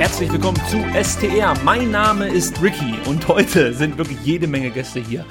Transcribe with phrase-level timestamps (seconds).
[0.00, 1.54] Herzlich willkommen zu STR.
[1.62, 5.26] Mein Name ist Ricky und heute sind wirklich jede Menge Gäste hier.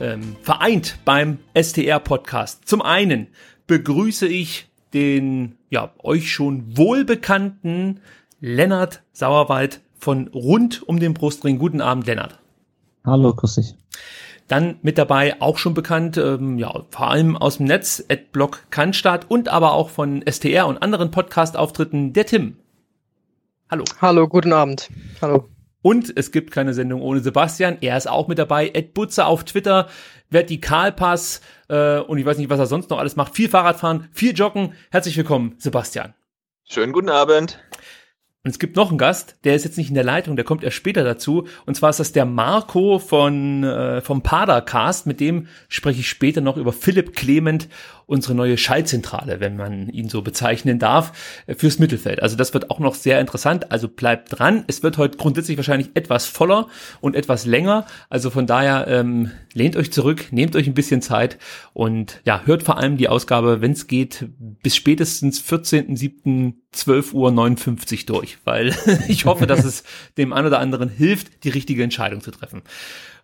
[0.00, 2.66] Ähm, vereint beim STR-Podcast.
[2.66, 3.28] Zum einen
[3.68, 8.00] begrüße ich den ja euch schon wohlbekannten
[8.40, 11.60] Lennart Sauerwald von rund um den Brustring.
[11.60, 12.40] Guten Abend, Lennart.
[13.06, 13.76] Hallo, grüß dich.
[14.48, 19.30] Dann mit dabei auch schon bekannt, ähm, ja, vor allem aus dem Netz, Adblock Cannstatt
[19.30, 22.56] und aber auch von STR und anderen Podcast-Auftritten, der Tim.
[23.70, 23.84] Hallo.
[24.00, 24.88] Hallo, guten Abend.
[25.20, 25.46] Hallo.
[25.82, 27.76] Und es gibt keine Sendung ohne Sebastian.
[27.82, 28.70] Er ist auch mit dabei.
[28.72, 29.88] Ed Butzer auf Twitter,
[30.30, 33.34] Vertikalpass äh, und ich weiß nicht, was er sonst noch alles macht.
[33.34, 34.72] Viel Fahrradfahren, viel Joggen.
[34.90, 36.14] Herzlich willkommen, Sebastian.
[36.64, 37.58] Schönen guten Abend.
[38.42, 40.64] Und es gibt noch einen Gast, der ist jetzt nicht in der Leitung, der kommt
[40.64, 41.46] erst später dazu.
[41.66, 45.06] Und zwar ist das der Marco von äh, vom Padercast.
[45.06, 47.68] Mit dem spreche ich später noch über Philipp Clement
[48.08, 51.12] unsere neue Schaltzentrale, wenn man ihn so bezeichnen darf,
[51.46, 52.22] äh, fürs Mittelfeld.
[52.22, 53.70] Also das wird auch noch sehr interessant.
[53.70, 54.64] Also bleibt dran.
[54.66, 56.68] Es wird heute grundsätzlich wahrscheinlich etwas voller
[57.00, 57.86] und etwas länger.
[58.08, 61.38] Also von daher ähm, lehnt euch zurück, nehmt euch ein bisschen Zeit
[61.74, 66.54] und ja, hört vor allem die Ausgabe, wenn es geht, bis spätestens 14.07.
[66.74, 68.74] 12.59 Uhr durch, weil
[69.08, 69.84] ich hoffe, dass es
[70.18, 72.60] dem einen oder anderen hilft, die richtige Entscheidung zu treffen.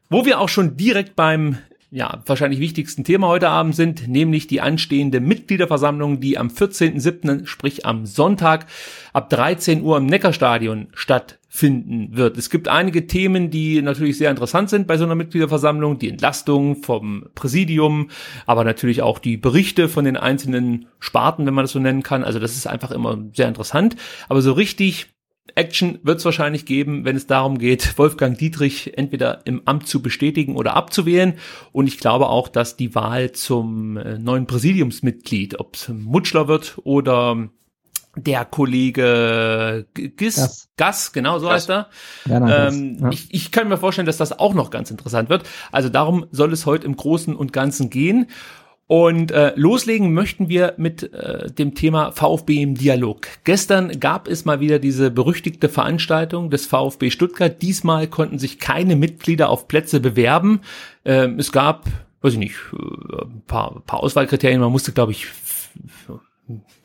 [0.08, 1.58] Wo wir auch schon direkt beim
[1.94, 7.86] ja, wahrscheinlich wichtigsten Thema heute Abend sind, nämlich die anstehende Mitgliederversammlung, die am 14.07., sprich
[7.86, 8.66] am Sonntag
[9.12, 12.36] ab 13 Uhr im Neckarstadion stattfinden wird.
[12.36, 16.82] Es gibt einige Themen, die natürlich sehr interessant sind bei so einer Mitgliederversammlung, die Entlastung
[16.82, 18.10] vom Präsidium,
[18.44, 22.24] aber natürlich auch die Berichte von den einzelnen Sparten, wenn man das so nennen kann.
[22.24, 23.94] Also das ist einfach immer sehr interessant.
[24.28, 25.13] Aber so richtig
[25.54, 30.02] Action wird es wahrscheinlich geben, wenn es darum geht, Wolfgang Dietrich entweder im Amt zu
[30.02, 31.34] bestätigen oder abzuwählen.
[31.72, 36.78] Und ich glaube auch, dass die Wahl zum äh, neuen Präsidiumsmitglied, ob es Mutschler wird
[36.84, 37.48] oder
[38.16, 41.54] der Kollege Gis, Gas, Gas genau so Gas.
[41.54, 41.88] heißt er.
[42.26, 43.10] Ja, ähm, ja.
[43.10, 45.44] ich, ich kann mir vorstellen, dass das auch noch ganz interessant wird.
[45.72, 48.28] Also darum soll es heute im Großen und Ganzen gehen.
[48.86, 53.26] Und äh, loslegen möchten wir mit äh, dem Thema VfB im Dialog.
[53.44, 57.62] Gestern gab es mal wieder diese berüchtigte Veranstaltung des VfB Stuttgart.
[57.62, 60.60] Diesmal konnten sich keine Mitglieder auf Plätze bewerben.
[61.06, 61.86] Ähm, es gab,
[62.20, 64.60] weiß ich nicht, äh, ein paar, paar Auswahlkriterien.
[64.60, 65.28] Man musste, glaube ich,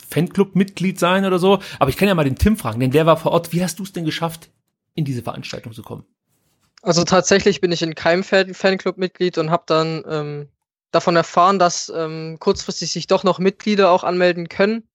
[0.09, 1.59] Fanclub-Mitglied sein oder so.
[1.79, 3.51] Aber ich kann ja mal den Tim fragen, denn der war vor Ort.
[3.51, 4.49] Wie hast du es denn geschafft,
[4.95, 6.05] in diese Veranstaltung zu kommen?
[6.81, 10.47] Also tatsächlich bin ich in keinem Fanclub-Mitglied und habe dann ähm,
[10.91, 14.87] davon erfahren, dass ähm, kurzfristig sich doch noch Mitglieder auch anmelden können.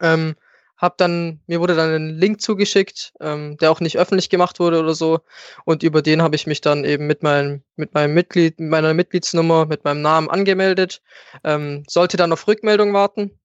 [0.00, 0.36] Ähm,
[0.80, 4.80] hab dann, mir wurde dann ein Link zugeschickt, ähm, der auch nicht öffentlich gemacht wurde
[4.80, 5.20] oder so.
[5.66, 8.94] Und über den habe ich mich dann eben mit meinem, mit meinem Mitglied, mit meiner
[8.94, 11.02] Mitgliedsnummer, mit meinem Namen angemeldet.
[11.44, 13.38] Ähm, sollte dann auf Rückmeldung warten.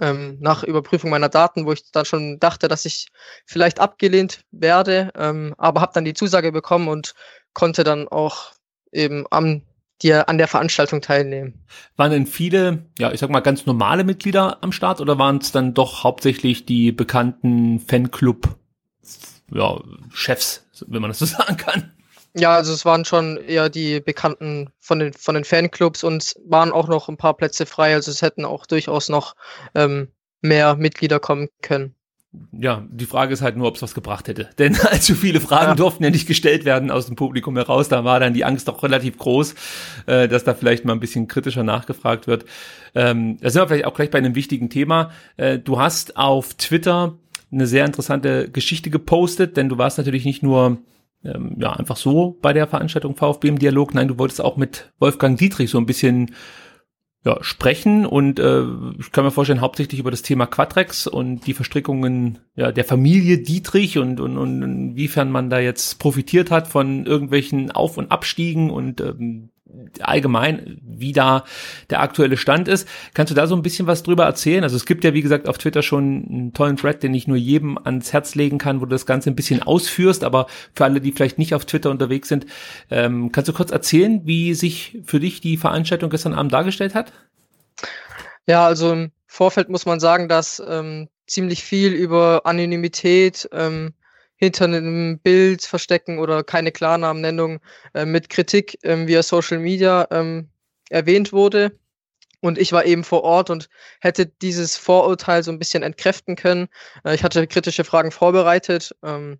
[0.00, 3.08] Ähm, nach Überprüfung meiner Daten, wo ich dann schon dachte, dass ich
[3.46, 7.14] vielleicht abgelehnt werde, ähm, aber habe dann die Zusage bekommen und
[7.52, 8.52] konnte dann auch
[8.92, 9.62] eben am
[10.02, 11.64] die an der Veranstaltung teilnehmen.
[11.96, 15.52] Waren denn viele, ja, ich sag mal, ganz normale Mitglieder am Start oder waren es
[15.52, 18.56] dann doch hauptsächlich die bekannten Fanclub,
[19.52, 19.80] ja,
[20.12, 21.92] Chefs, wenn man das so sagen kann?
[22.36, 26.72] Ja, also es waren schon eher die Bekannten von den, von den Fanclubs und waren
[26.72, 29.36] auch noch ein paar Plätze frei, also es hätten auch durchaus noch
[29.76, 30.08] ähm,
[30.40, 31.94] mehr Mitglieder kommen können
[32.52, 34.48] ja, die Frage ist halt nur, ob es was gebracht hätte.
[34.58, 35.74] Denn allzu viele Fragen ja.
[35.74, 37.88] durften ja nicht gestellt werden aus dem Publikum heraus.
[37.88, 39.54] Da war dann die Angst doch relativ groß,
[40.06, 42.44] äh, dass da vielleicht mal ein bisschen kritischer nachgefragt wird.
[42.94, 45.10] Ähm, da sind wir vielleicht auch gleich bei einem wichtigen Thema.
[45.36, 47.14] Äh, du hast auf Twitter
[47.52, 50.78] eine sehr interessante Geschichte gepostet, denn du warst natürlich nicht nur
[51.24, 53.94] ähm, ja einfach so bei der Veranstaltung VfB im Dialog.
[53.94, 56.34] Nein, du wolltest auch mit Wolfgang Dietrich so ein bisschen
[57.24, 58.64] ja, sprechen und äh,
[58.98, 63.38] ich kann mir vorstellen, hauptsächlich über das Thema Quadrex und die Verstrickungen ja, der Familie
[63.38, 68.70] Dietrich und, und, und inwiefern man da jetzt profitiert hat von irgendwelchen Auf- und Abstiegen
[68.70, 69.48] und ähm,
[70.00, 71.44] allgemein, wie da
[71.90, 72.86] der aktuelle Stand ist.
[73.14, 74.62] Kannst du da so ein bisschen was drüber erzählen?
[74.62, 77.36] Also es gibt ja, wie gesagt, auf Twitter schon einen tollen Thread, den ich nur
[77.36, 81.00] jedem ans Herz legen kann, wo du das Ganze ein bisschen ausführst, aber für alle,
[81.00, 82.46] die vielleicht nicht auf Twitter unterwegs sind,
[82.90, 87.12] ähm, kannst du kurz erzählen, wie sich für dich die Veranstaltung gestern Abend dargestellt hat?
[88.46, 93.94] Ja, also im Vorfeld muss man sagen, dass ähm, ziemlich viel über Anonymität, ähm,
[94.36, 97.60] hinter einem Bild verstecken oder keine Klarnamennennung
[97.94, 100.48] äh, mit Kritik ähm, via Social Media ähm,
[100.90, 101.78] erwähnt wurde.
[102.40, 103.70] Und ich war eben vor Ort und
[104.00, 106.68] hätte dieses Vorurteil so ein bisschen entkräften können.
[107.04, 109.38] Äh, ich hatte kritische Fragen vorbereitet ähm,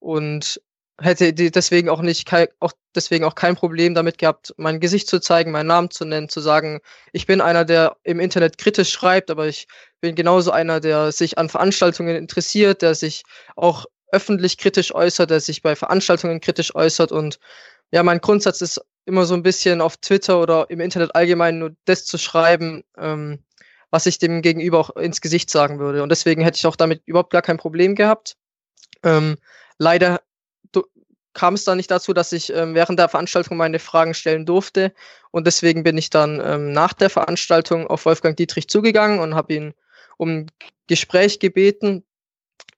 [0.00, 0.60] und
[1.00, 5.50] hätte deswegen auch nicht auch deswegen auch kein Problem damit gehabt, mein Gesicht zu zeigen,
[5.50, 6.80] meinen Namen zu nennen, zu sagen,
[7.12, 9.66] ich bin einer, der im Internet kritisch schreibt, aber ich
[10.00, 13.24] bin genauso einer, der sich an Veranstaltungen interessiert, der sich
[13.56, 17.12] auch öffentlich kritisch äußert, der sich bei Veranstaltungen kritisch äußert.
[17.12, 17.38] Und
[17.90, 21.74] ja, mein Grundsatz ist immer so ein bisschen auf Twitter oder im Internet allgemein nur
[21.84, 23.40] das zu schreiben, ähm,
[23.90, 26.02] was ich dem Gegenüber auch ins Gesicht sagen würde.
[26.02, 28.36] Und deswegen hätte ich auch damit überhaupt gar kein Problem gehabt.
[29.02, 29.36] Ähm,
[29.78, 30.20] leider
[31.34, 34.94] kam es dann nicht dazu, dass ich ähm, während der Veranstaltung meine Fragen stellen durfte.
[35.30, 39.52] Und deswegen bin ich dann ähm, nach der Veranstaltung auf Wolfgang Dietrich zugegangen und habe
[39.52, 39.74] ihn
[40.16, 40.46] um
[40.86, 42.04] Gespräch gebeten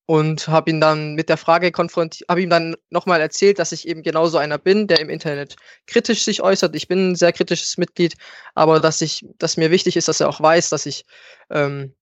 [0.07, 3.89] und habe ihn dann mit der Frage konfrontiert, habe ihm dann nochmal erzählt, dass ich
[3.89, 5.57] eben genauso einer bin, der im Internet
[5.87, 6.77] kritisch sich äußert.
[6.77, 8.15] Ich bin ein sehr kritisches Mitglied,
[8.55, 11.05] aber dass ich, dass mir wichtig ist, dass er auch weiß, dass ich,
[11.51, 11.93] ähm,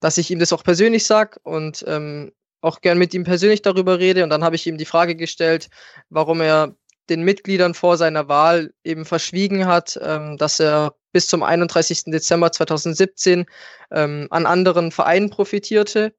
[0.00, 3.98] dass ich ihm das auch persönlich sag und ähm, auch gern mit ihm persönlich darüber
[3.98, 4.22] rede.
[4.22, 5.68] Und dann habe ich ihm die Frage gestellt,
[6.10, 6.76] warum er
[7.08, 12.04] den Mitgliedern vor seiner Wahl eben verschwiegen hat, ähm, dass er bis zum 31.
[12.06, 13.46] Dezember 2017
[13.92, 16.14] ähm, an anderen Vereinen profitierte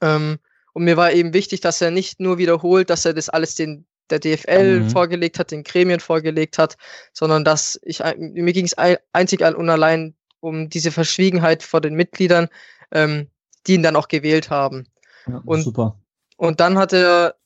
[0.00, 0.38] ähm,
[0.72, 3.86] und mir war eben wichtig, dass er nicht nur wiederholt, dass er das alles den
[4.10, 4.90] der DFL mhm.
[4.90, 6.76] vorgelegt hat, den Gremien vorgelegt hat,
[7.12, 8.74] sondern dass ich mir ging es
[9.12, 12.48] einzig und allein um diese Verschwiegenheit vor den Mitgliedern,
[12.90, 13.28] ähm,
[13.66, 14.86] die ihn dann auch gewählt haben.
[15.26, 15.98] Ja, und, super.
[16.36, 17.36] Und dann hat er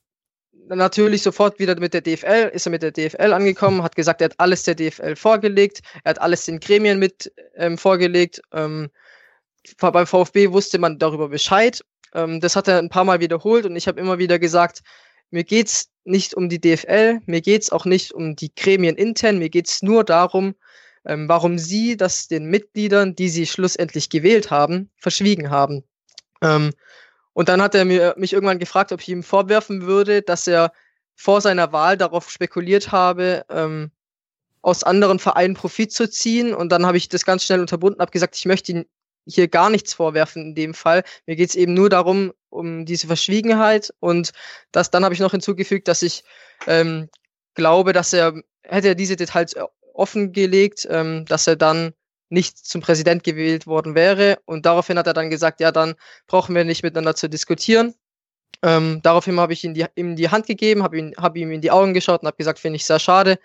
[0.69, 4.27] natürlich sofort wieder mit der DFL, ist er mit der DFL angekommen, hat gesagt, er
[4.27, 8.41] hat alles der DFL vorgelegt, er hat alles den Gremien mit ähm, vorgelegt.
[8.53, 8.91] Ähm,
[9.79, 11.85] beim VfB wusste man darüber Bescheid
[12.15, 14.83] ähm, das hat er ein paar Mal wiederholt und ich habe immer wieder gesagt,
[15.31, 19.51] mir geht's nicht um die DFL, mir geht's auch nicht um die Gremien intern, mir
[19.51, 20.55] geht's nur darum,
[21.05, 25.85] ähm, warum sie das den Mitgliedern, die sie schlussendlich gewählt haben, verschwiegen haben.
[26.43, 26.73] Ähm,
[27.33, 30.73] und dann hat er mir, mich irgendwann gefragt, ob ich ihm vorwerfen würde, dass er
[31.15, 33.91] vor seiner Wahl darauf spekuliert habe, ähm,
[34.63, 36.55] aus anderen Vereinen Profit zu ziehen.
[36.55, 38.87] Und dann habe ich das ganz schnell unterbunden, habe gesagt, ich möchte ihn
[39.27, 41.03] hier gar nichts vorwerfen in dem Fall.
[41.27, 44.33] Mir geht es eben nur darum, um diese Verschwiegenheit und
[44.73, 46.25] das, dann habe ich noch hinzugefügt, dass ich
[46.67, 47.09] ähm,
[47.55, 49.55] glaube, dass er, hätte er diese Details
[49.93, 51.93] offengelegt, ähm, dass er dann
[52.29, 54.39] nicht zum Präsident gewählt worden wäre.
[54.47, 55.95] Und daraufhin hat er dann gesagt, ja, dann
[56.27, 57.95] brauchen wir nicht miteinander zu diskutieren.
[58.63, 61.61] Ähm, daraufhin habe ich ihm die, ihm die Hand gegeben, habe ihn, hab ihm in
[61.61, 63.39] die Augen geschaut und habe gesagt, finde ich sehr schade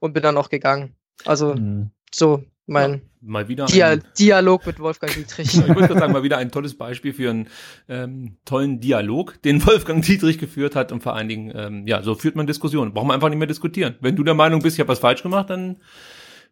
[0.00, 0.94] und bin dann auch gegangen.
[1.24, 1.90] Also mhm.
[2.12, 5.54] so mein ja, mal wieder Dia ein, Dialog mit Wolfgang Dietrich.
[5.54, 7.48] ich würde sagen, mal wieder ein tolles Beispiel für einen
[7.88, 12.14] ähm, tollen Dialog, den Wolfgang Dietrich geführt hat und vor allen Dingen, ähm, ja, so
[12.14, 12.92] führt man Diskussionen.
[12.92, 13.96] Braucht man einfach nicht mehr diskutieren.
[14.00, 15.78] Wenn du der Meinung bist, ich habe was falsch gemacht, dann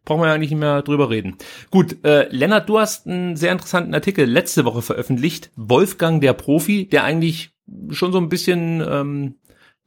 [0.05, 1.37] brauchen wir ja eigentlich nicht mehr drüber reden.
[1.71, 5.51] Gut, äh, Lennart, du hast einen sehr interessanten Artikel letzte Woche veröffentlicht.
[5.55, 7.51] Wolfgang der Profi, der eigentlich
[7.89, 9.35] schon so ein bisschen ähm,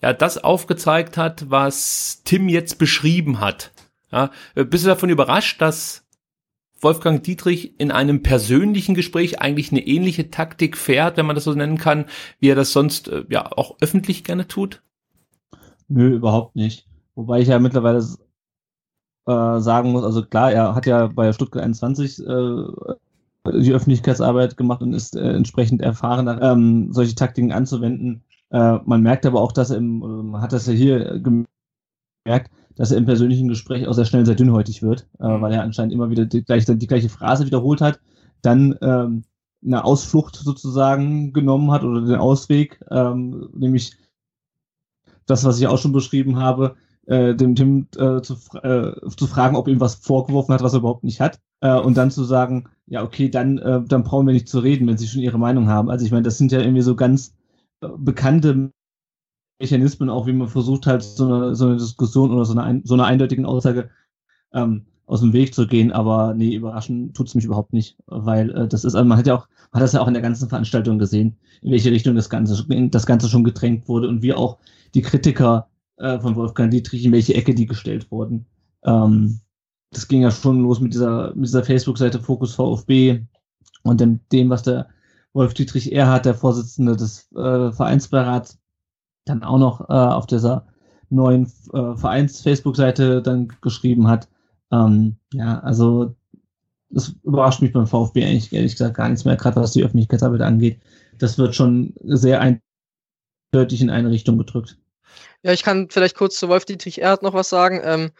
[0.02, 3.72] ja das aufgezeigt hat, was Tim jetzt beschrieben hat.
[4.10, 6.07] Ja, äh, bist du davon überrascht, dass
[6.80, 11.52] Wolfgang Dietrich in einem persönlichen Gespräch eigentlich eine ähnliche Taktik fährt, wenn man das so
[11.52, 12.06] nennen kann,
[12.40, 14.82] wie er das sonst äh, ja auch öffentlich gerne tut?
[15.88, 16.86] Nö, überhaupt nicht.
[17.14, 22.20] Wobei ich ja mittlerweile äh, sagen muss, also klar, er hat ja bei Stuttgart 21
[22.20, 22.64] äh,
[23.52, 28.22] die Öffentlichkeitsarbeit gemacht und ist äh, entsprechend erfahren, ähm, solche Taktiken anzuwenden.
[28.50, 32.92] Äh, man merkt aber auch, dass er im, man hat das ja hier gemerkt, dass
[32.92, 35.42] er im persönlichen Gespräch auch sehr schnell sehr dünnhäutig wird, äh, mhm.
[35.42, 38.00] weil er anscheinend immer wieder die, gleich, die gleiche Phrase wiederholt hat,
[38.40, 39.24] dann ähm,
[39.64, 43.96] eine Ausflucht sozusagen genommen hat oder den Ausweg, ähm, nämlich
[45.26, 49.56] das, was ich auch schon beschrieben habe, äh, dem Tim äh, zu, äh, zu fragen,
[49.56, 51.40] ob ihm was vorgeworfen hat, was er überhaupt nicht hat.
[51.60, 54.86] Äh, und dann zu sagen, ja, okay, dann, äh, dann brauchen wir nicht zu reden,
[54.86, 55.90] wenn sie schon ihre Meinung haben.
[55.90, 57.34] Also ich meine, das sind ja irgendwie so ganz
[57.80, 58.72] bekannte
[59.58, 62.94] Mechanismen, auch wie man versucht halt so eine, so eine Diskussion oder so eine, so
[62.94, 63.90] eine eindeutigen Aussage
[64.52, 68.68] ähm, aus dem Weg zu gehen, aber nee, überraschen tut's mich überhaupt nicht, weil äh,
[68.68, 70.48] das ist, also man hat ja auch, man hat das ja auch in der ganzen
[70.48, 74.58] Veranstaltung gesehen, in welche Richtung das Ganze, das Ganze schon gedrängt wurde und wie auch
[74.94, 78.46] die Kritiker äh, von Wolfgang Dietrich, in welche Ecke die gestellt wurden.
[78.84, 79.40] Ähm,
[79.90, 83.22] das ging ja schon los mit dieser, mit dieser Facebook-Seite Fokus VfB
[83.82, 84.88] und dem, dem, was der
[85.32, 88.58] Wolf Dietrich Erhard, der Vorsitzende des äh, Vereinsbeirats,
[89.28, 90.66] dann auch noch äh, auf dieser
[91.10, 94.28] neuen äh, Vereins-Facebook-Seite dann geschrieben hat.
[94.70, 96.14] Ähm, ja, also
[96.90, 100.40] das überrascht mich beim VfB eigentlich ehrlich gesagt gar nichts mehr, gerade was die Öffentlichkeitsarbeit
[100.40, 100.80] angeht.
[101.18, 104.78] Das wird schon sehr eindeutig in eine Richtung gedrückt.
[105.42, 107.80] Ja, ich kann vielleicht kurz zu Wolf Dietrich Erhard noch was sagen.
[107.84, 108.10] Ähm,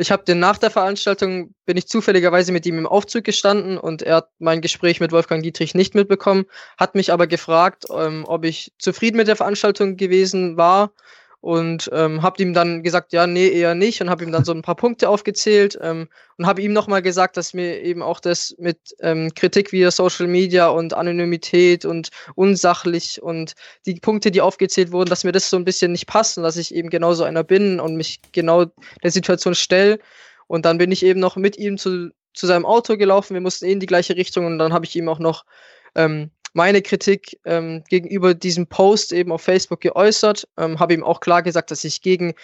[0.00, 4.02] ich habe den nach der Veranstaltung, bin ich zufälligerweise mit ihm im Aufzug gestanden und
[4.02, 6.46] er hat mein Gespräch mit Wolfgang Dietrich nicht mitbekommen,
[6.78, 10.92] hat mich aber gefragt, ähm, ob ich zufrieden mit der Veranstaltung gewesen war
[11.40, 14.52] und ähm, habe ihm dann gesagt, ja, nee, eher nicht und habe ihm dann so
[14.52, 18.56] ein paar Punkte aufgezählt ähm, und habe ihm nochmal gesagt, dass mir eben auch das
[18.58, 23.54] mit ähm, Kritik via Social Media und Anonymität und unsachlich und
[23.86, 26.56] die Punkte, die aufgezählt wurden, dass mir das so ein bisschen nicht passt und dass
[26.56, 28.66] ich eben genauso einer bin und mich genau
[29.04, 30.00] der Situation stelle.
[30.48, 33.66] Und dann bin ich eben noch mit ihm zu, zu seinem Auto gelaufen, wir mussten
[33.66, 35.44] eh in die gleiche Richtung und dann habe ich ihm auch noch
[35.94, 41.20] ähm, meine Kritik ähm, gegenüber diesem Post eben auf Facebook geäußert, ähm, habe ihm auch
[41.20, 42.34] klar gesagt, dass ich gegen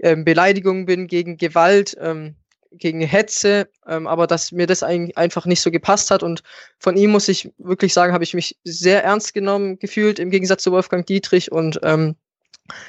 [0.00, 2.34] ähm, Beleidigungen bin, gegen Gewalt, ähm,
[2.72, 6.24] gegen Hetze, ähm, aber dass mir das ein, einfach nicht so gepasst hat.
[6.24, 6.42] Und
[6.80, 10.64] von ihm muss ich wirklich sagen, habe ich mich sehr ernst genommen gefühlt, im Gegensatz
[10.64, 11.52] zu Wolfgang Dietrich.
[11.52, 12.16] Und ähm,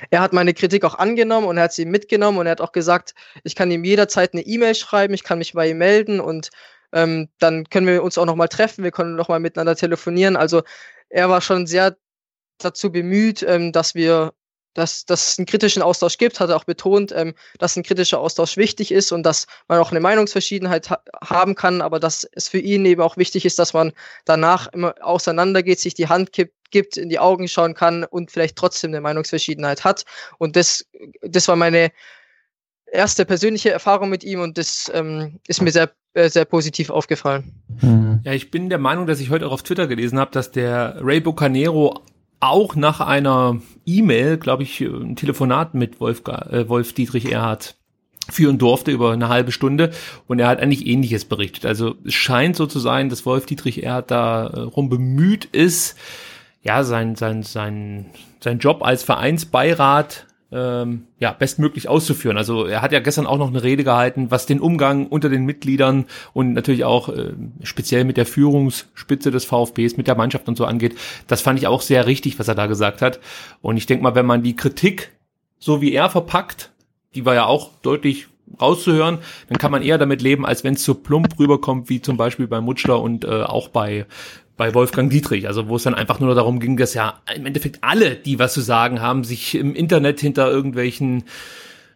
[0.09, 2.71] er hat meine Kritik auch angenommen und er hat sie mitgenommen und er hat auch
[2.71, 6.49] gesagt, ich kann ihm jederzeit eine E-Mail schreiben, ich kann mich bei ihm melden und
[6.93, 10.35] ähm, dann können wir uns auch nochmal treffen, wir können nochmal miteinander telefonieren.
[10.35, 10.63] Also
[11.09, 11.97] er war schon sehr
[12.59, 14.33] dazu bemüht, ähm, dass wir
[14.73, 18.19] dass, dass es einen kritischen Austausch gibt, hat er auch betont, ähm, dass ein kritischer
[18.19, 22.47] Austausch wichtig ist und dass man auch eine Meinungsverschiedenheit ha haben kann, aber dass es
[22.47, 23.91] für ihn eben auch wichtig ist, dass man
[24.25, 28.55] danach immer auseinandergeht, sich die Hand gibt, gibt, in die Augen schauen kann und vielleicht
[28.55, 30.05] trotzdem eine Meinungsverschiedenheit hat.
[30.37, 30.85] Und das,
[31.21, 31.91] das war meine
[32.85, 37.53] erste persönliche Erfahrung mit ihm und das ähm, ist mir sehr sehr positiv aufgefallen.
[37.81, 38.19] Mhm.
[38.23, 40.97] Ja, ich bin der Meinung, dass ich heute auch auf Twitter gelesen habe, dass der
[41.01, 42.01] Ray Bucanero
[42.39, 47.75] auch nach einer E-Mail, glaube ich, ein Telefonat mit Wolf, äh, Wolf Dietrich Erhard
[48.29, 49.91] führen durfte über eine halbe Stunde
[50.27, 51.65] und er hat eigentlich ähnliches berichtet.
[51.65, 55.97] Also es scheint so zu sein, dass Wolf Dietrich Erhard darum bemüht ist,
[56.63, 62.37] ja, sein, sein, sein, sein Job als Vereinsbeirat ähm, ja, bestmöglich auszuführen.
[62.37, 65.45] Also er hat ja gestern auch noch eine Rede gehalten, was den Umgang unter den
[65.45, 70.57] Mitgliedern und natürlich auch äh, speziell mit der Führungsspitze des VfBs, mit der Mannschaft und
[70.57, 70.97] so angeht.
[71.27, 73.19] Das fand ich auch sehr richtig, was er da gesagt hat.
[73.61, 75.11] Und ich denke mal, wenn man die Kritik
[75.57, 76.71] so wie er verpackt,
[77.15, 78.27] die war ja auch deutlich
[78.59, 82.17] rauszuhören, dann kann man eher damit leben, als wenn es so plump rüberkommt, wie zum
[82.17, 84.05] Beispiel bei Mutschler und äh, auch bei
[84.61, 87.79] bei Wolfgang Dietrich, also wo es dann einfach nur darum ging, dass ja im Endeffekt
[87.81, 91.23] alle, die was zu sagen haben, sich im Internet hinter irgendwelchen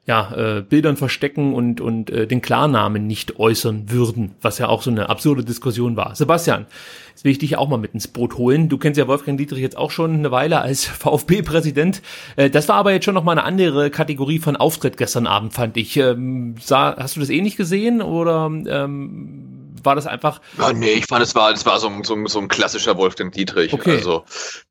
[0.07, 4.81] ja, äh, Bildern verstecken und, und äh, den Klarnamen nicht äußern würden, was ja auch
[4.81, 6.15] so eine absurde Diskussion war.
[6.15, 6.65] Sebastian,
[7.11, 8.67] jetzt will ich dich auch mal mit ins Boot holen.
[8.67, 12.01] Du kennst ja Wolfgang Dietrich jetzt auch schon eine Weile als VfB-Präsident.
[12.35, 15.53] Äh, das war aber jetzt schon noch mal eine andere Kategorie von Auftritt gestern Abend,
[15.53, 15.97] fand ich.
[15.97, 19.54] Ähm, sah, hast du das ähnlich gesehen oder ähm,
[19.85, 20.41] war das einfach.
[20.57, 22.97] Ja, nee, ich fand, es war, es war so, ein, so, ein, so ein klassischer
[22.97, 23.73] Wolfgang Dietrich.
[23.73, 23.97] Okay.
[23.97, 24.25] Also,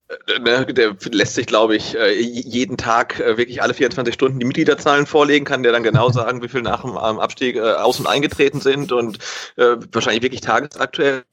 [0.08, 4.38] äh, ne, der lässt sich, glaube ich, äh, jeden Tag äh, wirklich alle 24 Stunden
[4.38, 8.06] die Mitgliederzahlen vorlegen, kann der dann genau sagen, wie viel nach dem Abstieg aus- und
[8.06, 9.18] eingetreten sind und
[9.56, 11.24] äh, wahrscheinlich wirklich tagesaktuell.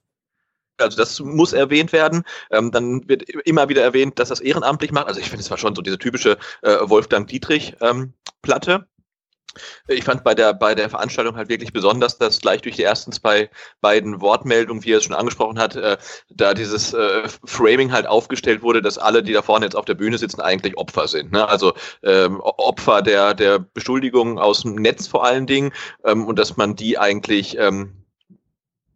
[0.78, 2.24] Also das muss erwähnt werden.
[2.50, 5.08] Ähm, dann wird immer wieder erwähnt, dass das ehrenamtlich macht.
[5.08, 8.88] Also ich finde, es war schon so diese typische äh, Wolfgang Dietrich ähm, Platte.
[9.88, 13.12] Ich fand bei der, bei der Veranstaltung halt wirklich besonders, dass gleich durch die ersten
[13.12, 13.50] zwei
[13.81, 15.98] beiden Wortmeldungen, wie er es schon angesprochen hat, äh,
[16.29, 19.96] da dieses äh, Framing halt aufgestellt wurde, dass alle, die da vorne jetzt auf der
[19.96, 21.31] Bühne sitzen, eigentlich Opfer sind.
[21.31, 21.48] Ne?
[21.48, 25.72] Also ähm, Opfer der, der Beschuldigungen aus dem Netz vor allen Dingen
[26.05, 28.00] ähm, und dass man die eigentlich ähm,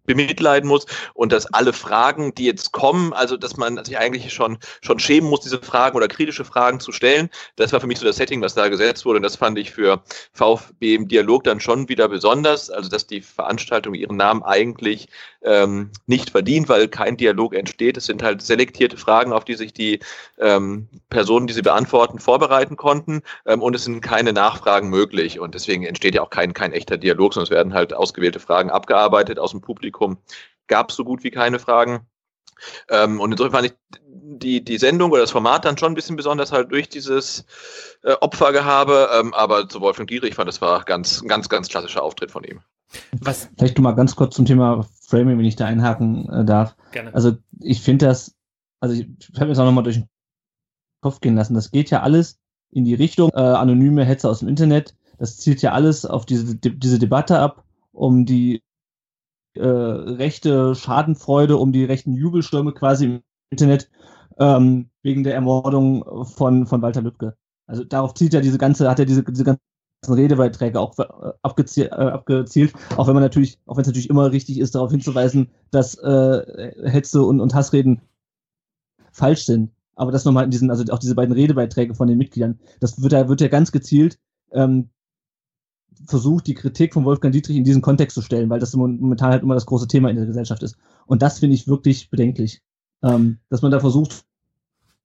[0.06, 4.58] bemitleiden muss und dass alle Fragen, die jetzt kommen, also dass man sich eigentlich schon,
[4.82, 7.30] schon schämen muss, diese Fragen oder kritische Fragen zu stellen.
[7.56, 9.72] Das war für mich so das Setting, was da gesetzt wurde und das fand ich
[9.72, 15.08] für VfB im Dialog dann schon wieder besonders, also dass die Veranstaltung ihren Namen eigentlich
[15.46, 17.98] ähm, nicht verdient, weil kein Dialog entsteht.
[17.98, 20.00] Es sind halt selektierte Fragen, auf die sich die
[20.40, 25.56] ähm, Personen, die sie beantworten, vorbereiten konnten ähm, und es sind keine Nachfragen möglich und
[25.56, 29.40] deswegen entsteht ja auch kein, kein echter Dialog, sondern es werden halt ausgewählte Fragen abgearbeitet
[29.40, 30.18] aus dem Publikum
[30.68, 32.02] gab es so gut wie keine Fragen.
[32.90, 36.16] Ähm, und insofern fand ich die, die Sendung oder das Format dann schon ein bisschen
[36.16, 37.46] besonders halt durch dieses
[38.04, 39.10] äh, Opfergehabe.
[39.14, 42.62] Ähm, aber zu Wolfgang Dietrich fand es war ganz, ganz, ganz klassischer Auftritt von ihm.
[43.20, 43.50] Was?
[43.58, 46.76] Vielleicht mal ganz kurz zum Thema Framing, wenn ich da einhaken äh, darf.
[46.92, 47.14] Gerne.
[47.14, 48.36] Also ich finde das,
[48.80, 50.10] also ich, ich habe jetzt auch nochmal durch den
[51.02, 51.54] Kopf gehen lassen.
[51.54, 52.40] Das geht ja alles
[52.72, 54.96] in die Richtung äh, anonyme Hetze aus dem Internet.
[55.18, 58.64] Das zielt ja alles auf diese, diese Debatte ab, um die
[59.54, 63.90] äh, rechte Schadenfreude, um die rechten Jubelstürme quasi im Internet
[64.38, 67.38] ähm, wegen der Ermordung von, von Walter Lübcke.
[67.68, 69.62] Also darauf zielt ja diese ganze, hat er diese, diese ganzen
[70.14, 71.06] Redebeiträge auch äh,
[71.42, 74.92] abgezielt, äh, abgezielt, auch wenn man natürlich, auch wenn es natürlich immer richtig ist, darauf
[74.92, 78.02] hinzuweisen, dass äh, Hetze und, und Hassreden
[79.12, 79.72] falsch sind.
[79.96, 83.14] Aber das nochmal in diesen, also auch diese beiden Redebeiträge von den Mitgliedern, das wird
[83.14, 84.20] ja, wird ja ganz gezielt
[84.52, 84.90] ähm,
[86.06, 89.44] versucht, die Kritik von Wolfgang Dietrich in diesen Kontext zu stellen, weil das momentan halt
[89.44, 90.76] immer das große Thema in der Gesellschaft ist.
[91.06, 92.62] Und das finde ich wirklich bedenklich.
[93.04, 94.26] Ähm, dass man da versucht,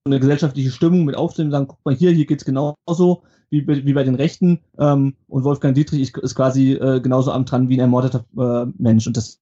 [0.04, 4.04] eine gesellschaftliche Stimmung mit aufzunehmen, sagen, guck mal hier, hier geht's genauso wie, wie bei
[4.04, 8.24] den Rechten ähm, und Wolfgang Dietrich ist, quasi äh, genauso am dran wie ein ermordeter
[8.36, 9.40] äh, Mensch und das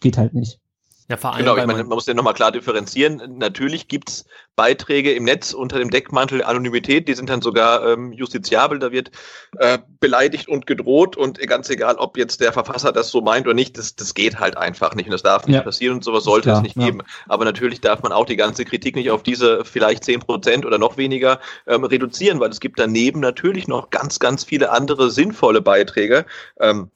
[0.00, 0.60] geht halt nicht.
[1.08, 3.22] Ja, vor allem, genau, ich meine, man muss ja nochmal klar differenzieren.
[3.38, 4.24] Natürlich gibt's
[4.56, 9.10] Beiträge im Netz unter dem Deckmantel Anonymität, die sind dann sogar ähm, justiziabel, da wird
[9.58, 13.54] äh, beleidigt und gedroht und ganz egal, ob jetzt der Verfasser das so meint oder
[13.54, 15.62] nicht, das, das geht halt einfach nicht und das darf nicht ja.
[15.62, 16.86] passieren und sowas sollte klar, es nicht ja.
[16.86, 17.02] geben.
[17.28, 20.78] Aber natürlich darf man auch die ganze Kritik nicht auf diese vielleicht zehn Prozent oder
[20.78, 25.60] noch weniger ähm, reduzieren, weil es gibt daneben natürlich noch ganz, ganz viele andere sinnvolle
[25.60, 26.24] Beiträge.
[26.58, 26.90] Ähm,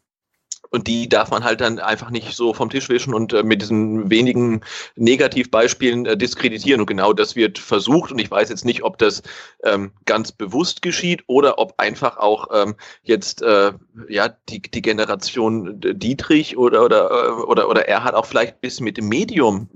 [0.71, 3.61] und die darf man halt dann einfach nicht so vom Tisch wischen und äh, mit
[3.61, 4.61] diesen wenigen
[4.97, 6.81] Negativbeispielen äh, diskreditieren.
[6.81, 8.13] Und genau das wird versucht.
[8.13, 9.23] Und ich weiß jetzt nicht, ob das
[9.65, 13.73] ähm, ganz bewusst geschieht oder ob einfach auch ähm, jetzt äh,
[14.09, 18.85] ja die, die Generation Dietrich oder oder äh, oder oder er hat auch vielleicht bisschen
[18.85, 19.69] mit dem Medium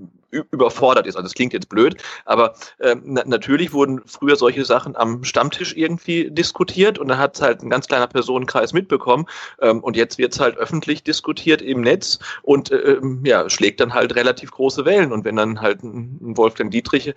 [0.51, 1.15] überfordert ist.
[1.15, 5.75] Also das klingt jetzt blöd, aber ähm, na natürlich wurden früher solche Sachen am Stammtisch
[5.75, 9.25] irgendwie diskutiert und da hat es halt ein ganz kleiner Personenkreis mitbekommen
[9.61, 13.79] ähm, und jetzt wird es halt öffentlich diskutiert im Netz und äh, ähm, ja, schlägt
[13.79, 17.13] dann halt relativ große Wellen und wenn dann halt ein Wolfgang Dietrich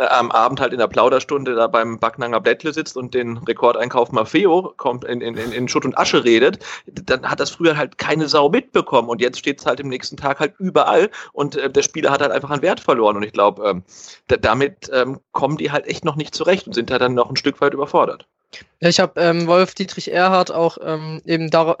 [0.00, 4.12] äh, am Abend halt in der Plauderstunde da beim Backnanger Blättle sitzt und den Rekordeinkauf
[4.12, 8.28] Maffeo kommt in, in, in Schutt und Asche redet, dann hat das früher halt keine
[8.28, 11.82] Sau mitbekommen und jetzt steht es halt im nächsten Tag halt überall und äh, der
[11.82, 13.84] Spieler hat halt einfach an Wert verloren und ich glaube, ähm,
[14.26, 17.36] damit ähm, kommen die halt echt noch nicht zurecht und sind da dann noch ein
[17.36, 18.28] Stück weit überfordert.
[18.82, 21.76] Ich habe ähm, Wolf Dietrich Erhard auch ähm, eben da,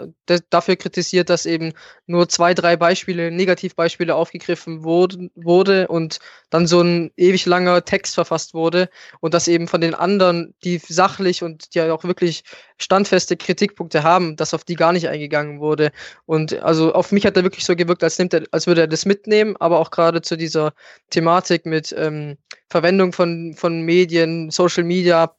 [0.50, 1.72] dafür kritisiert, dass eben
[2.06, 6.18] nur zwei, drei Beispiele, Negativbeispiele aufgegriffen wurde, wurde und
[6.50, 10.76] dann so ein ewig langer Text verfasst wurde und dass eben von den anderen, die
[10.76, 12.44] sachlich und die auch wirklich
[12.76, 15.92] standfeste Kritikpunkte haben, dass auf die gar nicht eingegangen wurde.
[16.26, 18.88] Und also auf mich hat er wirklich so gewirkt, als, nimmt er, als würde er
[18.88, 20.74] das mitnehmen, aber auch gerade zu dieser
[21.08, 22.36] Thematik mit ähm,
[22.68, 25.34] Verwendung von, von Medien, Social Media,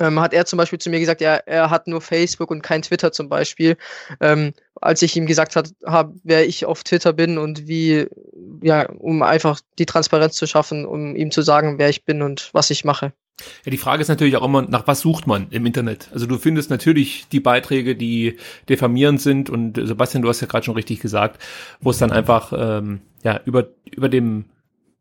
[0.00, 2.82] ähm, hat er zum Beispiel zu mir gesagt, er, er hat nur Facebook und kein
[2.82, 3.76] Twitter zum Beispiel.
[4.20, 8.06] Ähm, als ich ihm gesagt habe, wer ich auf Twitter bin und wie,
[8.62, 12.50] ja, um einfach die Transparenz zu schaffen, um ihm zu sagen, wer ich bin und
[12.52, 13.12] was ich mache.
[13.64, 16.08] Ja, die Frage ist natürlich auch immer, nach was sucht man im Internet?
[16.12, 18.36] Also du findest natürlich die Beiträge, die
[18.68, 21.42] diffamierend sind und Sebastian, du hast ja gerade schon richtig gesagt,
[21.80, 24.44] wo es dann einfach ähm, ja über über dem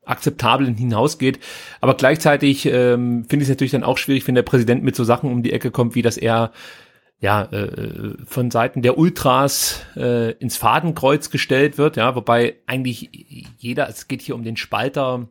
[0.05, 1.39] Akzeptablen hinausgeht.
[1.81, 5.03] Aber gleichzeitig ähm, finde ich es natürlich dann auch schwierig, wenn der Präsident mit so
[5.03, 6.51] Sachen um die Ecke kommt, wie dass er
[7.19, 13.09] ja äh, von Seiten der Ultras äh, ins Fadenkreuz gestellt wird, ja, wobei eigentlich
[13.57, 15.29] jeder, es geht hier um den Spalter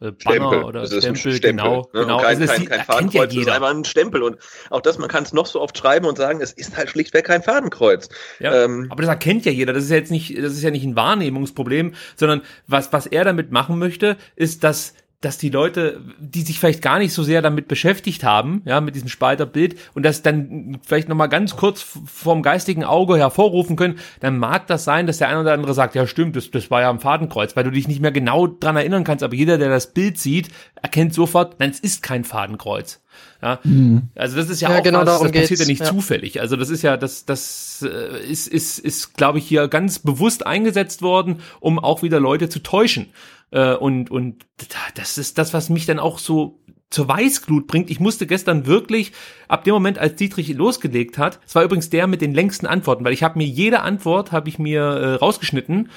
[0.00, 1.88] äh, Banner oder das Stempel, Stempel, genau.
[1.92, 2.00] Ne?
[2.02, 2.18] genau.
[2.18, 4.22] Kein, also kein, kein Fadenkreuz, ja das ist einfach ein Stempel.
[4.22, 4.38] Und
[4.70, 7.24] auch das, man kann es noch so oft schreiben und sagen, es ist halt schlichtweg
[7.24, 8.08] kein Fadenkreuz.
[8.38, 9.72] Ja, ähm, aber das erkennt ja jeder.
[9.72, 13.24] Das ist ja jetzt nicht, das ist ja nicht ein Wahrnehmungsproblem, sondern was, was er
[13.24, 17.42] damit machen möchte, ist, dass dass die Leute, die sich vielleicht gar nicht so sehr
[17.42, 22.42] damit beschäftigt haben, ja, mit diesem Spalterbild und das dann vielleicht nochmal ganz kurz vom
[22.42, 26.06] geistigen Auge hervorrufen können, dann mag das sein, dass der eine oder andere sagt, ja
[26.06, 29.02] stimmt, das, das war ja am Fadenkreuz, weil du dich nicht mehr genau dran erinnern
[29.02, 30.50] kannst, aber jeder, der das Bild sieht,
[30.80, 33.00] erkennt sofort, nein, es ist kein Fadenkreuz.
[33.42, 34.08] Ja, mhm.
[34.14, 35.86] also das ist ja, ja auch genau was, das passiert ja nicht ja.
[35.86, 36.40] zufällig.
[36.40, 40.46] Also das ist ja, das, das äh, ist, ist, ist, glaube ich, hier ganz bewusst
[40.46, 43.06] eingesetzt worden, um auch wieder Leute zu täuschen.
[43.50, 44.46] Äh, und, und
[44.94, 47.90] das ist das, was mich dann auch so zur Weißglut bringt.
[47.90, 49.12] Ich musste gestern wirklich,
[49.46, 53.04] ab dem Moment, als Dietrich losgelegt hat, es war übrigens der mit den längsten Antworten,
[53.04, 55.90] weil ich habe mir jede Antwort, habe ich mir äh, rausgeschnitten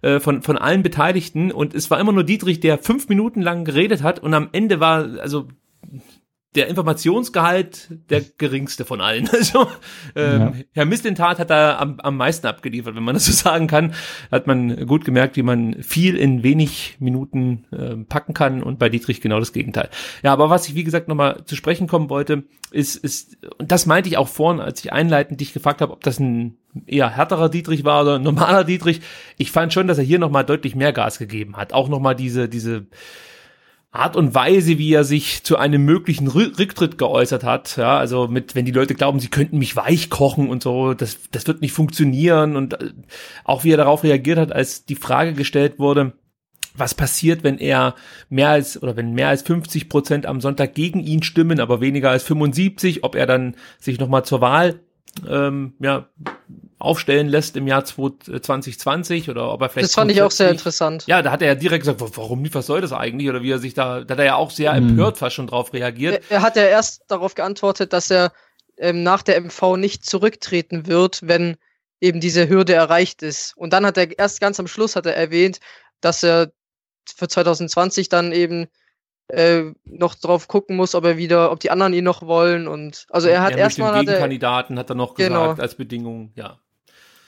[0.00, 3.64] äh, von, von allen Beteiligten und es war immer nur Dietrich, der fünf Minuten lang
[3.64, 5.48] geredet hat und am Ende war, also
[6.54, 9.28] der Informationsgehalt der geringste von allen.
[9.38, 9.68] Also
[10.16, 10.52] ähm, ja.
[10.72, 13.94] Herr Mislintat hat da am, am meisten abgeliefert, wenn man das so sagen kann.
[14.32, 18.88] Hat man gut gemerkt, wie man viel in wenig Minuten äh, packen kann und bei
[18.88, 19.90] Dietrich genau das Gegenteil.
[20.22, 23.86] Ja, aber was ich wie gesagt nochmal zu sprechen kommen wollte, ist, ist, und das
[23.86, 26.56] meinte ich auch vorhin, als ich einleitend dich gefragt habe, ob das ein
[26.86, 29.00] eher härterer Dietrich war oder ein normaler Dietrich.
[29.36, 31.72] Ich fand schon, dass er hier nochmal deutlich mehr Gas gegeben hat.
[31.72, 32.86] Auch nochmal diese, diese
[33.90, 38.54] Art und Weise, wie er sich zu einem möglichen Rücktritt geäußert hat, ja, also mit,
[38.54, 41.72] wenn die Leute glauben, sie könnten mich weich kochen und so, das, das wird nicht
[41.72, 42.92] funktionieren und äh,
[43.44, 46.12] auch wie er darauf reagiert hat, als die Frage gestellt wurde,
[46.74, 47.94] was passiert, wenn er
[48.28, 52.10] mehr als oder wenn mehr als 50 Prozent am Sonntag gegen ihn stimmen, aber weniger
[52.10, 54.80] als 75, ob er dann sich nochmal zur Wahl
[55.26, 56.08] ähm, ja,
[56.78, 59.88] aufstellen lässt im Jahr 2020 oder ob er vielleicht.
[59.88, 61.06] Das fand ich auch sehr interessant.
[61.06, 63.28] Ja, da hat er ja direkt gesagt, warum nicht, was soll das eigentlich?
[63.28, 64.90] Oder wie er sich da, da hat er ja auch sehr mhm.
[64.90, 66.22] empört fast schon drauf reagiert.
[66.28, 68.32] Er, er hat ja erst darauf geantwortet, dass er
[68.76, 71.56] ähm, nach der MV nicht zurücktreten wird, wenn
[72.00, 73.56] eben diese Hürde erreicht ist.
[73.56, 75.58] Und dann hat er erst ganz am Schluss hat er erwähnt,
[76.00, 76.52] dass er
[77.16, 78.68] für 2020 dann eben
[79.28, 83.06] äh, noch drauf gucken muss, ob er wieder, ob die anderen ihn noch wollen und
[83.10, 85.40] also er hat erstmal hat Kandidaten hat er noch genau.
[85.40, 86.58] gesagt als Bedingung, ja.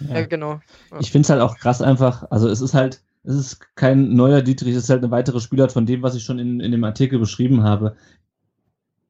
[0.09, 0.61] Ja, ja genau.
[0.91, 1.01] Ja.
[1.01, 4.43] Ich finde es halt auch krass einfach, also es ist halt, es ist kein neuer
[4.43, 6.85] Dietrich, es ist halt eine weitere Spielart von dem, was ich schon in, in dem
[6.85, 7.97] Artikel beschrieben habe.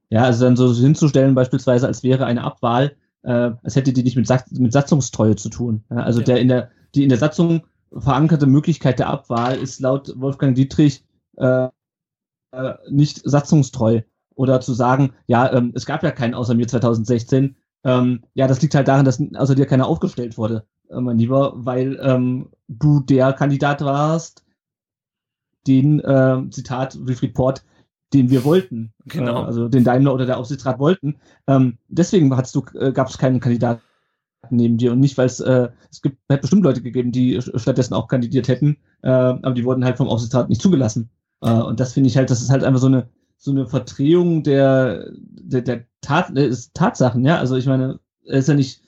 [0.08, 4.16] Ja, also dann so hinzustellen, beispielsweise, als wäre eine Abwahl, äh, als hätte die nicht
[4.16, 5.84] mit, Sa mit Satzungstreue zu tun.
[5.90, 6.26] Ja, also ja.
[6.26, 11.04] der in der, die in der Satzung verankerte Möglichkeit der Abwahl ist laut Wolfgang Dietrich
[11.36, 11.68] äh,
[12.52, 14.02] äh, nicht satzungstreu.
[14.34, 17.56] Oder zu sagen, ja, ähm, es gab ja keinen außer mir 2016.
[17.84, 21.52] Ähm, ja, das liegt halt daran, dass außer dir keiner aufgestellt wurde, äh, mein Lieber,
[21.56, 24.44] weil ähm, du der Kandidat warst,
[25.66, 27.64] den, äh, Zitat Wilfried Port,
[28.12, 28.92] den wir wollten.
[29.06, 29.42] Genau.
[29.42, 31.20] Äh, also den Daimler oder der Aufsichtsrat wollten.
[31.46, 33.82] Ähm, deswegen äh, gab es keinen Kandidaten
[34.48, 37.94] neben dir und nicht, weil es, äh, es gibt, hat bestimmt Leute gegeben, die stattdessen
[37.94, 41.10] auch kandidiert hätten, äh, aber die wurden halt vom Aufsichtsrat nicht zugelassen.
[41.42, 44.42] Äh, und das finde ich halt, das ist halt einfach so eine, so eine Verdrehung
[44.42, 46.32] der, der, der Tat,
[46.74, 47.38] Tatsachen, ja.
[47.38, 48.82] Also ich meine, er ist ja nicht,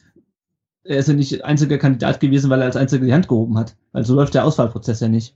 [0.85, 3.77] er ist ja nicht einziger Kandidat gewesen, weil er als einziger die Hand gehoben hat.
[3.93, 5.35] Weil so läuft der Auswahlprozess ja nicht.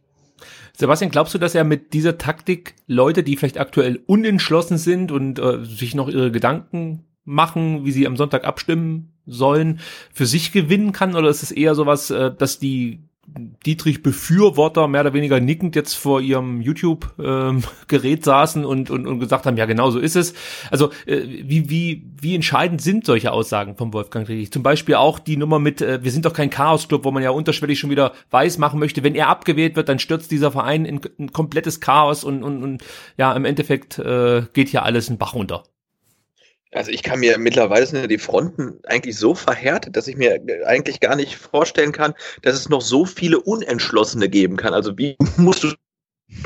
[0.77, 5.39] Sebastian, glaubst du, dass er mit dieser Taktik Leute, die vielleicht aktuell unentschlossen sind und
[5.39, 9.81] äh, sich noch ihre Gedanken machen, wie sie am Sonntag abstimmen sollen,
[10.13, 11.17] für sich gewinnen kann?
[11.17, 13.06] Oder ist es eher sowas, äh, dass die
[13.67, 19.19] Dietrich Befürworter mehr oder weniger nickend jetzt vor ihrem YouTube-Gerät ähm, saßen und, und, und
[19.19, 20.35] gesagt haben, ja genau so ist es.
[20.71, 24.53] Also äh, wie, wie, wie entscheidend sind solche Aussagen von Wolfgang Dietrich?
[24.53, 27.31] Zum Beispiel auch die Nummer mit, äh, wir sind doch kein Chaos-Club, wo man ja
[27.31, 31.01] unterschwellig schon wieder weiß machen möchte, wenn er abgewählt wird, dann stürzt dieser Verein in
[31.19, 32.85] ein komplettes Chaos und, und, und
[33.17, 35.65] ja, im Endeffekt äh, geht hier alles in Bach runter.
[36.73, 41.01] Also ich kann mir mittlerweile sind die Fronten eigentlich so verhärtet, dass ich mir eigentlich
[41.01, 44.75] gar nicht vorstellen kann, dass es noch so viele Unentschlossene geben kann.
[44.75, 45.73] Also wie musst du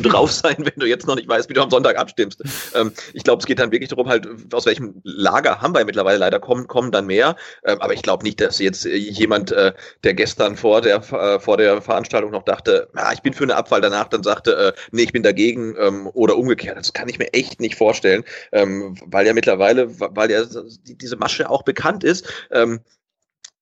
[0.03, 2.43] drauf sein, wenn du jetzt noch nicht weißt, wie du am Sonntag abstimmst.
[2.75, 6.19] Ähm, ich glaube, es geht dann wirklich darum, halt, aus welchem Lager haben wir mittlerweile
[6.19, 7.37] leider kommen, kommen dann mehr.
[7.65, 9.73] Ähm, aber ich glaube nicht, dass jetzt äh, jemand, äh,
[10.05, 13.57] der gestern vor der, äh, vor der Veranstaltung noch dachte, ah, ich bin für eine
[13.57, 16.77] Abwahl, danach dann sagte, äh, nee, ich bin dagegen ähm, oder umgekehrt.
[16.77, 20.45] Das kann ich mir echt nicht vorstellen, ähm, weil ja mittlerweile, weil ja
[20.85, 22.27] diese Masche auch bekannt ist.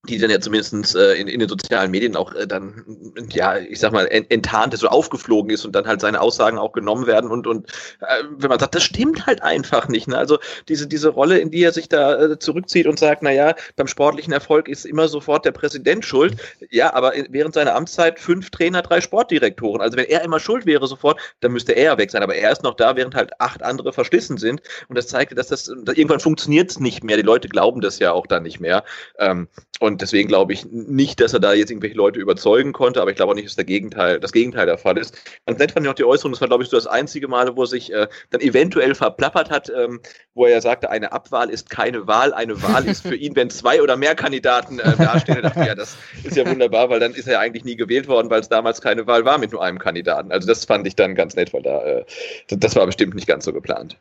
[0.07, 2.85] Die dann ja zumindest äh, in, in den sozialen Medien auch äh, dann,
[3.31, 6.71] ja, ich sag mal, enttarnt ist oder aufgeflogen ist und dann halt seine Aussagen auch
[6.71, 7.67] genommen werden und, und
[7.99, 10.07] äh, wenn man sagt, das stimmt halt einfach nicht.
[10.07, 10.17] Ne?
[10.17, 13.55] Also diese, diese Rolle, in die er sich da äh, zurückzieht und sagt, na ja,
[13.75, 16.37] beim sportlichen Erfolg ist immer sofort der Präsident schuld.
[16.69, 19.81] Ja, aber während seiner Amtszeit fünf Trainer, drei Sportdirektoren.
[19.81, 22.23] Also wenn er immer schuld wäre sofort, dann müsste er ja weg sein.
[22.23, 24.61] Aber er ist noch da, während halt acht andere verschlissen sind.
[24.87, 27.17] Und das zeigt, dass das, dass irgendwann funktioniert es nicht mehr.
[27.17, 28.85] Die Leute glauben das ja auch dann nicht mehr.
[29.17, 33.11] Ähm, und deswegen glaube ich nicht, dass er da jetzt irgendwelche Leute überzeugen konnte, aber
[33.11, 35.17] ich glaube auch nicht, dass der Gegenteil, das Gegenteil der Fall ist.
[35.45, 37.55] Ganz nett fand ich auch die Äußerung, das war, glaube ich, so das einzige Mal,
[37.55, 39.99] wo er sich äh, dann eventuell verplappert hat, ähm,
[40.33, 43.49] wo er ja sagte, eine Abwahl ist keine Wahl, eine Wahl ist für ihn, wenn
[43.49, 45.35] zwei oder mehr Kandidaten äh, dastehen.
[45.35, 47.75] Da dachte ich, ja, das ist ja wunderbar, weil dann ist er ja eigentlich nie
[47.75, 50.31] gewählt worden, weil es damals keine Wahl war mit nur einem Kandidaten.
[50.31, 52.05] Also das fand ich dann ganz nett, weil da, äh,
[52.49, 53.97] das war bestimmt nicht ganz so geplant.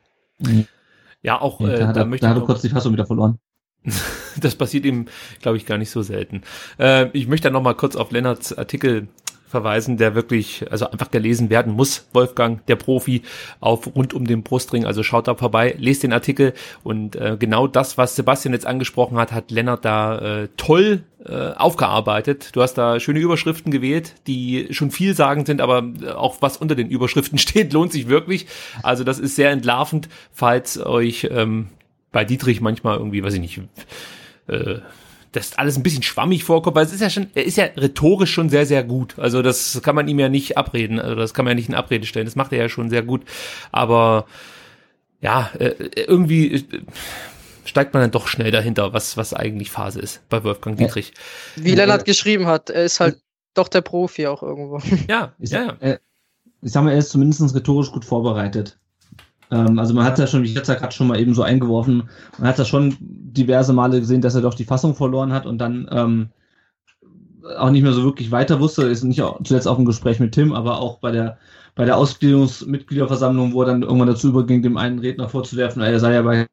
[1.22, 3.38] Ja, auch äh, da, da, möchte da hat er kurz die Fassung wieder verloren.
[4.40, 5.06] das passiert ihm,
[5.40, 6.42] glaube ich, gar nicht so selten.
[6.78, 9.08] Äh, ich möchte dann noch mal kurz auf Lennarts Artikel
[9.48, 12.06] verweisen, der wirklich, also einfach gelesen werden muss.
[12.12, 13.22] Wolfgang, der Profi,
[13.60, 14.84] auf rund um den Brustring.
[14.84, 16.52] Also schaut da vorbei, lest den Artikel
[16.84, 21.52] und äh, genau das, was Sebastian jetzt angesprochen hat, hat Lennart da äh, toll äh,
[21.52, 22.50] aufgearbeitet.
[22.52, 25.82] Du hast da schöne Überschriften gewählt, die schon vielsagend sind, aber
[26.14, 28.46] auch was unter den Überschriften steht, lohnt sich wirklich.
[28.82, 31.68] Also das ist sehr entlarvend, falls euch ähm,
[32.12, 33.60] bei Dietrich manchmal irgendwie, weiß ich nicht,
[34.48, 34.80] äh,
[35.32, 38.32] das alles ein bisschen schwammig vorkommt, weil es ist ja schon, er ist ja rhetorisch
[38.32, 39.18] schon sehr, sehr gut.
[39.18, 41.74] Also das kann man ihm ja nicht abreden, also das kann man ja nicht in
[41.74, 42.26] Abrede stellen.
[42.26, 43.22] Das macht er ja schon sehr gut.
[43.70, 44.26] Aber
[45.20, 45.74] ja, äh,
[46.06, 46.64] irgendwie äh,
[47.64, 51.12] steigt man dann doch schnell dahinter, was, was eigentlich Phase ist bei Wolfgang Dietrich.
[51.56, 53.20] Wie Lennart geschrieben hat, er ist halt
[53.54, 54.80] doch der Profi auch irgendwo.
[55.08, 55.76] Ja, Ich, ja, ja.
[55.80, 55.98] äh,
[56.62, 58.78] ich sag mal, er ist zumindest rhetorisch gut vorbereitet.
[59.50, 61.42] Ähm, also man hat ja schon, wie ich jetzt ja gerade schon mal eben so
[61.42, 62.08] eingeworfen,
[62.38, 65.58] man hat ja schon diverse Male gesehen, dass er doch die Fassung verloren hat und
[65.58, 66.28] dann ähm,
[67.56, 68.84] auch nicht mehr so wirklich weiter wusste.
[68.84, 71.38] Ist nicht auch, zuletzt auch im Gespräch mit Tim, aber auch bei der
[71.74, 76.14] bei der Ausgliederungsmitgliederversammlung, wo er dann irgendwann dazu überging, dem einen Redner vorzuwerfen, er sei
[76.14, 76.48] ja bei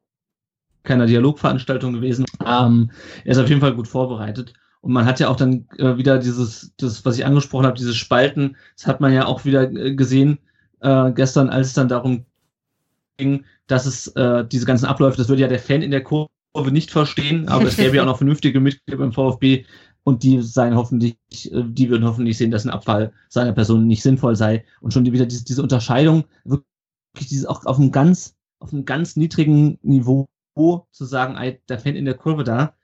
[0.84, 2.24] keiner Dialogveranstaltung gewesen.
[2.46, 2.92] Ähm,
[3.24, 4.52] er ist auf jeden Fall gut vorbereitet.
[4.82, 7.96] Und man hat ja auch dann äh, wieder dieses, das, was ich angesprochen habe, dieses
[7.96, 10.38] Spalten, das hat man ja auch wieder äh, gesehen
[10.80, 12.24] äh, gestern, als es dann darum
[13.66, 16.28] dass es äh, diese ganzen Abläufe, das würde ja der Fan in der Kurve
[16.70, 19.64] nicht verstehen, aber es gäbe ja auch noch vernünftige Mitglieder beim VfB
[20.04, 21.16] und die seien hoffentlich,
[21.52, 24.64] äh, die würden hoffentlich sehen, dass ein Abfall seiner Person nicht sinnvoll sei.
[24.80, 29.16] Und schon wieder diese, diese Unterscheidung, wirklich dieses auch auf einem ganz, auf einem ganz
[29.16, 30.28] niedrigen Niveau
[30.92, 32.74] zu sagen, ey, der Fan in der Kurve da,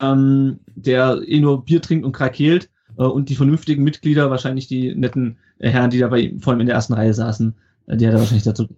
[0.00, 4.94] ähm, der eh nur Bier trinkt und krakeelt äh, und die vernünftigen Mitglieder, wahrscheinlich die
[4.94, 7.54] netten Herren, die da bei ihm vor allem in der ersten Reihe saßen,
[7.86, 8.68] äh, die hat er wahrscheinlich dazu.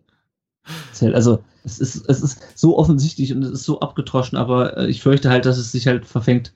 [1.01, 5.03] Also es ist, es ist so offensichtlich und es ist so abgetroschen, aber äh, ich
[5.03, 6.53] fürchte halt, dass es sich halt verfängt.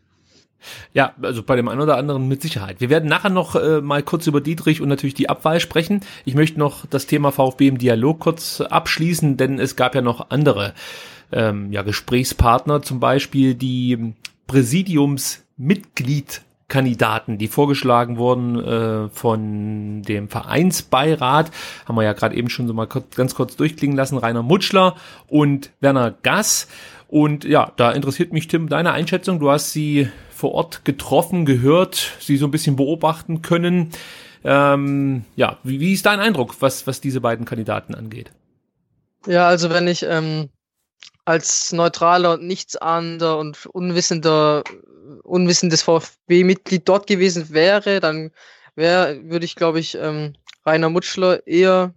[0.92, 2.80] Ja, also bei dem einen oder anderen mit Sicherheit.
[2.80, 6.00] Wir werden nachher noch äh, mal kurz über Dietrich und natürlich die Abwahl sprechen.
[6.24, 10.30] Ich möchte noch das Thema VfB im Dialog kurz abschließen, denn es gab ja noch
[10.30, 10.74] andere
[11.32, 14.14] ähm, ja, Gesprächspartner, zum Beispiel die
[16.68, 21.50] Präsidiumsmitgliedkandidaten, die vorgeschlagen wurden äh, von dem Vereinsbeirat,
[21.86, 24.96] haben wir ja gerade eben schon so mal kurz, ganz kurz durchklingen lassen, Rainer Mutschler
[25.28, 26.68] und Werner Gass.
[27.08, 29.38] Und ja, da interessiert mich, Tim, deine Einschätzung.
[29.38, 33.90] Du hast sie vor Ort getroffen, gehört, sie so ein bisschen beobachten können.
[34.44, 38.32] Ähm, ja, wie, wie ist dein Eindruck, was, was diese beiden Kandidaten angeht?
[39.26, 40.50] Ja, also wenn ich ähm,
[41.24, 44.62] als neutraler und nichtsahnender und unwissender,
[45.22, 48.32] unwissendes VfB-Mitglied dort gewesen wäre, dann
[48.74, 51.94] wäre, würde ich, glaube ich, ähm, Rainer Mutschler eher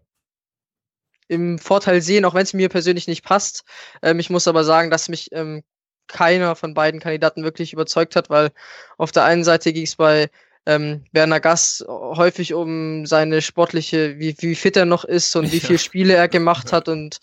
[1.27, 3.63] im Vorteil sehen, auch wenn es mir persönlich nicht passt.
[4.01, 5.63] Ähm, ich muss aber sagen, dass mich ähm,
[6.08, 8.51] keiner von beiden Kandidaten wirklich überzeugt hat, weil
[8.97, 10.29] auf der einen Seite ging es bei
[10.65, 15.60] ähm, Werner Gass häufig um seine sportliche, wie, wie fit er noch ist und wie
[15.62, 16.89] viele Spiele er gemacht hat.
[16.89, 17.19] Und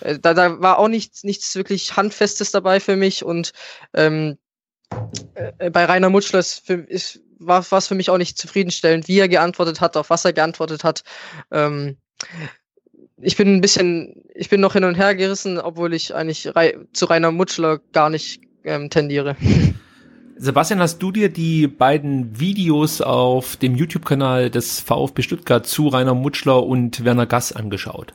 [0.00, 3.24] äh, da, da war auch nichts, nichts wirklich Handfestes dabei für mich.
[3.24, 3.52] Und
[3.94, 4.43] ähm, äh,
[5.72, 9.80] bei Rainer Mutschler ist, ist, war es für mich auch nicht zufriedenstellend, wie er geantwortet
[9.80, 11.02] hat, auf was er geantwortet hat.
[11.50, 11.96] Ähm,
[13.20, 16.50] ich bin ein bisschen, ich bin noch hin und her gerissen, obwohl ich eigentlich
[16.92, 19.36] zu Rainer Mutschler gar nicht ähm, tendiere.
[20.36, 26.14] Sebastian, hast du dir die beiden Videos auf dem YouTube-Kanal des VfB Stuttgart zu Rainer
[26.14, 28.14] Mutschler und Werner Gass angeschaut?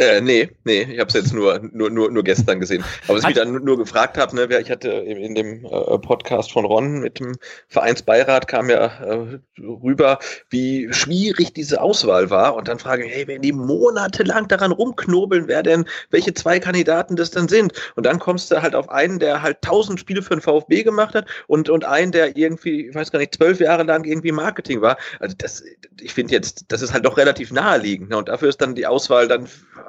[0.00, 2.82] Äh, nee, nee, ich habe es jetzt nur, nur, nur, nur gestern gesehen.
[3.06, 6.52] Aber was ich mich dann nur gefragt habe, ne, ich hatte in, dem äh, Podcast
[6.52, 7.36] von Ron mit dem
[7.68, 12.54] Vereinsbeirat kam ja äh, rüber, wie schwierig diese Auswahl war.
[12.54, 17.16] Und dann frage ich, hey, wenn die monatelang daran rumknobeln, wer denn, welche zwei Kandidaten
[17.16, 17.74] das dann sind.
[17.94, 21.14] Und dann kommst du halt auf einen, der halt tausend Spiele für den VfB gemacht
[21.14, 24.80] hat und, und einen, der irgendwie, ich weiß gar nicht, zwölf Jahre lang irgendwie Marketing
[24.80, 24.96] war.
[25.18, 25.62] Also das,
[26.00, 28.08] ich finde jetzt, das ist halt doch relativ naheliegend.
[28.08, 28.16] Ne?
[28.16, 29.46] Und dafür ist dann die Auswahl dann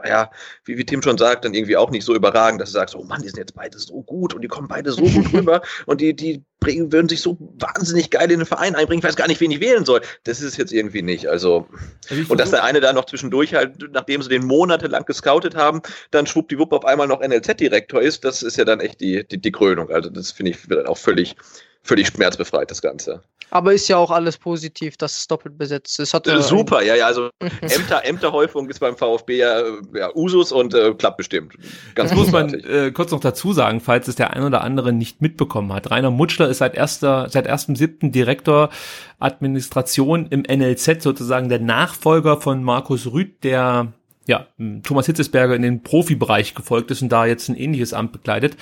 [0.08, 0.32] ja,
[0.66, 3.04] wie, wie Tim schon sagt, dann irgendwie auch nicht so überragend, dass du sagst, oh
[3.04, 6.02] Mann, die sind jetzt beide so gut und die kommen beide so gut rüber und
[6.02, 9.28] die, die bringen, würden sich so wahnsinnig geil in den Verein einbringen, ich weiß gar
[9.28, 10.02] nicht, wen ich wählen soll.
[10.24, 11.28] Das ist es jetzt irgendwie nicht.
[11.28, 11.68] Also,
[12.30, 16.28] und dass der eine da noch zwischendurch halt, nachdem sie den monatelang gescoutet haben, dann
[16.28, 19.90] schwuppdiwupp auf einmal noch NLZ-Direktor ist, das ist ja dann echt die, die, die Krönung.
[19.90, 21.36] Also, das finde ich auch völlig,
[21.84, 23.22] völlig schmerzbefreit, das Ganze.
[23.54, 26.14] Aber ist ja auch alles positiv, dass es doppelt besetzt ist.
[26.14, 27.30] Hat äh, super, ja, ja, also
[27.62, 29.62] Ämter, Ämterhäufung ist beim VfB ja,
[29.94, 31.56] ja Usus und äh, klappt bestimmt.
[31.94, 35.22] Ganz muss man äh, kurz noch dazu sagen, falls es der ein oder andere nicht
[35.22, 35.92] mitbekommen hat.
[35.92, 38.70] Rainer Mutschler ist seit erster, seit erstem siebten Direktor
[39.20, 43.92] Administration im NLZ sozusagen der Nachfolger von Markus Rüth, der
[44.28, 44.48] ja,
[44.84, 48.56] Thomas Hitzesberger in den Profibereich gefolgt ist und da jetzt ein ähnliches Amt bekleidet.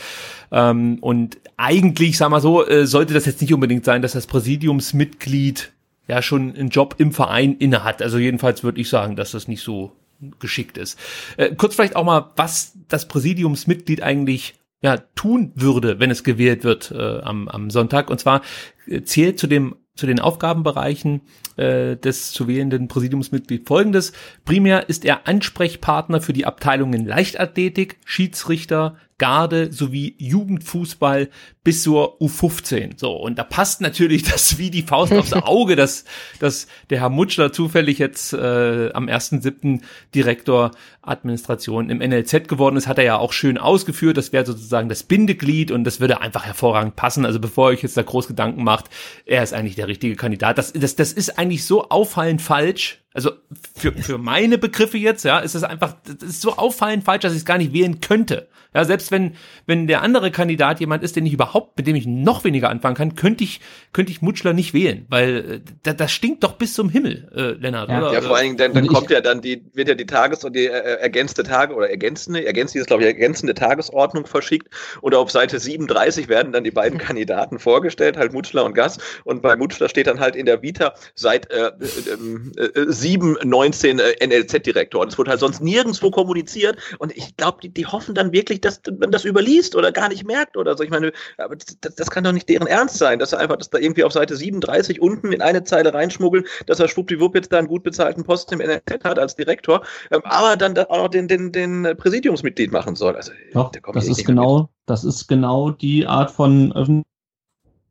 [0.52, 4.28] Ähm, und eigentlich, sag mal so, äh, sollte das jetzt nicht unbedingt sein, dass das
[4.28, 5.72] Präsidiumsmitglied
[6.08, 8.02] ja schon einen Job im Verein inne hat.
[8.02, 9.92] Also jedenfalls würde ich sagen, dass das nicht so
[10.40, 10.98] geschickt ist.
[11.38, 16.64] Äh, kurz vielleicht auch mal, was das Präsidiumsmitglied eigentlich ja, tun würde, wenn es gewählt
[16.64, 18.10] wird äh, am, am Sonntag.
[18.10, 18.42] Und zwar
[18.88, 21.22] äh, zählt zu dem zu den Aufgabenbereichen
[21.58, 24.14] äh, des zu wählenden Präsidiumsmitglied folgendes.
[24.46, 31.30] Primär ist er Ansprechpartner für die Abteilungen Leichtathletik, Schiedsrichter, Garde sowie Jugendfußball
[31.64, 32.98] bis zur U15.
[32.98, 36.06] So, und da passt natürlich das wie die Faust aufs Auge, dass,
[36.40, 39.82] dass der Herr Mutschler zufällig jetzt äh, am 1.7.
[40.16, 44.18] Direktor Administration im NLZ geworden ist, hat er ja auch schön ausgeführt.
[44.18, 47.26] Das wäre sozusagen das Bindeglied und das würde einfach hervorragend passen.
[47.26, 48.86] Also bevor ihr euch jetzt da groß Gedanken macht,
[49.26, 50.58] er ist eigentlich der richtige Kandidat.
[50.58, 53.02] Das, das, das ist eigentlich so auffallend falsch.
[53.14, 53.32] Also
[53.76, 57.34] für, für meine Begriffe jetzt, ja, ist es einfach, das ist so auffallend falsch, dass
[57.34, 58.48] ich es gar nicht wählen könnte.
[58.74, 62.06] Ja, selbst wenn, wenn der andere Kandidat jemand ist, den ich überhaupt, mit dem ich
[62.06, 63.62] noch weniger anfangen kann, könnte ich,
[63.94, 67.90] könnte ich Mutschler nicht wählen, weil äh, das stinkt doch bis zum Himmel, äh, Lennart,
[67.90, 67.98] ja.
[67.98, 68.14] oder?
[68.14, 70.56] Ja, vor allen Dingen, dann, dann kommt ja dann die, wird ja die Tages- und
[70.56, 74.68] die äh, ergänzte Tage oder ergänzende, ergänzende ist, glaube ich, ergänzende Tagesordnung verschickt
[75.02, 79.42] und auf Seite 37 werden dann die beiden Kandidaten vorgestellt, halt Mutschler und Gass und
[79.42, 84.28] bei Mutschler steht dann halt in der Vita seit äh, äh, äh, 7, 19 äh,
[84.28, 88.32] NLZ-Direktor und es wird halt sonst nirgendwo kommuniziert und ich glaube, die, die hoffen dann
[88.32, 90.84] wirklich, dass man das überliest oder gar nicht merkt oder so.
[90.84, 93.70] Ich meine, aber das, das kann doch nicht deren Ernst sein, dass er einfach das
[93.70, 97.58] da irgendwie auf Seite 37 unten in eine Zeile reinschmuggeln, dass er schwuppdiwupp jetzt da
[97.58, 99.82] einen gut bezahlten Posten im NLZ hat als Direktor,
[100.12, 103.16] ähm, aber dann da auch noch den, den, den Präsidiumsmitglied machen soll.
[103.16, 106.74] Also, Doch, das ist genau, das ist genau die Art von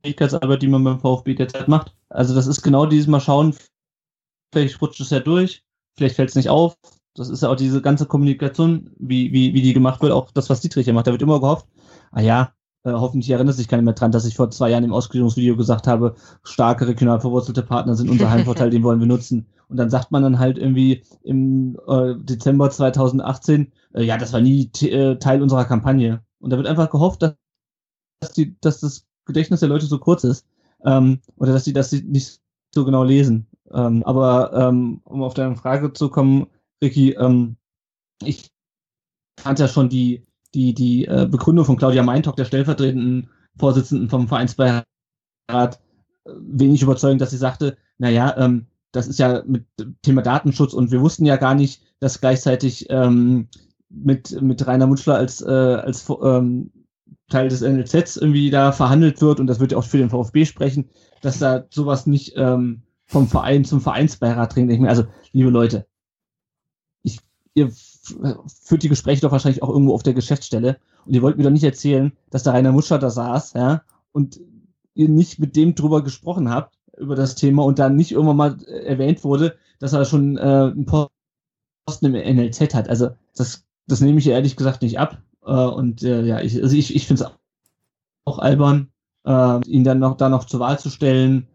[0.03, 1.95] Öffentlichkeitsarbeit, die man beim VfB derzeit macht.
[2.09, 3.55] Also das ist genau dieses Mal schauen,
[4.53, 5.65] vielleicht rutscht es ja durch,
[5.97, 6.77] vielleicht fällt es nicht auf,
[7.15, 10.49] das ist ja auch diese ganze Kommunikation, wie, wie, wie die gemacht wird, auch das,
[10.51, 11.07] was Dietrich ja macht.
[11.07, 11.67] Da wird immer gehofft,
[12.13, 12.53] ah ja,
[12.85, 15.87] äh, hoffentlich erinnert sich keiner mehr dran, dass ich vor zwei Jahren im Ausgliederungsvideo gesagt
[15.87, 19.47] habe, starke regional verwurzelte Partner sind unser Heimvorteil, den wollen wir nutzen.
[19.69, 24.41] Und dann sagt man dann halt irgendwie im äh, Dezember 2018, äh, ja, das war
[24.41, 26.23] nie äh, Teil unserer Kampagne.
[26.39, 27.35] Und da wird einfach gehofft, dass,
[28.21, 30.47] dass, die, dass das Gedächtnis der Leute so kurz ist.
[30.85, 32.41] Ähm, oder dass sie das nicht
[32.73, 33.49] so genau lesen.
[33.73, 36.47] Ähm, aber ähm, um auf deine Frage zu kommen,
[36.83, 37.57] Ricky, ähm,
[38.23, 38.51] ich
[39.39, 44.29] fand ja schon die, die, die äh, Begründung von Claudia Meintock, der stellvertretenden Vorsitzenden vom
[44.29, 44.85] Vereinsbeirat,
[45.51, 45.75] äh,
[46.25, 49.67] wenig überzeugend, dass sie sagte, naja, ähm, das ist ja mit
[50.03, 53.49] Thema Datenschutz und wir wussten ja gar nicht, dass gleichzeitig ähm,
[53.91, 56.71] mit, mit Rainer Mutschler als, äh, als ähm,
[57.29, 60.47] Teil des NLZs irgendwie da verhandelt wird und das wird ja auch für den VfB
[60.47, 60.89] sprechen,
[61.21, 64.71] dass da sowas nicht ähm, vom Verein zum Vereinsbeirat dringt.
[64.71, 65.87] Ich meine, also, liebe Leute,
[67.55, 71.45] ihr führt die Gespräche doch wahrscheinlich auch irgendwo auf der Geschäftsstelle und ihr wollt mir
[71.45, 74.41] doch nicht erzählen, dass da Rainer Muscher da saß, ja, und
[74.95, 78.63] ihr nicht mit dem drüber gesprochen habt, über das Thema und dann nicht irgendwann mal
[78.65, 82.89] erwähnt wurde, dass er schon äh, einen Posten im NLZ hat.
[82.89, 85.19] Also das, das nehme ich ehrlich gesagt nicht ab.
[85.45, 87.31] Äh, und äh, ja, ich, also ich, ich finde es
[88.25, 88.91] auch albern,
[89.25, 91.47] äh, ihn dann noch da noch zur Wahl zu stellen.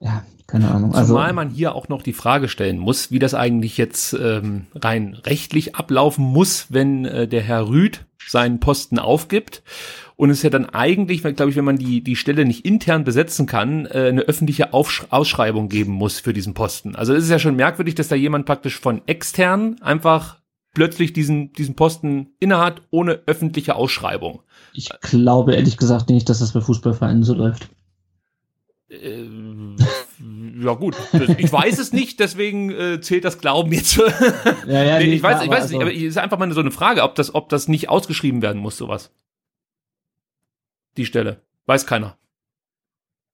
[0.00, 0.94] Ja, keine Ahnung.
[0.94, 4.66] Also, Zumal man hier auch noch die Frage stellen muss, wie das eigentlich jetzt ähm,
[4.74, 9.62] rein rechtlich ablaufen muss, wenn äh, der Herr Rüd seinen Posten aufgibt.
[10.16, 13.46] Und es ja dann eigentlich, glaube ich, wenn man die, die Stelle nicht intern besetzen
[13.46, 16.96] kann, äh, eine öffentliche Aufsch Ausschreibung geben muss für diesen Posten.
[16.96, 20.38] Also es ist ja schon merkwürdig, dass da jemand praktisch von extern einfach
[20.72, 24.40] plötzlich diesen, diesen Posten innehat, ohne öffentliche Ausschreibung.
[24.72, 27.68] Ich glaube ehrlich gesagt nicht, dass das bei Fußballvereinen so läuft.
[28.90, 29.76] Ähm,
[30.20, 30.96] ja gut,
[31.38, 33.96] ich weiß es nicht, deswegen äh, zählt das Glauben jetzt.
[34.66, 36.60] ja, ja, nee, ich weiß, ich weiß es nicht, aber es ist einfach mal so
[36.60, 39.12] eine Frage, ob das, ob das nicht ausgeschrieben werden muss, sowas.
[40.96, 41.42] Die Stelle.
[41.66, 42.16] Weiß keiner.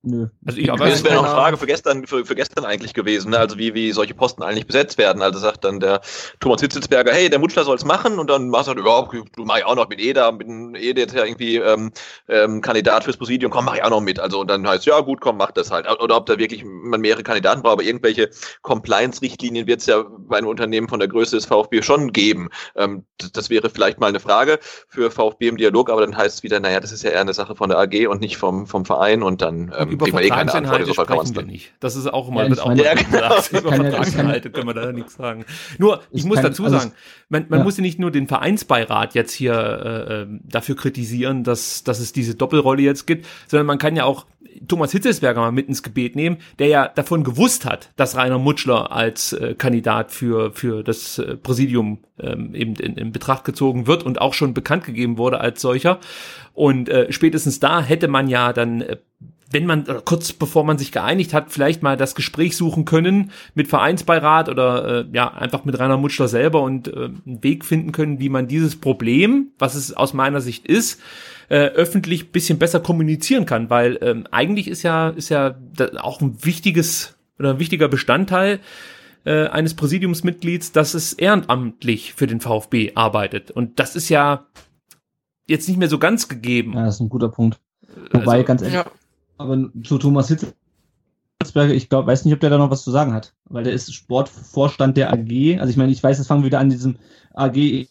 [0.05, 0.27] Nö.
[0.45, 3.31] Also ich, aber das wäre noch eine Frage für gestern, für, für gestern eigentlich gewesen,
[3.31, 3.39] ne?
[3.39, 5.23] also wie, wie solche Posten eigentlich besetzt werden.
[5.23, 6.01] Also sagt dann der
[6.39, 9.45] Thomas Hitzelsberger, hey, der Mutschler soll es machen und dann machst du halt, ja, du
[9.45, 10.47] mach ich auch noch mit Eda, mit
[10.79, 11.91] Ede jetzt ja irgendwie ähm,
[12.29, 14.19] ähm, Kandidat fürs Präsidium, komm, mach ich auch noch mit.
[14.19, 15.89] Also und dann heißt ja gut, komm, mach das halt.
[15.99, 18.29] Oder ob da wirklich man mehrere Kandidaten braucht, aber irgendwelche
[18.61, 22.49] Compliance-Richtlinien wird es ja bei einem Unternehmen von der Größe des VfB schon geben.
[22.75, 26.37] Ähm, das, das, wäre vielleicht mal eine Frage für VfB im Dialog, aber dann heißt
[26.37, 28.67] es wieder, naja, das ist ja eher eine Sache von der AG und nicht vom,
[28.67, 31.73] vom Verein und dann ähm, über Vertragsinhalte sprechen wir nicht.
[31.79, 33.51] Das ist auch immer, ja, wird auch mal gesagt.
[33.51, 35.45] Über Vertragsinhalte können wir da nichts sagen.
[35.77, 36.91] Nur, ich, ich muss kann, dazu also sagen,
[37.29, 37.63] man, man ja.
[37.63, 42.13] muss ja nicht nur den Vereinsbeirat jetzt hier äh, ähm, dafür kritisieren, dass, dass es
[42.13, 44.25] diese Doppelrolle jetzt gibt, sondern man kann ja auch
[44.67, 48.91] Thomas Hitzelsberger mal mit ins Gebet nehmen, der ja davon gewusst hat, dass Rainer Mutschler
[48.91, 54.03] als äh, Kandidat für, für das äh, Präsidium ähm, eben in, in Betracht gezogen wird
[54.03, 55.99] und auch schon bekannt gegeben wurde als solcher.
[56.53, 58.97] Und äh, spätestens da hätte man ja dann äh,
[59.55, 63.31] wenn man, oder kurz bevor man sich geeinigt hat, vielleicht mal das Gespräch suchen können
[63.53, 67.93] mit Vereinsbeirat oder äh, ja, einfach mit Rainer Mutschler selber und äh, einen Weg finden
[67.93, 70.99] können, wie man dieses Problem, was es aus meiner Sicht ist,
[71.47, 75.55] äh, öffentlich bisschen besser kommunizieren kann, weil ähm, eigentlich ist ja, ist ja
[76.01, 78.59] auch ein wichtiges oder ein wichtiger Bestandteil
[79.23, 83.51] äh, eines Präsidiumsmitglieds, dass es ehrenamtlich für den VfB arbeitet.
[83.51, 84.47] Und das ist ja
[85.47, 86.73] jetzt nicht mehr so ganz gegeben.
[86.73, 87.61] Ja, das ist ein guter Punkt.
[88.11, 88.85] Wobei, also, ganz ehrlich, ja.
[89.37, 93.13] Aber zu Thomas Hitzelsberger, ich glaube, weiß nicht, ob der da noch was zu sagen
[93.13, 95.59] hat, weil der ist Sportvorstand der AG.
[95.59, 96.97] Also ich meine, ich weiß, jetzt fangen wir wieder an, diesem
[97.33, 97.87] AG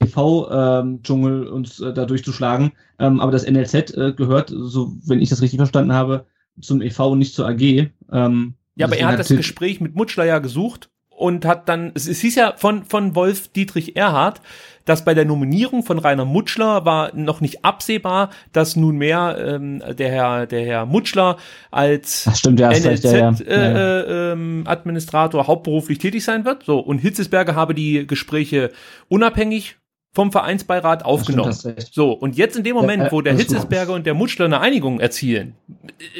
[0.00, 2.72] TV-Dschungel ähm, uns äh, da durchzuschlagen.
[2.98, 6.26] Ähm, aber das NLZ äh, gehört, so wenn ich das richtig verstanden habe,
[6.60, 7.90] zum EV und nicht zur AG.
[8.10, 12.08] Ähm, ja, aber er hat das Gespräch mit Mutschler ja gesucht und hat dann, es,
[12.08, 14.40] es hieß ja von, von Wolf Dietrich Erhard,
[14.84, 20.10] dass bei der Nominierung von Rainer Mutschler war noch nicht absehbar, dass nunmehr ähm, der
[20.10, 21.36] Herr der Herr Mutschler
[21.70, 23.34] als stimmt, ja, NLZ ja, ja.
[23.46, 26.64] Äh, äh, ähm, Administrator hauptberuflich tätig sein wird.
[26.64, 28.70] So und Hitzesberger habe die Gespräche
[29.08, 29.76] unabhängig
[30.14, 31.56] vom Vereinsbeirat aufgenommen.
[31.90, 35.54] So, und jetzt in dem Moment, wo der Hitzesberger und der Mutschler eine Einigung erzielen,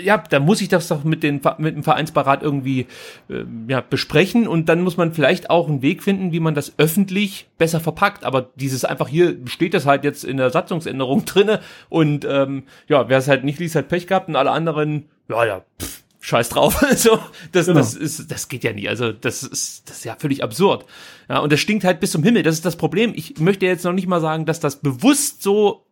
[0.02, 2.86] ja, da muss ich das doch mit, den, mit dem Vereinsbeirat irgendwie
[3.28, 4.48] äh, ja, besprechen.
[4.48, 8.24] Und dann muss man vielleicht auch einen Weg finden, wie man das öffentlich besser verpackt.
[8.24, 11.60] Aber dieses einfach hier steht das halt jetzt in der Satzungsänderung drinne.
[11.90, 14.28] Und ähm, ja, wer es halt nicht liest, hat Pech gehabt.
[14.28, 16.82] Und alle anderen, ja, ja, pff, scheiß drauf.
[16.96, 17.18] so,
[17.50, 17.78] das, genau.
[17.78, 18.88] das ist, das geht ja nie.
[18.88, 20.86] Also, das ist, das ist ja völlig absurd.
[21.28, 22.42] Ja, und das stinkt halt bis zum Himmel.
[22.42, 23.12] Das ist das Problem.
[23.14, 25.84] Ich möchte jetzt noch nicht mal sagen, dass das bewusst so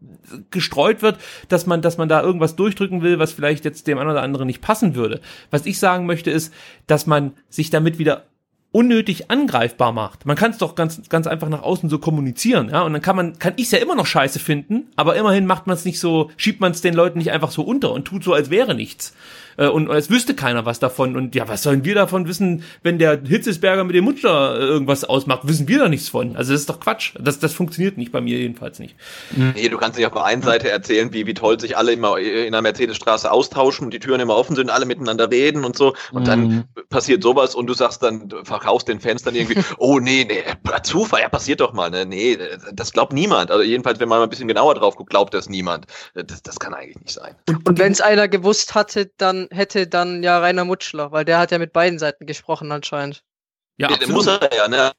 [0.51, 1.19] gestreut wird,
[1.49, 4.47] dass man, dass man da irgendwas durchdrücken will, was vielleicht jetzt dem einen oder anderen
[4.47, 5.21] nicht passen würde.
[5.51, 6.55] Was ich sagen möchte ist,
[6.87, 8.25] dass man sich damit wieder
[8.73, 10.27] unnötig angreifbar macht.
[10.27, 13.17] Man kann es doch ganz, ganz einfach nach außen so kommunizieren, ja, und dann kann
[13.17, 15.99] man, kann ich es ja immer noch scheiße finden, aber immerhin macht man es nicht
[15.99, 18.77] so, schiebt man es den Leuten nicht einfach so unter und tut so, als wäre
[18.77, 19.13] nichts
[19.61, 21.17] äh, und, und es wüsste keiner was davon.
[21.17, 25.05] Und ja, was sollen wir davon wissen, wenn der Hitzesberger mit dem Mutschler äh, irgendwas
[25.05, 25.41] ausmacht?
[25.45, 26.35] Wissen wir da nichts von.
[26.37, 27.13] Also das ist doch Quatsch.
[27.21, 28.97] Das, das funktioniert nicht bei mir jedenfalls nicht.
[29.37, 32.19] Nee, du kannst nicht auf der einen Seite erzählen, wie, wie toll sich alle immer
[32.19, 35.95] in der Mercedesstraße austauschen und die Türen immer offen sind, alle miteinander reden und so.
[36.13, 36.27] Und mhm.
[36.27, 40.27] dann passiert sowas und du sagst dann, du verkaufst den Fans dann irgendwie, oh nee,
[40.27, 40.43] nee,
[40.83, 41.91] Zufall, ja, passiert doch mal.
[41.91, 42.07] Ne?
[42.07, 42.39] Nee,
[42.73, 43.51] das glaubt niemand.
[43.51, 45.87] Also jedenfalls, wenn man mal ein bisschen genauer drauf guckt, glaubt das niemand.
[46.15, 47.35] Das, das kann eigentlich nicht sein.
[47.49, 51.39] Und, und wenn es einer gewusst hatte, dann hätte dann ja Rainer Mutschler, weil der
[51.39, 53.23] hat ja mit beiden Seiten gesprochen anscheinend.
[53.77, 54.93] Ja, der, muss er ja, ne?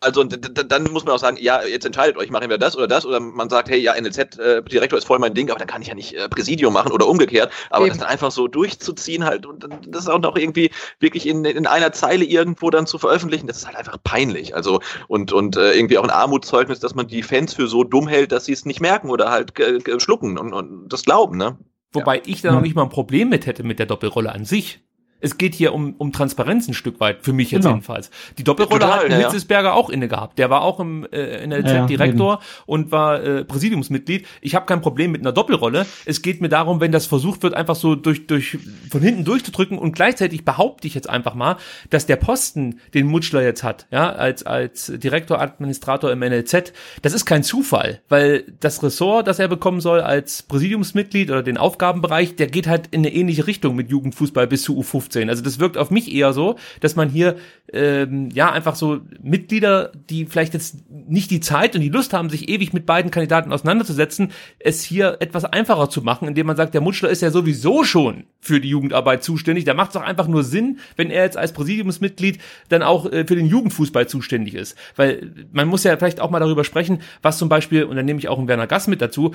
[0.00, 3.06] Also dann muss man auch sagen, ja, jetzt entscheidet euch, machen wir das oder das,
[3.06, 5.88] oder man sagt, hey, ja, NLZ-Direktor äh, ist voll mein Ding, aber dann kann ich
[5.88, 7.50] ja nicht äh, Präsidium machen oder umgekehrt.
[7.70, 7.94] Aber Eben.
[7.94, 10.70] das dann einfach so durchzuziehen halt und das auch noch irgendwie
[11.00, 14.54] wirklich in, in einer Zeile irgendwo dann zu veröffentlichen, das ist halt einfach peinlich.
[14.54, 18.06] Also und, und äh, irgendwie auch ein Armutszeugnis, dass man die Fans für so dumm
[18.06, 21.58] hält, dass sie es nicht merken oder halt äh, schlucken und, und das glauben, ne?
[21.96, 22.22] Wobei ja.
[22.26, 24.80] ich da noch nicht mal ein Problem mit hätte mit der Doppelrolle an sich.
[25.26, 27.74] Es geht hier um, um Transparenz ein Stück weit, für mich jetzt genau.
[27.74, 28.10] jedenfalls.
[28.38, 30.38] Die Doppelrolle Total, hat ja, Hitzesberger auch inne gehabt.
[30.38, 32.62] Der war auch im äh, NLZ ja, Direktor eben.
[32.66, 34.24] und war äh, Präsidiumsmitglied.
[34.40, 35.84] Ich habe kein Problem mit einer Doppelrolle.
[36.04, 38.58] Es geht mir darum, wenn das versucht wird, einfach so durch, durch
[38.90, 41.56] von hinten durchzudrücken und gleichzeitig behaupte ich jetzt einfach mal,
[41.90, 46.72] dass der Posten, den Mutschler jetzt hat, ja, als, als Direktor, Administrator im NLZ,
[47.02, 51.58] das ist kein Zufall, weil das Ressort, das er bekommen soll als Präsidiumsmitglied oder den
[51.58, 55.30] Aufgabenbereich, der geht halt in eine ähnliche Richtung mit Jugendfußball bis zu U15 15.
[55.30, 57.36] Also das wirkt auf mich eher so, dass man hier
[57.72, 62.30] ähm, ja einfach so Mitglieder, die vielleicht jetzt nicht die Zeit und die Lust haben,
[62.30, 66.74] sich ewig mit beiden Kandidaten auseinanderzusetzen, es hier etwas einfacher zu machen, indem man sagt,
[66.74, 69.64] der Mutschler ist ja sowieso schon für die Jugendarbeit zuständig.
[69.64, 72.38] Da macht es doch einfach nur Sinn, wenn er jetzt als Präsidiumsmitglied
[72.68, 74.76] dann auch äh, für den Jugendfußball zuständig ist.
[74.96, 78.18] Weil man muss ja vielleicht auch mal darüber sprechen, was zum Beispiel, und dann nehme
[78.18, 79.34] ich auch einen Werner Gass mit dazu,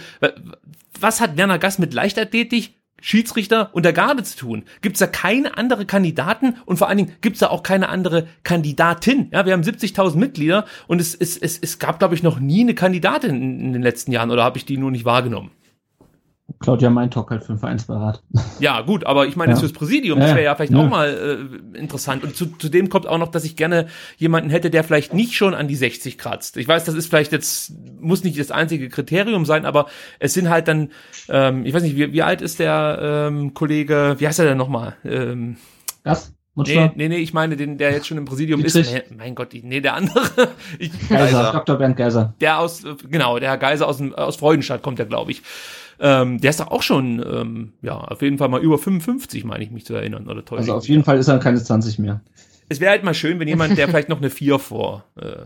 [0.99, 4.63] was hat Werner Gass mit Leichtathletik Schiedsrichter und der Garde zu tun?
[4.81, 7.89] Gibt es da keine andere Kandidaten und vor allen Dingen gibt es da auch keine
[7.89, 9.27] andere Kandidatin?
[9.31, 12.61] Ja, wir haben 70.000 Mitglieder und es, es, es, es gab, glaube ich, noch nie
[12.61, 15.51] eine Kandidatin in, in den letzten Jahren oder habe ich die nur nicht wahrgenommen?
[16.61, 18.21] Claudia Meintock halt für den Vereinsbeirat.
[18.59, 19.55] Ja, gut, aber ich meine, ja.
[19.55, 20.79] jetzt fürs Präsidium, das wäre ja vielleicht ja.
[20.79, 22.23] auch mal äh, interessant.
[22.23, 23.87] Und zu, zudem kommt auch noch, dass ich gerne
[24.17, 26.57] jemanden hätte, der vielleicht nicht schon an die 60 kratzt.
[26.57, 29.87] Ich weiß, das ist vielleicht jetzt, muss nicht das einzige Kriterium sein, aber
[30.19, 30.89] es sind halt dann,
[31.29, 34.57] ähm, ich weiß nicht, wie, wie alt ist der ähm, Kollege, wie heißt er denn
[34.57, 34.95] nochmal?
[35.03, 35.57] Ähm,
[36.03, 36.33] Was?
[36.53, 38.93] Nee, nee, nee, ich meine den, der jetzt schon im Präsidium Dietrich.
[38.93, 38.93] ist.
[39.09, 40.21] Nee, mein Gott, nee, der andere.
[40.79, 41.77] Ich, Geiser, Dr.
[41.77, 42.33] Bernd Geiser.
[42.41, 45.41] Der aus, genau, der Herr Geiser aus, aus Freudenstadt kommt ja, glaube ich.
[46.03, 49.63] Ähm, der ist doch auch schon, ähm, ja, auf jeden Fall mal über 55, meine
[49.63, 50.27] ich mich zu erinnern.
[50.27, 50.57] Oder toll.
[50.57, 52.21] Also auf jeden Fall ist er keine 20 mehr.
[52.69, 55.45] Es wäre halt mal schön, wenn jemand, der vielleicht noch eine 4 vor, äh,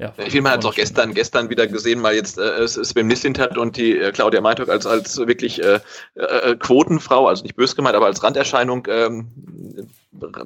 [0.00, 3.06] ja, ich finde, man hat es auch gestern, gestern wieder gesehen, mal jetzt äh, Sven
[3.06, 5.80] Nislint hat und die äh, Claudia Meintok als, als wirklich äh,
[6.14, 9.28] äh, Quotenfrau, also nicht bös gemeint, aber als Randerscheinung ähm,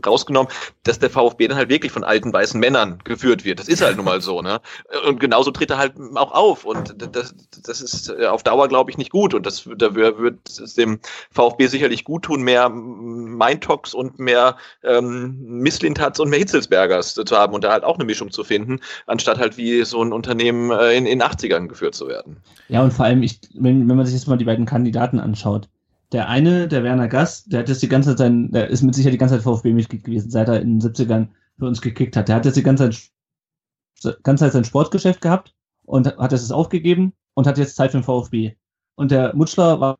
[0.04, 0.52] rausgenommen,
[0.82, 3.58] dass der VfB dann halt wirklich von alten weißen Männern geführt wird.
[3.58, 4.60] Das ist halt nun mal so, ne?
[5.06, 6.64] Und genauso tritt er halt auch auf.
[6.64, 9.34] Und das, das ist äh, auf Dauer, glaube ich, nicht gut.
[9.34, 11.00] Und das da wird es dem
[11.30, 17.54] VfB sicherlich gut tun, mehr Meintox und mehr ähm, Misslintats und mehr Hitzelsbergers zu haben
[17.54, 20.96] und da halt auch eine Mischung zu finden, anstatt halt wie so ein Unternehmen äh,
[20.96, 22.36] in den 80ern geführt zu werden.
[22.68, 25.68] Ja, und vor allem, ich, wenn, wenn man sich jetzt mal die beiden Kandidaten anschaut,
[26.12, 28.94] der eine, der Werner Gast, der hat jetzt die ganze Zeit sein, der ist mit
[28.94, 31.28] Sicherheit die ganze Zeit VfB-Mitglied gewesen, seit er in den 70ern
[31.58, 32.28] für uns gekickt hat.
[32.28, 37.12] Der hat jetzt die ganze Zeit, ganze Zeit sein Sportgeschäft gehabt und hat es aufgegeben
[37.34, 38.56] und hat jetzt Zeit für den VfB.
[38.96, 39.98] Und der Mutschler war,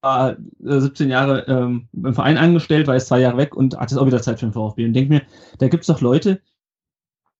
[0.00, 3.98] war 17 Jahre ähm, im Verein angestellt, war jetzt zwei Jahre weg und hat jetzt
[3.98, 4.84] auch wieder Zeit für den VfB.
[4.84, 5.22] Und denke mir,
[5.58, 6.40] da gibt es doch Leute,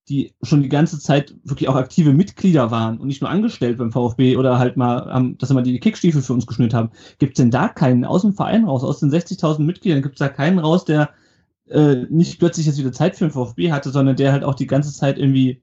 [0.08, 3.92] die schon die ganze Zeit wirklich auch aktive Mitglieder waren und nicht nur angestellt beim
[3.92, 6.90] VfB oder halt mal, haben, dass mal die Kickstiefel für uns geschnürt haben.
[7.18, 10.18] Gibt es denn da keinen aus dem Verein raus, aus den 60.000 Mitgliedern, gibt es
[10.18, 11.10] da keinen raus, der
[11.68, 14.66] äh, nicht plötzlich jetzt wieder Zeit für den VfB hatte, sondern der halt auch die
[14.66, 15.62] ganze Zeit irgendwie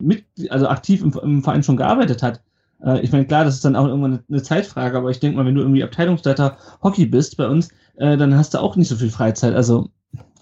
[0.00, 2.42] mit, also aktiv im, im Verein schon gearbeitet hat?
[2.82, 5.36] Äh, ich meine, klar, das ist dann auch irgendwann eine, eine Zeitfrage, aber ich denke
[5.36, 8.88] mal, wenn du irgendwie Abteilungsleiter Hockey bist bei uns, äh, dann hast du auch nicht
[8.88, 9.54] so viel Freizeit.
[9.54, 9.90] Also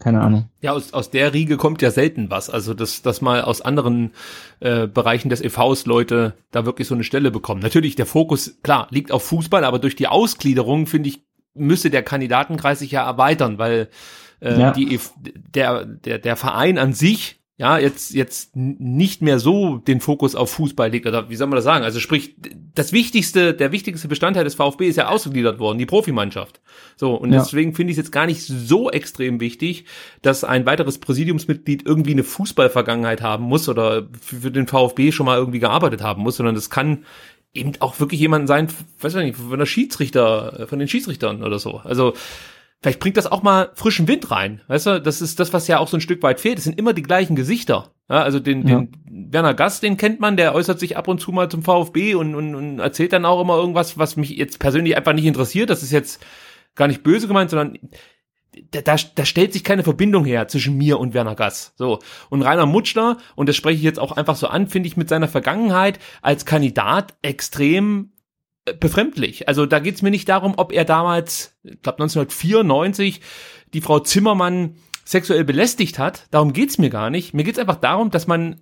[0.01, 0.49] keine Ahnung.
[0.61, 2.51] Ja, aus, aus der Riege kommt ja selten was.
[2.51, 4.13] Also, dass, dass mal aus anderen
[4.61, 7.61] äh, Bereichen des EVs Leute da wirklich so eine Stelle bekommen.
[7.61, 11.23] Natürlich, der Fokus, klar, liegt auf Fußball, aber durch die Ausgliederung, finde ich,
[11.55, 13.89] müsste der Kandidatenkreis sich ja erweitern, weil
[14.41, 14.71] äh, ja.
[14.73, 14.99] die, e
[15.55, 20.51] der, der, der Verein an sich ja, jetzt, jetzt nicht mehr so den Fokus auf
[20.51, 21.85] Fußball legt, oder wie soll man das sagen?
[21.85, 22.35] Also sprich,
[22.75, 26.63] das wichtigste, der wichtigste Bestandteil des VfB ist ja ausgegliedert worden, die Profimannschaft.
[26.97, 27.41] So, und ja.
[27.41, 29.85] deswegen finde ich es jetzt gar nicht so extrem wichtig,
[30.23, 35.37] dass ein weiteres Präsidiumsmitglied irgendwie eine Fußballvergangenheit haben muss oder für den VfB schon mal
[35.37, 37.05] irgendwie gearbeitet haben muss, sondern das kann
[37.53, 38.69] eben auch wirklich jemand sein,
[39.01, 41.77] weiß ich nicht, von der Schiedsrichter, von den Schiedsrichtern oder so.
[41.85, 42.15] Also,
[42.83, 44.63] vielleicht bringt das auch mal frischen Wind rein.
[44.69, 46.59] Weißt du, das ist das, was ja auch so ein Stück weit fehlt.
[46.59, 47.93] Es sind immer die gleichen Gesichter.
[48.09, 48.81] Ja, also den, ja.
[48.81, 52.15] den Werner Gast, den kennt man, der äußert sich ab und zu mal zum VfB
[52.15, 55.71] und, und, und erzählt dann auch immer irgendwas, was mich jetzt persönlich einfach nicht interessiert.
[55.71, 56.25] Das ist jetzt
[56.75, 57.79] gar nicht böse gemeint, sondern
[58.73, 61.73] da, da, da stellt sich keine Verbindung her zwischen mir und Werner Gass.
[61.77, 62.01] So.
[62.31, 65.09] Und Rainer Mutschler, und das spreche ich jetzt auch einfach so an, finde ich mit
[65.09, 68.13] seiner Vergangenheit als Kandidat extrem
[68.79, 69.49] befremdlich.
[69.49, 73.21] Also da geht's mir nicht darum, ob er damals, ich glaube 1994,
[73.73, 76.27] die Frau Zimmermann sexuell belästigt hat.
[76.31, 77.35] Darum geht's mir gar nicht.
[77.35, 78.61] Mir geht's einfach darum, dass man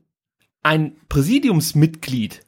[0.63, 2.43] ein Präsidiumsmitglied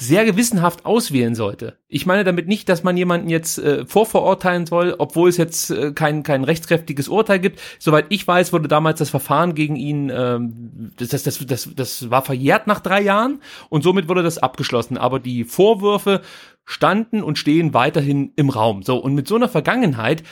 [0.00, 1.78] sehr gewissenhaft auswählen sollte.
[1.88, 5.92] Ich meine damit nicht, dass man jemanden jetzt äh, vorverurteilen soll, obwohl es jetzt äh,
[5.92, 7.60] kein, kein rechtskräftiges Urteil gibt.
[7.80, 12.10] Soweit ich weiß, wurde damals das Verfahren gegen ihn, ähm, das, das, das, das, das
[12.10, 13.40] war verjährt nach drei Jahren
[13.70, 14.98] und somit wurde das abgeschlossen.
[14.98, 16.22] Aber die Vorwürfe
[16.64, 18.82] standen und stehen weiterhin im Raum.
[18.82, 20.22] So, und mit so einer Vergangenheit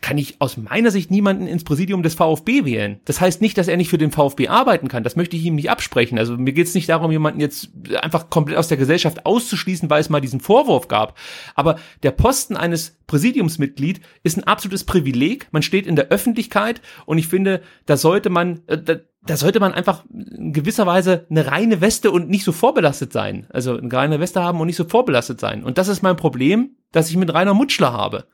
[0.00, 3.00] kann ich aus meiner Sicht niemanden ins Präsidium des VfB wählen.
[3.04, 5.02] Das heißt nicht, dass er nicht für den VfB arbeiten kann.
[5.02, 6.18] Das möchte ich ihm nicht absprechen.
[6.18, 7.70] Also mir geht es nicht darum, jemanden jetzt
[8.00, 11.18] einfach komplett aus der Gesellschaft auszuschließen, weil es mal diesen Vorwurf gab.
[11.54, 15.48] Aber der Posten eines Präsidiumsmitglied ist ein absolutes Privileg.
[15.52, 19.60] Man steht in der Öffentlichkeit und ich finde, da sollte man, äh, da, da sollte
[19.60, 23.46] man einfach in gewisser Weise eine reine Weste und nicht so vorbelastet sein.
[23.50, 25.64] Also eine reine Weste haben und nicht so vorbelastet sein.
[25.64, 28.26] Und das ist mein Problem, dass ich mit Rainer Mutschler habe.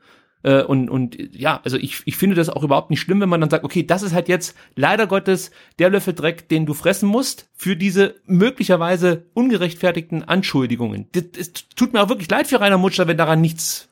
[0.43, 3.41] Äh, und, und ja, also ich, ich finde das auch überhaupt nicht schlimm, wenn man
[3.41, 7.09] dann sagt, okay, das ist halt jetzt leider Gottes der Löffel Dreck, den du fressen
[7.09, 11.09] musst für diese möglicherweise ungerechtfertigten Anschuldigungen.
[11.37, 13.89] Es tut mir auch wirklich leid für Rainer Mutschler, wenn daran nichts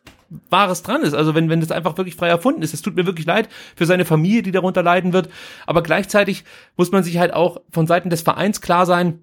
[0.51, 1.14] Wahres dran ist.
[1.14, 2.74] Also wenn, wenn das einfach wirklich frei erfunden ist.
[2.74, 5.28] Es tut mir wirklich leid für seine Familie, die darunter leiden wird.
[5.66, 6.44] Aber gleichzeitig
[6.76, 9.20] muss man sich halt auch von Seiten des Vereins klar sein,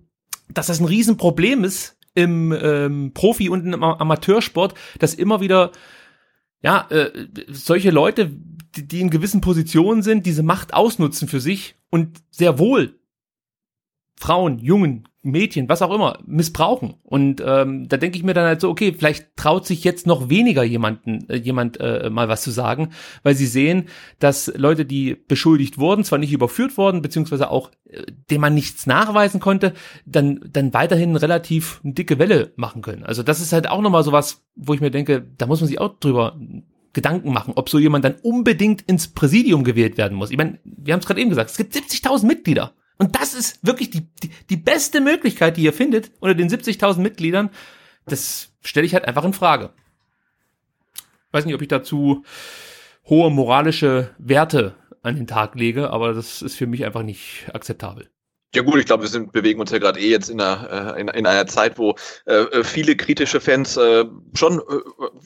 [0.50, 5.72] dass das ein Riesenproblem ist im ähm, Profi- und im Amateursport, dass immer wieder
[6.64, 7.12] ja, äh,
[7.50, 8.32] solche Leute,
[8.76, 13.00] die, die in gewissen Positionen sind, diese Macht ausnutzen für sich und sehr wohl
[14.24, 16.94] Frauen, Jungen, Mädchen, was auch immer, missbrauchen.
[17.04, 20.30] Und ähm, da denke ich mir dann halt so, okay, vielleicht traut sich jetzt noch
[20.30, 22.92] weniger jemanden, äh, jemand äh, mal was zu sagen,
[23.24, 28.02] weil sie sehen, dass Leute, die beschuldigt wurden, zwar nicht überführt worden, beziehungsweise auch, äh,
[28.32, 29.74] dem man nichts nachweisen konnte,
[30.06, 33.04] dann, dann weiterhin relativ eine dicke Welle machen können.
[33.04, 35.68] Also das ist halt auch nochmal so was, wo ich mir denke, da muss man
[35.68, 36.40] sich auch drüber
[36.94, 40.32] Gedanken machen, ob so jemand dann unbedingt ins Präsidium gewählt werden muss.
[40.32, 42.74] Ich meine, wir haben es gerade eben gesagt, es gibt 70.000 Mitglieder.
[42.98, 47.00] Und das ist wirklich die, die, die beste Möglichkeit, die ihr findet unter den 70.000
[47.00, 47.50] Mitgliedern.
[48.06, 49.72] Das stelle ich halt einfach in Frage.
[51.32, 52.24] Weiß nicht, ob ich dazu
[53.06, 58.10] hohe moralische Werte an den Tag lege, aber das ist für mich einfach nicht akzeptabel.
[58.56, 61.02] Ja gut, ich glaube, wir sind, bewegen uns ja gerade eh jetzt in einer, äh,
[61.02, 61.96] in, in einer Zeit, wo
[62.26, 64.62] äh, äh, viele kritische Fans äh, schon äh,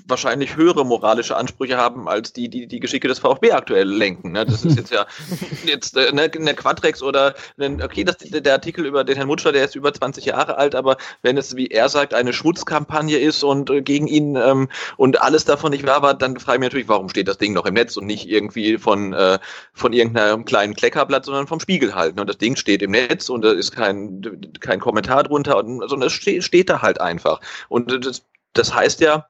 [0.07, 4.31] wahrscheinlich höhere moralische Ansprüche haben, als die, die die Geschicke des VfB aktuell lenken.
[4.31, 4.45] Ne?
[4.45, 5.05] Das ist jetzt ja
[5.65, 9.51] jetzt äh, ne, eine Quadrex oder ne, okay, das, der Artikel über den Herrn Mutschler,
[9.51, 13.43] der ist über 20 Jahre alt, aber wenn es, wie er sagt, eine Schmutzkampagne ist
[13.43, 16.67] und äh, gegen ihn ähm, und alles davon nicht wahr war, dann frage ich mich
[16.67, 19.37] natürlich, warum steht das Ding noch im Netz und nicht irgendwie von, äh,
[19.73, 22.15] von irgendeinem kleinen Kleckerblatt, sondern vom Spiegel halt.
[22.15, 22.21] Ne?
[22.21, 26.07] Und das Ding steht im Netz Netz und da ist kein, kein Kommentar drunter, sondern
[26.07, 27.41] es steht, steht da halt einfach.
[27.69, 29.27] Und das, das heißt ja,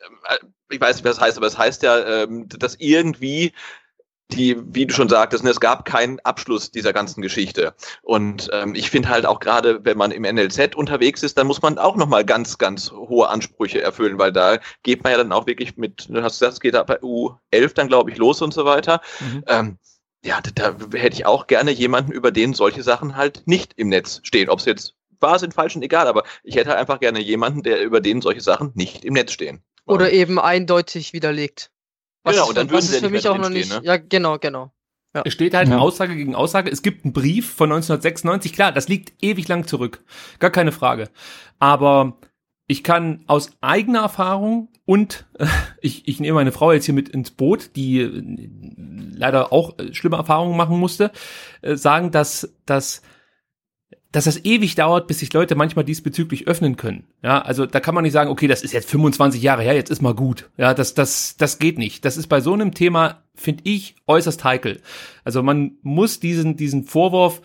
[0.00, 0.38] äh,
[0.70, 3.52] ich weiß nicht, was das heißt, aber es das heißt ja, ähm, dass irgendwie
[4.30, 7.74] die, wie du schon sagtest, ne, es gab keinen Abschluss dieser ganzen Geschichte.
[8.02, 11.62] Und ähm, ich finde halt auch gerade, wenn man im NLZ unterwegs ist, dann muss
[11.62, 15.46] man auch nochmal ganz, ganz hohe Ansprüche erfüllen, weil da geht man ja dann auch
[15.46, 18.52] wirklich mit, du hast gesagt, es geht da bei U11 dann, glaube ich, los und
[18.52, 19.00] so weiter.
[19.20, 19.44] Mhm.
[19.46, 19.78] Ähm,
[20.24, 23.88] ja, da, da hätte ich auch gerne jemanden, über den solche Sachen halt nicht im
[23.88, 24.48] Netz stehen.
[24.48, 27.62] Ob es jetzt wahr sind, falsch sind, egal, aber ich hätte halt einfach gerne jemanden,
[27.62, 29.62] der über den solche Sachen nicht im Netz stehen.
[29.86, 31.70] Oder eben eindeutig widerlegt.
[32.22, 33.70] Was genau, und dann würden sie für mich auch noch nicht.
[33.70, 33.80] Ne?
[33.82, 34.72] Ja, genau, genau.
[35.14, 35.22] Ja.
[35.24, 35.78] Es steht halt ja.
[35.78, 36.70] Aussage gegen Aussage.
[36.70, 38.52] Es gibt einen Brief von 1996.
[38.52, 40.04] Klar, das liegt ewig lang zurück.
[40.38, 41.08] Gar keine Frage.
[41.58, 42.18] Aber
[42.68, 45.46] ich kann aus eigener Erfahrung und äh,
[45.80, 48.48] ich, ich nehme meine Frau jetzt hier mit ins Boot, die äh,
[49.16, 51.10] leider auch äh, schlimme Erfahrungen machen musste,
[51.62, 53.02] äh, sagen, dass, dass
[54.10, 57.04] dass das ewig dauert, bis sich Leute manchmal diesbezüglich öffnen können.
[57.22, 59.90] Ja, also da kann man nicht sagen, okay, das ist jetzt 25 Jahre her, jetzt
[59.90, 60.48] ist mal gut.
[60.56, 62.06] Ja, das, das, das geht nicht.
[62.06, 64.80] Das ist bei so einem Thema, finde ich, äußerst heikel.
[65.24, 67.42] Also man muss diesen, diesen Vorwurf,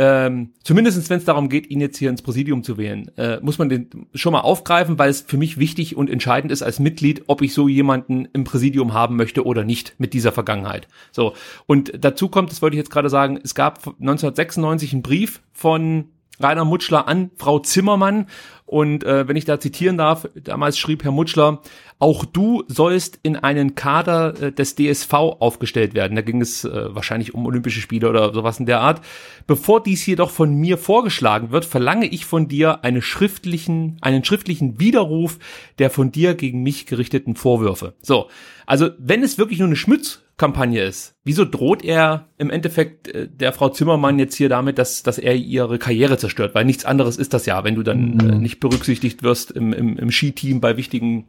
[0.00, 3.58] ähm, zumindest wenn es darum geht, ihn jetzt hier ins Präsidium zu wählen, äh, muss
[3.58, 7.24] man den schon mal aufgreifen, weil es für mich wichtig und entscheidend ist als Mitglied,
[7.26, 10.86] ob ich so jemanden im Präsidium haben möchte oder nicht mit dieser Vergangenheit.
[11.10, 11.34] So.
[11.66, 16.04] Und dazu kommt, das wollte ich jetzt gerade sagen, es gab 1996 einen Brief von
[16.38, 18.26] Rainer Mutschler an Frau Zimmermann.
[18.68, 21.62] Und äh, wenn ich da zitieren darf, damals schrieb Herr Mutschler,
[21.98, 26.16] auch du sollst in einen Kader äh, des DSV aufgestellt werden.
[26.16, 29.00] Da ging es äh, wahrscheinlich um Olympische Spiele oder sowas in der Art.
[29.46, 34.78] Bevor dies jedoch von mir vorgeschlagen wird, verlange ich von dir eine schriftlichen, einen schriftlichen
[34.78, 35.38] Widerruf
[35.78, 37.94] der von dir gegen mich gerichteten Vorwürfe.
[38.02, 38.28] So,
[38.66, 41.16] also wenn es wirklich nur eine Schmutz Kampagne ist.
[41.24, 45.34] Wieso droht er im Endeffekt äh, der Frau Zimmermann jetzt hier damit, dass, dass er
[45.34, 46.54] ihre Karriere zerstört?
[46.54, 48.20] Weil nichts anderes ist das ja, wenn du dann mhm.
[48.20, 51.26] äh, nicht berücksichtigt wirst im, im, im Skiteam bei wichtigen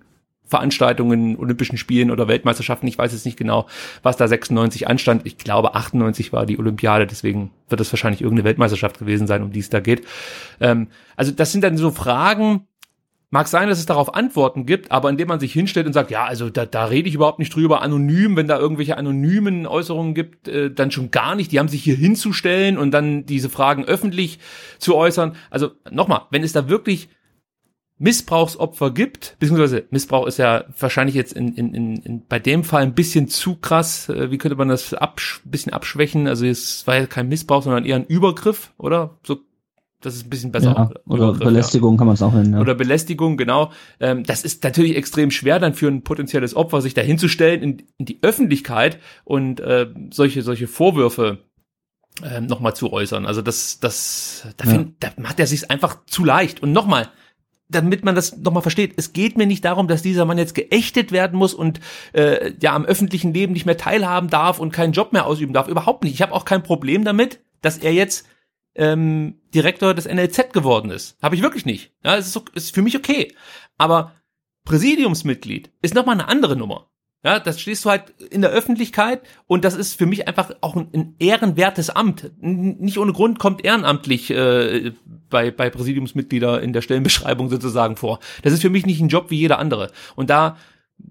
[0.49, 2.87] Veranstaltungen, Olympischen Spielen oder Weltmeisterschaften.
[2.87, 3.67] Ich weiß jetzt nicht genau,
[4.01, 5.21] was da 96 anstand.
[5.25, 9.51] Ich glaube, 98 war die Olympiade, deswegen wird es wahrscheinlich irgendeine Weltmeisterschaft gewesen sein, um
[9.51, 10.07] die es da geht.
[10.59, 12.67] Ähm, also das sind dann so Fragen,
[13.31, 16.25] Mag sein, dass es darauf Antworten gibt, aber indem man sich hinstellt und sagt, ja,
[16.25, 20.47] also da, da rede ich überhaupt nicht drüber, anonym, wenn da irgendwelche anonymen Äußerungen gibt,
[20.47, 21.51] äh, dann schon gar nicht.
[21.51, 24.39] Die haben sich hier hinzustellen und dann diese Fragen öffentlich
[24.79, 25.35] zu äußern.
[25.51, 27.09] Also nochmal, wenn es da wirklich
[27.99, 32.81] Missbrauchsopfer gibt, beziehungsweise Missbrauch ist ja wahrscheinlich jetzt in, in, in, in bei dem Fall
[32.81, 34.09] ein bisschen zu krass.
[34.09, 36.25] Äh, wie könnte man das absch bisschen abschwächen?
[36.25, 39.19] Also es war ja kein Missbrauch, sondern eher ein Übergriff, oder?
[39.23, 39.37] So
[40.01, 40.73] das ist ein bisschen besser.
[40.75, 41.97] Ja, oder Belästigung ja.
[41.97, 42.53] kann man es auch nennen.
[42.53, 42.61] Ja.
[42.61, 43.71] Oder Belästigung, genau.
[43.99, 47.83] Ähm, das ist natürlich extrem schwer, dann für ein potenzielles Opfer sich da hinzustellen in,
[47.97, 51.39] in die Öffentlichkeit und äh, solche, solche Vorwürfe
[52.23, 53.25] äh, nochmal zu äußern.
[53.25, 56.63] Also das, das, da, find, da macht er sich einfach zu leicht.
[56.63, 57.09] Und nochmal,
[57.67, 61.11] damit man das nochmal versteht, es geht mir nicht darum, dass dieser Mann jetzt geächtet
[61.11, 61.81] werden muss und
[62.13, 65.67] äh, ja am öffentlichen Leben nicht mehr teilhaben darf und keinen Job mehr ausüben darf.
[65.67, 66.13] Überhaupt nicht.
[66.13, 68.25] Ich habe auch kein Problem damit, dass er jetzt
[68.75, 71.17] ähm, Direktor des NLZ geworden ist.
[71.21, 71.91] Habe ich wirklich nicht.
[72.03, 73.33] Ja, es ist, ist für mich okay.
[73.77, 74.13] Aber
[74.65, 76.89] Präsidiumsmitglied ist nochmal eine andere Nummer.
[77.23, 80.77] Ja, das stehst du halt in der Öffentlichkeit und das ist für mich einfach auch
[80.77, 82.31] ein, ein ehrenwertes Amt.
[82.39, 84.93] Nicht ohne Grund kommt ehrenamtlich äh,
[85.29, 88.19] bei, bei Präsidiumsmitglieder in der Stellenbeschreibung sozusagen vor.
[88.43, 89.91] Das ist für mich nicht ein Job wie jeder andere.
[90.15, 90.55] Und da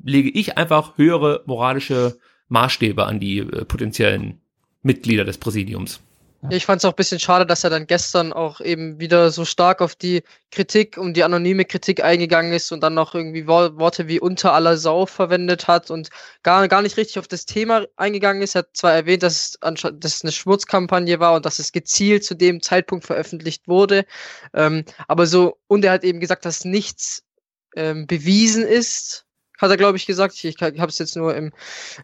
[0.03, 4.41] lege ich einfach höhere moralische Maßstäbe an die äh, potenziellen
[4.83, 6.01] Mitglieder des Präsidiums.
[6.43, 9.33] Ja, ich fand es auch ein bisschen schade, dass er dann gestern auch eben wieder
[9.33, 10.23] so stark auf die
[10.53, 14.77] Kritik und die anonyme Kritik eingegangen ist und dann noch irgendwie Worte wie unter aller
[14.77, 16.11] Sau verwendet hat und
[16.45, 18.55] gar, gar nicht richtig auf das Thema eingegangen ist.
[18.55, 22.25] Er hat zwar erwähnt, dass es, dass es eine Schmutzkampagne war und dass es gezielt
[22.25, 24.05] zu dem Zeitpunkt veröffentlicht wurde,
[24.55, 27.25] ähm, aber so, und er hat eben gesagt, dass nichts
[27.75, 29.27] ähm, bewiesen ist,
[29.59, 30.35] hat er, glaube ich, gesagt.
[30.35, 31.53] Ich, ich habe es jetzt nur im,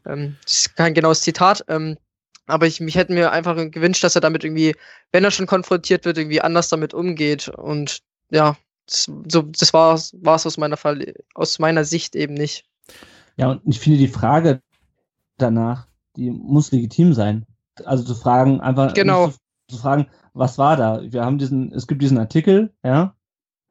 [0.07, 1.97] ähm, das ist kein genaues Zitat, ähm,
[2.47, 4.75] aber ich mich hätte mir einfach gewünscht, dass er damit irgendwie,
[5.13, 7.49] wenn er schon konfrontiert wird, irgendwie anders damit umgeht.
[7.49, 12.65] Und ja, das, so, das war es aus meiner Fall, aus meiner Sicht eben nicht.
[13.37, 14.61] Ja, und ich finde die Frage
[15.39, 15.87] danach,
[16.17, 17.47] die muss legitim sein.
[17.85, 19.29] Also zu fragen, einfach genau.
[19.29, 19.37] zu,
[19.71, 21.01] zu, fragen, was war da?
[21.03, 23.17] Wir haben diesen, es gibt diesen Artikel, ja,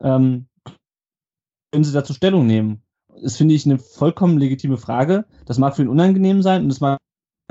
[0.02, 0.48] ähm,
[1.72, 2.84] können Sie dazu Stellung nehmen?
[3.22, 5.26] Das finde ich eine vollkommen legitime Frage.
[5.46, 7.00] Das mag für ihn unangenehm sein und es mag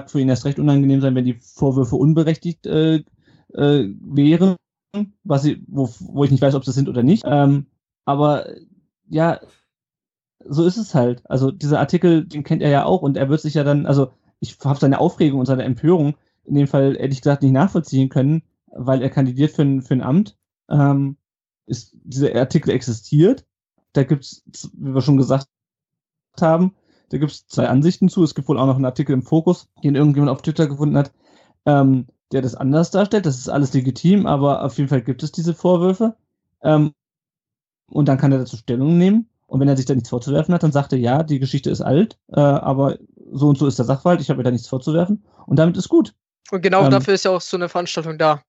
[0.07, 3.03] für ihn erst recht unangenehm sein, wenn die Vorwürfe unberechtigt äh,
[3.55, 4.57] äh, wären,
[5.25, 7.25] was sie, wo, wo ich nicht weiß, ob sie sind oder nicht.
[7.27, 7.67] Ähm,
[8.05, 8.47] aber
[9.09, 9.41] ja,
[10.45, 11.23] so ist es halt.
[11.31, 14.13] Also dieser Artikel, den kennt er ja auch und er wird sich ja dann, also
[14.41, 16.15] ich habe seine Aufregung und seine Empörung
[16.45, 20.03] in dem Fall ehrlich gesagt nicht nachvollziehen können, weil er kandidiert für ein, für ein
[20.03, 20.37] Amt.
[20.69, 21.17] Ähm,
[21.67, 23.47] ist, dieser Artikel existiert.
[23.93, 24.43] Da gibt's,
[24.75, 25.47] wie wir schon gesagt
[26.41, 26.75] haben,
[27.13, 28.25] da gibt's zwei Ansichten zu.
[28.25, 31.13] Es gibt wohl auch noch einen Artikel im Fokus, den irgendjemand auf Twitter gefunden hat,
[31.67, 33.27] ähm, der das anders darstellt.
[33.27, 36.17] Das ist alles legitim, aber auf jeden Fall gibt es diese Vorwürfe.
[36.63, 36.95] Ähm,
[37.91, 39.29] und dann kann er dazu Stellung nehmen.
[39.47, 41.83] Und wenn er sich da nichts vorzuwerfen hat, dann sagt er, ja, die Geschichte ist
[41.83, 42.97] alt, äh, aber
[43.31, 45.23] so und so ist der Sachverhalt, ich habe mir da nichts vorzuwerfen.
[45.45, 46.15] Und damit ist gut.
[46.51, 48.43] Und genau Ähm, dafür ist ja auch so eine Veranstaltung da.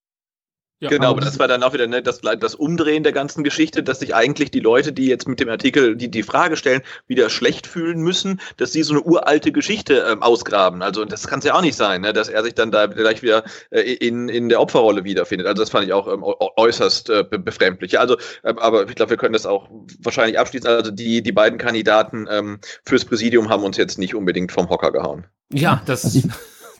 [0.84, 3.82] Ja, genau, aber das war dann auch wieder ne, das, das Umdrehen der ganzen Geschichte,
[3.82, 7.30] dass sich eigentlich die Leute, die jetzt mit dem Artikel die, die Frage stellen, wieder
[7.30, 10.82] schlecht fühlen müssen, dass sie so eine uralte Geschichte ähm, ausgraben.
[10.82, 13.22] Also das kann es ja auch nicht sein, ne, dass er sich dann da gleich
[13.22, 15.46] wieder äh, in, in der Opferrolle wiederfindet.
[15.46, 17.92] Also das fand ich auch ähm, äu- äußerst äh, be- befremdlich.
[17.92, 19.68] Ja, Also, ähm, aber ich glaube, wir können das auch
[20.00, 20.68] wahrscheinlich abschließen.
[20.68, 24.92] Also die, die beiden Kandidaten ähm, fürs Präsidium haben uns jetzt nicht unbedingt vom Hocker
[24.92, 25.24] gehauen.
[25.52, 26.24] Ja, das Also ich-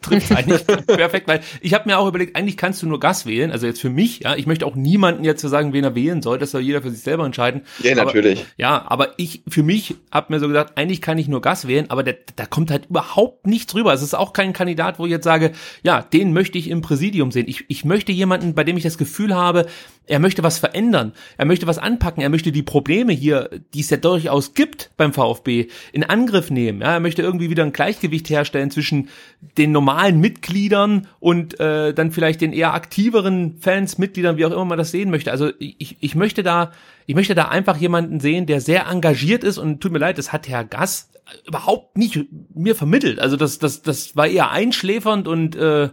[0.04, 3.50] trifft eigentlich perfekt, weil ich habe mir auch überlegt, eigentlich kannst du nur Gas wählen,
[3.50, 6.22] also jetzt für mich, ja, ich möchte auch niemanden jetzt zu sagen, wen er wählen
[6.22, 7.62] soll, das soll jeder für sich selber entscheiden.
[7.82, 8.44] Ja, Aber- natürlich.
[8.56, 11.90] Ja, aber ich, für mich, hab mir so gesagt, eigentlich kann ich nur Gas wählen,
[11.90, 13.92] aber der, da kommt halt überhaupt nichts rüber.
[13.92, 15.52] Es ist auch kein Kandidat, wo ich jetzt sage,
[15.82, 17.46] ja, den möchte ich im Präsidium sehen.
[17.48, 19.66] Ich, ich möchte jemanden, bei dem ich das Gefühl habe,
[20.06, 23.90] er möchte was verändern, er möchte was anpacken, er möchte die Probleme hier, die es
[23.90, 26.82] ja durchaus gibt beim VfB, in Angriff nehmen.
[26.82, 29.08] Ja, er möchte irgendwie wieder ein Gleichgewicht herstellen zwischen
[29.56, 34.64] den normalen Mitgliedern und äh, dann vielleicht den eher aktiveren Fans, Mitgliedern, wie auch immer
[34.64, 35.30] man das sehen möchte.
[35.30, 36.72] Also ich, ich möchte da,
[37.06, 40.32] ich möchte da einfach jemanden sehen, der sehr engagiert ist und tut mir leid, das
[40.32, 41.10] hat Herr Gass
[41.46, 42.18] überhaupt nicht
[42.54, 43.18] mir vermittelt.
[43.18, 45.88] Also das, das, das war eher einschläfernd und äh,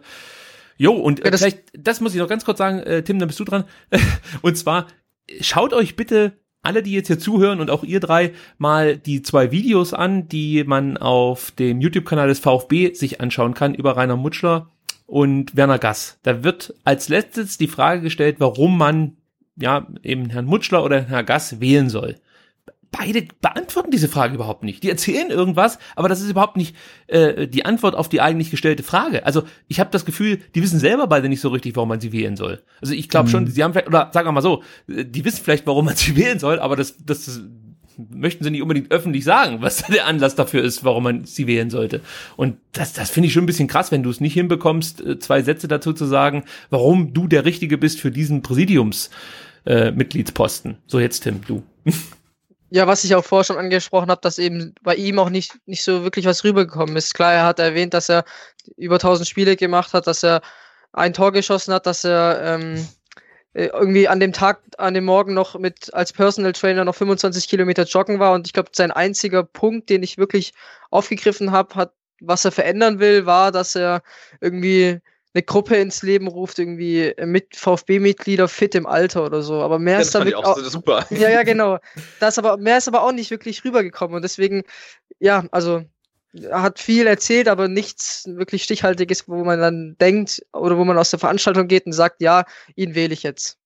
[0.82, 3.20] Jo, und äh, Ja, das- vielleicht, das muss ich noch ganz kurz sagen, äh, Tim,
[3.20, 3.66] dann bist du dran.
[4.42, 4.88] und zwar,
[5.40, 9.52] schaut euch bitte alle, die jetzt hier zuhören und auch ihr drei, mal die zwei
[9.52, 14.70] Videos an, die man auf dem YouTube-Kanal des VfB sich anschauen kann über Rainer Mutschler
[15.06, 16.18] und Werner Gass.
[16.24, 19.18] Da wird als letztes die Frage gestellt, warum man
[19.56, 22.16] ja eben Herrn Mutschler oder Herrn Gass wählen soll.
[22.92, 24.84] Beide beantworten diese Frage überhaupt nicht.
[24.84, 26.76] Die erzählen irgendwas, aber das ist überhaupt nicht
[27.08, 29.26] äh, die Antwort auf die eigentlich gestellte Frage.
[29.26, 32.12] Also ich habe das Gefühl, die wissen selber beide nicht so richtig, warum man sie
[32.12, 32.62] wählen soll.
[32.82, 35.66] Also ich glaube schon, sie haben vielleicht, oder sagen wir mal so, die wissen vielleicht,
[35.68, 37.42] warum man sie wählen soll, aber das, das
[38.10, 41.70] möchten sie nicht unbedingt öffentlich sagen, was der Anlass dafür ist, warum man sie wählen
[41.70, 42.02] sollte.
[42.36, 45.20] Und das, das finde ich schon ein bisschen krass, wenn du es nicht hinbekommst, äh,
[45.20, 49.10] zwei Sätze dazu zu sagen, warum du der Richtige bist für diesen Präsidiums.
[49.64, 50.78] Äh, Mitgliedsposten.
[50.88, 51.64] So jetzt Tim, du.
[52.74, 55.84] Ja, was ich auch vorher schon angesprochen habe, dass eben bei ihm auch nicht, nicht
[55.84, 57.14] so wirklich was rübergekommen ist.
[57.14, 58.24] Klar, er hat erwähnt, dass er
[58.78, 60.42] über 1000 Spiele gemacht hat, dass er
[60.94, 62.88] ein Tor geschossen hat, dass er ähm,
[63.54, 67.50] äh, irgendwie an dem Tag, an dem Morgen noch mit als Personal Trainer noch 25
[67.50, 68.34] Kilometer joggen war.
[68.34, 70.54] Und ich glaube, sein einziger Punkt, den ich wirklich
[70.92, 74.02] aufgegriffen habe, hat, was er verändern will, war, dass er
[74.40, 75.02] irgendwie
[75.34, 79.62] eine Gruppe ins Leben ruft, irgendwie mit VfB-Mitglieder fit im Alter oder so.
[79.62, 81.06] Aber mehr Ja, ist damit auch super.
[81.10, 81.78] ja, ja, genau.
[82.20, 84.64] Das aber, mehr ist aber auch nicht wirklich rübergekommen und deswegen,
[85.20, 85.84] ja, also
[86.34, 90.98] er hat viel erzählt, aber nichts wirklich Stichhaltiges, wo man dann denkt oder wo man
[90.98, 93.58] aus der Veranstaltung geht und sagt, ja, ihn wähle ich jetzt.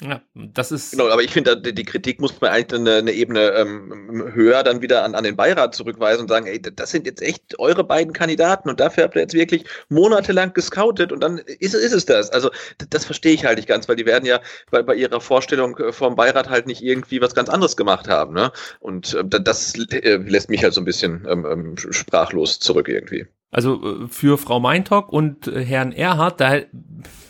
[0.00, 0.90] Ja, das ist.
[0.90, 4.82] Genau, aber ich finde, die Kritik muss man eigentlich eine, eine Ebene ähm, höher dann
[4.82, 8.12] wieder an, an den Beirat zurückweisen und sagen, ey, das sind jetzt echt eure beiden
[8.12, 12.30] Kandidaten und dafür habt ihr jetzt wirklich monatelang gescoutet und dann ist, ist es das.
[12.30, 12.50] Also
[12.90, 14.40] das verstehe ich halt nicht ganz, weil die werden ja
[14.72, 18.34] bei, bei ihrer Vorstellung äh, vom Beirat halt nicht irgendwie was ganz anderes gemacht haben.
[18.34, 18.50] Ne?
[18.80, 22.88] Und äh, da- das äh, lässt mich halt so ein bisschen ähm, ähm, sprachlos zurück
[22.88, 23.26] irgendwie.
[23.52, 26.62] Also äh, für Frau Meintock und äh, Herrn Erhard, da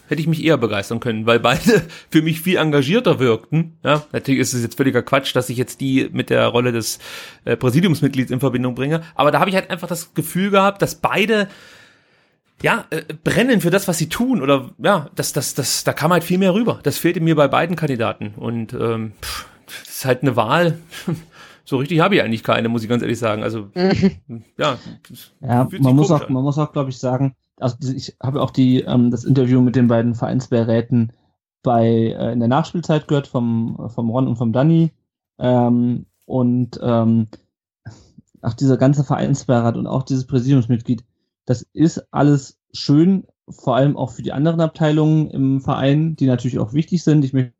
[0.08, 3.78] hätte ich mich eher begeistern können, weil beide für mich viel engagierter wirkten.
[3.82, 6.98] Ja, natürlich ist es jetzt völliger Quatsch, dass ich jetzt die mit der Rolle des
[7.44, 9.02] äh, Präsidiumsmitglieds in Verbindung bringe.
[9.14, 11.48] Aber da habe ich halt einfach das Gefühl gehabt, dass beide
[12.62, 14.42] ja, äh, brennen für das, was sie tun.
[14.42, 16.80] Oder ja, das, das, das, da kam halt viel mehr rüber.
[16.82, 18.34] Das fehlte mir bei beiden Kandidaten.
[18.36, 20.78] Und ähm, pff, das ist halt eine Wahl.
[21.66, 23.42] So richtig habe ich eigentlich keine, muss ich ganz ehrlich sagen.
[23.42, 23.70] Also
[24.58, 24.78] ja,
[25.40, 26.32] Ja, man muss auch, an.
[26.34, 27.34] man muss auch, glaube ich, sagen,
[27.64, 31.12] also ich habe auch die, ähm, das Interview mit den beiden Vereinsbeiräten
[31.62, 34.92] bei äh, in der Nachspielzeit gehört vom, vom Ron und vom Danny.
[35.38, 37.28] Ähm, und ähm,
[38.42, 41.04] auch dieser ganze Vereinsbeirat und auch dieses Präsidiumsmitglied,
[41.46, 46.58] das ist alles schön vor allem auch für die anderen Abteilungen im Verein, die natürlich
[46.58, 47.24] auch wichtig sind.
[47.24, 47.54] Ich möchte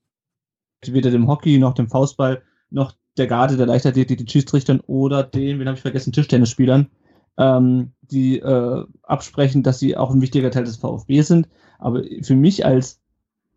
[0.87, 5.59] weder dem Hockey noch dem Faustball noch der Garde der Leichtathletik, den Schiedsrichtern oder den,
[5.59, 6.91] wen habe ich vergessen, Tischtennisspielern,
[7.39, 11.49] ähm, die äh, absprechen, dass sie auch ein wichtiger Teil des VfB sind.
[11.79, 13.01] Aber für mich als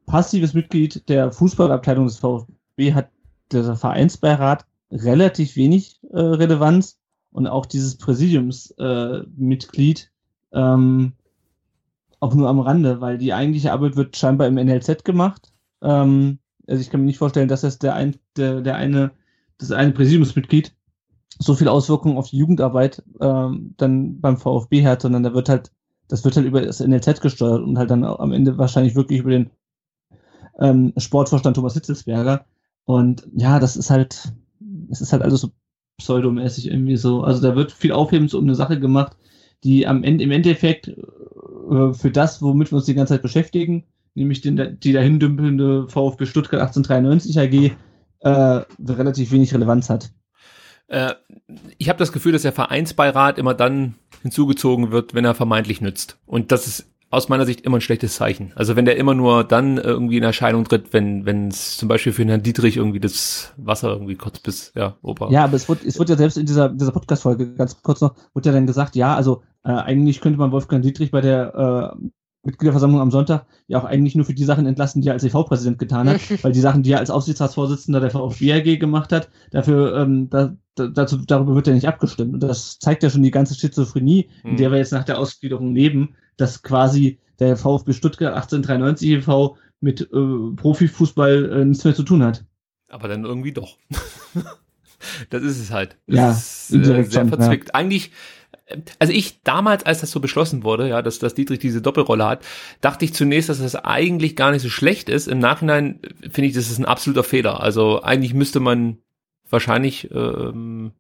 [0.06, 3.10] passives Mitglied der Fußballabteilung des VfB hat
[3.52, 7.00] der Vereinsbeirat relativ wenig äh, Relevanz
[7.32, 10.12] und auch dieses Präsidiumsmitglied
[10.52, 11.14] äh, ähm,
[12.20, 15.54] auch nur am Rande, weil die eigentliche Arbeit wird scheinbar im NLZ gemacht.
[15.82, 19.12] Ähm, also ich kann mir nicht vorstellen, dass das der, ein, der, der eine,
[19.58, 20.74] das eine Präsidiumsmitglied
[21.40, 25.72] so viel Auswirkungen auf die Jugendarbeit ähm, dann beim VfB hat, sondern da wird halt,
[26.08, 29.32] das wird halt über das NLZ gesteuert und halt dann am Ende wahrscheinlich wirklich über
[29.32, 29.52] den
[30.60, 32.46] ähm, Sportvorstand Thomas Hitzelsberger.
[32.86, 34.34] Und ja, das ist halt,
[34.90, 35.52] es ist halt alles so
[35.98, 37.22] pseudomäßig irgendwie so.
[37.22, 39.18] Also da wird viel Aufhebens um eine Sache gemacht,
[39.64, 43.84] die am Ende, im Endeffekt äh, für das, womit wir uns die ganze Zeit beschäftigen,
[44.16, 47.72] nämlich den, die dahin dümpelnde VfB Stuttgart 1893 AG,
[48.20, 50.12] äh, relativ wenig Relevanz hat.
[50.88, 51.14] Äh,
[51.78, 56.18] ich habe das Gefühl, dass der Vereinsbeirat immer dann hinzugezogen wird, wenn er vermeintlich nützt.
[56.26, 58.52] Und das ist aus meiner Sicht immer ein schlechtes Zeichen.
[58.56, 62.12] Also wenn der immer nur dann irgendwie in Erscheinung tritt, wenn wenn es zum Beispiel
[62.12, 65.30] für Herrn Dietrich irgendwie das Wasser irgendwie kurz bis ja Opa.
[65.32, 68.02] Ja, aber es wird es wird ja selbst in dieser dieser Podcast Folge ganz kurz
[68.02, 71.96] noch wurde ja dann gesagt, ja also äh, eigentlich könnte man Wolfgang Dietrich bei der
[71.96, 72.08] äh,
[72.44, 75.80] Mitgliederversammlung am Sonntag ja auch eigentlich nur für die Sachen entlassen, die er als EV-Präsident
[75.80, 79.98] getan hat, weil die Sachen, die er als Aufsichtsratsvorsitzender der VfB AG gemacht hat, dafür,
[79.98, 82.34] ähm, da, dazu, darüber wird ja nicht abgestimmt.
[82.34, 84.52] Und das zeigt ja schon die ganze Schizophrenie, hm.
[84.52, 89.58] in der wir jetzt nach der Ausgliederung leben, dass quasi der VfB Stuttgart 1893 e.V.
[89.80, 90.06] mit äh,
[90.56, 92.46] Profifußball äh, nichts mehr zu tun hat.
[92.90, 93.78] Aber dann irgendwie doch.
[95.30, 95.98] das ist es halt.
[96.08, 97.68] Das ja, ist, äh, sehr verzwickt.
[97.68, 97.76] Ja.
[97.76, 98.12] Eigentlich
[99.00, 102.46] also ich damals, als das so beschlossen wurde, ja, dass, dass Dietrich diese Doppelrolle hat,
[102.82, 105.28] dachte ich zunächst, dass das eigentlich gar nicht so schlecht ist.
[105.28, 107.62] Im Nachhinein finde ich, das ist ein absoluter Fehler.
[107.62, 108.98] Also eigentlich müsste man
[109.50, 110.92] wahrscheinlich ähm,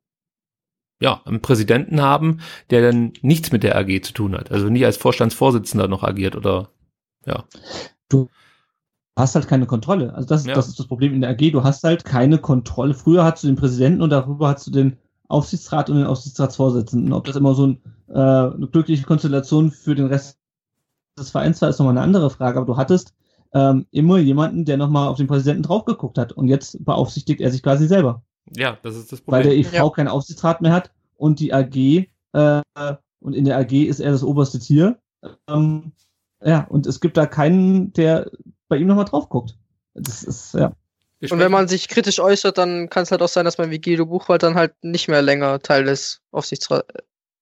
[0.99, 2.39] ja einen Präsidenten haben,
[2.69, 4.51] der dann nichts mit der AG zu tun hat.
[4.51, 6.69] Also nie als Vorstandsvorsitzender noch agiert oder
[7.25, 7.43] ja.
[8.09, 8.29] Du
[9.15, 10.13] hast halt keine Kontrolle.
[10.13, 10.53] Also das, ja.
[10.53, 11.51] das ist das Problem in der AG.
[11.51, 12.93] Du hast halt keine Kontrolle.
[12.93, 17.13] Früher hast du den Präsidenten und darüber hast du den Aufsichtsrat und den Aufsichtsratsvorsitzenden.
[17.13, 20.39] Ob das immer so ein, äh, eine glückliche Konstellation für den Rest
[21.19, 22.57] des Vereins war, ist nochmal eine andere Frage.
[22.57, 23.13] Aber du hattest
[23.53, 26.31] ähm, immer jemanden, der nochmal auf den Präsidenten drauf geguckt hat.
[26.31, 28.23] Und jetzt beaufsichtigt er sich quasi selber.
[28.55, 29.45] Ja, das ist das Problem.
[29.45, 29.89] Weil der EV ja.
[29.89, 32.61] keinen Aufsichtsrat mehr hat und die AG, äh,
[33.19, 34.99] und in der AG ist er das oberste Tier.
[35.47, 35.91] Ähm,
[36.43, 38.29] ja, und es gibt da keinen, der
[38.67, 39.57] bei ihm nochmal drauf guckt.
[39.93, 40.73] Das ist, ja.
[41.29, 43.81] Und wenn man sich kritisch äußert, dann kann es halt auch sein, dass man wie
[43.81, 46.83] Guido Buchwald dann halt nicht mehr länger Teil des Aufsichtsra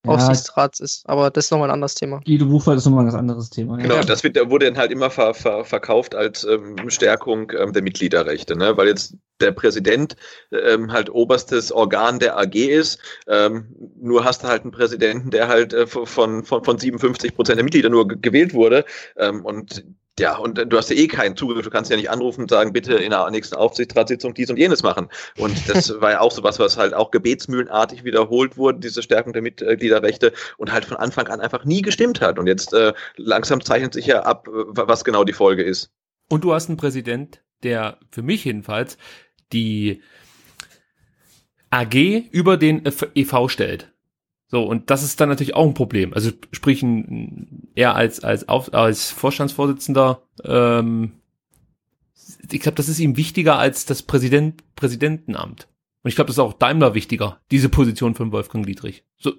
[0.06, 1.08] ja, Aufsichtsrats ist.
[1.08, 2.22] Aber das ist nochmal ein anderes Thema.
[2.26, 3.78] Guido Buchwald ist nochmal ein ganz anderes Thema.
[3.78, 4.02] Genau, ja.
[4.02, 8.56] das wird, wurde dann halt immer ver, ver, verkauft als ähm, Stärkung ähm, der Mitgliederrechte,
[8.56, 8.76] ne?
[8.78, 10.16] weil jetzt der Präsident
[10.52, 13.00] ähm, halt oberstes Organ der AG ist.
[13.28, 13.68] Ähm,
[14.00, 17.64] nur hast du halt einen Präsidenten, der halt äh, von, von, von 57 Prozent der
[17.64, 18.86] Mitglieder nur gewählt wurde.
[19.18, 19.84] Ähm, und
[20.20, 21.64] ja, und du hast ja eh keinen Zugriff.
[21.64, 24.82] Du kannst ja nicht anrufen und sagen, bitte in der nächsten Aufsichtsratssitzung dies und jenes
[24.82, 25.10] machen.
[25.38, 29.34] Und das war ja auch so was, was halt auch gebetsmühlenartig wiederholt wurde, diese Stärkung
[29.34, 32.40] der Mitgliederrechte und halt von Anfang an einfach nie gestimmt hat.
[32.40, 35.92] Und jetzt äh, langsam zeichnet sich ja ab, was genau die Folge ist.
[36.30, 38.98] Und du hast einen Präsident, der für mich jedenfalls
[39.52, 40.02] die
[41.72, 41.96] AG
[42.32, 43.94] über den EV stellt.
[44.48, 46.14] So, und das ist dann natürlich auch ein Problem.
[46.14, 51.14] Also sprich, ein, er als, als, Auf, als Vorstandsvorsitzender, ähm,
[52.52, 55.68] ich glaube, das ist ihm wichtiger als das Präsident, Präsidentenamt.
[56.04, 59.04] Und ich glaube, das ist auch Daimler wichtiger, diese Position von Wolfgang Dietrich.
[59.18, 59.34] So,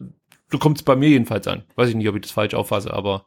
[0.50, 1.62] so kommt es bei mir jedenfalls an.
[1.76, 3.24] Weiß ich nicht, ob ich das falsch auffasse, aber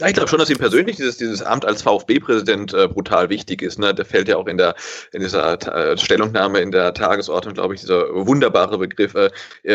[0.00, 3.62] ja, ich glaube schon, dass ihm persönlich dieses, dieses Amt als VfB-Präsident äh, brutal wichtig
[3.62, 3.78] ist.
[3.78, 3.94] Ne?
[3.94, 4.74] Der fällt ja auch in der
[5.12, 9.14] in dieser äh, Stellungnahme in der Tagesordnung, glaube ich, dieser wunderbare Begriff.
[9.14, 9.30] Äh,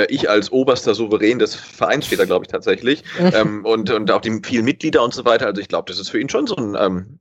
[0.09, 3.03] ich als oberster Souverän des Vereins steht da, glaube ich, tatsächlich.
[3.19, 5.45] ähm, und, und auch die vielen Mitglieder und so weiter.
[5.45, 7.19] Also ich glaube, das ist für ihn schon so ein ähm,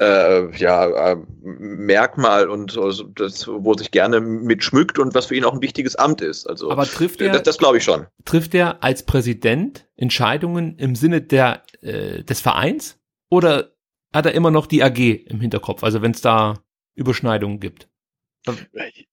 [0.00, 5.44] äh, ja, äh, Merkmal und also das, wo sich gerne mitschmückt und was für ihn
[5.44, 6.48] auch ein wichtiges Amt ist.
[6.48, 8.06] Also, Aber trifft er, das, das glaube ich schon.
[8.24, 12.98] Trifft er als Präsident Entscheidungen im Sinne der, äh, des Vereins
[13.30, 13.74] oder
[14.12, 15.82] hat er immer noch die AG im Hinterkopf?
[15.82, 16.62] Also wenn es da
[16.94, 17.88] Überschneidungen gibt?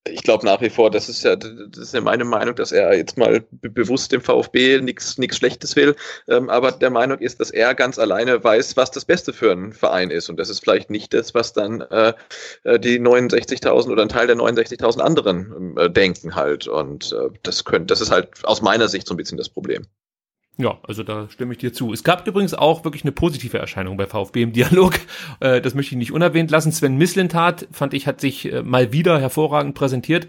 [0.04, 2.94] Ich glaube nach wie vor, das ist ja, das ist ja meine Meinung, dass er
[2.98, 5.96] jetzt mal bewusst dem VfB nichts nichts Schlechtes will,
[6.28, 9.72] ähm, aber der Meinung ist, dass er ganz alleine weiß, was das Beste für einen
[9.72, 12.14] Verein ist und das ist vielleicht nicht das, was dann äh,
[12.66, 17.64] äh die 69.000 oder ein Teil der 69.000 anderen äh, denken halt und äh, das
[17.64, 19.88] könnte, das ist halt aus meiner Sicht so ein bisschen das Problem.
[20.62, 21.92] Ja, also da stimme ich dir zu.
[21.92, 25.00] Es gab übrigens auch wirklich eine positive Erscheinung bei VfB im Dialog.
[25.40, 26.72] Äh, das möchte ich nicht unerwähnt lassen.
[26.72, 30.28] Sven Mislintat, fand ich, hat sich äh, mal wieder hervorragend präsentiert,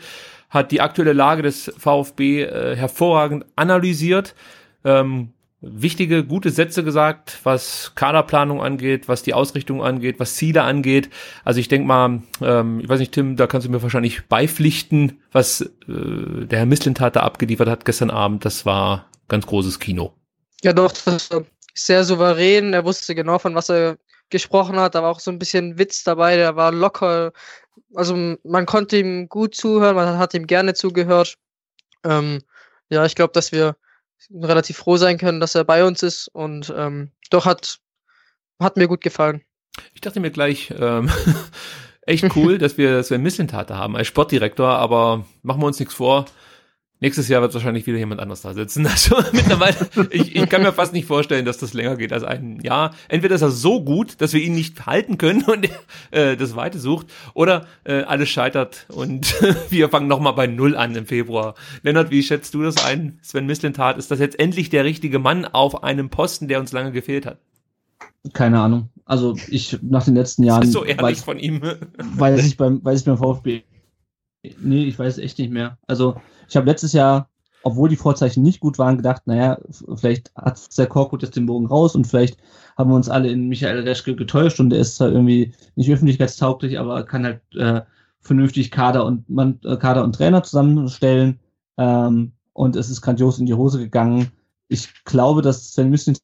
[0.49, 4.35] hat die aktuelle Lage des VfB äh, hervorragend analysiert.
[4.85, 11.11] Ähm, wichtige, gute Sätze gesagt, was Kaderplanung angeht, was die Ausrichtung angeht, was Ziele angeht.
[11.45, 15.20] Also ich denke mal, ähm, ich weiß nicht, Tim, da kannst du mir wahrscheinlich beipflichten,
[15.33, 18.45] was der Herr Mislintat da abgeliefert hat gestern Abend.
[18.45, 20.14] Das war ganz großes Kino.
[20.65, 21.45] Ja, doch, das war
[21.75, 22.73] sehr souverän.
[22.73, 23.99] Er wusste genau, von was er
[24.31, 24.95] gesprochen hat.
[24.95, 26.37] Da war auch so ein bisschen Witz dabei.
[26.37, 27.33] Der war locker.
[27.95, 31.37] Also man konnte ihm gut zuhören, man hat ihm gerne zugehört.
[32.05, 32.43] Ähm,
[32.91, 33.77] ja, ich glaube, dass wir
[34.31, 37.79] relativ froh sein können, dass er bei uns ist und ähm, doch hat,
[38.61, 39.43] hat mir gut gefallen.
[39.95, 41.11] Ich dachte mir gleich, ähm,
[42.03, 46.27] echt cool, dass wir Sven Mislintate haben als Sportdirektor, aber machen wir uns nichts vor.
[47.03, 48.87] Nächstes Jahr wird wahrscheinlich wieder jemand anders da sitzen.
[48.93, 49.75] Also mittlerweile,
[50.11, 52.95] ich, ich kann mir fast nicht vorstellen, dass das länger geht als ein Jahr.
[53.09, 55.69] Entweder ist er so gut, dass wir ihn nicht halten können und
[56.13, 59.35] äh, das Weite sucht, oder äh, alles scheitert und
[59.71, 61.55] wir fangen nochmal bei Null an im Februar.
[61.83, 63.19] Lennart, wie schätzt du das ein?
[63.23, 66.93] Sven Mislintat, ist das jetzt endlich der richtige Mann auf einem Posten, der uns lange
[66.93, 67.39] gefehlt hat?
[68.33, 68.91] Keine Ahnung.
[69.05, 70.61] Also ich nach den letzten Jahren.
[70.61, 71.63] Das ist so ehrlich weiß, von ihm.
[72.15, 73.63] Weiß ich beim, weiß ich beim VfB.
[74.61, 75.79] Nee, ich weiß echt nicht mehr.
[75.89, 76.17] Also
[76.53, 77.31] ich habe letztes Jahr,
[77.63, 79.59] obwohl die Vorzeichen nicht gut waren, gedacht, naja,
[79.95, 82.37] vielleicht hat der Korkut jetzt den Bogen raus und vielleicht
[82.77, 86.79] haben wir uns alle in Michael Reschke getäuscht und der ist zwar irgendwie nicht öffentlichkeitstauglich,
[86.79, 87.81] aber kann halt äh,
[88.21, 91.41] vernünftig Kader und man, äh, Kader und Trainer zusammenstellen.
[91.79, 94.31] Ähm, und es ist grandios in die Hose gegangen.
[94.69, 96.19] Ich glaube, dass Sven Müssen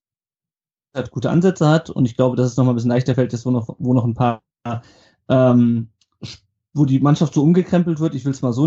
[0.94, 3.46] halt gute Ansätze hat und ich glaube, dass es nochmal ein bisschen leichter fällt, jetzt
[3.46, 4.42] wo noch, wo noch ein paar,
[5.30, 5.88] ähm,
[6.74, 8.14] wo die Mannschaft so umgekrempelt wird.
[8.14, 8.66] Ich will es mal so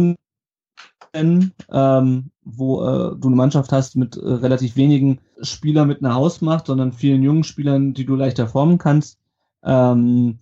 [1.14, 6.68] ähm, wo äh, du eine Mannschaft hast mit äh, relativ wenigen Spielern mit einer Hausmacht,
[6.68, 9.20] sondern vielen jungen Spielern, die du leichter formen kannst.
[9.64, 10.40] Ähm,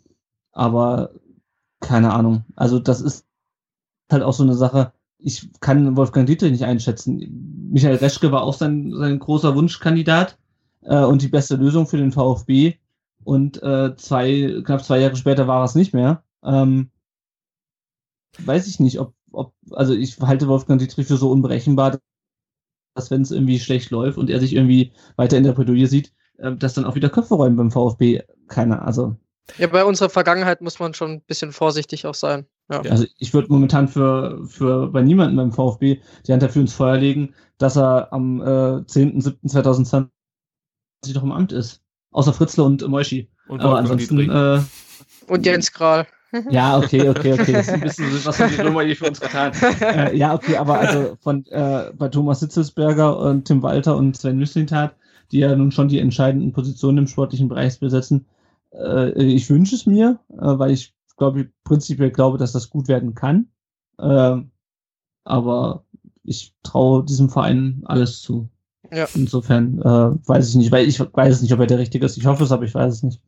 [0.52, 1.12] aber
[1.80, 2.44] keine Ahnung.
[2.56, 3.26] Also das ist
[4.12, 4.94] halt auch so eine Sache.
[5.18, 7.70] Ich kann Wolfgang Dietrich nicht einschätzen.
[7.72, 10.38] Michael Reschke war auch sein, sein großer Wunschkandidat
[10.82, 12.76] äh, und die beste Lösung für den VfB.
[13.24, 16.24] Und äh, zwei, knapp zwei Jahre später war es nicht mehr.
[16.44, 16.90] Ähm,
[18.40, 22.00] weiß ich nicht, ob ob, also ich halte Wolfgang Dietrich für so unberechenbar,
[22.96, 26.14] dass wenn es irgendwie schlecht läuft und er sich irgendwie weiter in der Bredouille sieht,
[26.38, 28.22] äh, dass dann auch wieder Köpfe räumen beim VfB.
[28.48, 29.16] Keiner, also.
[29.58, 32.46] Ja, bei unserer Vergangenheit muss man schon ein bisschen vorsichtig auch sein.
[32.72, 32.82] Ja.
[32.82, 36.98] Also ich würde momentan für, für bei niemandem beim VfB die Hand dafür ins Feuer
[36.98, 40.08] legen, dass er am äh, 10.07.2020
[41.14, 41.82] noch im Amt ist.
[42.12, 43.32] Außer Fritzle und Moischi.
[43.48, 44.30] Und Aber ansonsten.
[44.30, 44.62] Äh,
[45.28, 46.08] und Jens Kral.
[46.50, 47.54] Ja, okay, okay, okay.
[47.54, 49.52] Das ist ein bisschen, was haben die Nummer hier für uns getan?
[49.82, 54.38] Äh, ja, okay, aber also von äh, bei Thomas Sitzelsberger und Tim Walter und Sven
[54.38, 54.96] Müslintat,
[55.32, 58.26] die ja nun schon die entscheidenden Positionen im sportlichen Bereich besetzen,
[58.74, 63.14] äh, ich wünsche es mir, äh, weil ich glaube, prinzipiell glaube, dass das gut werden
[63.14, 63.48] kann.
[63.98, 64.38] Äh,
[65.24, 65.84] aber
[66.24, 68.50] ich traue diesem Verein alles zu.
[68.92, 69.08] Ja.
[69.14, 72.18] Insofern äh, weiß ich nicht, weil ich weiß nicht, ob er der Richtige ist.
[72.18, 73.22] Ich hoffe es, aber ich weiß es nicht.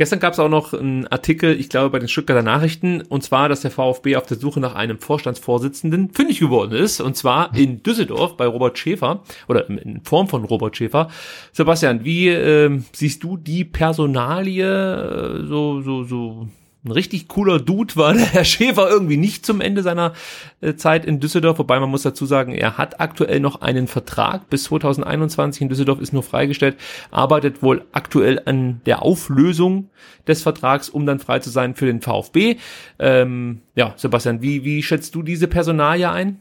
[0.00, 3.50] Gestern gab es auch noch einen Artikel, ich glaube, bei den Stuttgarter Nachrichten, und zwar,
[3.50, 7.82] dass der VfB auf der Suche nach einem Vorstandsvorsitzenden fündig geworden ist, und zwar in
[7.82, 11.08] Düsseldorf bei Robert Schäfer, oder in Form von Robert Schäfer.
[11.52, 16.48] Sebastian, wie äh, siehst du die Personalie äh, so, so, so
[16.84, 20.14] ein richtig cooler Dude war der Herr Schäfer irgendwie nicht zum Ende seiner
[20.60, 24.48] äh, Zeit in Düsseldorf, wobei man muss dazu sagen, er hat aktuell noch einen Vertrag
[24.48, 26.76] bis 2021 in Düsseldorf ist nur freigestellt,
[27.10, 29.90] arbeitet wohl aktuell an der Auflösung
[30.26, 32.56] des Vertrags, um dann frei zu sein für den VfB.
[32.98, 36.40] Ähm, ja, Sebastian, wie, wie schätzt du diese Personalie ein?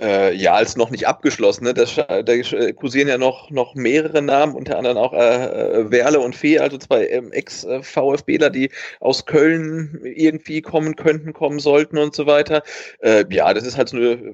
[0.00, 1.64] Äh, ja, als noch nicht abgeschlossen.
[1.64, 1.74] Ne?
[1.74, 6.34] Das, da kursieren ja noch, noch mehrere Namen, unter anderem auch äh, äh Werle und
[6.34, 8.70] Fee, also zwei ähm, Ex-VfBler, die
[9.00, 12.62] aus Köln irgendwie kommen könnten, kommen sollten und so weiter.
[13.00, 14.32] Äh, ja, das ist halt so eine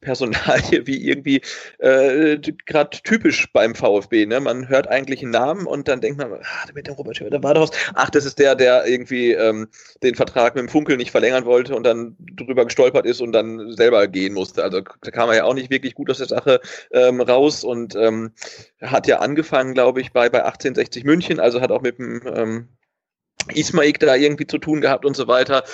[0.00, 1.40] Personalie wie irgendwie
[1.78, 4.26] äh, gerade typisch beim VfB.
[4.26, 4.40] Ne?
[4.40, 7.42] Man hört eigentlich einen Namen und dann denkt man, ah, mit dem Robert Schöner, da
[7.42, 7.70] war doch.
[7.94, 9.68] Ach, das ist der, der irgendwie ähm,
[10.02, 13.72] den Vertrag mit dem Funkel nicht verlängern wollte und dann drüber gestolpert ist und dann
[13.76, 14.64] selber gehen musste.
[14.64, 17.94] Also da kam er ja auch nicht wirklich gut aus der Sache ähm, raus und
[17.96, 18.32] ähm,
[18.80, 22.68] hat ja angefangen, glaube ich, bei, bei 1860 München, also hat auch mit dem ähm,
[23.54, 25.64] Ismaik da irgendwie zu tun gehabt und so weiter.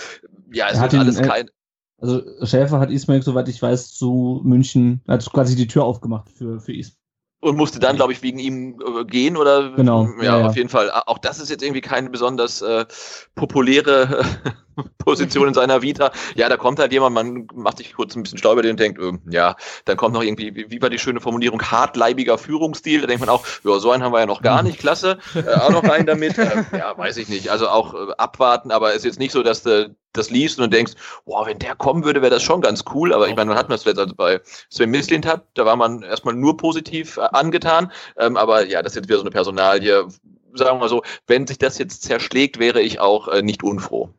[0.53, 1.51] Ja, es hat alles kein.
[1.99, 6.61] Also Schäfer hat Ismaik, soweit ich weiß, zu München, hat quasi die Tür aufgemacht für,
[6.61, 6.99] für Ismaik.
[7.41, 10.09] Und musste dann, glaube ich, wegen ihm äh, gehen oder genau.
[10.18, 10.93] Ja, ja, auf jeden Fall.
[10.93, 12.87] Auch das ist jetzt irgendwie keine besonders äh,
[13.35, 14.25] populäre
[14.99, 16.12] Position in seiner Vita.
[16.35, 18.81] Ja, da kommt halt jemand, man macht sich kurz ein bisschen schlau über den und
[18.81, 23.01] denkt, äh, ja, dann kommt noch irgendwie, wie, war die schöne Formulierung, hartleibiger Führungsstil.
[23.01, 25.55] Da denkt man auch, ja, so einen haben wir ja noch gar nicht, klasse, äh,
[25.55, 26.39] auch noch rein damit.
[26.39, 27.51] Äh, ja, weiß ich nicht.
[27.51, 30.73] Also auch äh, abwarten, aber es ist jetzt nicht so, dass du das liest und
[30.73, 30.93] denkst,
[31.25, 33.12] wow, wenn der kommen würde, wäre das schon ganz cool.
[33.12, 36.03] Aber ich meine, man hat das letztens also bei Sven Mislint hat, da war man
[36.03, 37.91] erstmal nur positiv äh, angetan.
[38.18, 40.07] Ähm, aber ja, das ist jetzt wieder so eine Personalie,
[40.55, 44.11] sagen wir mal so, wenn sich das jetzt zerschlägt, wäre ich auch äh, nicht unfroh.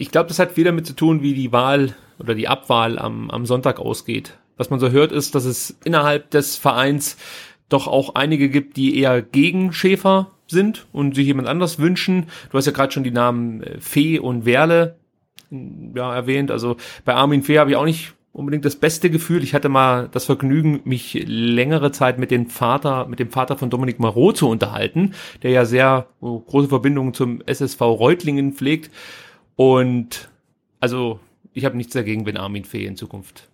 [0.00, 3.30] Ich glaube, das hat viel damit zu tun, wie die Wahl oder die Abwahl am,
[3.30, 4.38] am Sonntag ausgeht.
[4.56, 7.18] Was man so hört, ist, dass es innerhalb des Vereins
[7.68, 12.28] doch auch einige gibt, die eher gegen Schäfer sind und sich jemand anders wünschen.
[12.50, 14.96] Du hast ja gerade schon die Namen äh, Fee und Werle
[15.50, 16.50] ja, erwähnt.
[16.50, 19.42] Also bei Armin Fee habe ich auch nicht unbedingt das beste Gefühl.
[19.42, 23.68] Ich hatte mal das Vergnügen, mich längere Zeit mit dem Vater, mit dem Vater von
[23.68, 28.90] Dominik Marot zu unterhalten, der ja sehr oh, große Verbindungen zum SSV Reutlingen pflegt.
[29.60, 30.30] Und
[30.80, 31.20] also
[31.52, 33.50] ich habe nichts dagegen, wenn Armin Fee in Zukunft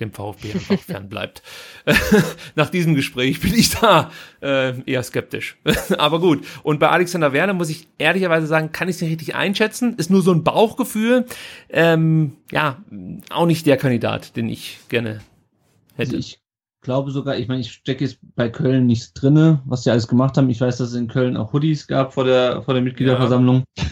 [0.00, 1.42] dem VfB einfach fernbleibt.
[2.54, 5.58] Nach diesem Gespräch bin ich da äh, eher skeptisch.
[5.98, 6.46] Aber gut.
[6.62, 9.96] Und bei Alexander Werner muss ich ehrlicherweise sagen, kann ich es nicht richtig einschätzen.
[9.98, 11.26] Ist nur so ein Bauchgefühl.
[11.68, 12.82] Ähm, ja,
[13.28, 15.20] auch nicht der Kandidat, den ich gerne
[15.94, 16.16] hätte.
[16.16, 16.40] Also ich
[16.80, 20.38] glaube sogar, ich meine, ich stecke jetzt bei Köln nichts drinne, was die alles gemacht
[20.38, 20.48] haben.
[20.48, 23.64] Ich weiß, dass es in Köln auch Hoodies gab vor der, vor der Mitgliederversammlung.
[23.76, 23.84] Ja.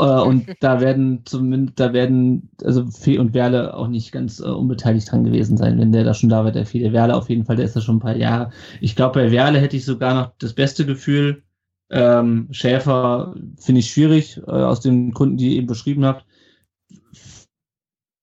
[0.00, 4.54] Äh, und da werden zumindest, da werden, also Fee und Werle auch nicht ganz uh,
[4.54, 6.80] unbeteiligt dran gewesen sein, wenn der da schon da war, der Fee.
[6.80, 8.50] Der Werle auf jeden Fall, der ist da schon ein paar Jahre.
[8.80, 11.42] Ich glaube, bei Werle hätte ich sogar noch das beste Gefühl.
[11.90, 16.24] Ähm, Schäfer finde ich schwierig, äh, aus den Gründen, die ihr eben beschrieben habt.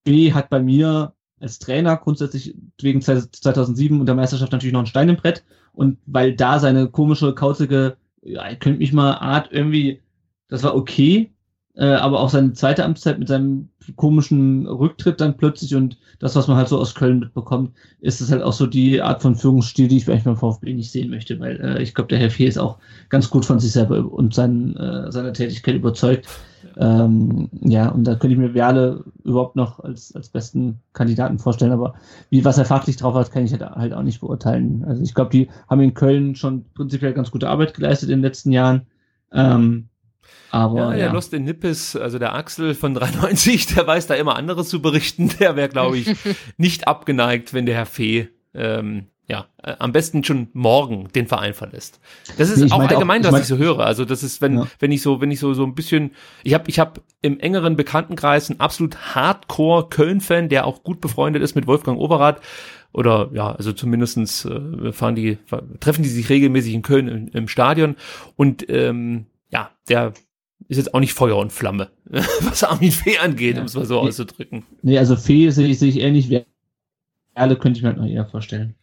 [0.07, 4.87] Fee hat bei mir als Trainer grundsätzlich wegen 2007 und der Meisterschaft natürlich noch ein
[4.87, 5.43] Stein im Brett.
[5.71, 10.01] Und weil da seine komische, kauzige, ja, ihr könnt mich mal Art irgendwie,
[10.47, 11.31] das war okay,
[11.79, 16.49] äh, aber auch seine zweite Amtszeit mit seinem komischen Rücktritt dann plötzlich und das, was
[16.49, 17.71] man halt so aus Köln mitbekommt,
[18.01, 20.91] ist es halt auch so die Art von Führungsstil, die ich vielleicht beim VfB nicht
[20.91, 23.71] sehen möchte, weil äh, ich glaube, der Herr Fee ist auch ganz gut von sich
[23.71, 26.27] selber und seinen, äh, seiner Tätigkeit überzeugt.
[26.77, 31.71] Ähm, ja, und da könnte ich mir Werle überhaupt noch als, als besten Kandidaten vorstellen,
[31.71, 31.93] aber
[32.29, 34.83] wie, was er fachlich drauf hat, kann ich halt, halt auch nicht beurteilen.
[34.85, 38.23] Also ich glaube, die haben in Köln schon prinzipiell ganz gute Arbeit geleistet in den
[38.23, 38.81] letzten Jahren.
[39.31, 39.87] Ähm,
[40.51, 41.11] aber, ja, der ja.
[41.11, 45.29] Lost in Nippes, also der Axel von 93, der weiß da immer anderes zu berichten.
[45.39, 46.15] Der wäre, glaube ich,
[46.57, 51.53] nicht abgeneigt, wenn der Herr Fee ähm, ja, äh, am besten schon morgen den Verein
[51.53, 51.99] verlässt.
[52.37, 53.81] Das ist nee, auch allgemein, auch, ich was ich so höre.
[53.81, 54.67] Also das ist, wenn, ja.
[54.79, 56.11] wenn ich so, wenn ich so, so ein bisschen,
[56.43, 61.43] ich habe ich hab im engeren Bekanntenkreis einen absolut Hardcore Köln-Fan, der auch gut befreundet
[61.43, 62.41] ist mit Wolfgang Overath.
[62.91, 65.37] Oder ja, also zumindestens äh, fahren die,
[65.79, 67.97] treffen die sich regelmäßig in Köln im, im Stadion.
[68.35, 70.13] Und ähm, ja, der
[70.69, 71.89] ist jetzt auch nicht Feuer und Flamme,
[72.41, 73.61] was Armin Fee angeht, ja.
[73.61, 74.65] um es mal so nee, auszudrücken.
[74.81, 76.45] Nee, also Fee sehe ich, sehe ich ähnlich wie
[77.33, 78.75] Erle könnte ich mir halt noch eher vorstellen.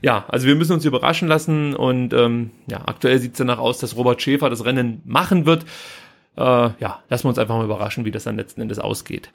[0.00, 3.78] Ja, also wir müssen uns überraschen lassen und ähm, ja, aktuell sieht es danach aus,
[3.78, 5.64] dass Robert Schäfer das Rennen machen wird.
[6.36, 9.30] Äh, ja, lassen wir uns einfach mal überraschen, wie das dann letzten Endes ausgeht.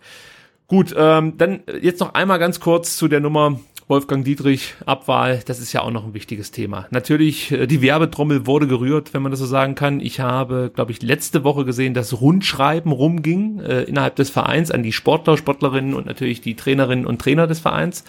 [0.68, 5.60] Gut, ähm, dann jetzt noch einmal ganz kurz zu der Nummer Wolfgang Dietrich, Abwahl, das
[5.60, 6.88] ist ja auch noch ein wichtiges Thema.
[6.92, 10.00] Natürlich, äh, die Werbetrommel wurde gerührt, wenn man das so sagen kann.
[10.00, 14.84] Ich habe, glaube ich, letzte Woche gesehen, dass Rundschreiben rumging äh, innerhalb des Vereins an
[14.84, 18.04] die Sportler, Sportlerinnen und natürlich die Trainerinnen und Trainer des Vereins,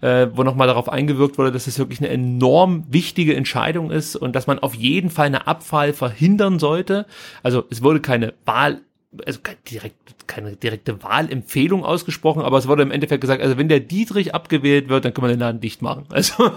[0.00, 4.34] äh, wo nochmal darauf eingewirkt wurde, dass es wirklich eine enorm wichtige Entscheidung ist und
[4.34, 7.06] dass man auf jeden Fall eine Abwahl verhindern sollte.
[7.42, 8.80] Also es wurde keine Wahl
[9.26, 13.80] also direkt, keine direkte Wahlempfehlung ausgesprochen, aber es wurde im Endeffekt gesagt, also wenn der
[13.80, 16.04] Dietrich abgewählt wird, dann können wir den Laden dicht machen.
[16.10, 16.52] Also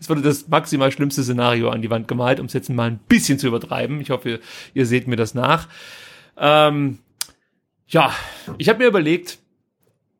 [0.00, 3.00] es wurde das maximal schlimmste Szenario an die Wand gemalt, um es jetzt mal ein
[3.08, 4.00] bisschen zu übertreiben.
[4.00, 4.40] Ich hoffe,
[4.74, 5.68] ihr seht mir das nach.
[6.38, 6.98] Ähm,
[7.88, 8.12] ja,
[8.58, 9.38] ich habe mir überlegt,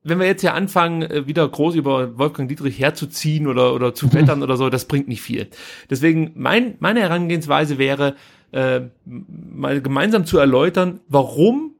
[0.02, 4.12] wenn wir jetzt hier anfangen, äh, wieder groß über Wolfgang Dietrich herzuziehen oder, oder zu
[4.12, 5.48] wettern oder so, das bringt nicht viel.
[5.88, 8.16] Deswegen mein, meine Herangehensweise wäre,
[8.52, 11.74] äh, mal gemeinsam zu erläutern, warum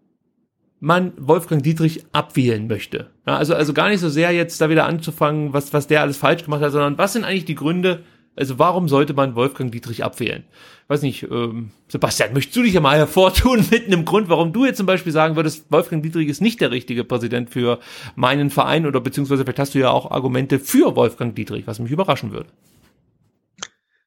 [0.80, 3.10] man Wolfgang Dietrich abwählen möchte.
[3.26, 6.16] Ja, also, also gar nicht so sehr jetzt da wieder anzufangen, was, was der alles
[6.16, 8.04] falsch gemacht hat, sondern was sind eigentlich die Gründe,
[8.36, 10.44] also warum sollte man Wolfgang Dietrich abwählen?
[10.86, 14.64] Weiß nicht, ähm, Sebastian, möchtest du dich ja mal hervortun mit einem Grund, warum du
[14.64, 17.80] jetzt zum Beispiel sagen würdest, Wolfgang Dietrich ist nicht der richtige Präsident für
[18.14, 21.90] meinen Verein oder beziehungsweise vielleicht hast du ja auch Argumente für Wolfgang Dietrich, was mich
[21.90, 22.48] überraschen würde.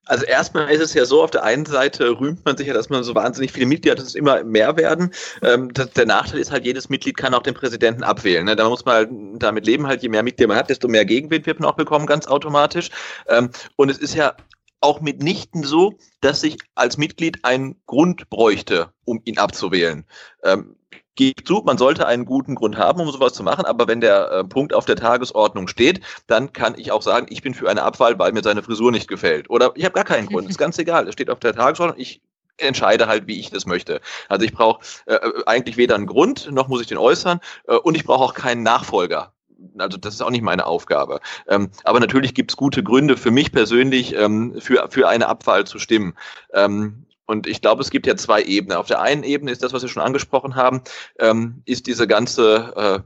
[0.06, 2.90] Also erstmal ist es ja so, auf der einen Seite rühmt man sich ja, dass
[2.90, 5.12] man so wahnsinnig viele Mitglieder hat, dass es immer mehr werden.
[5.44, 8.46] Ähm, das, der Nachteil ist halt, jedes Mitglied kann auch den Präsidenten abwählen.
[8.46, 8.56] Ne?
[8.56, 11.46] Da muss man halt damit leben, halt je mehr Mitglieder man hat, desto mehr Gegenwind
[11.46, 12.90] wird man auch bekommen, ganz automatisch.
[13.28, 14.36] Ähm, und es ist ja
[14.82, 20.06] auch mitnichten so, dass ich als Mitglied einen Grund bräuchte, um ihn abzuwählen.
[20.44, 20.76] Ähm,
[21.16, 24.32] gebe zu, man sollte einen guten Grund haben, um sowas zu machen, aber wenn der
[24.32, 27.84] äh, Punkt auf der Tagesordnung steht, dann kann ich auch sagen, ich bin für eine
[27.84, 29.50] Abwahl, weil mir seine Frisur nicht gefällt.
[29.50, 32.22] Oder ich habe gar keinen Grund, ist ganz egal, es steht auf der Tagesordnung, ich
[32.58, 34.02] entscheide halt, wie ich das möchte.
[34.30, 37.96] Also ich brauche äh, eigentlich weder einen Grund, noch muss ich den äußern, äh, und
[37.96, 39.34] ich brauche auch keinen Nachfolger
[39.78, 41.20] also das ist auch nicht meine Aufgabe.
[41.48, 45.66] Ähm, aber natürlich gibt es gute Gründe für mich persönlich, ähm, für, für eine Abwahl
[45.66, 46.16] zu stimmen.
[46.54, 48.78] Ähm, und ich glaube, es gibt ja zwei Ebenen.
[48.78, 50.82] Auf der einen Ebene ist das, was wir schon angesprochen haben,
[51.20, 53.00] ähm, ist diese ganze äh,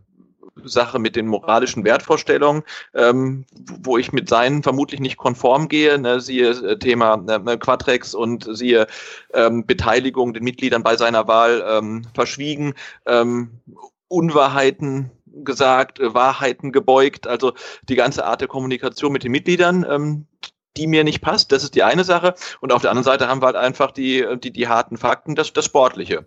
[0.64, 2.64] Sache mit den moralischen Wertvorstellungen,
[2.94, 3.46] ähm,
[3.82, 8.48] wo ich mit seinen vermutlich nicht konform gehe, ne, siehe äh, Thema äh, Quatrex und
[8.50, 8.88] siehe
[9.34, 12.74] ähm, Beteiligung den Mitgliedern bei seiner Wahl ähm, verschwiegen,
[13.06, 13.60] ähm,
[14.08, 15.12] Unwahrheiten
[15.44, 17.54] gesagt, äh, Wahrheiten gebeugt, also
[17.90, 20.28] die ganze Art der Kommunikation mit den Mitgliedern, ähm,
[20.78, 21.52] die mir nicht passt.
[21.52, 22.36] Das ist die eine Sache.
[22.62, 25.54] Und auf der anderen Seite haben wir halt einfach die, die, die harten Fakten, das,
[25.54, 26.26] das Sportliche.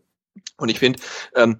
[0.56, 1.00] Und ich finde,
[1.34, 1.58] ähm,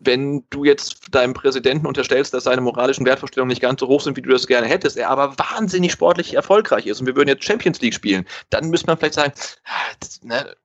[0.00, 4.16] wenn du jetzt deinem Präsidenten unterstellst, dass seine moralischen Wertvorstellungen nicht ganz so hoch sind,
[4.16, 7.44] wie du das gerne hättest, er aber wahnsinnig sportlich erfolgreich ist und wir würden jetzt
[7.44, 9.32] Champions League spielen, dann müsste man vielleicht sagen,
[9.64, 10.56] ah, das, ne,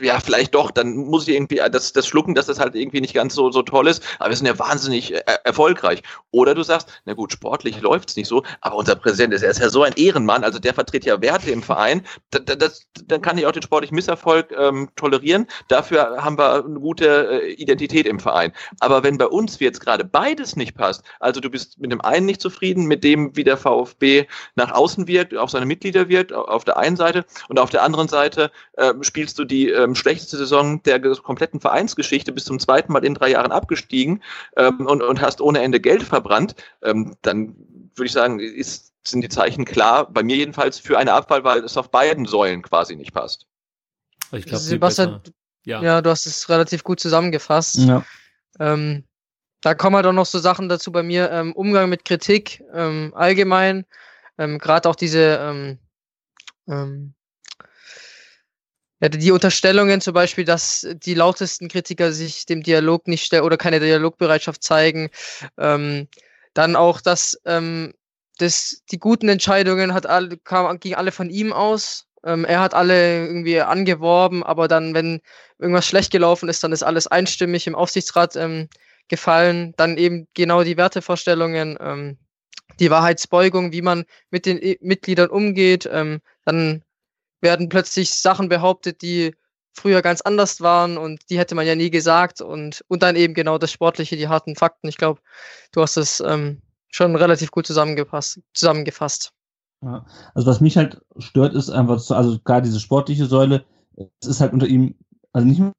[0.00, 3.14] ja, vielleicht doch, dann muss ich irgendwie das, das schlucken, dass das halt irgendwie nicht
[3.14, 6.02] ganz so, so toll ist, aber wir sind ja wahnsinnig äh, erfolgreich.
[6.30, 9.60] Oder du sagst, na gut, sportlich läuft's nicht so, aber unser Präsident ist, er ist
[9.60, 13.38] ja so ein Ehrenmann, also der vertritt ja Werte im Verein, da, das, dann kann
[13.38, 18.20] ich auch den sportlichen Misserfolg ähm, tolerieren, dafür haben wir eine gute äh, Identität im
[18.20, 18.52] Verein.
[18.80, 22.26] Aber wenn bei uns jetzt gerade beides nicht passt, also du bist mit dem einen
[22.26, 26.64] nicht zufrieden, mit dem, wie der VfB nach außen wirkt, auf seine Mitglieder wirkt, auf
[26.64, 30.82] der einen Seite, und auf der anderen Seite äh, spielst du die ähm, schlechteste Saison
[30.82, 34.22] der kompletten Vereinsgeschichte, bis zum zweiten Mal in drei Jahren abgestiegen
[34.56, 37.54] ähm, und, und hast ohne Ende Geld verbrannt, ähm, dann
[37.94, 41.64] würde ich sagen, ist, sind die Zeichen klar, bei mir jedenfalls für eine Abfall, weil
[41.64, 43.46] es auf beiden Säulen quasi nicht passt.
[44.32, 45.22] Ich glaube, Sebastian,
[45.64, 45.82] ja.
[45.82, 47.78] ja, du hast es relativ gut zusammengefasst.
[47.78, 48.04] Ja.
[48.58, 49.04] Ähm,
[49.60, 53.12] da kommen halt auch noch so Sachen dazu bei mir, ähm, Umgang mit Kritik ähm,
[53.14, 53.86] allgemein,
[54.36, 55.78] ähm, gerade auch diese ähm,
[56.68, 57.14] ähm,
[59.00, 63.80] die Unterstellungen zum Beispiel, dass die lautesten Kritiker sich dem Dialog nicht stellen oder keine
[63.80, 65.10] Dialogbereitschaft zeigen.
[65.56, 66.08] Ähm,
[66.54, 67.94] dann auch, dass ähm,
[68.38, 72.06] das, die guten Entscheidungen hat alle, kam, ging alle von ihm aus.
[72.24, 75.20] Ähm, er hat alle irgendwie angeworben, aber dann, wenn
[75.58, 78.68] irgendwas schlecht gelaufen ist, dann ist alles einstimmig im Aufsichtsrat ähm,
[79.06, 79.74] gefallen.
[79.76, 82.18] Dann eben genau die Wertevorstellungen, ähm,
[82.80, 85.88] die Wahrheitsbeugung, wie man mit den e Mitgliedern umgeht.
[85.90, 86.82] Ähm, dann
[87.40, 89.34] werden plötzlich Sachen behauptet, die
[89.72, 93.34] früher ganz anders waren und die hätte man ja nie gesagt und, und dann eben
[93.34, 94.88] genau das Sportliche, die harten Fakten.
[94.88, 95.20] Ich glaube,
[95.72, 98.40] du hast es ähm, schon relativ gut zusammengefasst.
[98.54, 99.32] zusammengefasst.
[99.82, 100.04] Ja,
[100.34, 103.64] also was mich halt stört, ist einfach, so, also gerade diese sportliche Säule,
[104.20, 104.96] es ist halt unter ihm,
[105.32, 105.72] also nicht mehr,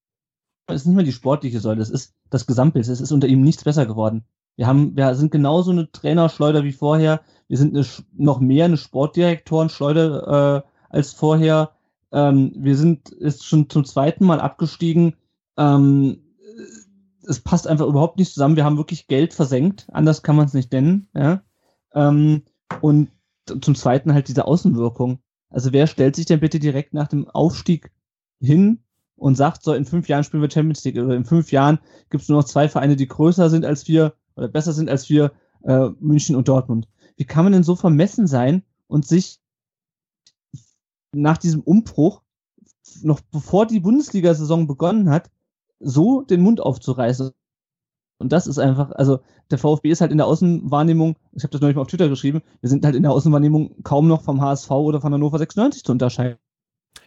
[0.68, 3.42] es ist nicht mehr die sportliche Säule, es ist das Gesamtbild, es ist unter ihm
[3.42, 4.24] nichts besser geworden.
[4.56, 8.78] Wir haben, wir sind genauso eine Trainerschleuder wie vorher, wir sind eine, noch mehr eine
[8.78, 11.72] Sportdirektorenschleuder äh, als vorher.
[12.12, 15.16] Ähm, wir sind ist schon zum zweiten Mal abgestiegen.
[15.58, 16.22] Ähm,
[17.28, 18.56] es passt einfach überhaupt nicht zusammen.
[18.56, 19.88] Wir haben wirklich Geld versenkt.
[19.92, 21.08] Anders kann man es nicht nennen.
[21.14, 21.44] Ja?
[21.94, 22.44] Ähm,
[22.82, 23.10] und
[23.62, 25.20] zum zweiten halt diese Außenwirkung.
[25.50, 27.92] Also wer stellt sich denn bitte direkt nach dem Aufstieg
[28.40, 28.80] hin
[29.16, 31.80] und sagt, so in fünf Jahren spielen wir Champions League oder in fünf Jahren
[32.10, 35.10] gibt es nur noch zwei Vereine, die größer sind als wir oder besser sind als
[35.10, 35.32] wir,
[35.64, 36.88] äh, München und Dortmund.
[37.18, 39.39] Wie kann man denn so vermessen sein und sich
[41.14, 42.22] nach diesem Umbruch,
[43.02, 45.30] noch bevor die Bundesliga-Saison begonnen hat,
[45.80, 47.32] so den Mund aufzureißen.
[48.20, 49.20] Und das ist einfach, also
[49.50, 52.42] der VfB ist halt in der Außenwahrnehmung, ich habe das neulich mal auf Twitter geschrieben,
[52.60, 55.92] wir sind halt in der Außenwahrnehmung kaum noch vom HSV oder von Hannover 96 zu
[55.94, 56.38] unterscheiden.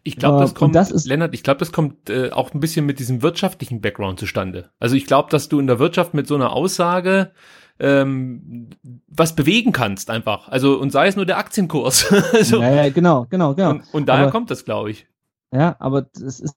[0.04, 2.98] Ich glaube, das kommt, das Lennart, ich glaube, das kommt äh, auch ein bisschen mit
[2.98, 4.70] diesem wirtschaftlichen Background zustande.
[4.80, 7.32] Also ich glaube, dass du in der Wirtschaft mit so einer Aussage
[7.78, 8.70] ähm,
[9.08, 10.48] was bewegen kannst einfach.
[10.48, 12.12] Also und sei es nur der Aktienkurs.
[12.32, 13.70] also, ja, ja, genau, genau, genau.
[13.70, 15.06] Und, und daher aber, kommt das, glaube ich.
[15.52, 16.56] Ja, aber es ist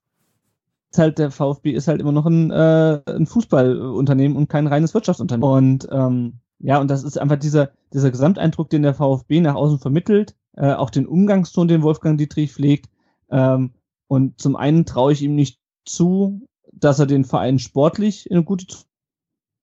[0.97, 5.51] halt der VfB ist halt immer noch ein, äh, ein Fußballunternehmen und kein reines Wirtschaftsunternehmen.
[5.51, 9.79] Und ähm, ja, und das ist einfach dieser, dieser Gesamteindruck, den der VfB nach außen
[9.79, 12.89] vermittelt, äh, auch den Umgangston, den Wolfgang Dietrich pflegt.
[13.29, 13.73] Ähm,
[14.07, 18.45] und zum einen traue ich ihm nicht zu, dass er den Verein sportlich in eine
[18.45, 18.65] gute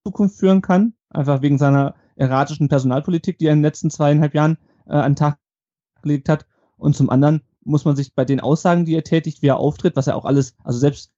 [0.05, 4.59] Zukunft führen kann einfach wegen seiner erratischen Personalpolitik, die er in den letzten zweieinhalb Jahren
[4.87, 5.39] äh, an den Tag
[6.03, 6.47] gelegt hat.
[6.77, 9.97] Und zum anderen muss man sich bei den Aussagen, die er tätigt, wie er auftritt,
[9.97, 11.13] was er auch alles, also selbst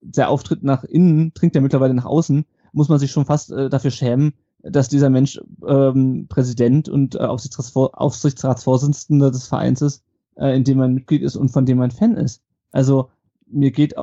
[0.00, 3.68] der Auftritt nach innen trinkt er mittlerweile nach außen, muss man sich schon fast äh,
[3.68, 10.04] dafür schämen, dass dieser Mensch ähm, Präsident und äh, Aufsichtsratsvor Aufsichtsratsvorsitzender des Vereins ist,
[10.36, 12.42] äh, in dem man Mitglied ist und von dem man Fan ist.
[12.70, 13.10] Also
[13.46, 13.94] mir geht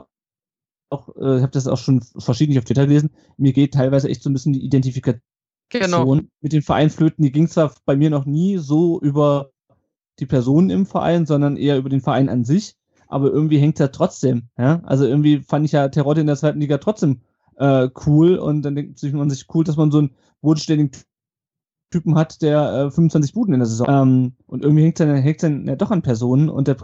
[0.90, 4.24] auch, äh, ich habe das auch schon verschiedentlich auf Twitter gelesen, mir geht teilweise echt
[4.24, 5.22] so ein bisschen die Identifikation
[5.70, 6.20] Genau.
[6.41, 7.24] mit den Vereinflöten.
[7.24, 9.52] Die ging zwar bei mir noch nie so über
[10.20, 12.76] die Personen im Verein, sondern eher über den Verein an sich,
[13.07, 14.49] aber irgendwie hängt er trotzdem.
[14.57, 14.82] Ja?
[14.84, 17.22] Also irgendwie fand ich ja Terodde in der zweiten Liga trotzdem
[17.57, 20.91] äh, cool und dann denkt man sich cool, dass man so einen bodenständigen
[21.91, 23.88] Typen hat, der äh, 25 Buden in der Saison.
[23.90, 26.78] Ähm, und irgendwie hängt es dann, hängt dann ja doch an Personen und der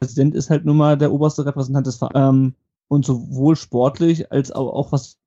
[0.00, 2.16] Präsident ist halt nun mal der oberste Repräsentant des Vereins.
[2.16, 2.54] Ähm,
[2.88, 5.18] und sowohl sportlich als auch, auch was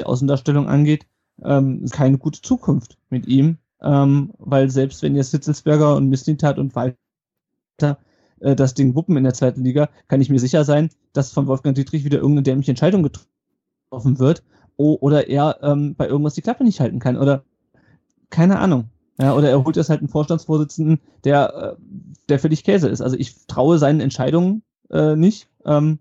[0.00, 1.06] die Außendarstellung angeht,
[1.42, 3.58] ähm, keine gute Zukunft mit ihm.
[3.80, 7.98] Ähm, weil selbst wenn jetzt Hitzelsberger und Mislintat und Walter
[8.40, 11.46] äh, das Ding wuppen in der zweiten Liga, kann ich mir sicher sein, dass von
[11.46, 14.42] Wolfgang Dietrich wieder irgendeine dämliche Entscheidung getroffen wird
[14.76, 17.44] oder er ähm, bei irgendwas die Klappe nicht halten kann oder
[18.30, 18.90] keine Ahnung.
[19.20, 21.82] Ja, oder er holt jetzt halt einen Vorstandsvorsitzenden, der, äh,
[22.28, 23.00] der völlig Käse ist.
[23.00, 25.98] Also ich traue seinen Entscheidungen äh, nicht ähm,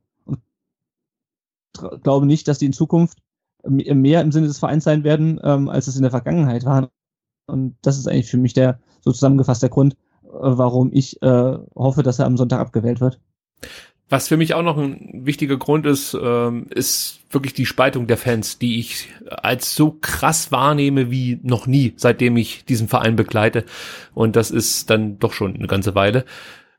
[2.03, 3.19] glaube nicht, dass die in Zukunft
[3.67, 6.89] mehr im Sinne des Vereins sein werden, ähm, als es in der Vergangenheit war.
[7.47, 9.93] Und das ist eigentlich für mich der so zusammengefasst der Grund,
[10.23, 13.19] äh, warum ich äh, hoffe, dass er am Sonntag abgewählt wird.
[14.09, 18.15] Was für mich auch noch ein wichtiger Grund ist, ähm, ist wirklich die Spaltung der
[18.15, 23.65] Fans, die ich als so krass wahrnehme wie noch nie, seitdem ich diesen Verein begleite.
[24.13, 26.23] Und das ist dann doch schon eine ganze Weile.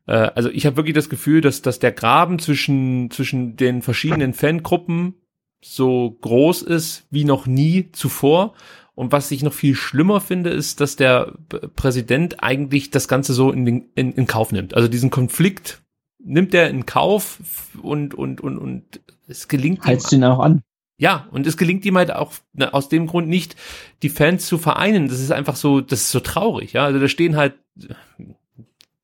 [0.08, 4.34] Äh, also ich habe wirklich das Gefühl, dass, dass der Graben zwischen, zwischen den verschiedenen
[4.34, 5.14] Fangruppen
[5.62, 8.54] so groß ist wie noch nie zuvor.
[8.94, 11.34] Und was ich noch viel schlimmer finde, ist, dass der
[11.76, 14.74] Präsident eigentlich das Ganze so in, den, in, in Kauf nimmt.
[14.74, 15.82] Also diesen Konflikt
[16.18, 17.38] nimmt er in Kauf
[17.80, 20.20] und, und, und, und es gelingt Heizt ihm.
[20.20, 20.62] ihn auch an.
[21.00, 23.54] Ja, und es gelingt ihm halt auch ne, aus dem Grund nicht,
[24.02, 25.06] die Fans zu vereinen.
[25.06, 26.84] Das ist einfach so, das ist so traurig, ja.
[26.84, 27.54] Also da stehen halt,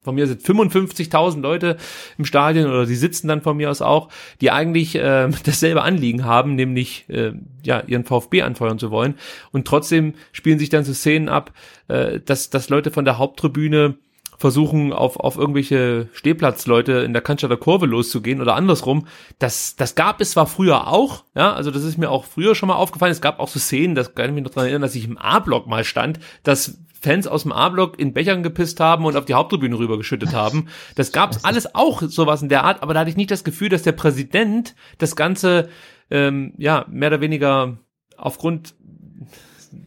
[0.04, 1.76] von mir sind 55.000 Leute
[2.18, 4.10] im Stadion oder die sitzen dann von mir aus auch,
[4.40, 7.32] die eigentlich äh, dasselbe Anliegen haben, nämlich äh,
[7.64, 9.14] ja ihren VfB anfeuern zu wollen.
[9.50, 11.52] Und trotzdem spielen sich dann so Szenen ab,
[11.88, 13.96] äh, dass, dass Leute von der Haupttribüne
[14.44, 19.06] versuchen, auf, auf irgendwelche Stehplatzleute in der Cannstatter Kurve loszugehen oder andersrum.
[19.38, 22.66] Das, das gab es zwar früher auch, ja, also das ist mir auch früher schon
[22.66, 23.12] mal aufgefallen.
[23.12, 25.16] Es gab auch so Szenen, das kann ich mich noch daran erinnern, dass ich im
[25.16, 29.32] A-Block mal stand, dass Fans aus dem A-Block in Bechern gepisst haben und auf die
[29.32, 30.68] Haupttribüne rübergeschüttet haben.
[30.94, 33.70] Das gab's alles auch sowas in der Art, aber da hatte ich nicht das Gefühl,
[33.70, 35.70] dass der Präsident das Ganze
[36.10, 37.78] ähm, ja mehr oder weniger
[38.18, 38.74] aufgrund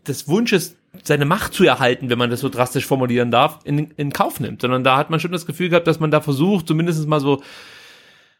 [0.07, 4.13] des Wunsches seine Macht zu erhalten, wenn man das so drastisch formulieren darf, in, in
[4.13, 7.07] Kauf nimmt, sondern da hat man schon das Gefühl gehabt, dass man da versucht, zumindest
[7.07, 7.41] mal so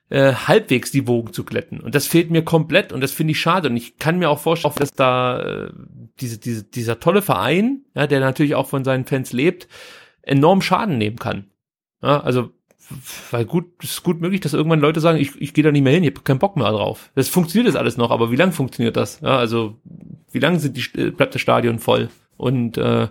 [0.09, 1.79] äh, halbwegs die Wogen zu glätten.
[1.79, 3.69] Und das fehlt mir komplett und das finde ich schade.
[3.69, 5.69] Und ich kann mir auch vorstellen, dass da äh,
[6.19, 9.67] diese, diese, dieser tolle Verein, ja, der natürlich auch von seinen Fans lebt,
[10.21, 11.47] enorm Schaden nehmen kann.
[12.01, 12.51] Ja, also
[13.31, 15.83] weil gut, es ist gut möglich, dass irgendwann Leute sagen, ich, ich gehe da nicht
[15.83, 17.11] mehr hin, ich habe keinen Bock mehr drauf.
[17.15, 19.19] Das funktioniert das alles noch, aber wie lang funktioniert das?
[19.21, 19.75] Ja, also
[20.31, 22.09] wie lange sind die, bleibt das Stadion voll?
[22.37, 23.07] Und äh,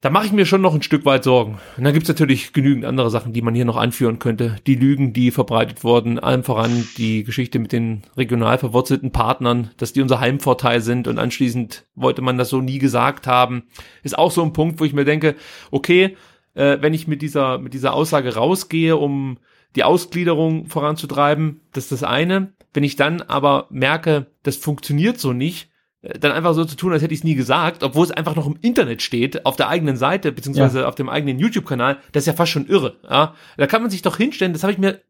[0.00, 1.58] da mache ich mir schon noch ein Stück weit Sorgen.
[1.76, 4.56] Und dann gibt's natürlich genügend andere Sachen, die man hier noch anführen könnte.
[4.66, 9.92] Die Lügen, die verbreitet wurden, allem voran die Geschichte mit den regional verwurzelten Partnern, dass
[9.92, 13.64] die unser Heimvorteil sind und anschließend wollte man das so nie gesagt haben,
[14.04, 15.34] ist auch so ein Punkt, wo ich mir denke,
[15.72, 16.16] okay,
[16.54, 19.38] äh, wenn ich mit dieser, mit dieser Aussage rausgehe, um
[19.74, 22.52] die Ausgliederung voranzutreiben, das ist das eine.
[22.72, 25.70] Wenn ich dann aber merke, das funktioniert so nicht,
[26.02, 28.46] dann einfach so zu tun, als hätte ich es nie gesagt, obwohl es einfach noch
[28.46, 30.88] im Internet steht, auf der eigenen Seite, beziehungsweise ja.
[30.88, 32.96] auf dem eigenen YouTube-Kanal, das ist ja fast schon irre.
[33.02, 33.34] Ja?
[33.56, 35.00] Da kann man sich doch hinstellen, das habe ich mir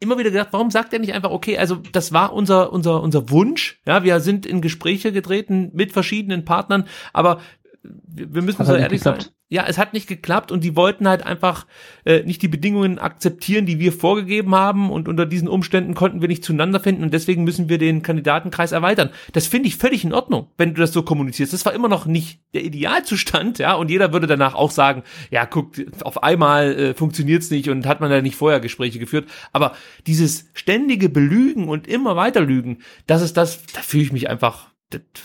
[0.00, 3.28] immer wieder gedacht, warum sagt er nicht einfach, okay, also das war unser, unser, unser
[3.28, 7.40] Wunsch, ja, wir sind in Gespräche getreten mit verschiedenen Partnern, aber
[7.82, 9.18] wir müssen so ehrlich sein
[9.52, 11.66] ja, es hat nicht geklappt und die wollten halt einfach
[12.04, 16.28] äh, nicht die Bedingungen akzeptieren, die wir vorgegeben haben und unter diesen Umständen konnten wir
[16.28, 19.10] nicht zueinander finden und deswegen müssen wir den Kandidatenkreis erweitern.
[19.32, 21.52] Das finde ich völlig in Ordnung, wenn du das so kommunizierst.
[21.52, 25.02] Das war immer noch nicht der Idealzustand, ja, und jeder würde danach auch sagen,
[25.32, 25.72] ja, guck,
[26.04, 29.74] auf einmal äh, funktioniert's nicht und hat man da nicht vorher Gespräche geführt, aber
[30.06, 32.78] dieses ständige Belügen und immer weiter Lügen,
[33.08, 34.70] das ist das, da fühle ich mich einfach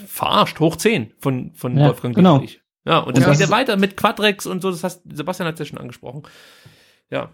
[0.08, 2.44] verarscht, hoch zehn von, von ja, Wolfgang genau.
[2.86, 5.56] Ja, und, und das geht ja weiter mit Quadrex und so, das heißt, Sebastian hat
[5.56, 6.24] es ja schon angesprochen.
[7.10, 7.32] Ja.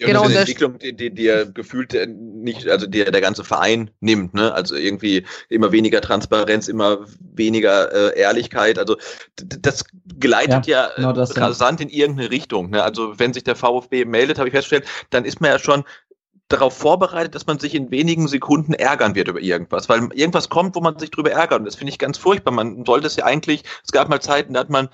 [0.00, 3.20] Ja, genau, das ist eine Entwicklung, die, die, die er gefühlt nicht, also die der
[3.20, 4.52] ganze Verein nimmt, ne?
[4.52, 8.78] Also irgendwie immer weniger Transparenz, immer weniger äh, Ehrlichkeit.
[8.78, 8.96] Also
[9.36, 9.84] das
[10.18, 11.86] geleitet ja, ja genau das, rasant ja.
[11.86, 12.70] in irgendeine Richtung.
[12.70, 12.82] Ne?
[12.82, 15.84] Also wenn sich der VfB meldet, habe ich festgestellt, dann ist man ja schon
[16.52, 20.74] darauf vorbereitet, dass man sich in wenigen Sekunden ärgern wird über irgendwas, weil irgendwas kommt,
[20.74, 21.60] wo man sich drüber ärgert.
[21.60, 22.52] Und das finde ich ganz furchtbar.
[22.52, 24.88] Man sollte es ja eigentlich, es gab mal Zeiten, da hat man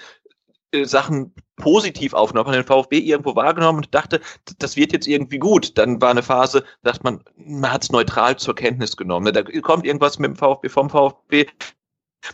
[0.72, 4.20] äh, Sachen positiv aufgenommen, den VfB irgendwo wahrgenommen und dachte,
[4.59, 5.76] das wird jetzt irgendwie gut.
[5.76, 9.32] Dann war eine Phase, dass man, man hat es neutral zur Kenntnis genommen.
[9.32, 11.47] Da kommt irgendwas mit dem VfB vom VfB,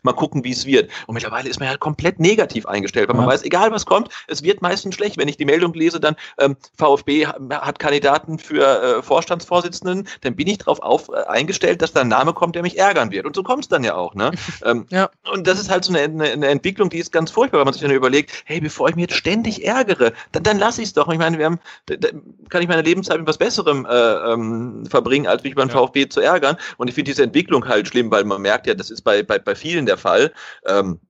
[0.03, 0.91] mal gucken, wie es wird.
[1.07, 4.43] Und mittlerweile ist man ja komplett negativ eingestellt, weil man weiß, egal was kommt, es
[4.43, 5.19] wird meistens schlecht.
[5.19, 8.65] Wenn ich die Meldung lese, dann ähm, VfB hat Kandidaten für
[8.99, 12.63] äh, Vorstandsvorsitzenden, dann bin ich darauf auf, äh, eingestellt, dass da ein Name kommt, der
[12.63, 13.27] mich ärgern wird.
[13.27, 14.15] Und so kommt es dann ja auch.
[14.15, 14.33] Ne?
[14.65, 15.11] ähm, ja.
[15.33, 17.75] Und das ist halt so eine, eine, eine, Entwicklung, die ist ganz furchtbar, wenn man
[17.75, 20.95] sich dann überlegt, hey, bevor ich mich jetzt ständig ärgere, dann, dann lasse ich es
[20.95, 21.09] doch.
[21.09, 22.09] Ich meine, wir haben, da, da
[22.49, 25.75] kann ich meine Lebenszeit mit was Besserem äh, ähm, verbringen, als mich beim ja.
[25.75, 26.57] VfB zu ärgern.
[26.77, 29.39] Und ich finde diese Entwicklung halt schlimm, weil man merkt ja, das ist bei, bei,
[29.39, 30.33] bei vielen der Fall.
[30.67, 31.01] Ähm,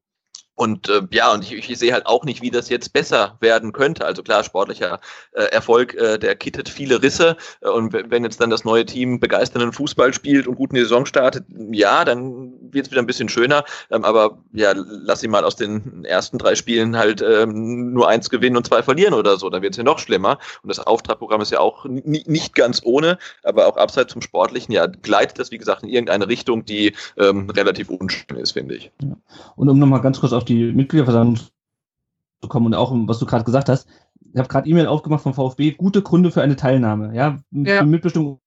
[0.56, 3.72] und äh, ja, und ich, ich sehe halt auch nicht, wie das jetzt besser werden
[3.72, 4.04] könnte.
[4.04, 5.00] Also klar, sportlicher
[5.32, 7.36] äh, Erfolg, äh, der kittet viele Risse.
[7.60, 10.82] Äh, und wenn jetzt dann das neue Team begeisternden Fußball spielt und gut in die
[10.82, 13.64] Saison startet, ja, dann wird es wieder ein bisschen schöner.
[13.90, 18.30] Ähm, aber ja, lass sie mal aus den ersten drei Spielen halt ähm, nur eins
[18.30, 19.50] gewinnen und zwei verlieren oder so.
[19.50, 20.38] Dann wird es ja noch schlimmer.
[20.62, 24.86] Und das Auftragprogramm ist ja auch nicht ganz ohne, aber auch abseits zum Sportlichen, ja,
[24.86, 28.92] gleitet das, wie gesagt, in irgendeine Richtung, die ähm, relativ unschön ist, finde ich.
[29.02, 29.16] Ja.
[29.56, 33.44] Und um nochmal ganz kurz auf die Mitgliederversammlung zu kommen und auch was du gerade
[33.44, 33.88] gesagt hast,
[34.32, 37.14] ich habe gerade E-Mail aufgemacht vom VfB, gute Gründe für eine Teilnahme.
[37.14, 37.84] Ja, ja.
[37.84, 38.40] Mitbestimmung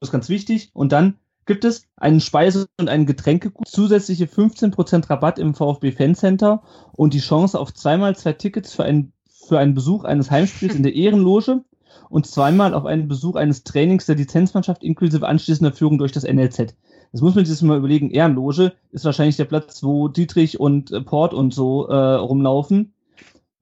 [0.00, 0.70] ist ganz wichtig.
[0.72, 1.18] Und dann
[1.48, 6.62] gibt es einen Speise- und einen Getränkegut, zusätzliche 15% Rabatt im VfB Fancenter
[6.92, 10.82] und die Chance auf zweimal zwei Tickets für einen, für einen Besuch eines Heimspiels in
[10.82, 11.64] der Ehrenloge
[12.10, 16.74] und zweimal auf einen Besuch eines Trainings der Lizenzmannschaft inklusive anschließender Führung durch das NLZ.
[17.12, 18.10] Das muss man sich mal überlegen.
[18.10, 22.92] Ehrenloge ist wahrscheinlich der Platz, wo Dietrich und äh, Port und so äh, rumlaufen.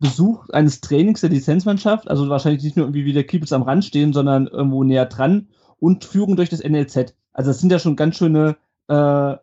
[0.01, 3.85] Besuch eines Trainings der Lizenzmannschaft, also wahrscheinlich nicht nur irgendwie wie der Kiebitz am Rand
[3.85, 5.47] stehen, sondern irgendwo näher dran
[5.79, 7.15] und Führung durch das NLZ.
[7.37, 8.57] Also das sind ja schon ganz schöne
[8.89, 9.37] äh,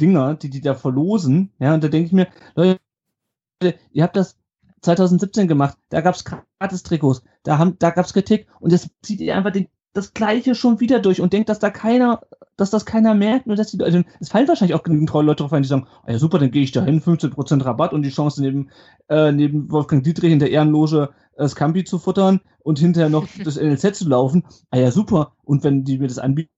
[0.00, 1.52] Dinger, die die da verlosen.
[1.58, 2.78] Ja, und da denke ich mir, Leute,
[3.92, 4.38] ihr habt das
[4.80, 8.88] 2017 gemacht, da gab es gratis Trikots, da, haben, da gab es Kritik und jetzt
[9.02, 12.20] zieht ihr einfach den das Gleiche schon wieder durch und denkt, dass da keiner,
[12.56, 15.42] dass das keiner merkt, nur dass die, also es fallen wahrscheinlich auch genügend treue Leute
[15.42, 18.02] drauf ein, die sagen, ah ja super, dann gehe ich da hin, 15% Rabatt und
[18.02, 18.70] die Chance neben,
[19.08, 23.56] äh, neben Wolfgang Dietrich in der Ehrenloge äh, Scampi zu futtern und hinterher noch das
[23.56, 24.44] NLZ zu laufen.
[24.70, 26.50] Ah ja super, und wenn die mir das anbieten,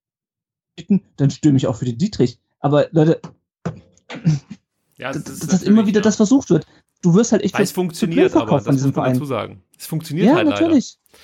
[1.17, 2.39] dann stürme ich auch für den Dietrich.
[2.61, 3.21] Aber Leute,
[4.97, 6.05] ja, das, das, dass immer wieder ja.
[6.05, 6.67] das versucht wird.
[7.03, 9.13] Du wirst halt echt Weil es funktioniert, aber das muss man Verein.
[9.13, 9.63] dazu sagen.
[9.79, 10.99] Es funktioniert ja, halt natürlich.
[11.13, 11.19] Leider.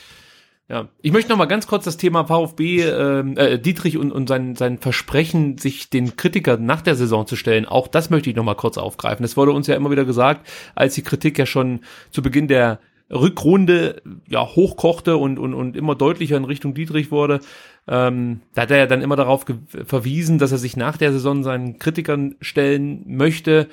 [0.66, 4.28] Ja, ich möchte noch mal ganz kurz das Thema VfB ähm, äh, Dietrich und, und
[4.28, 7.66] sein, sein Versprechen, sich den Kritikern nach der Saison zu stellen.
[7.66, 9.24] Auch das möchte ich noch mal kurz aufgreifen.
[9.24, 12.80] Es wurde uns ja immer wieder gesagt, als die Kritik ja schon zu Beginn der
[13.14, 17.40] Rückrunde ja hochkochte und, und, und immer deutlicher in Richtung Dietrich wurde.
[17.86, 19.44] Ähm, da hat er ja dann immer darauf
[19.86, 23.68] verwiesen, dass er sich nach der Saison seinen Kritikern stellen möchte.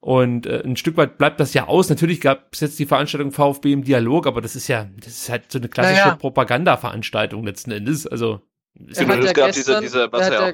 [0.00, 1.90] Und äh, ein Stück weit bleibt das ja aus.
[1.90, 5.28] Natürlich gab es jetzt die Veranstaltung VfB im Dialog, aber das ist ja, das ist
[5.28, 6.14] halt so eine klassische naja.
[6.16, 8.06] Propaganda-Veranstaltung letzten Endes.
[8.06, 8.40] Also
[8.86, 10.52] ist ja, es gab gestern, diese, diese was ja,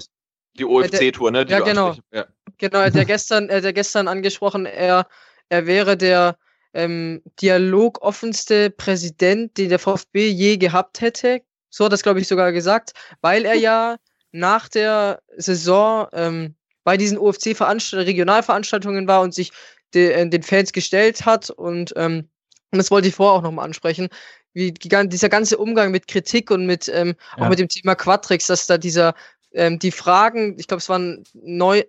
[0.59, 1.47] die OFC-Tour, ne?
[1.47, 1.95] Die ja, genau.
[2.13, 2.27] Ja.
[2.59, 5.07] Genau, er hat ja gestern, er hat ja gestern angesprochen, er,
[5.49, 6.37] er wäre der
[6.77, 11.41] ähm, dialogoffenste Präsident, den der VfB je gehabt hätte.
[11.71, 12.93] So hat das, glaube ich, sogar gesagt,
[13.23, 13.97] weil er ja
[14.31, 16.55] nach der Saison ähm,
[16.85, 19.53] bei diesen OFC-Regionalveranstaltungen war und sich
[19.95, 21.49] de, äh, den Fans gestellt hat.
[21.49, 22.29] Und, ähm,
[22.73, 24.09] das wollte ich vorher auch nochmal ansprechen,
[24.53, 27.45] wie die, dieser ganze Umgang mit Kritik und mit ähm, ja.
[27.45, 29.15] auch mit dem Thema Quatrix, dass da dieser
[29.53, 31.83] ähm, die Fragen, ich glaube, es waren neu,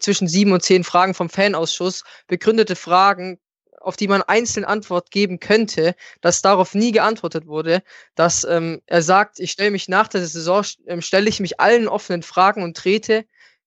[0.00, 3.38] zwischen sieben und zehn Fragen vom Fanausschuss, begründete Fragen,
[3.80, 7.82] auf die man einzeln Antwort geben könnte, dass darauf nie geantwortet wurde,
[8.14, 11.88] dass ähm, er sagt, ich stelle mich nach der Saison, ähm, stelle ich mich allen
[11.88, 13.24] offenen Fragen und trete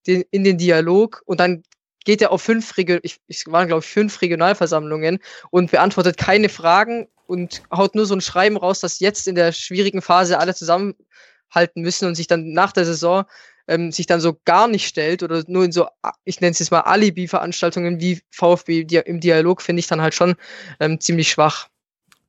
[0.07, 1.63] den, in den Dialog und dann
[2.03, 5.19] geht er auf fünf, Regio ich, ich waren glaube ich fünf Regionalversammlungen
[5.51, 9.51] und beantwortet keine Fragen und haut nur so ein Schreiben raus, dass jetzt in der
[9.51, 13.25] schwierigen Phase alle zusammenhalten müssen und sich dann nach der Saison
[13.71, 15.87] ähm, sich dann so gar nicht stellt oder nur in so,
[16.25, 20.35] ich nenne es jetzt mal Alibi-Veranstaltungen wie VfB im Dialog, finde ich dann halt schon
[20.79, 21.67] ähm, ziemlich schwach.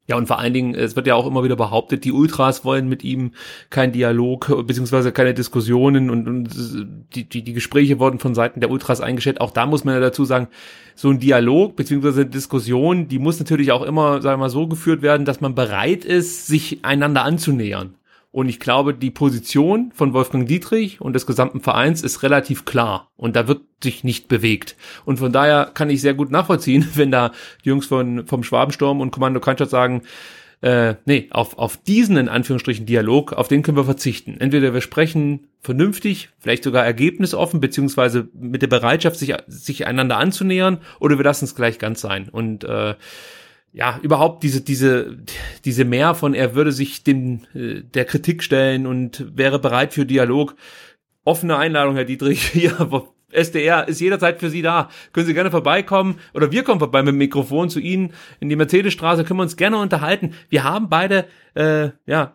[0.09, 2.89] Ja, und vor allen Dingen, es wird ja auch immer wieder behauptet, die Ultras wollen
[2.89, 3.33] mit ihm
[3.71, 6.51] keinen Dialog beziehungsweise keine Diskussionen und, und
[7.15, 9.41] die, die, die Gespräche wurden von Seiten der Ultras eingestellt.
[9.41, 10.49] Auch da muss man ja dazu sagen,
[10.97, 15.03] so ein Dialog beziehungsweise Diskussion, die muss natürlich auch immer, sagen wir mal, so geführt
[15.03, 17.95] werden, dass man bereit ist, sich einander anzunähern.
[18.33, 23.11] Und ich glaube, die Position von Wolfgang Dietrich und des gesamten Vereins ist relativ klar.
[23.17, 24.75] Und da wird sich nicht bewegt.
[25.05, 27.33] Und von daher kann ich sehr gut nachvollziehen, wenn da
[27.65, 30.03] die Jungs von, vom Schwabensturm und Kommando Kranstadt sagen,
[30.63, 34.37] äh, nee, auf, auf diesen in Anführungsstrichen Dialog, auf den können wir verzichten.
[34.39, 40.79] Entweder wir sprechen vernünftig, vielleicht sogar ergebnisoffen, beziehungsweise mit der Bereitschaft, sich, sich einander anzunähern,
[41.01, 42.29] oder wir lassen es gleich ganz sein.
[42.31, 42.95] Und äh,
[43.73, 45.17] ja, überhaupt diese, diese,
[45.65, 50.05] diese mehr von, er würde sich den, äh, der Kritik stellen und wäre bereit für
[50.05, 50.57] Dialog.
[51.25, 52.77] Offene Einladung, Herr Dietrich, hier,
[53.31, 54.91] SDR ist jederzeit für Sie da.
[55.13, 58.57] Können Sie gerne vorbeikommen oder wir kommen vorbei mit dem Mikrofon zu Ihnen in die
[58.57, 60.35] Mercedesstraße, können wir uns gerne unterhalten.
[60.51, 61.25] Wir haben beide,
[61.55, 62.35] äh, ja,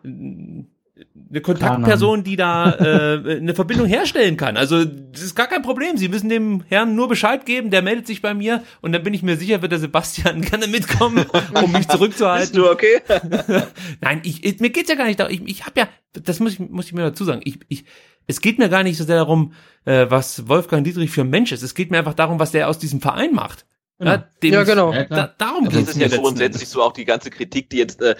[1.30, 4.56] eine Kontaktperson, die da äh, eine Verbindung herstellen kann.
[4.56, 5.96] Also das ist gar kein Problem.
[5.96, 9.14] Sie müssen dem Herrn nur Bescheid geben, der meldet sich bei mir und dann bin
[9.14, 11.26] ich mir sicher, wird der Sebastian gerne mitkommen,
[11.62, 12.52] um mich zurückzuhalten.
[12.52, 13.00] Bist du okay?
[14.00, 15.32] Nein, ich, ich, mir geht's ja gar nicht darum.
[15.32, 17.40] Ich, ich habe ja, das muss ich, muss ich mir dazu sagen.
[17.44, 17.84] Ich, ich,
[18.26, 19.52] es geht mir gar nicht so sehr darum,
[19.84, 21.62] äh, was Wolfgang Dietrich für ein Mensch ist.
[21.62, 23.66] Es geht mir einfach darum, was der aus diesem Verein macht.
[23.98, 24.12] Genau.
[24.12, 24.92] Ja, ja, genau.
[24.92, 28.14] Da, darum also geht es ja grundsätzlich so auch die ganze Kritik, die jetzt, äh,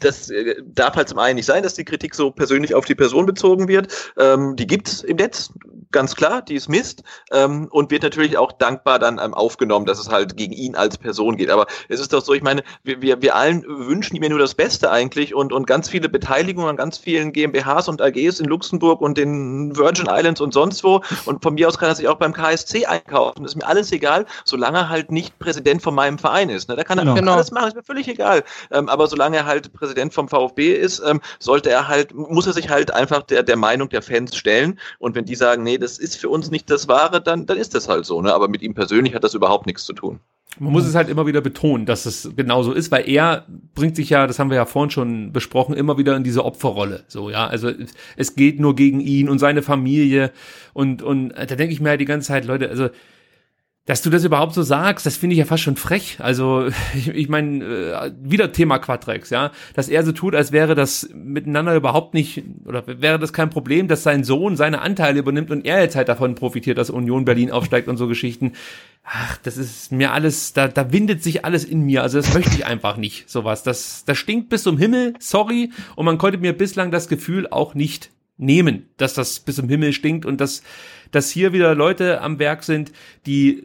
[0.00, 2.94] das äh, darf halt zum einen nicht sein, dass die Kritik so persönlich auf die
[2.94, 3.88] Person bezogen wird.
[4.18, 5.50] Ähm, die gibt's im Netz,
[5.90, 9.98] ganz klar, die ist Mist ähm, und wird natürlich auch dankbar dann ähm, aufgenommen, dass
[9.98, 11.48] es halt gegen ihn als Person geht.
[11.48, 14.38] Aber es ist doch so, ich meine, wir, wir, wir allen wünschen ihm ja nur
[14.38, 18.46] das Beste eigentlich und, und ganz viele Beteiligungen an ganz vielen GmbHs und AGs in
[18.46, 21.02] Luxemburg und den Virgin Islands und sonst wo.
[21.24, 23.42] Und von mir aus kann er sich auch beim KSC einkaufen.
[23.42, 26.68] Das ist mir alles egal, solange er halt nicht Präsident von meinem Verein ist.
[26.68, 26.76] Ne?
[26.76, 27.14] Da kann er genau.
[27.14, 27.32] genau.
[27.34, 28.44] alles machen, ist mir völlig egal.
[28.70, 32.52] Ähm, aber solange er halt Präsident vom VfB ist, ähm, sollte er halt, muss er
[32.52, 34.78] sich halt einfach der, der Meinung der Fans stellen.
[34.98, 37.74] Und wenn die sagen, nee, das ist für uns nicht das Wahre, dann, dann ist
[37.74, 38.20] das halt so.
[38.22, 38.32] Ne?
[38.32, 40.20] Aber mit ihm persönlich hat das überhaupt nichts zu tun.
[40.58, 44.10] Man muss es halt immer wieder betonen, dass es genauso ist, weil er bringt sich
[44.10, 47.04] ja, das haben wir ja vorhin schon besprochen, immer wieder in diese Opferrolle.
[47.08, 47.70] So, ja, also
[48.16, 50.30] es geht nur gegen ihn und seine Familie
[50.74, 52.90] und, und da denke ich mir halt die ganze Zeit, Leute, also
[53.84, 56.18] dass du das überhaupt so sagst, das finde ich ja fast schon frech.
[56.20, 60.74] Also ich, ich meine, äh, wieder Thema Quadrex, ja, dass er so tut, als wäre
[60.74, 65.50] das miteinander überhaupt nicht oder wäre das kein Problem, dass sein Sohn seine Anteile übernimmt
[65.50, 68.52] und er jetzt halt davon profitiert, dass Union Berlin aufsteigt und so Geschichten.
[69.04, 72.02] Ach, das ist mir alles, da, da windet sich alles in mir.
[72.02, 73.64] Also das möchte ich einfach nicht, sowas.
[73.64, 75.70] Das, das stinkt bis zum Himmel, sorry.
[75.96, 79.92] Und man konnte mir bislang das Gefühl auch nicht nehmen, dass das bis zum Himmel
[79.92, 80.62] stinkt und dass,
[81.12, 82.92] dass hier wieder Leute am Werk sind,
[83.26, 83.64] die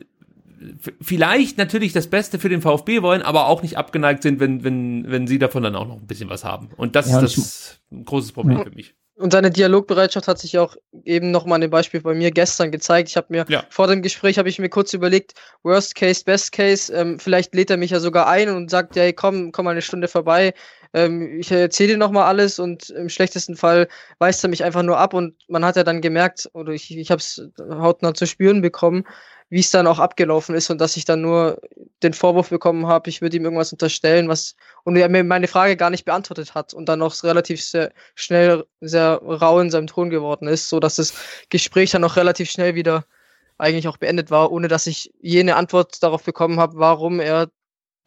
[1.01, 5.09] vielleicht natürlich das Beste für den VfB wollen, aber auch nicht abgeneigt sind, wenn, wenn,
[5.09, 6.69] wenn sie davon dann auch noch ein bisschen was haben.
[6.77, 8.63] Und das ja, ist das ein großes Problem ja.
[8.63, 8.95] für mich.
[9.15, 13.09] Und seine Dialogbereitschaft hat sich auch eben nochmal an dem Beispiel bei mir gestern gezeigt.
[13.09, 13.63] Ich habe mir ja.
[13.69, 15.33] vor dem Gespräch habe ich mir kurz überlegt,
[15.63, 19.03] Worst Case, Best Case, ähm, vielleicht lädt er mich ja sogar ein und sagt, ja,
[19.03, 20.53] hey, komm, komm mal eine Stunde vorbei.
[20.93, 23.87] Ähm, ich erzähle dir nochmal alles und im schlechtesten Fall
[24.19, 27.11] weist er mich einfach nur ab und man hat ja dann gemerkt, oder ich, ich
[27.11, 29.03] habe es hautnah zu spüren bekommen,
[29.49, 31.61] wie es dann auch abgelaufen ist und dass ich dann nur
[32.03, 35.77] den Vorwurf bekommen habe, ich würde ihm irgendwas unterstellen, was und er mir meine Frage
[35.77, 40.09] gar nicht beantwortet hat und dann noch relativ sehr schnell sehr rau in seinem Ton
[40.09, 41.13] geworden ist, so dass das
[41.49, 43.05] Gespräch dann auch relativ schnell wieder
[43.57, 47.49] eigentlich auch beendet war, ohne dass ich jene Antwort darauf bekommen habe, warum er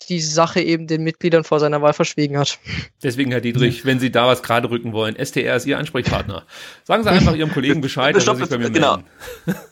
[0.09, 2.59] die Sache eben den Mitgliedern vor seiner Wahl verschwiegen hat.
[3.02, 6.44] Deswegen, Herr Dietrich, wenn Sie da was gerade rücken wollen, STR ist Ihr Ansprechpartner.
[6.85, 8.98] Sagen Sie einfach Ihrem Kollegen Bescheid, dass er sich bei mir genau.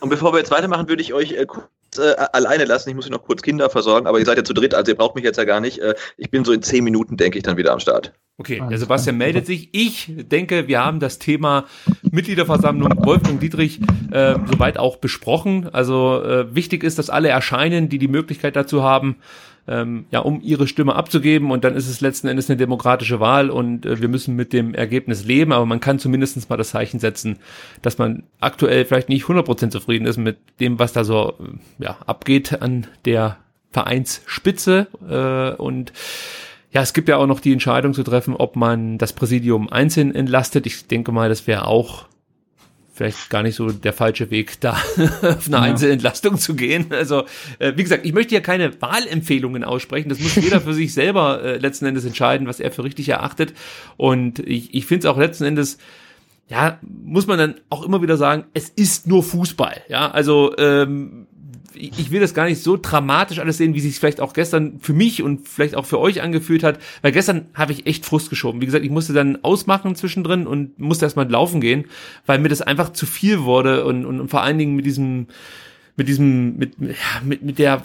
[0.00, 2.90] Und bevor wir jetzt weitermachen, würde ich euch äh, kurz äh, alleine lassen.
[2.90, 5.14] Ich muss noch kurz Kinder versorgen, aber ihr seid ja zu dritt, also ihr braucht
[5.14, 5.78] mich jetzt ja gar nicht.
[5.78, 8.12] Äh, ich bin so in zehn Minuten, denke ich, dann wieder am Start.
[8.40, 9.70] Okay, der Sebastian meldet sich.
[9.72, 11.64] Ich denke, wir haben das Thema
[12.02, 13.80] Mitgliederversammlung Wolfgang Dietrich
[14.12, 15.68] äh, soweit auch besprochen.
[15.72, 19.16] Also äh, wichtig ist, dass alle erscheinen, die die Möglichkeit dazu haben
[19.68, 23.50] ähm, ja, um ihre Stimme abzugeben und dann ist es letzten Endes eine demokratische Wahl
[23.50, 26.98] und äh, wir müssen mit dem Ergebnis leben, aber man kann zumindestens mal das Zeichen
[26.98, 27.38] setzen,
[27.82, 31.98] dass man aktuell vielleicht nicht 100% zufrieden ist mit dem, was da so äh, ja,
[32.06, 33.38] abgeht an der
[33.70, 35.92] Vereinsspitze äh, und
[36.70, 40.14] ja, es gibt ja auch noch die Entscheidung zu treffen, ob man das Präsidium einzeln
[40.14, 40.66] entlastet.
[40.66, 42.06] Ich denke mal, das wäre auch
[42.98, 44.72] vielleicht gar nicht so der falsche Weg, da
[45.22, 45.60] auf eine ja.
[45.60, 46.86] Einzelentlastung zu gehen.
[46.90, 47.24] Also,
[47.60, 50.08] äh, wie gesagt, ich möchte ja keine Wahlempfehlungen aussprechen.
[50.08, 53.54] Das muss jeder für sich selber äh, letzten Endes entscheiden, was er für richtig erachtet.
[53.96, 55.78] Und ich, ich finde es auch letzten Endes,
[56.48, 59.82] ja, muss man dann auch immer wieder sagen, es ist nur Fußball.
[59.88, 61.27] Ja, also ähm,
[61.78, 64.92] ich will das gar nicht so dramatisch alles sehen, wie sich vielleicht auch gestern für
[64.92, 68.60] mich und vielleicht auch für euch angefühlt hat, weil gestern habe ich echt Frust geschoben.
[68.60, 71.84] Wie gesagt, ich musste dann ausmachen zwischendrin und musste erstmal laufen gehen,
[72.26, 75.28] weil mir das einfach zu viel wurde und, und, und vor allen Dingen mit diesem,
[75.96, 77.84] mit diesem, mit, mit, mit der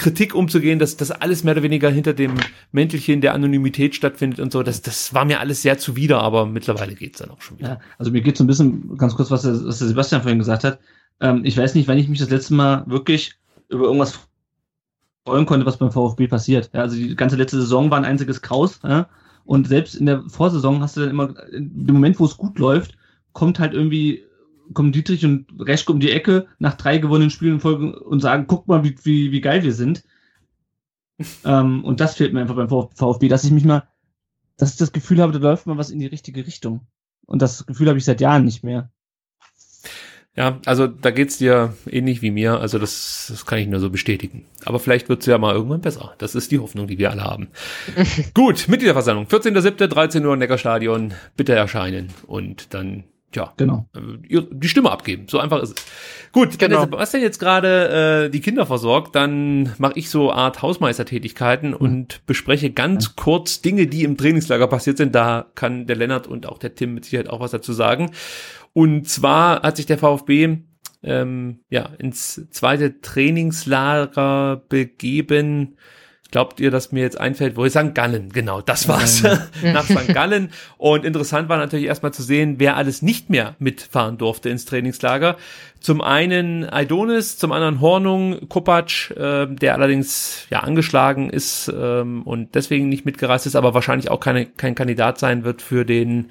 [0.00, 2.34] Kritik umzugehen, dass das alles mehr oder weniger hinter dem
[2.72, 6.94] Mäntelchen der Anonymität stattfindet und so, das, das war mir alles sehr zuwider, aber mittlerweile
[6.94, 7.68] geht's dann auch schon wieder.
[7.68, 10.38] Ja, also mir geht so ein bisschen, ganz kurz, was der, was der Sebastian vorhin
[10.38, 10.78] gesagt hat,
[11.20, 13.34] ähm, ich weiß nicht, wann ich mich das letzte Mal wirklich
[13.68, 14.18] über irgendwas
[15.26, 16.70] freuen konnte, was beim VfB passiert.
[16.72, 18.80] Ja, also die ganze letzte Saison war ein einziges Kraus.
[18.82, 19.08] Ja?
[19.44, 22.96] Und selbst in der Vorsaison hast du dann immer, im Moment, wo es gut läuft,
[23.32, 24.24] kommt halt irgendwie,
[24.74, 28.46] kommen Dietrich und Reschke um die Ecke nach drei gewonnenen Spielen in Folge und sagen,
[28.46, 30.04] guck mal, wie, wie, wie geil wir sind.
[31.44, 33.86] ähm, und das fehlt mir einfach beim VfB, dass ich mich mal,
[34.56, 36.86] dass ich das Gefühl habe, da läuft mal was in die richtige Richtung.
[37.26, 38.90] Und das Gefühl habe ich seit Jahren nicht mehr.
[40.40, 42.60] Ja, also da geht's dir ähnlich wie mir.
[42.60, 44.46] Also das, das kann ich nur so bestätigen.
[44.64, 46.14] Aber vielleicht wird's ja mal irgendwann besser.
[46.16, 47.48] Das ist die Hoffnung, die wir alle haben.
[48.34, 49.26] Gut, Mitgliederversammlung.
[49.26, 51.12] 14.07., 13 Uhr Neckarstadion.
[51.36, 52.08] Bitte erscheinen.
[52.26, 53.04] Und dann,
[53.34, 53.86] ja, Genau.
[53.94, 55.26] äh, die Stimme abgeben.
[55.28, 55.84] So einfach ist es.
[56.32, 56.76] Gut, wenn Genau.
[56.76, 62.24] der Sebastian jetzt gerade äh, die Kinder versorgt, dann mache ich so Art Hausmeistertätigkeiten und
[62.26, 65.14] bespreche ganz kurz Dinge, die im Trainingslager passiert sind.
[65.14, 68.12] Da kann der Lennart und auch der Tim mit Sicherheit auch was dazu sagen.
[68.72, 70.58] Und zwar hat sich der VfB
[71.02, 75.76] ähm, ja ins zweite Trainingslager begeben.
[76.30, 77.92] Glaubt ihr, dass mir jetzt einfällt, wo ist St.
[77.92, 78.30] Gallen?
[78.30, 79.22] Genau, das war's.
[79.62, 80.14] Nach St.
[80.14, 80.50] Gallen.
[80.78, 85.36] Und interessant war natürlich erstmal zu sehen, wer alles nicht mehr mitfahren durfte ins Trainingslager.
[85.80, 92.54] Zum einen Aidonis, zum anderen Hornung, Kopac, äh, der allerdings ja angeschlagen ist ähm, und
[92.54, 96.26] deswegen nicht mitgereist ist, aber wahrscheinlich auch keine, kein Kandidat sein wird für den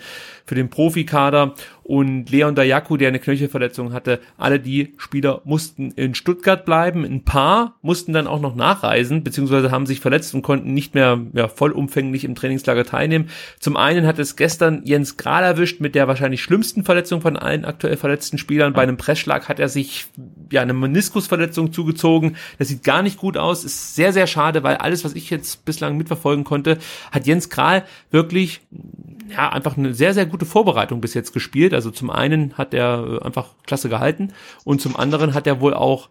[0.50, 1.54] für den Profikader
[1.84, 4.20] und Leon Dayaku, der eine Knöchelverletzung hatte.
[4.36, 7.06] Alle die Spieler mussten in Stuttgart bleiben.
[7.06, 11.20] Ein paar mussten dann auch noch nachreisen, beziehungsweise haben sich verletzt und konnten nicht mehr
[11.34, 13.30] ja, vollumfänglich im Trainingslager teilnehmen.
[13.60, 17.64] Zum einen hat es gestern Jens Grahl erwischt mit der wahrscheinlich schlimmsten Verletzung von allen
[17.64, 18.74] aktuell verletzten Spielern.
[18.74, 20.08] Bei einem Pressschlag hat er sich
[20.52, 22.36] ja eine Meniskusverletzung zugezogen.
[22.58, 23.64] Das sieht gar nicht gut aus.
[23.64, 26.78] Ist sehr, sehr schade, weil alles, was ich jetzt bislang mitverfolgen konnte,
[27.12, 28.62] hat Jens Grahl wirklich
[29.30, 31.74] ja, einfach eine sehr, sehr gute Vorbereitung bis jetzt gespielt.
[31.74, 34.34] Also zum einen hat er äh, einfach klasse gehalten
[34.64, 36.10] und zum anderen hat er wohl auch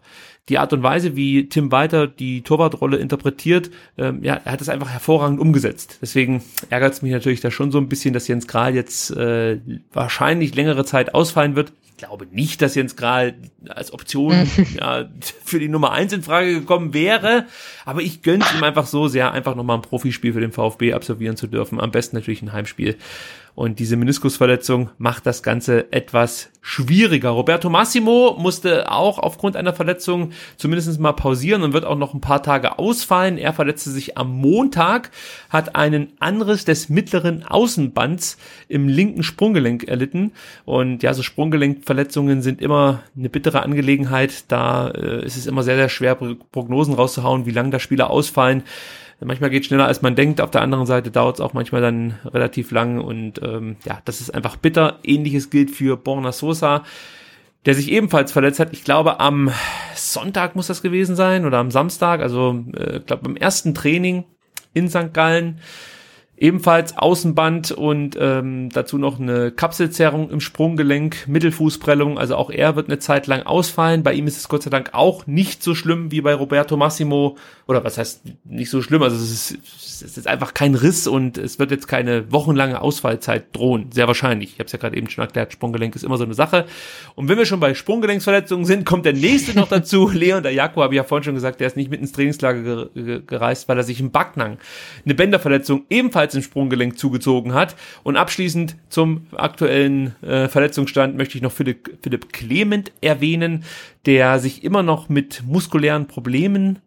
[0.49, 4.69] die Art und Weise, wie Tim Walter die Torwartrolle interpretiert, ähm, ja, er hat es
[4.69, 5.99] einfach hervorragend umgesetzt.
[6.01, 9.59] Deswegen ärgert es mich natürlich da schon so ein bisschen, dass Jens Grahl jetzt äh,
[9.93, 11.71] wahrscheinlich längere Zeit ausfallen wird.
[11.99, 13.33] Ich glaube nicht, dass Jens Grahl
[13.67, 14.49] als Option
[14.79, 15.09] ja,
[15.43, 17.45] für die Nummer eins in Frage gekommen wäre,
[17.83, 21.35] aber ich gönn's ihm einfach so sehr, einfach nochmal ein Profispiel für den VfB absolvieren
[21.35, 21.77] zu dürfen.
[21.81, 22.95] Am besten natürlich ein Heimspiel.
[23.59, 27.31] Und diese Meniskusverletzung macht das Ganze etwas schwieriger.
[27.31, 32.21] Roberto Massimo musste auch aufgrund einer Verletzung zumindest mal pausieren und wird auch noch ein
[32.21, 33.37] paar Tage ausfallen.
[33.37, 35.11] Er verletzte sich am Montag,
[35.49, 38.37] hat einen Anriss des mittleren Außenbands
[38.69, 40.31] im linken Sprunggelenk erlitten.
[40.63, 44.45] Und ja, so Sprunggelenkverletzungen sind immer eine bittere Angelegenheit.
[44.47, 48.09] Da äh, ist es immer sehr, sehr schwer, Pro- Prognosen rauszuhauen, wie lange da Spieler
[48.09, 48.63] ausfallen.
[49.21, 50.39] Manchmal geht schneller, als man denkt.
[50.39, 53.01] Auf der anderen Seite dauert es auch manchmal dann relativ lang.
[53.01, 54.99] Und ähm, ja, das ist einfach bitter.
[55.03, 56.83] Ähnliches gilt für Borna Sosa,
[57.65, 58.69] der sich ebenfalls verletzt hat.
[58.71, 59.51] Ich glaube, am
[59.93, 62.21] Sonntag muss das gewesen sein oder am Samstag.
[62.21, 64.23] Also, äh, glaube, beim ersten Training
[64.73, 65.13] in St.
[65.13, 65.59] Gallen.
[66.37, 72.17] Ebenfalls Außenband und ähm, dazu noch eine Kapselzerrung im Sprunggelenk, Mittelfußprellung.
[72.17, 74.03] Also auch er wird eine Zeit lang ausfallen.
[74.03, 77.35] Bei ihm ist es Gott sei Dank auch nicht so schlimm wie bei Roberto Massimo.
[77.69, 79.03] Oder was heißt nicht so schlimm?
[79.03, 83.55] Also es ist, es ist einfach kein Riss und es wird jetzt keine wochenlange Ausfallzeit
[83.55, 83.91] drohen.
[83.91, 84.53] Sehr wahrscheinlich.
[84.53, 86.65] Ich habe es ja gerade eben schon erklärt, Sprunggelenk ist immer so eine Sache.
[87.13, 90.09] Und wenn wir schon bei Sprunggelenksverletzungen sind, kommt der nächste noch dazu.
[90.13, 92.63] Leon der Jako, habe ich ja vorhin schon gesagt, der ist nicht mit ins Trainingslager
[92.63, 94.57] ge ge gereist, weil er sich im Backnang
[95.05, 97.75] eine Bänderverletzung ebenfalls im Sprunggelenk zugezogen hat.
[98.01, 103.63] Und abschließend zum aktuellen äh, Verletzungsstand möchte ich noch Philipp, Philipp Clement erwähnen,
[104.07, 106.79] der sich immer noch mit muskulären Problemen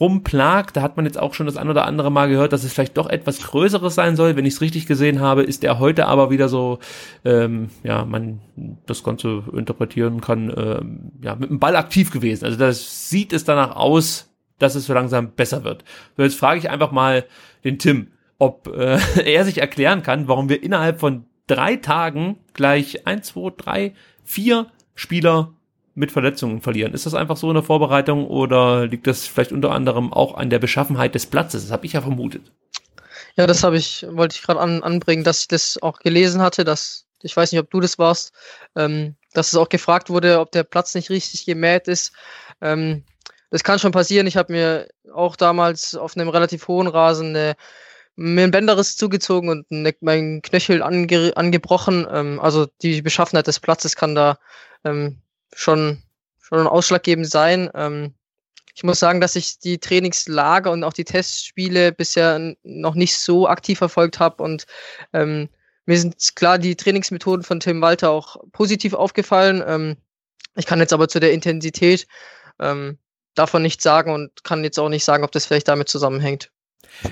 [0.00, 0.76] rumplagt.
[0.76, 2.96] Da hat man jetzt auch schon das ein oder andere Mal gehört, dass es vielleicht
[2.96, 4.34] doch etwas Größeres sein soll.
[4.34, 6.78] Wenn ich es richtig gesehen habe, ist er heute aber wieder so,
[7.24, 8.40] ähm, ja, man
[8.86, 12.46] das Ganze interpretieren kann, ähm, ja, mit dem Ball aktiv gewesen.
[12.46, 15.84] Also das sieht es danach aus, dass es so langsam besser wird.
[16.16, 17.24] So, jetzt frage ich einfach mal
[17.64, 18.08] den Tim,
[18.38, 23.50] ob äh, er sich erklären kann, warum wir innerhalb von drei Tagen gleich eins, zwei,
[23.56, 23.92] drei,
[24.24, 25.52] vier Spieler
[25.94, 26.94] mit Verletzungen verlieren.
[26.94, 30.50] Ist das einfach so in der Vorbereitung oder liegt das vielleicht unter anderem auch an
[30.50, 31.64] der Beschaffenheit des Platzes?
[31.64, 32.52] Das habe ich ja vermutet.
[33.36, 36.64] Ja, das habe ich, wollte ich gerade an, anbringen, dass ich das auch gelesen hatte,
[36.64, 38.32] dass, ich weiß nicht, ob du das warst,
[38.76, 42.12] ähm, dass es auch gefragt wurde, ob der Platz nicht richtig gemäht ist.
[42.60, 43.04] Ähm,
[43.50, 44.26] das kann schon passieren.
[44.26, 47.56] Ich habe mir auch damals auf einem relativ hohen Rasen eine,
[48.16, 52.06] mir ein Bänderriss zugezogen und ne, mein Knöchel ange, angebrochen.
[52.10, 54.38] Ähm, also die Beschaffenheit des Platzes kann da
[54.84, 55.18] ähm,
[55.54, 56.02] schon,
[56.40, 57.70] schon ausschlaggebend sein.
[57.74, 58.14] Ähm,
[58.74, 63.48] ich muss sagen, dass ich die Trainingslager und auch die Testspiele bisher noch nicht so
[63.48, 64.66] aktiv verfolgt habe und
[65.12, 65.48] ähm,
[65.86, 69.62] mir sind klar die Trainingsmethoden von Tim Walter auch positiv aufgefallen.
[69.66, 69.96] Ähm,
[70.56, 72.06] ich kann jetzt aber zu der Intensität
[72.60, 72.98] ähm,
[73.34, 76.50] davon nichts sagen und kann jetzt auch nicht sagen, ob das vielleicht damit zusammenhängt.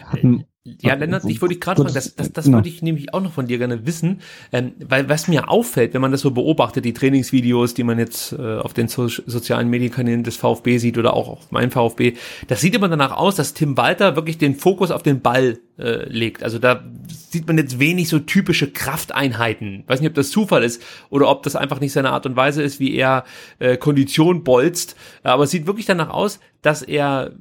[0.07, 0.45] Hatten
[0.81, 2.59] ja, Lennart, ich würde gerade fragen, das, das, das genau.
[2.59, 4.21] würde ich nämlich auch noch von dir gerne wissen,
[4.53, 8.33] ähm, weil was mir auffällt, wenn man das so beobachtet, die Trainingsvideos, die man jetzt
[8.33, 12.15] äh, auf den so sozialen Medienkanälen des VfB sieht oder auch auf meinem VfB,
[12.49, 16.09] das sieht immer danach aus, dass Tim Walter wirklich den Fokus auf den Ball äh,
[16.09, 16.43] legt.
[16.43, 16.85] Also da
[17.31, 19.81] sieht man jetzt wenig so typische Krafteinheiten.
[19.81, 22.37] Ich weiß nicht, ob das Zufall ist oder ob das einfach nicht seine Art und
[22.37, 23.25] Weise ist, wie er
[23.59, 27.33] äh, Kondition bolzt, aber es sieht wirklich danach aus, dass er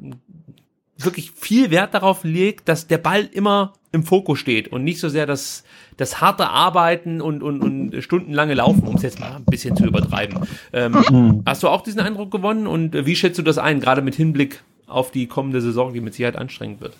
[0.97, 5.09] wirklich viel Wert darauf legt, dass der Ball immer im Fokus steht und nicht so
[5.09, 5.63] sehr das,
[5.95, 9.85] das harte Arbeiten und, und, und stundenlange Laufen, um es jetzt mal ein bisschen zu
[9.85, 10.39] übertreiben.
[10.73, 11.43] Ähm.
[11.45, 14.63] Hast du auch diesen Eindruck gewonnen und wie schätzt du das ein, gerade mit Hinblick
[14.87, 16.93] auf die kommende Saison, die mit Sicherheit anstrengend wird?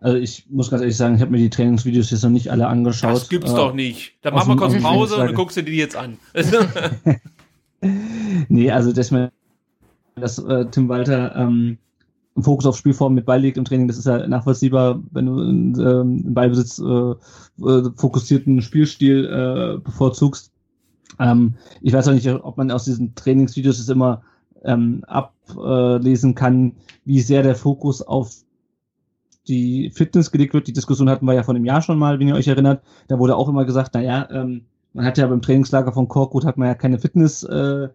[0.00, 2.68] Also ich muss ganz ehrlich sagen, ich habe mir die Trainingsvideos jetzt noch nicht alle
[2.68, 3.12] angeschaut.
[3.12, 4.14] Das gibt's äh, doch nicht.
[4.22, 6.16] Dann machen wir kurz Pause und dann guckst du dir die jetzt an.
[8.48, 9.30] nee, also dass mir
[10.16, 11.78] dass äh, Tim Walter ähm,
[12.38, 16.22] Fokus auf Spielform mit Ball liegt im Training, das ist ja nachvollziehbar, wenn du ähm,
[16.26, 17.14] im Ballbesitz äh,
[17.64, 20.52] äh, fokussierten Spielstil äh, bevorzugst.
[21.18, 24.22] Ähm, ich weiß auch nicht, ob man aus diesen Trainingsvideos es immer
[24.64, 28.32] ähm, ablesen kann, wie sehr der Fokus auf
[29.48, 30.68] die Fitness gelegt wird.
[30.68, 32.82] Die Diskussion hatten wir ja vor einem Jahr schon mal, wenn ihr euch erinnert.
[33.08, 36.56] Da wurde auch immer gesagt, naja, ähm, man hat ja beim Trainingslager von Korkut hat
[36.56, 37.88] man ja keine Fitness äh,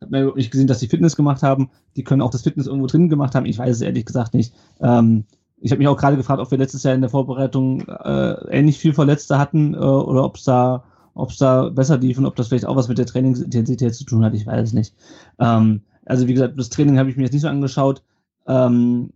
[0.00, 1.70] hat man überhaupt nicht gesehen, dass die Fitness gemacht haben.
[1.96, 3.46] Die können auch das Fitness irgendwo drin gemacht haben.
[3.46, 4.54] Ich weiß es ehrlich gesagt nicht.
[4.80, 5.24] Ähm,
[5.60, 8.78] ich habe mich auch gerade gefragt, ob wir letztes Jahr in der Vorbereitung äh, ähnlich
[8.78, 10.84] viel Verletzte hatten äh, oder ob es da,
[11.14, 14.24] ob's da besser lief und ob das vielleicht auch was mit der Trainingsintensität zu tun
[14.24, 14.34] hat.
[14.34, 14.94] Ich weiß es nicht.
[15.38, 18.02] Ähm, also wie gesagt, das Training habe ich mir jetzt nicht so angeschaut.
[18.46, 19.10] Ähm,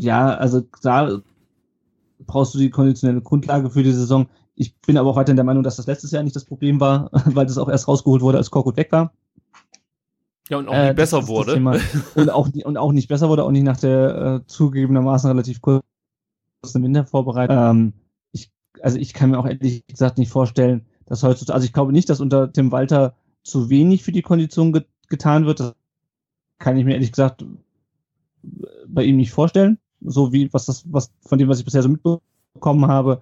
[0.00, 1.20] ja, also da
[2.26, 4.26] brauchst du die konditionelle Grundlage für die Saison.
[4.56, 7.10] Ich bin aber auch weiterhin der Meinung, dass das letztes Jahr nicht das Problem war,
[7.26, 9.12] weil das auch erst rausgeholt wurde, als Korkut weg war.
[10.48, 11.54] Ja, und auch äh, nicht besser wurde.
[12.14, 15.82] und, auch, und auch nicht besser wurde, auch nicht nach der äh, zugegebenermaßen relativ kurzen
[16.74, 17.56] Wintervorbereitung.
[17.56, 17.92] Ähm,
[18.32, 18.50] ich,
[18.82, 22.10] also ich kann mir auch ehrlich gesagt nicht vorstellen, dass heutzutage, also ich glaube nicht,
[22.10, 25.60] dass unter Tim Walter zu wenig für die Kondition get getan wird.
[25.60, 25.74] Das
[26.58, 27.44] kann ich mir ehrlich gesagt
[28.86, 29.78] bei ihm nicht vorstellen.
[30.00, 33.20] So wie was das, was von dem, was ich bisher so mitbekommen habe.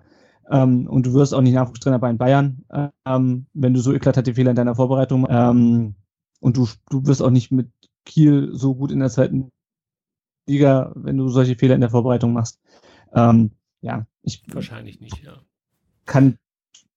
[0.50, 2.64] Ähm, und du wirst auch nicht Nachwuchstrainer bei den Bayern,
[3.06, 5.26] ähm, wenn du so eklatante Fehler in deiner Vorbereitung.
[5.28, 5.94] Ähm,
[6.42, 7.70] und du, du wirst auch nicht mit
[8.04, 9.50] Kiel so gut in der zweiten
[10.46, 12.60] Liga, wenn du solche Fehler in der Vorbereitung machst.
[13.14, 14.42] Ähm, ja, ich.
[14.52, 15.40] Wahrscheinlich nicht, ja.
[16.04, 16.36] Kann,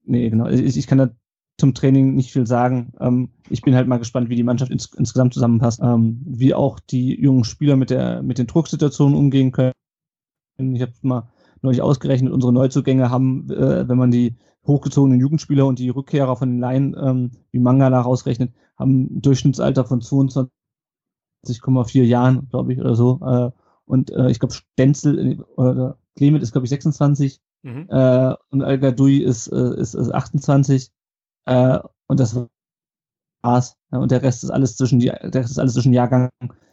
[0.03, 0.47] nee, genau.
[0.47, 1.11] Ich, ich kann da
[1.59, 2.93] zum Training nicht viel sagen.
[2.99, 6.79] Ähm, ich bin halt mal gespannt, wie die Mannschaft ins, insgesamt zusammenpasst, ähm, wie auch
[6.79, 9.73] die jungen Spieler mit der mit den Drucksituationen umgehen können.
[10.57, 11.29] Ich habe mal
[11.61, 14.35] neulich ausgerechnet, unsere Neuzugänge haben, äh, wenn man die
[14.65, 19.85] hochgezogenen Jugendspieler und die Rückkehrer von den Laien, ähm, wie Mangala rausrechnet, haben ein Durchschnittsalter
[19.85, 23.19] von 22,4 Jahren, glaube ich, oder so.
[23.21, 23.51] Äh,
[23.85, 27.87] und äh, ich glaube, Stenzel äh, oder Clement ist, glaube ich, 26 mhm.
[27.89, 30.91] äh, und Al Gadoui ist, äh, ist, ist 28.
[31.45, 32.39] Äh, und das
[33.41, 33.77] war's.
[33.91, 36.29] Ja, und der Rest ist alles zwischen die, der Rest ist alles zwischen Jahrgang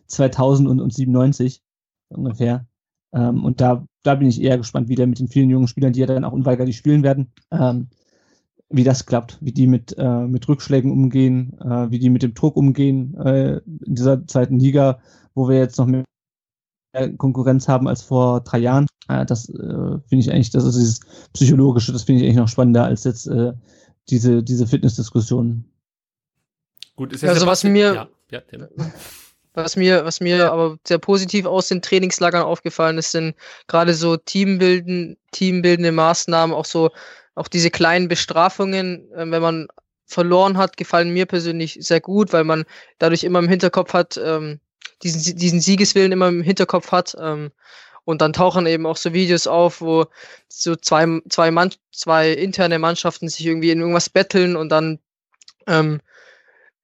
[0.06, 1.62] 2000 und, und 97
[2.08, 2.66] ungefähr.
[3.12, 5.92] Ähm, und da, da bin ich eher gespannt, wie der mit den vielen jungen Spielern,
[5.92, 7.88] die ja dann auch unweigerlich spielen werden, ähm,
[8.72, 12.34] wie das klappt, wie die mit, äh, mit Rückschlägen umgehen, äh, wie die mit dem
[12.34, 15.00] Druck umgehen äh, in dieser zweiten Liga,
[15.34, 16.04] wo wir jetzt noch mehr
[17.16, 18.86] Konkurrenz haben als vor drei Jahren.
[19.08, 21.00] Äh, das äh, finde ich eigentlich, das ist dieses
[21.32, 23.52] Psychologische, das finde ich eigentlich noch spannender als jetzt äh,
[24.08, 25.64] diese, diese Fitnessdiskussion.
[26.96, 28.68] Gut, ist ja also was mir, ja, ja,
[29.54, 33.34] was mir, was mir aber sehr positiv aus den Trainingslagern aufgefallen ist, sind
[33.66, 36.90] gerade so Teambilden, teambildende Maßnahmen, auch so,
[37.34, 39.68] auch diese kleinen Bestrafungen, äh, wenn man
[40.06, 42.64] verloren hat, gefallen mir persönlich sehr gut, weil man
[42.98, 44.60] dadurch immer im Hinterkopf hat, ähm,
[45.02, 47.16] diesen, diesen Siegeswillen immer im Hinterkopf hat.
[47.18, 47.50] Ähm,
[48.04, 50.06] und dann tauchen eben auch so Videos auf, wo
[50.48, 54.98] so zwei, zwei, Mann, zwei interne Mannschaften sich irgendwie in irgendwas betteln und dann
[55.68, 56.00] ähm,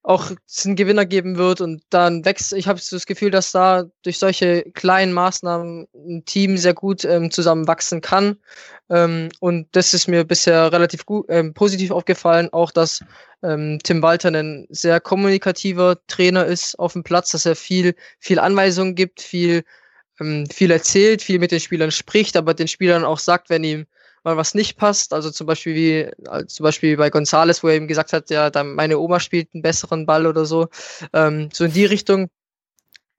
[0.09, 0.31] auch
[0.65, 4.63] einen Gewinner geben wird und dann wächst, ich habe das Gefühl, dass da durch solche
[4.73, 8.39] kleinen Maßnahmen ein Team sehr gut ähm, zusammenwachsen kann.
[8.89, 13.05] Ähm, und das ist mir bisher relativ gut, ähm, positiv aufgefallen, auch dass
[13.43, 18.39] ähm, Tim Walter ein sehr kommunikativer Trainer ist auf dem Platz, dass er viel, viel
[18.39, 19.63] Anweisungen gibt, viel,
[20.21, 23.87] ähm, viel erzählt, viel mit den Spielern spricht, aber den Spielern auch sagt, wenn ihm
[24.29, 25.13] mal was nicht passt.
[25.13, 28.51] Also zum Beispiel wie also zum Beispiel bei Gonzales, wo er ihm gesagt hat, ja,
[28.51, 30.69] dann meine Oma spielt einen besseren Ball oder so.
[31.13, 32.29] Ähm, so in die Richtung.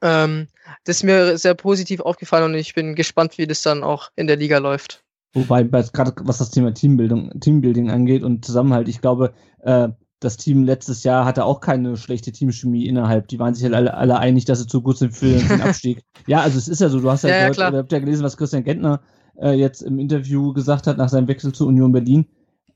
[0.01, 0.47] Ähm,
[0.85, 4.27] das ist mir sehr positiv aufgefallen und ich bin gespannt, wie das dann auch in
[4.27, 5.03] der Liga läuft.
[5.33, 10.63] Wobei, gerade was das Thema Teambildung, Teambuilding angeht und Zusammenhalt, ich glaube, äh, das Team
[10.63, 13.27] letztes Jahr hatte auch keine schlechte Teamchemie innerhalb.
[13.27, 16.01] Die waren sich halt alle, alle einig, dass sie zu gut sind für den Abstieg.
[16.27, 17.69] ja, also es ist ja so, du hast ja, Ja, ja, gehört, klar.
[17.69, 19.01] oder habt ja gelesen, was Christian Gentner
[19.37, 22.25] äh, jetzt im Interview gesagt hat nach seinem Wechsel zur Union Berlin.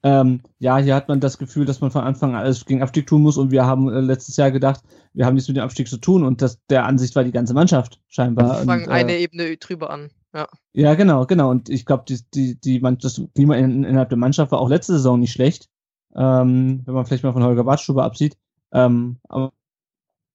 [0.06, 3.08] Ähm, ja, hier hat man das Gefühl, dass man von Anfang an alles gegen Abstieg
[3.08, 4.82] tun muss und wir haben äh, letztes Jahr gedacht,
[5.14, 7.54] wir haben nichts mit dem Abstieg zu tun und das, der Ansicht war die ganze
[7.54, 8.60] Mannschaft scheinbar.
[8.60, 10.10] Und, Fangen äh, eine Ebene drüber an.
[10.34, 10.48] Ja.
[10.74, 11.52] ja, genau, genau.
[11.52, 14.68] Und ich glaube, die, die, die, Man- das Klima in, innerhalb der Mannschaft war auch
[14.70, 15.70] letzte Saison nicht schlecht.
[16.16, 18.36] Ähm, wenn man vielleicht mal von Holger Badstube absieht.
[18.72, 19.54] Ähm, aber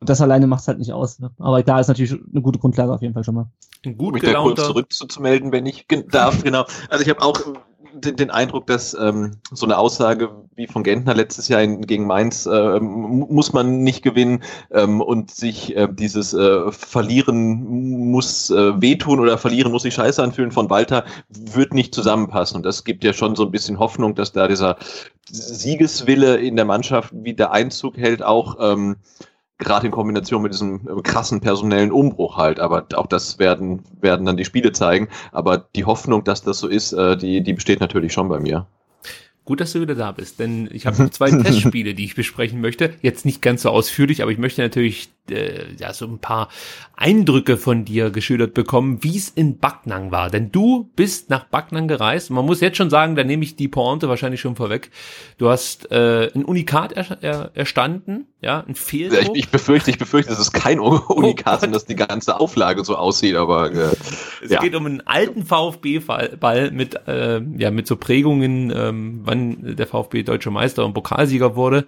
[0.01, 1.19] das alleine macht es halt nicht aus.
[1.19, 1.31] Ne?
[1.39, 3.47] Aber da ist natürlich eine gute Grundlage auf jeden Fall schon mal.
[3.85, 6.65] Ein um gut mich da kurz zurückzumelden, wenn ich darf, genau.
[6.89, 7.41] Also ich habe auch
[7.93, 12.07] den, den Eindruck, dass ähm, so eine Aussage wie von Gentner letztes Jahr in, gegen
[12.07, 18.51] Mainz äh, mu- muss man nicht gewinnen ähm, und sich äh, dieses äh, Verlieren muss
[18.51, 22.57] äh, wehtun oder Verlieren muss sich scheiße anfühlen von Walter wird nicht zusammenpassen.
[22.59, 24.77] Und das gibt ja schon so ein bisschen Hoffnung, dass da dieser
[25.31, 28.97] Siegeswille in der Mannschaft wieder Einzug hält, auch ähm,
[29.59, 32.61] gerade in Kombination mit diesem äh, krassen personellen Umbruch halt.
[32.61, 35.09] Aber auch das werden, werden dann die Spiele zeigen.
[35.33, 38.67] Aber die Hoffnung, dass das so ist, äh, die, die besteht natürlich schon bei mir.
[39.45, 42.61] Gut, dass du wieder da bist, denn ich habe noch zwei Testspiele, die ich besprechen
[42.61, 42.95] möchte.
[43.01, 46.49] Jetzt nicht ganz so ausführlich, aber ich möchte natürlich äh, ja so ein paar
[46.97, 50.31] Eindrücke von dir geschildert bekommen, wie es in Backnang war.
[50.31, 52.31] Denn du bist nach Backnang gereist.
[52.31, 54.91] Und man muss jetzt schon sagen, da nehme ich die Pointe wahrscheinlich schon vorweg.
[55.39, 59.37] Du hast äh, ein Unikat er, er, erstanden, ja, ein Ja, Fehldruck.
[59.37, 61.63] ich, ich befürchte, ich befürchte, das ist kein Unikat Gott.
[61.69, 63.97] und dass die ganze Auflage so aussieht, aber äh,
[64.43, 64.61] Es ja.
[64.61, 70.23] geht um einen alten VfB-Ball mit, äh, ja, mit so Prägungen, ähm, wann der VfB
[70.23, 71.87] deutscher Meister und Pokalsieger wurde.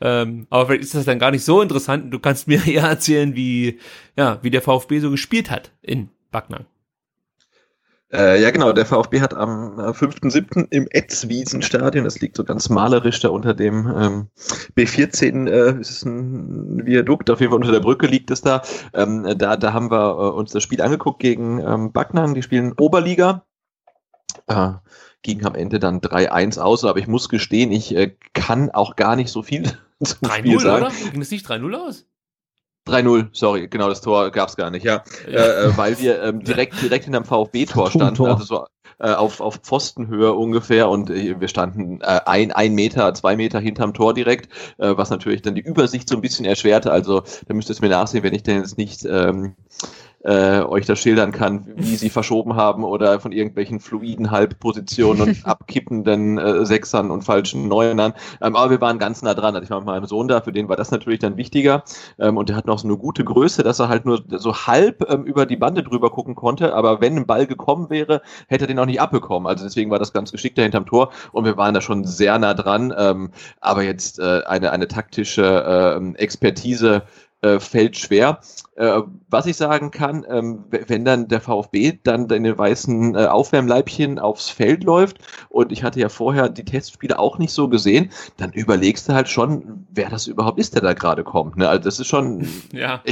[0.00, 2.12] Ähm, aber vielleicht ist das dann gar nicht so interessant.
[2.12, 3.78] Du kannst mir eher erzählen, wie,
[4.16, 6.66] ja, wie der VfB so gespielt hat in Backnang.
[8.10, 8.72] Äh, ja, genau.
[8.72, 10.68] Der VfB hat am äh, 5.7.
[10.70, 14.28] im Etzwiesenstadion, das liegt so ganz malerisch da unter dem ähm,
[14.76, 18.62] B14, äh, ist ein Viadukt, auf jeden Fall unter der Brücke liegt es da.
[18.94, 22.72] Ähm, da, da haben wir äh, uns das Spiel angeguckt gegen ähm, Backnang, die spielen
[22.78, 23.44] Oberliga.
[24.46, 24.72] Äh,
[25.22, 29.16] ging am Ende dann 3-1 aus, aber ich muss gestehen, ich äh, kann auch gar
[29.16, 29.64] nicht so viel
[30.02, 30.84] zum Spiel 3-0, sagen.
[30.84, 31.10] oder?
[31.10, 32.06] Ging es nicht 3-0 aus?
[32.86, 35.04] 3-0, sorry, genau, das Tor gab's gar nicht, ja.
[35.26, 38.28] Äh, äh, weil wir ähm, direkt, direkt hinterm VfB-Tor standen, Tor.
[38.28, 38.66] also so
[38.98, 43.60] äh, auf, auf Pfostenhöhe ungefähr und äh, wir standen äh, ein, ein Meter, zwei Meter
[43.60, 47.54] hinterm Tor direkt, äh, was natürlich dann die Übersicht so ein bisschen erschwerte, also da
[47.54, 49.54] müsst ihr es mir nachsehen, wenn ich denn jetzt nicht ähm,
[50.24, 55.38] äh, euch das schildern kann, wie sie verschoben haben oder von irgendwelchen fluiden Halbpositionen und
[55.46, 58.14] abkippenden äh, Sechsern und falschen Neunern.
[58.40, 59.54] Ähm, aber wir waren ganz nah dran.
[59.54, 61.84] Also ich war mit meinem Sohn da, für den war das natürlich dann wichtiger.
[62.18, 65.08] Ähm, und der hat noch so eine gute Größe, dass er halt nur so halb
[65.08, 66.74] ähm, über die Bande drüber gucken konnte.
[66.74, 69.46] Aber wenn ein Ball gekommen wäre, hätte er den auch nicht abbekommen.
[69.46, 72.54] Also deswegen war das ganz geschickt hinterm Tor und wir waren da schon sehr nah
[72.54, 72.92] dran.
[72.96, 73.30] Ähm,
[73.60, 77.02] aber jetzt äh, eine, eine taktische ähm, Expertise
[77.42, 78.40] äh, fällt schwer.
[78.76, 83.26] Äh, was ich sagen kann, ähm, wenn dann der VfB dann in den weißen äh,
[83.26, 88.10] Aufwärmleibchen aufs Feld läuft und ich hatte ja vorher die Testspiele auch nicht so gesehen,
[88.36, 91.56] dann überlegst du halt schon, wer das überhaupt ist, der da gerade kommt.
[91.56, 91.68] Ne?
[91.68, 93.02] Also das ist schon Ja.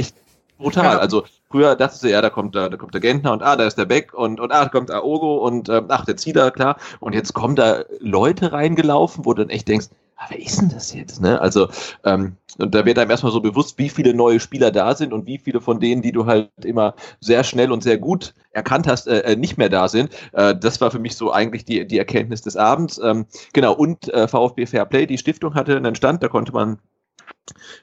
[0.57, 0.83] brutal.
[0.83, 0.97] Ja.
[0.99, 3.65] Also früher dachtest du, ja, da kommt, da, da kommt der Gentner und ah, da
[3.65, 6.77] ist der Beck und, und ah, da kommt Aogo und ähm, ach, der Zieler, klar.
[6.99, 9.87] Und jetzt kommen da Leute reingelaufen, wo du dann echt denkst,
[10.29, 11.21] wer ist denn das jetzt?
[11.21, 11.39] Ne?
[11.39, 11.67] Also,
[12.03, 15.37] ähm, da wird einem erstmal so bewusst, wie viele neue Spieler da sind und wie
[15.37, 19.19] viele von denen, die du halt immer sehr schnell und sehr gut erkannt hast, äh,
[19.19, 20.09] äh, nicht mehr da sind.
[20.33, 22.99] Äh, das war für mich so eigentlich die, die Erkenntnis des Abends.
[23.03, 26.79] Ähm, genau, und äh, VfB Fairplay, die Stiftung hatte einen Stand, da konnte man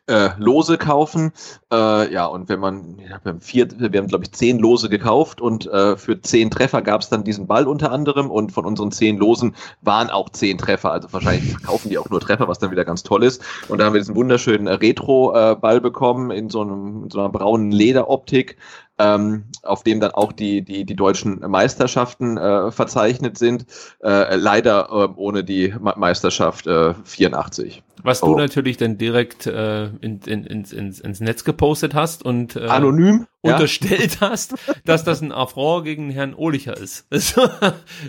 [0.06, 1.32] äh, Lose kaufen.
[1.72, 5.66] Äh, ja, und wenn man, ja, wir haben haben, glaube ich, zehn Lose gekauft und
[5.66, 9.16] äh, für zehn Treffer gab es dann diesen Ball unter anderem und von unseren zehn
[9.16, 10.92] Losen waren auch zehn Treffer.
[10.92, 13.42] Also wahrscheinlich verkaufen die auch nur Treffer, was dann wieder ganz toll ist.
[13.68, 17.30] Und da haben wir diesen wunderschönen äh, Retro-Ball bekommen in so, einem, in so einer
[17.30, 18.56] braunen Lederoptik.
[18.96, 23.66] Ähm, auf dem dann auch die, die, die deutschen Meisterschaften äh, verzeichnet sind.
[24.04, 27.82] Äh, leider äh, ohne die Me Meisterschaft äh, 84.
[28.04, 28.26] Was Oh.
[28.26, 32.66] du natürlich dann direkt äh, in, in, ins, ins, ins Netz gepostet hast und äh,
[32.66, 33.26] Anonym?
[33.42, 33.54] Ja?
[33.54, 34.54] unterstellt hast,
[34.84, 37.06] dass das ein Affront gegen Herrn Ohlicher ist.
[37.10, 37.48] Also,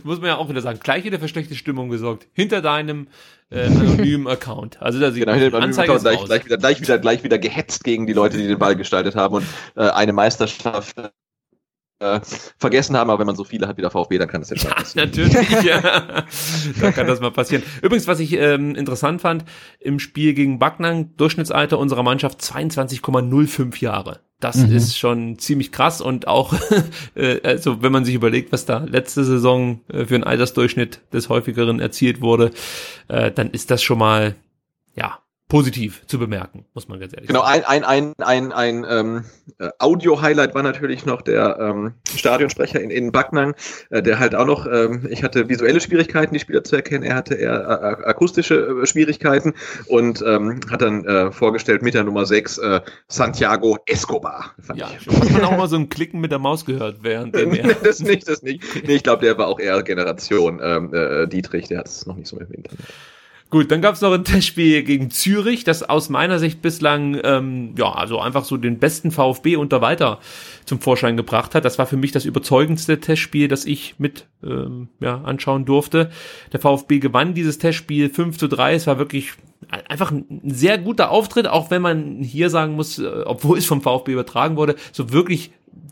[0.03, 0.80] muss man ja auch wieder sagen.
[0.84, 2.27] Gleich wieder für schlechte Stimmung gesorgt.
[2.34, 3.07] Hinter deinem
[3.49, 4.81] äh, anonymen Account.
[4.81, 7.84] Also da sieht Genau, dem Anzeige ist gleich, gleich, wieder, gleich, wieder, gleich wieder gehetzt
[7.84, 9.45] gegen die Leute, die den Ball gestaltet haben und
[9.76, 10.95] äh, eine Meisterschaft
[11.99, 12.19] äh,
[12.57, 13.09] vergessen haben.
[13.09, 15.09] Aber wenn man so viele hat wie der VfB, dann kann das ja schon passieren.
[15.09, 16.26] Natürlich, ja.
[16.81, 17.63] da kann das mal passieren.
[17.81, 19.45] Übrigens, was ich ähm, interessant fand,
[19.80, 24.19] im Spiel gegen Backnang, Durchschnittsalter unserer Mannschaft 22,05 Jahre.
[24.41, 24.76] Das Mhm.
[24.76, 26.53] ist schon ziemlich krass und auch,
[27.15, 31.30] äh, also wenn man sich überlegt, was da letzte Saison äh, für einen Altersdurchschnitt des
[31.30, 32.51] häufigeren erzielt wurde,
[33.07, 34.35] äh, dann ist das schon mal,
[34.93, 37.63] ja, positiv zu bemerken, muss man ganz ehrlich Genau, sagen.
[37.67, 39.26] ein, ein, ein, ein, ein ähm,
[39.59, 43.53] äh, Audio-Highlight war natürlich noch der ähm, Stadionsprecher in, in Backnang,
[43.91, 47.15] äh, der halt auch noch, ähm, ich hatte visuelle Schwierigkeiten, die Spieler zu erkennen, er
[47.15, 49.53] hatte eher äh, akustische äh, Schwierigkeiten
[49.88, 54.55] und ähm, hat dann äh, vorgestellt mit der Nummer 6 äh, Santiago Escobar.
[54.73, 55.07] Ja, ich.
[55.07, 57.99] hat man auch mal so ein Klicken mit der Maus gehört, während dem er das
[57.99, 58.63] nicht, das nicht.
[58.85, 62.15] Nee, ich glaube, der war auch eher Generation ähm, äh, Dietrich, der hat es noch
[62.15, 62.80] nicht so dem Internet.
[63.51, 67.76] Gut, dann gab es noch ein Testspiel gegen Zürich, das aus meiner Sicht bislang ähm,
[67.77, 70.19] ja also einfach so den besten VfB unter weiter
[70.65, 71.63] zum Vorschein gebracht hat.
[71.63, 76.09] Das war für mich das überzeugendste Testspiel, das ich mit ähm, ja, anschauen durfte.
[76.53, 78.73] Der VfB gewann dieses Testspiel 5 zu 3.
[78.73, 79.34] Es war wirklich
[79.69, 83.81] einfach ein sehr guter Auftritt, auch wenn man hier sagen muss, äh, obwohl es vom
[83.81, 85.51] VfB übertragen wurde, so wirklich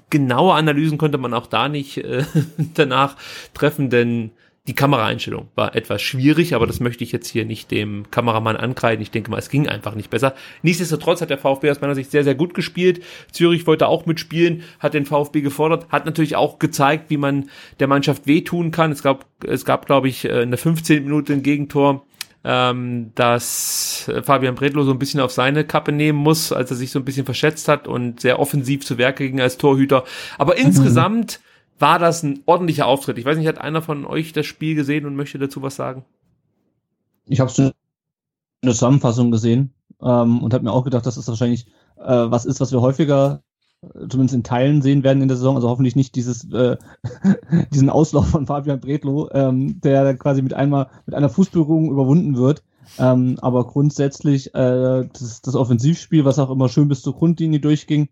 [0.10, 2.24] genaue Analysen konnte man auch da nicht äh,
[2.74, 3.16] danach
[3.54, 4.32] treffen, denn
[4.66, 9.02] die Kameraeinstellung war etwas schwierig, aber das möchte ich jetzt hier nicht dem Kameramann ankreiden.
[9.02, 10.36] Ich denke mal, es ging einfach nicht besser.
[10.62, 13.04] Nichtsdestotrotz hat der VfB aus meiner Sicht sehr, sehr gut gespielt.
[13.32, 17.50] Zürich wollte auch mitspielen, hat den VfB gefordert, hat natürlich auch gezeigt, wie man
[17.82, 18.94] der Mannschaft wehtun kann.
[18.94, 21.04] Es gab, es gab, glaube ich, in der 15.
[21.04, 22.06] Minute ein Gegentor,
[22.46, 26.92] ähm, dass Fabian Bredlo so ein bisschen auf seine Kappe nehmen muss, als er sich
[26.92, 30.06] so ein bisschen verschätzt hat und sehr offensiv zu Werke ging als Torhüter.
[30.38, 31.42] Aber insgesamt
[31.80, 33.18] war das ein ordentlicher Auftritt.
[33.18, 36.06] Ich weiß nicht, hat einer von euch das Spiel gesehen und möchte dazu was sagen?
[37.26, 37.72] Ich habe in
[38.64, 41.68] der Zusammenfassung gesehen ähm, und habe mir auch gedacht, dass es wahrscheinlich
[41.98, 43.44] äh, was ist, was wir häufiger
[43.82, 45.56] äh, zumindest in Teilen sehen werden in der Saison.
[45.56, 46.78] Also hoffentlich nicht dieses äh,
[47.74, 52.64] diesen Auslauf von Fabian Bredlo, ähm, der quasi mit einmal mit einer Fußberührung überwunden wird.
[53.00, 58.10] Ähm, aber grundsätzlich äh, das, das Offensivspiel, was auch immer schön bis zur Grundlinie durchging,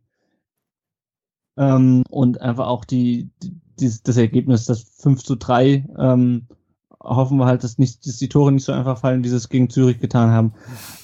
[1.57, 6.47] ähm, und einfach auch die, die, das Ergebnis, das 5 zu 3, ähm,
[7.03, 9.49] hoffen wir halt, dass, nicht, dass die Tore nicht so einfach fallen, die sie es
[9.49, 10.53] gegen Zürich getan haben.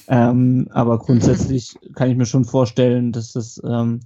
[0.06, 4.00] Ähm, aber grundsätzlich kann ich mir schon vorstellen, dass das, ähm,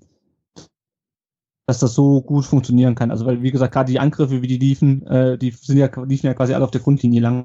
[1.66, 3.10] dass das so gut funktionieren kann.
[3.10, 6.26] Also weil, wie gesagt, gerade die Angriffe, wie die liefen, äh, die sind ja, liefen
[6.26, 7.44] ja quasi alle auf der Grundlinie lang.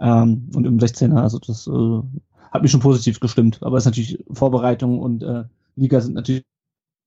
[0.00, 2.02] Ähm, und im 16er, also das äh,
[2.50, 3.58] hat mich schon positiv gestimmt.
[3.62, 5.44] Aber es ist natürlich Vorbereitung und äh,
[5.76, 6.44] Liga sind natürlich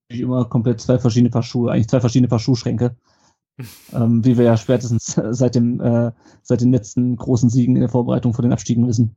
[0.08, 2.96] immer komplett zwei verschiedene Paar Schuhe, eigentlich zwei verschiedene Paar Schuhschränke.
[3.92, 6.12] ähm, wie wir ja spätestens seit dem, äh,
[6.42, 9.16] seit den letzten großen Siegen in der Vorbereitung vor den Abstiegen wissen.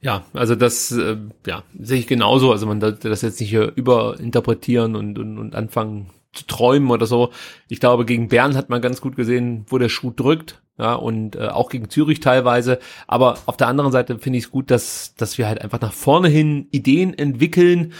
[0.00, 2.52] Ja, also das äh, ja, sehe ich genauso.
[2.52, 7.06] Also man sollte das jetzt nicht hier überinterpretieren und, und, und anfangen zu träumen oder
[7.06, 7.30] so.
[7.68, 10.62] Ich glaube, gegen Bern hat man ganz gut gesehen, wo der Schuh drückt.
[10.78, 12.78] Ja, und äh, auch gegen Zürich teilweise.
[13.06, 15.92] Aber auf der anderen Seite finde ich es gut, dass, dass wir halt einfach nach
[15.92, 17.92] vorne hin Ideen entwickeln.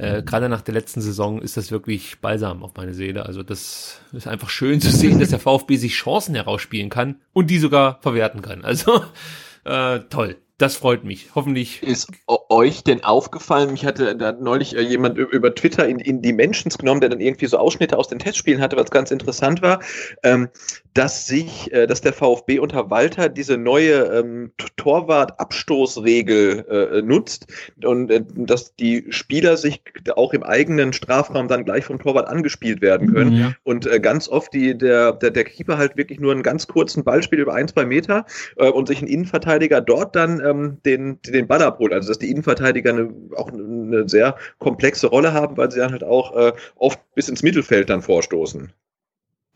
[0.00, 3.26] Äh, Gerade nach der letzten Saison ist das wirklich balsam auf meine Seele.
[3.26, 7.50] Also das ist einfach schön zu sehen, dass der VfB sich Chancen herausspielen kann und
[7.50, 8.64] die sogar verwerten kann.
[8.64, 9.04] Also
[9.64, 10.36] äh, toll.
[10.60, 11.30] Das freut mich.
[11.34, 11.82] Hoffentlich.
[11.82, 16.20] Ist euch denn aufgefallen, mich hatte da hat neulich äh, jemand über Twitter in, in
[16.20, 19.80] Dimensions genommen, der dann irgendwie so Ausschnitte aus den Testspielen hatte, was ganz interessant war,
[20.22, 20.50] ähm,
[20.92, 27.46] dass sich, äh, dass der VfB unter Walter diese neue ähm, Torwart-Abstoßregel äh, nutzt
[27.82, 29.80] und äh, dass die Spieler sich
[30.14, 33.32] auch im eigenen Strafraum dann gleich vom Torwart angespielt werden können.
[33.32, 33.54] Mhm.
[33.62, 37.02] Und äh, ganz oft die, der, der, der Keeper halt wirklich nur einen ganz kurzen
[37.02, 38.26] Ball spielt über ein, zwei Meter
[38.56, 41.92] äh, und sich ein Innenverteidiger dort dann ähm, den, den Ball abholt.
[41.92, 46.04] Also dass die Innenverteidiger eine, auch eine sehr komplexe Rolle haben, weil sie dann halt
[46.04, 48.72] auch äh, oft bis ins Mittelfeld dann vorstoßen.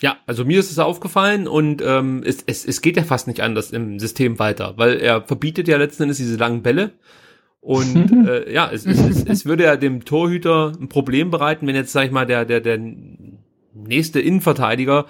[0.01, 3.41] Ja, also mir ist es aufgefallen und ähm, es, es, es geht ja fast nicht
[3.41, 6.93] anders im System weiter, weil er verbietet ja letzten Endes diese langen Bälle.
[7.61, 11.77] Und äh, ja, es, es, es, es würde ja dem Torhüter ein Problem bereiten, wenn
[11.77, 12.79] jetzt, sag ich mal, der, der, der
[13.73, 15.07] nächste Innenverteidiger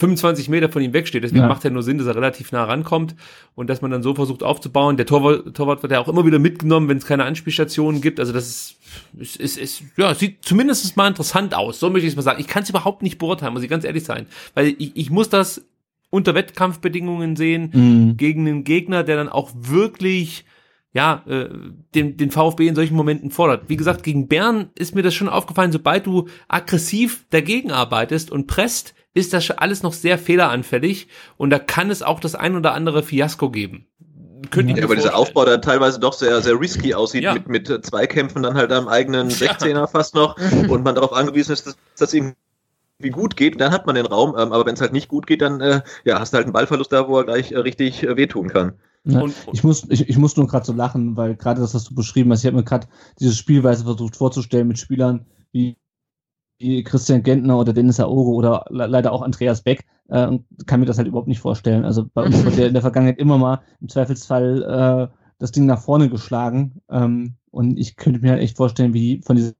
[0.00, 1.22] 25 Meter von ihm wegsteht.
[1.22, 1.48] Deswegen Ja.
[1.48, 3.14] macht ja nur Sinn, dass er relativ nah rankommt
[3.54, 4.96] und dass man dann so versucht aufzubauen.
[4.96, 8.18] Der Torwart, Torwart wird ja auch immer wieder mitgenommen, wenn es keine Anspielstationen gibt.
[8.18, 8.76] Also das ist,
[9.18, 11.78] ist, ist, ist ja, sieht zumindest mal interessant aus.
[11.78, 12.40] So möchte ich es mal sagen.
[12.40, 14.26] Ich kann es überhaupt nicht beurteilen, muss ich ganz ehrlich sein.
[14.54, 15.64] Weil ich, ich muss das
[16.10, 18.16] unter Wettkampfbedingungen sehen, Mhm.
[18.16, 20.44] gegen einen Gegner, der dann auch wirklich
[20.92, 21.48] ja, äh,
[21.94, 23.68] den, den VfB in solchen Momenten fordert.
[23.68, 28.48] Wie gesagt, gegen Bern ist mir das schon aufgefallen, sobald du aggressiv dagegen arbeitest und
[28.48, 32.56] presst, ist das schon alles noch sehr fehleranfällig und da kann es auch das ein
[32.56, 33.86] oder andere Fiasko geben.
[34.50, 35.14] Könnt ihr Ja, aber dieser.
[35.16, 37.34] Aufbau, der teilweise doch sehr, sehr risky aussieht, Ja.
[37.34, 40.36] mit, mit Zweikämpfen dann halt am eigenen 16er fast noch
[40.68, 42.34] und man darauf angewiesen ist, dass das irgendwie
[43.10, 45.42] gut geht, dann hat man den Raum, ähm, aber wenn es halt nicht gut geht,
[45.42, 48.16] dann äh, ja, hast du halt einen Ballverlust da, wo er gleich äh, richtig äh,
[48.16, 48.74] wehtun kann.
[49.04, 51.84] Ja, Und- ich, muss, ich, ich muss nur gerade so lachen, weil gerade das, was
[51.84, 52.86] du beschrieben hast, ich habe mir gerade
[53.18, 55.76] diese Spielweise versucht vorzustellen mit Spielern wie,
[56.60, 60.86] wie Christian Gentner oder Dennis Aogo oder le leider auch Andreas Beck äh, kann mir
[60.86, 61.84] das halt überhaupt nicht vorstellen.
[61.84, 64.62] Also bei uns ja in der Vergangenheit immer mal im Zweifelsfall
[65.10, 66.82] äh, das Ding nach vorne geschlagen.
[66.90, 69.54] Ähm, und ich könnte mir halt echt vorstellen, wie die von dieser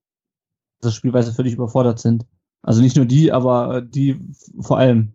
[0.93, 2.27] Spielweise völlig überfordert sind.
[2.63, 4.21] Also nicht nur die, aber die
[4.61, 5.15] vor allem.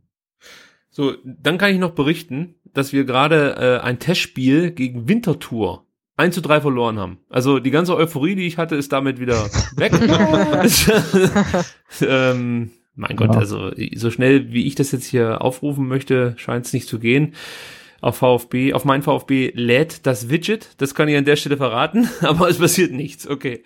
[0.89, 5.85] So, dann kann ich noch berichten, dass wir gerade äh, ein Testspiel gegen Winterthur
[6.17, 7.19] 1 zu 3 verloren haben.
[7.29, 9.35] Also die ganze Euphorie, die ich hatte, ist damit wieder
[9.75, 9.93] weg.
[12.01, 13.39] ähm, mein Gott, Ja.
[13.39, 17.35] also so schnell wie ich das jetzt hier aufrufen möchte, scheint es nicht zu gehen.
[18.01, 22.07] Auf VfB, auf mein VfB lädt das Widget, das kann ich an der Stelle verraten,
[22.21, 23.27] aber es passiert nichts.
[23.27, 23.63] Okay.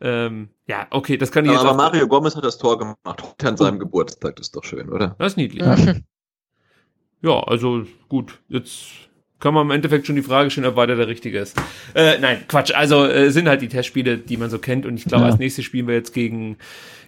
[0.00, 1.76] Ähm, ja, okay, das kann ich Aber, jetzt aber.
[1.76, 4.34] Mario Gomez hat das Tor gemacht heute an seinem Geburtstag.
[4.36, 5.14] Das ist doch schön, oder?
[5.18, 5.62] Das ist niedlich.
[5.62, 5.76] Ja.
[7.24, 8.86] Ja, also gut, jetzt
[9.42, 11.60] kann man im Endeffekt schon die Frage stellen, ob weiter der richtige ist.
[11.94, 12.72] Äh, nein, Quatsch.
[12.74, 14.86] Also äh, sind halt die Testspiele, die man so kennt.
[14.86, 15.30] Und ich glaube, Ja.
[15.30, 16.56] als nächstes spielen wir jetzt gegen,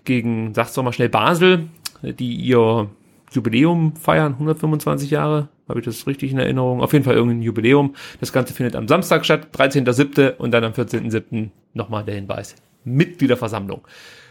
[0.05, 1.69] gegen, sag's doch mal schnell, Basel,
[2.03, 2.91] die ihr
[3.33, 5.49] Jubiläum feiern, 125 Jahre.
[5.69, 6.83] Habe ich das richtig in Erinnerung?
[6.83, 7.95] Auf jeden Fall irgendein Jubiläum.
[8.21, 10.37] Das Ganze findet am Samstag statt, 13.07.
[10.37, 11.49] und dann am 14.07.
[11.73, 12.57] nochmal der Hinweis.
[12.85, 13.81] Mitgliederversammlung.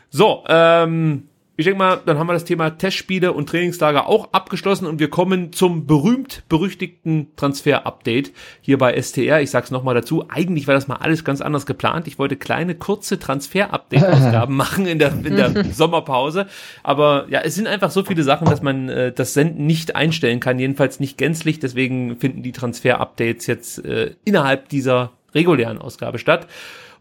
[0.09, 1.23] So, ähm,
[1.55, 5.11] ich denke mal, dann haben wir das Thema Testspiele und Trainingslager auch abgeschlossen und wir
[5.11, 8.31] kommen zum berühmt-berüchtigten Transfer-Update
[8.61, 9.39] hier bei STR.
[9.39, 12.07] Ich sag's nochmal dazu, eigentlich war das mal alles ganz anders geplant.
[12.07, 16.47] Ich wollte kleine, kurze Transfer-Update-Ausgaben machen in der, in der Sommerpause.
[16.81, 20.39] Aber ja, es sind einfach so viele Sachen, dass man äh, das Senden nicht einstellen
[20.39, 21.59] kann, jedenfalls nicht gänzlich.
[21.59, 26.47] Deswegen finden die Transfer-Updates jetzt äh, innerhalb dieser regulären Ausgabe statt.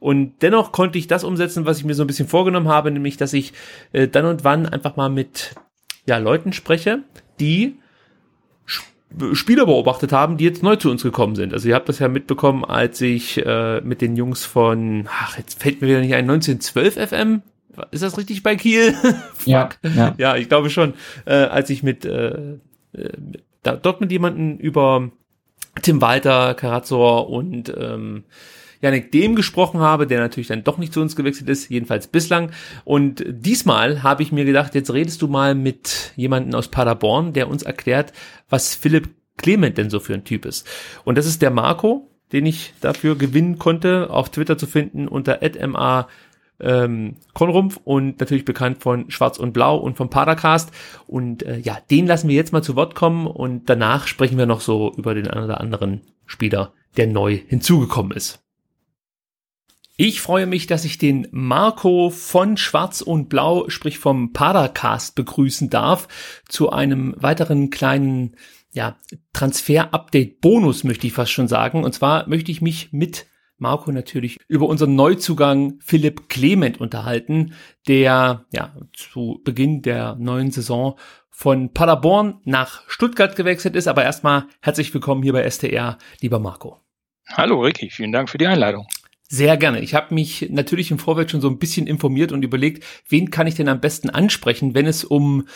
[0.02, 3.16] Und dennoch konnte ich das umsetzen, was ich mir so ein bisschen vorgenommen habe, nämlich,
[3.16, 3.52] dass ich
[3.92, 5.54] äh, dann und wann einfach mal mit
[6.06, 7.04] ja, Leuten spreche,
[7.38, 7.76] die
[8.66, 11.52] Sp- Spieler beobachtet haben, die jetzt neu zu uns gekommen sind.
[11.54, 15.62] Also ihr habt das ja mitbekommen, als ich äh, mit den Jungs von, ach, jetzt
[15.62, 17.42] fällt mir wieder nicht ein, 1912 FM,
[17.92, 18.94] ist das richtig bei Kiel?
[19.44, 20.14] Ja, ja.
[20.18, 20.94] Ja, ich glaube schon,
[21.26, 22.54] äh, als ich mit, äh,
[22.92, 23.08] äh,
[23.62, 25.10] da, dort mit jemanden über
[25.80, 28.24] Tim Walter, Karazor und ähm,
[28.82, 32.50] Janik Dem gesprochen habe, der natürlich dann doch nicht zu uns gewechselt ist, jedenfalls bislang.
[32.84, 37.48] Und diesmal habe ich mir gedacht, jetzt redest du mal mit jemandem aus Paderborn, der
[37.48, 38.12] uns erklärt,
[38.50, 40.68] was Philipp Clement denn so für ein Typ ist.
[41.04, 45.40] Und das ist der Marco, den ich dafür gewinnen konnte, auf Twitter zu finden unter
[45.66, 46.08] @ma
[46.60, 50.70] ähm, Konrumpf und natürlich bekannt von Schwarz und Blau und vom Padercast.
[51.06, 54.46] Und äh, ja, den lassen wir jetzt mal zu Wort kommen und danach sprechen wir
[54.46, 58.42] noch so über den einen oder anderen Spieler, der neu hinzugekommen ist.
[60.04, 65.70] Ich freue mich, dass ich den Marco von Schwarz und Blau, sprich vom Padercast begrüßen
[65.70, 66.08] darf,
[66.48, 68.34] zu einem weiteren kleinen
[68.72, 68.96] ja,
[69.32, 71.84] Transfer-Update-Bonus, möchte ich fast schon sagen.
[71.84, 73.26] Und zwar möchte ich mich mit
[73.58, 77.54] Marco natürlich über unseren Neuzugang Philipp Clement unterhalten,
[77.86, 80.98] der ja zu Beginn der neuen Saison
[81.30, 83.86] von Paderborn nach Stuttgart gewechselt ist.
[83.86, 86.80] Aber erstmal herzlich willkommen hier bei STR, lieber Marco.
[87.28, 88.88] Hallo Ricky, vielen Dank für die Einladung.
[89.34, 89.80] Sehr gerne.
[89.80, 93.46] Ich habe mich natürlich im Vorfeld schon so ein bisschen informiert und überlegt, wen kann
[93.46, 95.46] ich denn am besten ansprechen, wenn es um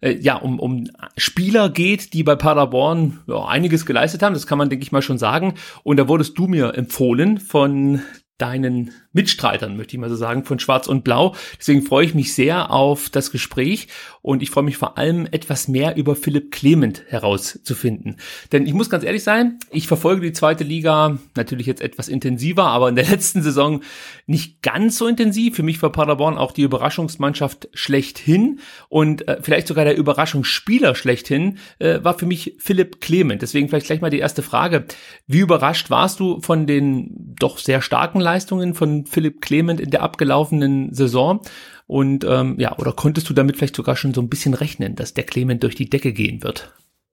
[0.00, 0.88] äh, ja um um
[1.18, 4.32] Spieler geht, die bei Paderborn ja, einiges geleistet haben.
[4.32, 5.52] Das kann man denke ich mal schon sagen.
[5.82, 8.00] Und da wurdest du mir empfohlen von
[8.38, 11.34] deinen Mitstreitern, möchte ich mal so sagen, von Schwarz und Blau.
[11.58, 13.88] Deswegen freue ich mich sehr auf das Gespräch
[14.20, 18.16] und ich freue mich vor allem etwas mehr über Philipp Clement herauszufinden.
[18.52, 22.64] Denn ich muss ganz ehrlich sein, ich verfolge die zweite Liga natürlich jetzt etwas intensiver,
[22.64, 23.82] aber in der letzten Saison
[24.26, 25.56] nicht ganz so intensiv.
[25.56, 31.58] Für mich war Paderborn auch die Überraschungsmannschaft schlechthin und äh, vielleicht sogar der Überraschungsspieler schlechthin
[31.78, 33.40] äh, war für mich Philipp Clement.
[33.40, 34.84] Deswegen vielleicht gleich mal die erste Frage.
[35.26, 40.02] Wie überrascht warst du von den doch sehr starken Leistungen von Philipp Clement in der
[40.02, 41.40] abgelaufenen Saison?
[41.86, 45.14] Und ähm, ja, oder konntest du damit vielleicht sogar schon so ein bisschen rechnen, dass
[45.14, 46.72] der Clement durch die Decke gehen wird?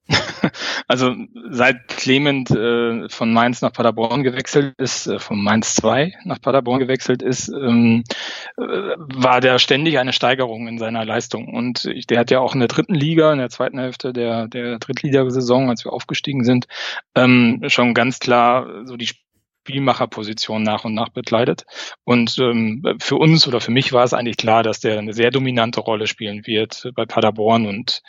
[0.88, 1.16] Also
[1.50, 6.80] seit Clement äh, von Mainz nach Paderborn gewechselt ist, äh, von Mainz 2 nach Paderborn
[6.80, 8.04] gewechselt ist, ähm,
[8.58, 11.54] äh, war der ständig eine Steigerung in seiner Leistung.
[11.54, 14.48] Und ich, der hat ja auch in der dritten Liga, in der zweiten Hälfte der,
[14.48, 16.68] der Drittligasaison, als wir aufgestiegen sind,
[17.16, 19.10] ähm, schon ganz klar so die
[19.64, 21.66] Spielmacherposition nach und nach bekleidet.
[22.04, 25.32] Und ähm, für uns oder für mich war es eigentlich klar, dass der eine sehr
[25.32, 28.02] dominante Rolle spielen wird bei Paderborn und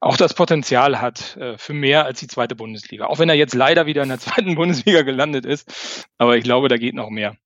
[0.00, 3.06] auch das Potenzial hat äh, für mehr als die zweite Bundesliga.
[3.06, 6.08] Auch wenn er jetzt leider wieder in der zweiten Bundesliga gelandet ist.
[6.16, 7.36] Aber ich glaube, da geht noch mehr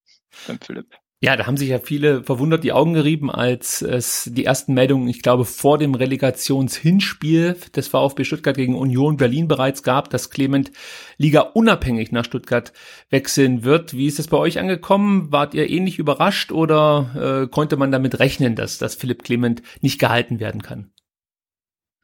[0.62, 0.86] Philipp.
[1.20, 5.08] Ja, da haben sich ja viele verwundert die Augen gerieben, als es die ersten Meldungen,
[5.08, 10.70] ich glaube, vor dem Relegationshinspiel des VfB Stuttgart gegen Union Berlin bereits gab, dass Clement
[11.16, 12.72] Liga unabhängig nach Stuttgart
[13.10, 13.94] wechseln wird.
[13.94, 15.32] Wie ist das bei euch angekommen?
[15.32, 19.98] Wart ihr ähnlich überrascht oder äh, konnte man damit rechnen, dass, dass Philipp Clement nicht
[19.98, 20.92] gehalten werden kann?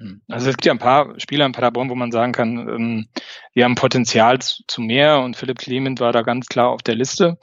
[0.01, 0.23] Hm.
[0.27, 3.09] Also es gibt ja ein paar Spieler in Paderborn, wo man sagen kann, ähm,
[3.55, 7.39] die haben Potenzial zu mehr und Philipp Clement war da ganz klar auf der Liste.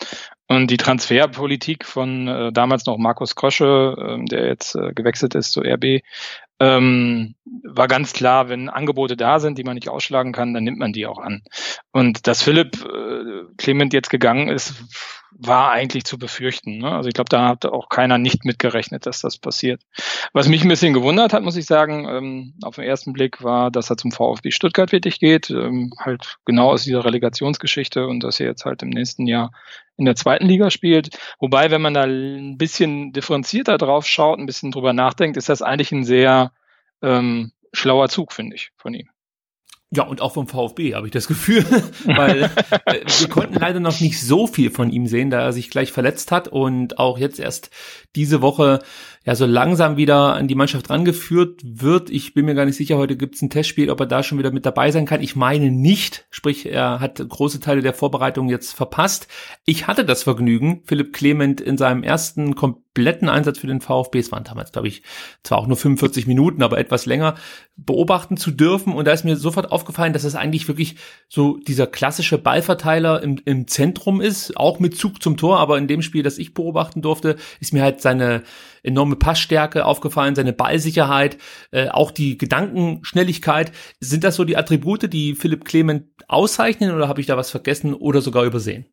[0.52, 5.54] Und die Transferpolitik von äh, damals noch Markus Kosche, äh, der jetzt äh, gewechselt ist
[5.54, 6.02] zu RB,
[6.60, 10.78] ähm, war ganz klar, wenn Angebote da sind, die man nicht ausschlagen kann, dann nimmt
[10.78, 11.42] man die auch an.
[11.94, 14.84] Und dass Philipp äh, Clement jetzt gegangen ist,
[15.32, 16.80] war eigentlich zu befürchten.
[16.80, 16.92] Ne?
[16.92, 19.82] Also ich glaube, da hat auch keiner nicht mitgerechnet, dass das passiert.
[20.34, 23.72] Was mich ein bisschen gewundert hat, muss ich sagen, ähm, auf den ersten Blick war,
[23.72, 28.40] dass er zum VfB Stuttgart wirklich geht, ähm, halt genau aus dieser Relegationsgeschichte und dass
[28.42, 29.52] er jetzt halt im nächsten Jahr
[30.02, 31.18] in der zweiten Liga spielt.
[31.40, 35.62] Wobei, wenn man da ein bisschen differenzierter drauf schaut, ein bisschen drüber nachdenkt, ist das
[35.62, 36.52] eigentlich ein sehr
[37.04, 39.10] ähm, schlauer Zug, finde ich, von ihm.
[39.94, 41.66] Ja, und auch vom VfB habe ich das Gefühl,
[42.06, 42.50] weil
[42.86, 45.92] äh, wir konnten leider noch nicht so viel von ihm sehen, da er sich gleich
[45.92, 47.70] verletzt hat und auch jetzt erst
[48.16, 48.80] diese Woche
[49.24, 52.10] ja so langsam wieder an die Mannschaft rangeführt wird.
[52.10, 54.40] Ich bin mir gar nicht sicher, heute gibt es ein Testspiel, ob er da schon
[54.40, 55.22] wieder mit dabei sein kann.
[55.22, 59.28] Ich meine nicht, sprich, er hat große Teile der Vorbereitung jetzt verpasst.
[59.64, 64.32] Ich hatte das Vergnügen, Philipp Clement in seinem ersten kompletten Einsatz für den VfB, es
[64.32, 65.04] waren damals, glaube ich,
[65.44, 67.36] zwar auch nur 45 Minuten, aber etwas länger,
[67.78, 68.94] beobachten zu dürfen.
[68.94, 70.96] Und da ist mir sofort aufgefallen, dass es eigentlich wirklich
[71.30, 75.60] so dieser klassische Ballverteiler im, im Zentrum ist, auch mit Zug zum Tor.
[75.60, 78.44] Aber in dem Spiel, das ich beobachten durfte, ist mir halt seine
[78.84, 81.38] enorme Passstärke aufgefallen, seine Ballsicherheit,
[81.72, 83.72] äh, auch die Gedankenschnelligkeit.
[84.00, 87.94] Sind das so die Attribute, die Philipp Clement auszeichnen oder habe ich da was vergessen
[87.94, 88.86] oder sogar übersehen?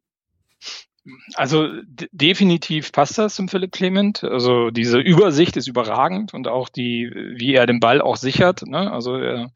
[1.35, 1.69] Also
[2.13, 4.25] definitiv passt das zum Philipp Clement.
[4.25, 8.67] Also diese Übersicht ist überragend und auch die, wie er den Ball auch sichert.
[8.67, 8.91] Ne?
[8.91, 9.51] Also er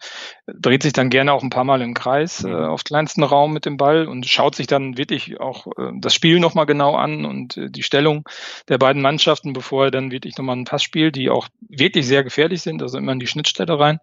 [0.47, 2.55] dreht sich dann gerne auch ein paar Mal im Kreis äh, mhm.
[2.55, 6.41] auf kleinsten Raum mit dem Ball und schaut sich dann wirklich auch äh, das Spiel
[6.41, 8.29] nochmal genau an und äh, die Stellung
[8.69, 12.25] der beiden Mannschaften, bevor er dann wirklich nochmal einen Pass spielt, die auch wirklich sehr
[12.25, 14.01] gefährlich sind, also immer in die Schnittstelle rein.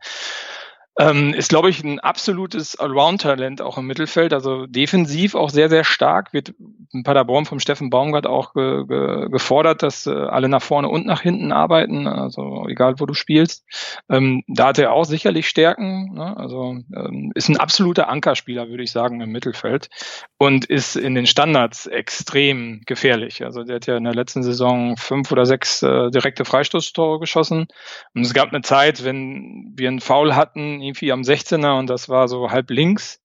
[0.99, 4.33] Ähm, ist, glaube ich, ein absolutes Allround-Talent auch im Mittelfeld.
[4.33, 6.33] Also defensiv auch sehr, sehr stark.
[6.33, 6.53] Wird
[6.91, 11.05] in Paderborn vom Steffen Baumgart auch ge ge gefordert, dass äh, alle nach vorne und
[11.05, 12.05] nach hinten arbeiten.
[12.05, 13.65] Also egal, wo du spielst.
[14.09, 16.15] Ähm, da hat er auch sicherlich Stärken.
[16.15, 16.35] Ne?
[16.35, 19.89] Also ähm, ist ein absoluter Ankerspieler, würde ich sagen, im Mittelfeld.
[20.37, 23.45] Und ist in den Standards extrem gefährlich.
[23.45, 27.67] Also der hat ja in der letzten Saison fünf oder sechs äh, direkte Freistoßtore geschossen.
[28.13, 32.09] Und es gab eine Zeit, wenn wir einen Foul hatten, irgendwie am 16er und das
[32.09, 33.21] war so halb links,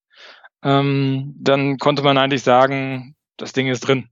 [0.63, 4.09] ähm, dann konnte man eigentlich sagen, das Ding ist drin.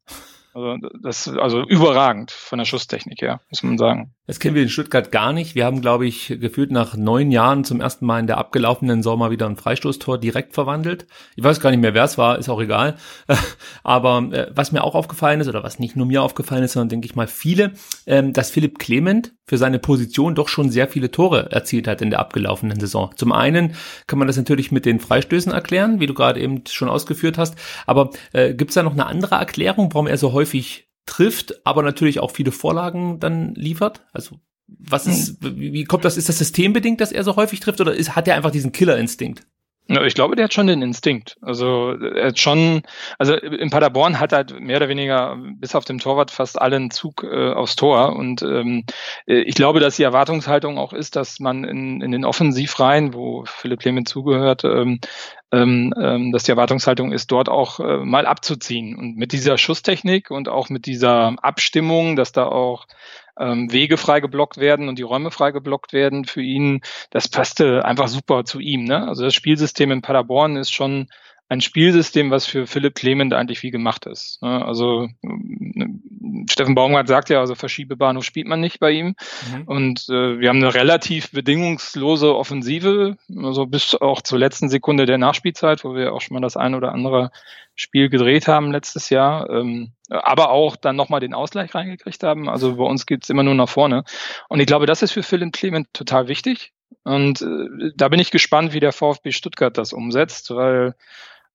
[0.56, 4.14] Also, das, also überragend von der Schusstechnik her, muss man sagen.
[4.28, 5.56] Das kennen wir in Stuttgart gar nicht.
[5.56, 9.32] Wir haben, glaube ich, gefühlt nach neun Jahren zum ersten Mal in der abgelaufenen Sommer
[9.32, 11.08] wieder ein Freistoßtor direkt verwandelt.
[11.36, 12.98] Ich weiß gar nicht mehr, wer es war, ist auch egal.
[13.84, 16.90] Aber äh, was mir auch aufgefallen ist, oder was nicht nur mir aufgefallen ist, sondern
[16.90, 17.74] denke ich mal viele,
[18.06, 22.10] ähm, dass Philipp Clement für seine Position doch schon sehr viele Tore erzielt hat in
[22.10, 23.12] der abgelaufenen Saison.
[23.16, 23.76] Zum einen
[24.08, 27.56] kann man das natürlich mit den Freistößen erklären, wie du gerade eben schon ausgeführt hast.
[27.86, 31.84] Aber äh, gibt es da noch eine andere Erklärung, warum er so häufig trifft, aber
[31.84, 34.06] natürlich auch viele Vorlagen dann liefert?
[34.14, 36.18] Also was ist, wie kommt das?
[36.18, 39.46] Ist das systembedingt, dass er so häufig trifft oder ist, hat er einfach diesen Killerinstinkt?
[39.88, 41.38] Ich glaube, der hat schon den Instinkt.
[41.42, 42.84] Also er hat schon,
[43.20, 47.24] also in Paderborn hat er mehr oder weniger bis auf dem Torwart fast allen Zug
[47.24, 48.16] äh, aufs Tor.
[48.16, 48.86] Und ähm,
[49.26, 53.82] ich glaube, dass die Erwartungshaltung auch ist, dass man in, in den Offensivreihen, wo Philipp
[53.82, 55.00] Clement zugehört, ähm,
[55.52, 58.98] ähm, ähm, dass die Erwartungshaltung ist, dort auch äh, mal abzuziehen.
[58.98, 62.88] Und mit dieser Schusstechnik und auch mit dieser Abstimmung, dass da auch
[63.40, 67.86] ähm, Wege frei geblockt werden und die Räume frei geblockt werden für ihn, das passte
[67.86, 68.84] einfach super zu ihm.
[68.84, 69.08] Ne?
[69.08, 71.08] Also das Spielsystem in Paderborn ist schon
[71.50, 74.42] ein Spielsystem, was für Philipp Clement eigentlich wie gemacht ist.
[74.42, 74.66] Ne?
[74.66, 75.08] Also
[76.50, 79.16] Steffen Baumgart sagt ja, also Verschiebebahnhof spielt man nicht bei ihm.
[79.52, 79.64] Mhm.
[79.66, 85.18] Und äh, wir haben eine relativ bedingungslose Offensive, also bis auch zur letzten Sekunde der
[85.18, 87.32] Nachspielzeit, wo wir auch schon mal das ein oder andere
[87.76, 92.48] Spiel gedreht haben letztes Jahr, ähm, aber auch dann nochmal den Ausgleich reingekriegt haben.
[92.48, 94.04] Also bei uns geht's immer nur nach vorne.
[94.48, 96.74] Und ich glaube, das ist für Philipp Clement total wichtig.
[97.04, 100.96] Und äh, da bin ich gespannt, wie der VfB Stuttgart das umsetzt, weil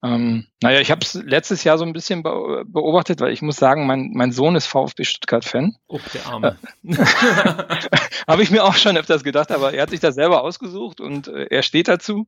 [0.02, 3.86] ähm, naja, ich habe es letztes Jahr so ein bisschen beobachtet, weil ich muss sagen,
[3.86, 5.76] mein, mein Sohn ist VfB Stuttgart-Fan.
[5.88, 6.56] Oh, der Arme.
[6.84, 6.94] Äh,
[8.28, 11.26] habe ich mir auch schon öfters gedacht, aber er hat sich das selber ausgesucht und
[11.26, 12.26] äh, er steht dazu.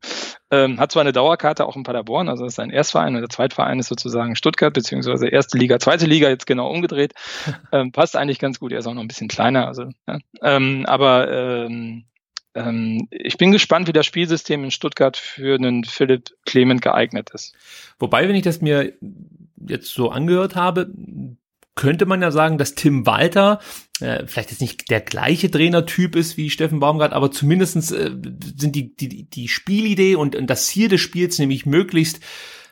[0.50, 3.28] Ähm, hat zwar eine Dauerkarte auch in Paderborn, also das ist sein Erstverein und der
[3.28, 7.14] Zweitverein ist sozusagen Stuttgart, beziehungsweise erste Liga, zweite Liga, jetzt genau umgedreht.
[7.72, 9.66] Ähm, passt eigentlich ganz gut, er ist auch noch ein bisschen kleiner.
[9.68, 10.18] Also, ja.
[10.42, 12.04] ähm, aber ähm,
[12.54, 17.54] ich bin gespannt, wie das Spielsystem in Stuttgart für einen Philipp Clement geeignet ist.
[17.98, 18.92] Wobei, wenn ich das mir
[19.56, 20.90] jetzt so angehört habe,
[21.76, 23.60] könnte man ja sagen, dass Tim Walter
[24.00, 28.10] äh, vielleicht jetzt nicht der gleiche Trainertyp ist wie Steffen Baumgart, aber zumindestens äh,
[28.56, 32.20] sind die, die, die Spielidee und, und das Ziel des Spiels nämlich möglichst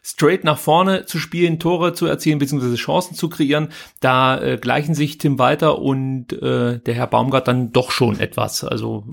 [0.09, 3.69] straight nach vorne zu spielen, Tore zu erzielen, beziehungsweise Chancen zu kreieren,
[4.01, 8.65] da äh, gleichen sich Tim Walter und äh, der Herr Baumgart dann doch schon etwas.
[8.65, 9.05] Also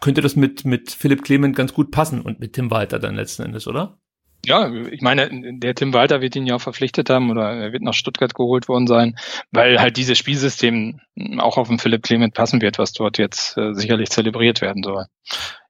[0.00, 3.44] könnte das mit, mit Philipp Clement ganz gut passen und mit Tim Walter dann letzten
[3.44, 3.98] Endes, oder?
[4.44, 7.82] Ja, ich meine, der Tim Walter wird ihn ja auch verpflichtet haben oder er wird
[7.82, 9.16] nach Stuttgart geholt worden sein,
[9.52, 11.00] weil halt dieses Spielsystem
[11.38, 15.06] auch auf den Philipp Clement passen wird, was dort jetzt äh, sicherlich zelebriert werden soll.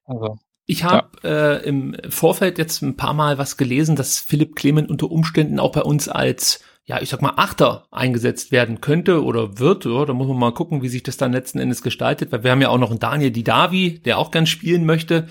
[0.05, 1.29] Also ich habe ja.
[1.53, 5.73] äh, im Vorfeld jetzt ein paar Mal was gelesen, dass Philipp Clement unter Umständen auch
[5.73, 9.85] bei uns als, ja, ich sag mal, Achter eingesetzt werden könnte oder wird.
[9.85, 12.51] Ja, da muss man mal gucken, wie sich das dann letzten Endes gestaltet, weil wir
[12.51, 15.27] haben ja auch noch einen Daniel Didavi, der auch gern spielen möchte.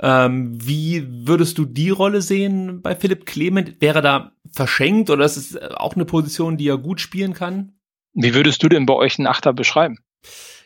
[0.00, 3.80] Ähm, wie würdest du die Rolle sehen bei Philipp Clement?
[3.80, 7.72] Wäre da verschenkt oder ist es auch eine Position, die er gut spielen kann?
[8.12, 9.98] Wie würdest du denn bei euch einen Achter beschreiben?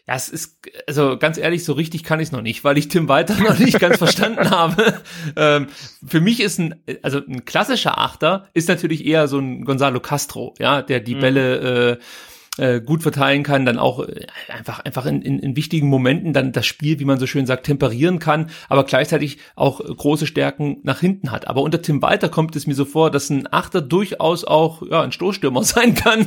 [0.08, 0.58] Ja, es ist,
[0.88, 3.58] also ganz ehrlich, so richtig kann ich es noch nicht, weil ich Tim Walter noch
[3.58, 5.00] nicht ganz verstanden habe.
[5.36, 5.68] Ähm,
[6.04, 10.54] für mich ist ein, also ein klassischer Achter ist natürlich eher so ein Gonzalo Castro,
[10.58, 11.20] ja, der die mhm.
[11.20, 11.98] Bälle äh,
[12.58, 16.52] äh, gut verteilen kann, dann auch äh, einfach einfach in, in, in wichtigen Momenten dann
[16.52, 21.00] das Spiel, wie man so schön sagt, temperieren kann, aber gleichzeitig auch große Stärken nach
[21.00, 21.48] hinten hat.
[21.48, 25.00] Aber unter Tim Walter kommt es mir so vor, dass ein Achter durchaus auch ja
[25.00, 26.26] ein Stoßstürmer sein kann.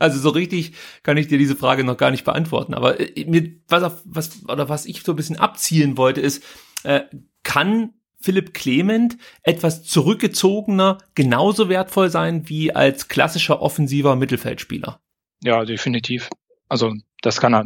[0.00, 0.72] also so richtig
[1.02, 2.74] kann ich dir diese Frage noch gar nicht beantworten.
[2.74, 6.42] Aber äh, mir was auf, was oder was ich so ein bisschen abzielen wollte ist,
[6.82, 7.02] äh,
[7.44, 15.00] kann Philipp Clement etwas zurückgezogener genauso wertvoll sein wie als klassischer offensiver Mittelfeldspieler?
[15.42, 16.28] Ja, definitiv.
[16.68, 17.64] Also das kann er.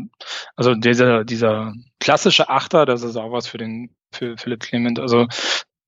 [0.57, 5.01] Also dieser, dieser klassische Achter, das ist auch was für den für Philipp Clement.
[5.01, 5.27] Also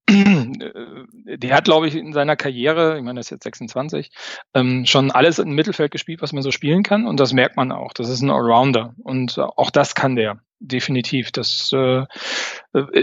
[0.09, 4.11] der hat, glaube ich, in seiner Karriere, ich meine, das ist jetzt 26,
[4.55, 7.07] ähm, schon alles im Mittelfeld gespielt, was man so spielen kann.
[7.07, 7.93] Und das merkt man auch.
[7.93, 8.95] Das ist ein Allrounder.
[9.03, 10.41] Und auch das kann der.
[10.59, 11.33] Definitiv.
[11.33, 12.07] Das äh,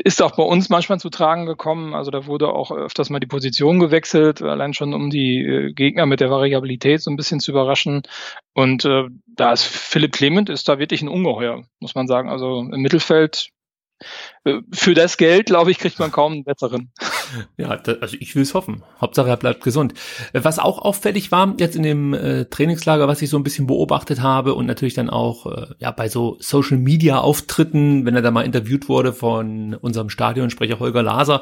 [0.04, 1.94] ist auch bei uns manchmal zu tragen gekommen.
[1.94, 6.08] Also da wurde auch öfters mal die Position gewechselt, allein schon um die äh, Gegner
[6.08, 8.02] mit der Variabilität so ein bisschen zu überraschen.
[8.54, 12.28] Und äh, da ist Philipp Clement ist da wirklich ein Ungeheuer, muss man sagen.
[12.28, 13.50] Also im Mittelfeld
[14.72, 16.92] für das Geld, glaube ich, kriegt man kaum einen besseren.
[17.58, 18.84] Ja, da, also ich will es hoffen.
[19.02, 19.96] Hauptsache er bleibt gesund.
[20.34, 24.22] Was auch auffällig war jetzt in dem äh, Trainingslager, was ich so ein bisschen beobachtet
[24.22, 28.30] habe und natürlich dann auch äh, ja bei so Social Media Auftritten, wenn er da
[28.30, 31.42] mal interviewt wurde von unserem Stadionsprecher Holger Laser.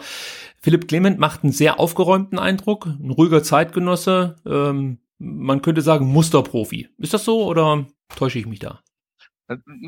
[0.62, 4.38] Philipp Clement macht einen sehr aufgeräumten Eindruck, ein ruhiger Zeitgenosse.
[4.46, 6.88] Ähm, man könnte sagen Musterprofi.
[7.00, 7.86] Ist das so oder
[8.16, 8.80] täusche ich mich da?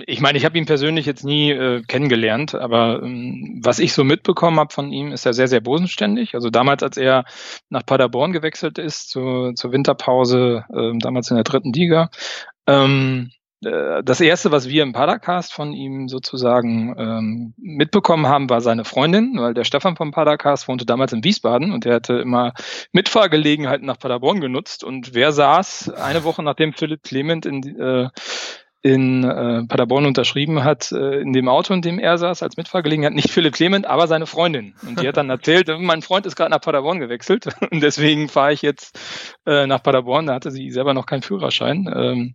[0.06, 4.04] Ich meine, ich habe ihn persönlich jetzt nie äh, kennengelernt, aber ähm, was ich so
[4.04, 6.36] mitbekommen habe von ihm, ist er sehr, sehr bodenständig.
[6.36, 7.26] Also damals, als er
[7.70, 12.10] nach Paderborn gewechselt ist, zu, zur Winterpause, äh, damals in der dritten Liga,
[12.68, 13.32] ähm,
[13.66, 18.86] äh, das erste, was wir im Padercast von ihm sozusagen ähm, mitbekommen haben, war seine
[18.86, 22.54] Freundin, weil der Stefan vom Padercast wohnte damals in Wiesbaden und der hatte immer
[22.92, 24.84] Mitfahrgelegenheiten nach Paderborn genutzt.
[24.84, 28.10] Und wer saß eine Woche nachdem Philipp Clement in, äh,
[28.84, 33.14] in äh, Paderborn unterschrieben hat, äh, in dem Auto, in dem er saß, als Mitfahrgelegenheit,
[33.14, 34.76] nicht Philipp Clement, aber seine Freundin.
[34.86, 38.52] Und die hat dann erzählt, mein Freund ist gerade nach Paderborn gewechselt und deswegen fahre
[38.52, 39.00] ich jetzt
[39.46, 40.28] äh, nach Paderborn.
[40.28, 41.90] Da hatte sie selber noch keinen Führerschein.
[41.96, 42.34] Ähm,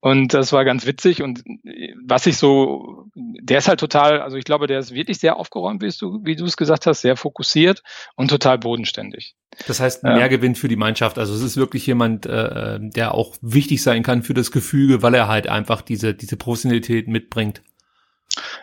[0.00, 1.22] und das war ganz witzig.
[1.22, 5.18] Und äh, was ich so, der ist halt total, also ich glaube, der ist wirklich
[5.18, 7.82] sehr aufgeräumt, wie du, wie du es gesagt hast, sehr fokussiert
[8.14, 9.34] und total bodenständig.
[9.66, 10.28] Das heißt, mehr ja.
[10.28, 11.18] Gewinn für die Mannschaft.
[11.18, 15.14] Also es ist wirklich jemand, äh, der auch wichtig sein kann für das Gefüge, weil
[15.14, 17.62] er halt einfach diese, diese Professionalität mitbringt.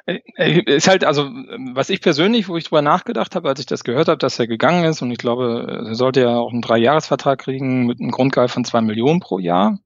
[0.06, 1.30] Äh, äh, ist halt, also,
[1.74, 4.48] was ich persönlich, wo ich drüber nachgedacht habe, als ich das gehört habe, dass er
[4.48, 8.52] gegangen ist, und ich glaube, er sollte ja auch einen Dreijahresvertrag kriegen mit einem Grundgehalt
[8.52, 9.80] von zwei Millionen pro Jahr.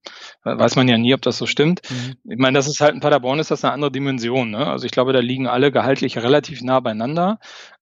[0.43, 1.81] Weiß man ja nie, ob das so stimmt.
[1.89, 2.31] Mhm.
[2.31, 4.51] Ich meine, das ist halt in Paderborn ist das eine andere Dimension.
[4.51, 4.65] Ne?
[4.65, 7.39] Also ich glaube, da liegen alle gehaltlich relativ nah beieinander.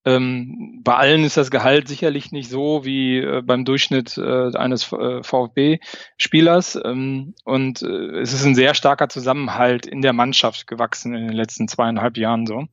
[0.08, 4.90] Ähm, bei allen ist das Gehalt sicherlich nicht so wie äh, beim Durchschnitt äh, eines
[4.94, 6.80] äh, VfB-Spielers.
[6.86, 11.36] Ähm, und äh, es ist ein sehr starker Zusammenhalt in der Mannschaft gewachsen in den
[11.36, 12.68] letzten zweieinhalb Jahren so.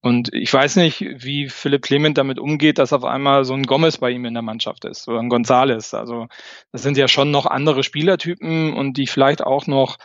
[0.00, 3.98] Und ich weiß nicht, wie Philipp Clement damit umgeht, dass auf einmal so ein Gomez
[3.98, 5.94] bei ihm in der Mannschaft ist oder ein Gonzales.
[5.94, 6.26] Also
[6.72, 9.98] das sind ja schon noch andere Spielertypen und die vielleicht auch noch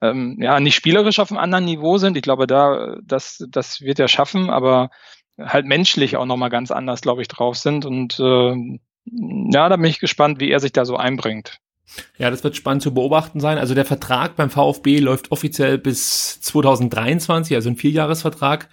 [0.00, 2.16] ähm, ja nicht spielerisch auf einem anderen Niveau sind.
[2.16, 4.88] Ich glaube, da das das wird er schaffen, aber
[5.46, 7.84] halt menschlich auch nochmal ganz anders, glaube ich, drauf sind.
[7.84, 11.58] Und äh, ja, da bin ich gespannt, wie er sich da so einbringt.
[12.16, 13.58] Ja, das wird spannend zu beobachten sein.
[13.58, 18.68] Also der Vertrag beim VfB läuft offiziell bis 2023, also ein Vierjahresvertrag.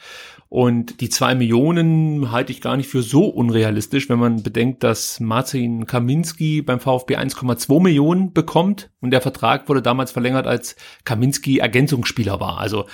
[0.48, 5.20] Und die zwei Millionen halte ich gar nicht für so unrealistisch, wenn man bedenkt, dass
[5.20, 11.60] Marcin Kaminski beim VfB 1,2 Millionen bekommt und der Vertrag wurde damals verlängert, als Kaminski
[11.60, 12.58] Ergänzungsspieler war.
[12.58, 12.86] Also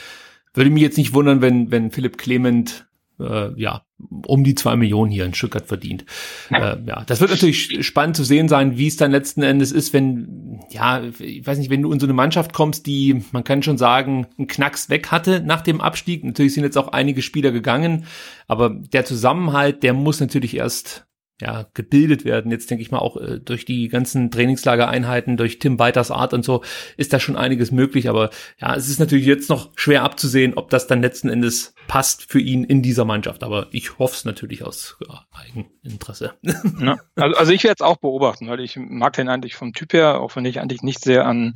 [0.54, 2.88] würde mich jetzt nicht wundern, wenn, wenn Philipp Clement
[3.20, 3.84] äh, ja,
[4.28, 6.06] um die zwei Millionen hier in Stuttgart verdient.
[6.52, 9.94] Äh, ja, das wird natürlich spannend zu sehen sein, wie es dann letzten Endes ist,
[9.94, 13.64] wenn, ja, ich weiß nicht, wenn du in so eine Mannschaft kommst, die, man kann
[13.64, 16.24] schon sagen, einen Knacks weg hatte nach dem Abstieg.
[16.24, 18.06] Natürlich sind jetzt auch einige Spieler gegangen,
[18.48, 21.06] aber der Zusammenhalt, der muss natürlich erst
[21.42, 22.52] ja, gebildet werden.
[22.52, 26.46] Jetzt denke ich mal auch äh, durch die ganzen Trainingslagereinheiten, durch Tim Weiters Art und
[26.46, 26.64] so,
[26.96, 28.08] ist da schon einiges möglich.
[28.08, 32.30] Aber ja, es ist natürlich jetzt noch schwer abzusehen, ob das dann letzten Endes passt
[32.30, 33.44] für ihn in dieser Mannschaft.
[33.44, 36.34] Aber ich hoffe es natürlich aus ja, Eigeninteresse.
[36.80, 39.94] Ja, also, also ich werde es auch beobachten, weil ich mag den eigentlich vom Typ
[39.94, 41.54] her, auch wenn ich eigentlich nicht sehr an,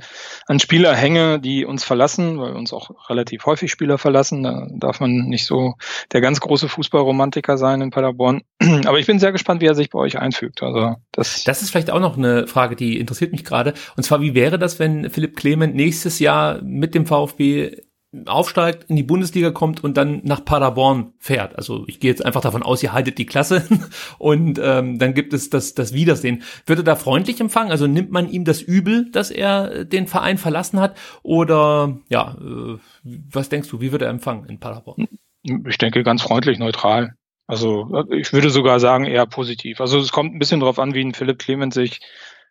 [0.47, 4.43] an Spieler hänge, die uns verlassen, weil uns auch relativ häufig Spieler verlassen.
[4.43, 5.75] Da darf man nicht so
[6.11, 8.43] der ganz große Fußballromantiker sein in Paderborn.
[8.85, 10.63] Aber ich bin sehr gespannt, wie er sich bei euch einfügt.
[10.63, 13.73] Also das, das ist vielleicht auch noch eine Frage, die interessiert mich gerade.
[13.97, 17.88] Und zwar, wie wäre das, wenn Philipp Clement nächstes Jahr mit dem VfB
[18.25, 21.55] aufsteigt, in die Bundesliga kommt und dann nach Paderborn fährt.
[21.55, 23.67] Also ich gehe jetzt einfach davon aus, ihr haltet die Klasse
[24.17, 26.43] und ähm, dann gibt es das, das Wiedersehen.
[26.65, 27.71] Wird er da freundlich empfangen?
[27.71, 30.97] Also nimmt man ihm das übel, dass er den Verein verlassen hat?
[31.21, 35.07] Oder ja, äh, was denkst du, wie wird er empfangen in Paderborn?
[35.67, 37.13] Ich denke ganz freundlich, neutral.
[37.45, 39.81] Also ich würde sogar sagen eher positiv.
[39.81, 42.01] Also es kommt ein bisschen drauf an, wie ein Philipp Clement sich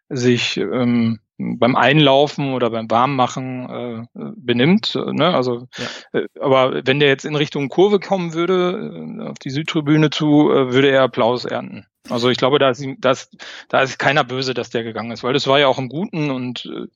[0.08, 4.94] sich ähm, beim Einlaufen oder beim Warmmachen äh, benimmt.
[4.94, 5.34] Ne?
[5.34, 5.68] Also,
[6.12, 6.20] ja.
[6.20, 10.50] äh, aber wenn der jetzt in Richtung Kurve kommen würde, äh, auf die Südtribüne zu,
[10.50, 11.86] äh, würde er Applaus ernten.
[12.10, 13.30] Also ich glaube, da ist, das,
[13.68, 16.30] da ist keiner böse, dass der gegangen ist, weil das war ja auch im Guten
[16.30, 16.86] und äh,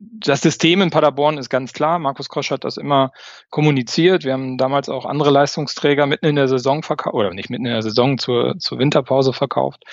[0.00, 1.98] das System in Paderborn ist ganz klar.
[1.98, 3.12] Markus Kosch hat das immer
[3.50, 4.24] kommuniziert.
[4.24, 7.72] Wir haben damals auch andere Leistungsträger mitten in der Saison verkauft, oder nicht mitten in
[7.72, 9.84] der Saison zur, zur Winterpause verkauft.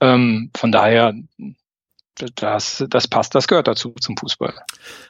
[0.00, 1.14] Ähm, von daher,
[2.36, 4.54] das, das passt, das gehört dazu zum Fußball.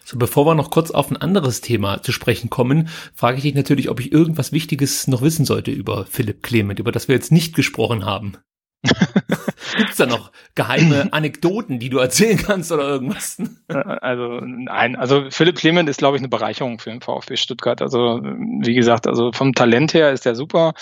[0.04, 3.54] So, bevor wir noch kurz auf ein anderes Thema zu sprechen kommen, frage ich dich
[3.54, 7.32] natürlich, ob ich irgendwas Wichtiges noch wissen sollte über Philipp Clement, über das wir jetzt
[7.32, 8.36] nicht gesprochen haben.
[9.76, 13.36] Gibt's da noch geheime Anekdoten, die du erzählen kannst oder irgendwas?
[13.68, 17.82] Also nein, also Philipp Clement ist, glaube ich, eine Bereicherung für den VfB Stuttgart.
[17.82, 20.74] Also wie gesagt, also vom Talent her ist er super.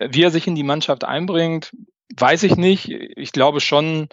[0.00, 1.72] Wie er sich in die Mannschaft einbringt,
[2.16, 2.90] weiß ich nicht.
[2.90, 4.08] Ich glaube schon,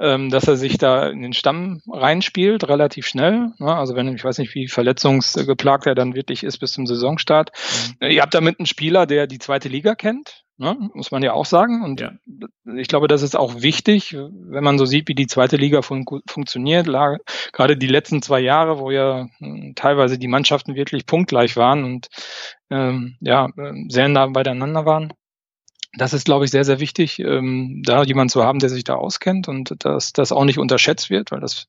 [0.00, 3.52] ähm, dass er sich da in den Stamm reinspielt, relativ schnell.
[3.58, 3.74] Ne?
[3.74, 7.50] Also wenn, ich weiß nicht, wie verletzungsgeplagt er dann wirklich ist bis zum Saisonstart.
[8.00, 8.08] Mhm.
[8.08, 10.76] Ihr habt damit einen Spieler, der die zweite Liga kennt, ne?
[10.94, 11.82] muss man ja auch sagen.
[11.82, 12.12] Und ja.
[12.76, 16.04] ich glaube, das ist auch wichtig, wenn man so sieht, wie die zweite Liga fun
[16.28, 16.86] funktioniert.
[17.52, 22.08] Gerade die letzten zwei Jahre, wo ja hm, teilweise die Mannschaften wirklich punktgleich waren und
[22.70, 23.48] ähm, ja,
[23.88, 25.12] sehr nah beieinander waren
[25.94, 28.94] das ist, glaube ich, sehr, sehr wichtig, ähm, da jemand zu haben, der sich da
[28.94, 31.66] auskennt und dass das auch nicht unterschätzt wird, weil das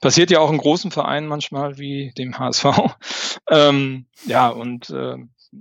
[0.00, 2.66] passiert ja auch in großen Vereinen manchmal wie dem HSV.
[3.50, 5.16] ähm, ja, und äh,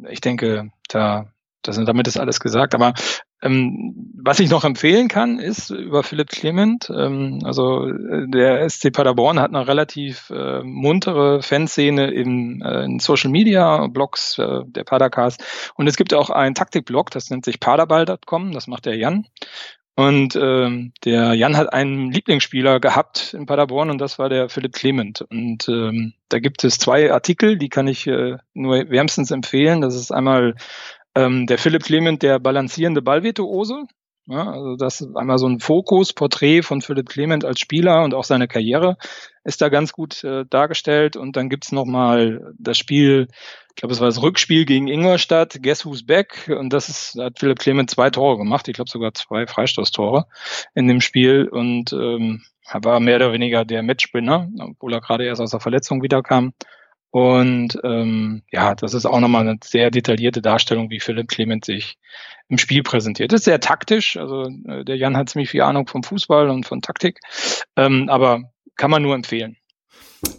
[0.10, 1.32] ich denke, da,
[1.62, 2.76] das, damit ist alles gesagt.
[2.76, 2.94] Aber
[3.42, 6.92] ähm, was ich noch empfehlen kann, ist über Philipp Clement.
[6.96, 13.00] Ähm, also äh, der SC Paderborn hat eine relativ äh, muntere Fanszene in, äh, in
[13.00, 15.44] Social Media, Blogs äh, der Padercast.
[15.76, 19.26] Und es gibt auch einen Taktikblog, das nennt sich paderball.com, das macht der Jan.
[19.96, 24.74] Und ähm, der Jan hat einen Lieblingsspieler gehabt in Paderborn und das war der Philipp
[24.74, 25.22] Clement.
[25.22, 29.82] Und ähm, da gibt es zwei Artikel, die kann ich äh, nur wärmstens empfehlen.
[29.82, 30.56] Das ist einmal
[31.16, 33.84] ähm, der Philipp Clement, der balancierende Ballvirtuose.
[34.28, 38.14] Ja, also das ist einmal so ein Fokus, Porträt von Philipp Clement als Spieler und
[38.14, 38.98] auch seine Karriere
[39.44, 41.18] ist da ganz gut äh, dargestellt.
[41.18, 43.28] Und dann gibt's noch mal das Spiel,
[43.70, 46.54] ich glaube, es war das Rückspiel gegen Ingolstadt, Guess Who's Back.
[46.56, 50.28] Und das ist, da hat Philipp Clement zwei Tore gemacht, ich glaube sogar zwei Freistoßtore
[50.76, 51.48] in dem Spiel.
[51.48, 55.60] Und ähm, er war mehr oder weniger der Matchwinner, obwohl er gerade erst aus der
[55.60, 56.54] Verletzung wiederkam.
[57.12, 61.98] Und ähm, ja, das ist auch nochmal eine sehr detaillierte Darstellung, wie Philipp Clement sich
[62.48, 63.34] im Spiel präsentiert.
[63.34, 66.66] Das ist sehr taktisch, also äh, der Jan hat ziemlich viel Ahnung vom Fußball und
[66.66, 67.20] von Taktik,
[67.76, 69.58] ähm, aber kann man nur empfehlen.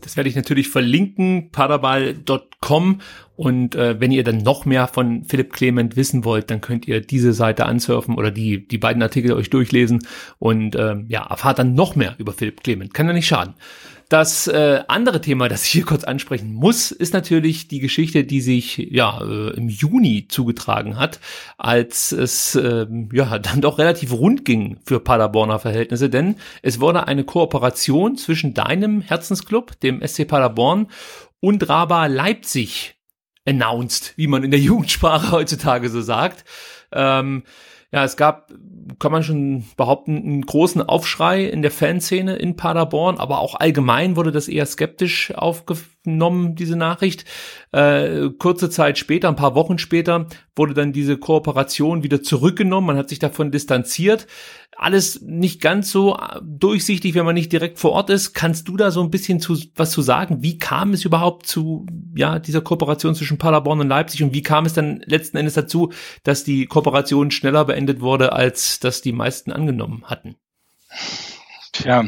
[0.01, 3.01] Das werde ich natürlich verlinken, paderball.com.
[3.43, 7.01] Und äh, wenn ihr dann noch mehr von Philipp Clement wissen wollt, dann könnt ihr
[7.01, 10.07] diese Seite ansurfen oder die, die beiden Artikel euch durchlesen
[10.39, 12.95] und äh, ja, erfahrt dann noch mehr über Philipp Clement.
[12.95, 13.55] Kann ja nicht schaden.
[14.09, 18.41] Das äh, andere Thema, das ich hier kurz ansprechen muss, ist natürlich die Geschichte, die
[18.41, 21.19] sich ja äh, im Juni zugetragen hat,
[21.59, 27.09] als es äh, ja dann doch relativ rund ging für Paderborner Verhältnisse, denn es wurde
[27.09, 30.87] eine Kooperation zwischen deinem Herzensclub, dem SC Paderborn,
[31.41, 32.95] und Raba Leipzig
[33.45, 36.45] announced, wie man in der Jugendsprache heutzutage so sagt.
[36.93, 37.45] Ähm,
[37.95, 38.51] ja, es gab,
[38.99, 44.17] kann man schon behaupten, einen großen Aufschrei in der Fanszene in Paderborn, aber auch allgemein
[44.17, 47.27] wurde das eher skeptisch aufgenommen, diese Nachricht.
[47.71, 52.97] Äh, kurze Zeit später, ein paar Wochen später, wurde dann diese Kooperation wieder zurückgenommen, man
[52.97, 54.27] hat sich davon distanziert
[54.83, 58.35] alles nicht ganz so äh, durchsichtig, wenn man nicht direkt vor Ort ist.
[58.35, 60.43] Kannst du da so ein bisschen zu, was zu sagen?
[60.43, 64.67] Wie kam es überhaupt zu ja, dieser Kooperation zwischen Paderborn und Leipzig und wie kam
[64.67, 65.93] es dann letzten Endes dazu,
[66.25, 70.37] dass die Kooperation schneller beendet wurde, als das die meisten angenommen hatten?
[71.73, 72.05] Tja,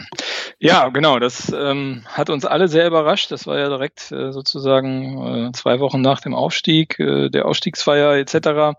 [0.58, 3.32] ja, genau, das ähm, hat uns alle sehr überrascht.
[3.32, 8.16] Das war ja direkt äh, sozusagen äh, zwei Wochen nach dem Aufstieg, äh, der Aufstiegsfeier
[8.16, 8.76] etc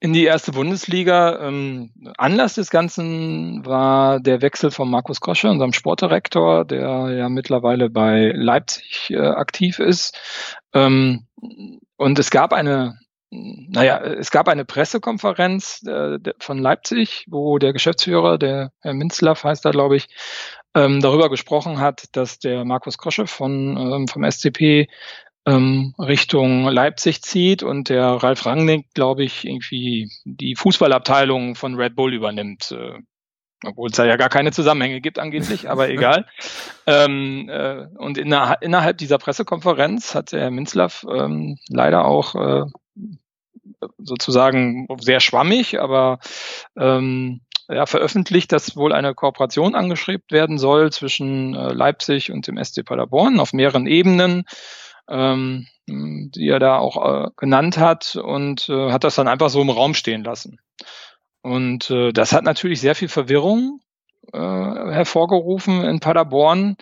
[0.00, 1.40] in die erste Bundesliga.
[1.40, 7.90] Ähm, Anlass des Ganzen war der Wechsel von Markus Kosche, unserem Sportdirektor, der ja mittlerweile
[7.90, 10.16] bei Leipzig äh, aktiv ist.
[10.72, 11.26] Ähm,
[11.96, 12.98] und es gab eine
[13.30, 19.66] naja, es gab eine Pressekonferenz äh, von Leipzig, wo der Geschäftsführer, der Herr Minzlaff heißt
[19.66, 20.08] da, glaube ich,
[20.74, 24.88] ähm, darüber gesprochen hat, dass der Markus Kosche von, ähm, vom SCP
[25.48, 31.96] ähm, Richtung Leipzig zieht und der Ralf Rangnick, glaube ich, irgendwie die Fußballabteilung von Red
[31.96, 32.72] Bull übernimmt.
[32.72, 32.98] Äh,
[33.64, 36.26] obwohl es da ja gar keine Zusammenhänge gibt angeblich, aber egal.
[36.86, 42.66] Ähm, äh, und inner, innerhalb dieser Pressekonferenz hat der Minzlaff ähm, leider auch äh,
[43.98, 46.18] sozusagen sehr schwammig, aber
[46.76, 52.62] ähm, ja, veröffentlicht, dass wohl eine Kooperation angestrebt werden soll zwischen äh, Leipzig und dem
[52.62, 54.44] SC Paderborn auf mehreren Ebenen
[55.08, 59.62] ähm, die er da auch äh, genannt hat und äh, hat das dann einfach so
[59.62, 60.60] im Raum stehen lassen.
[61.42, 63.80] Und äh, das hat natürlich sehr viel Verwirrung
[64.32, 66.76] äh, hervorgerufen in Paderborn,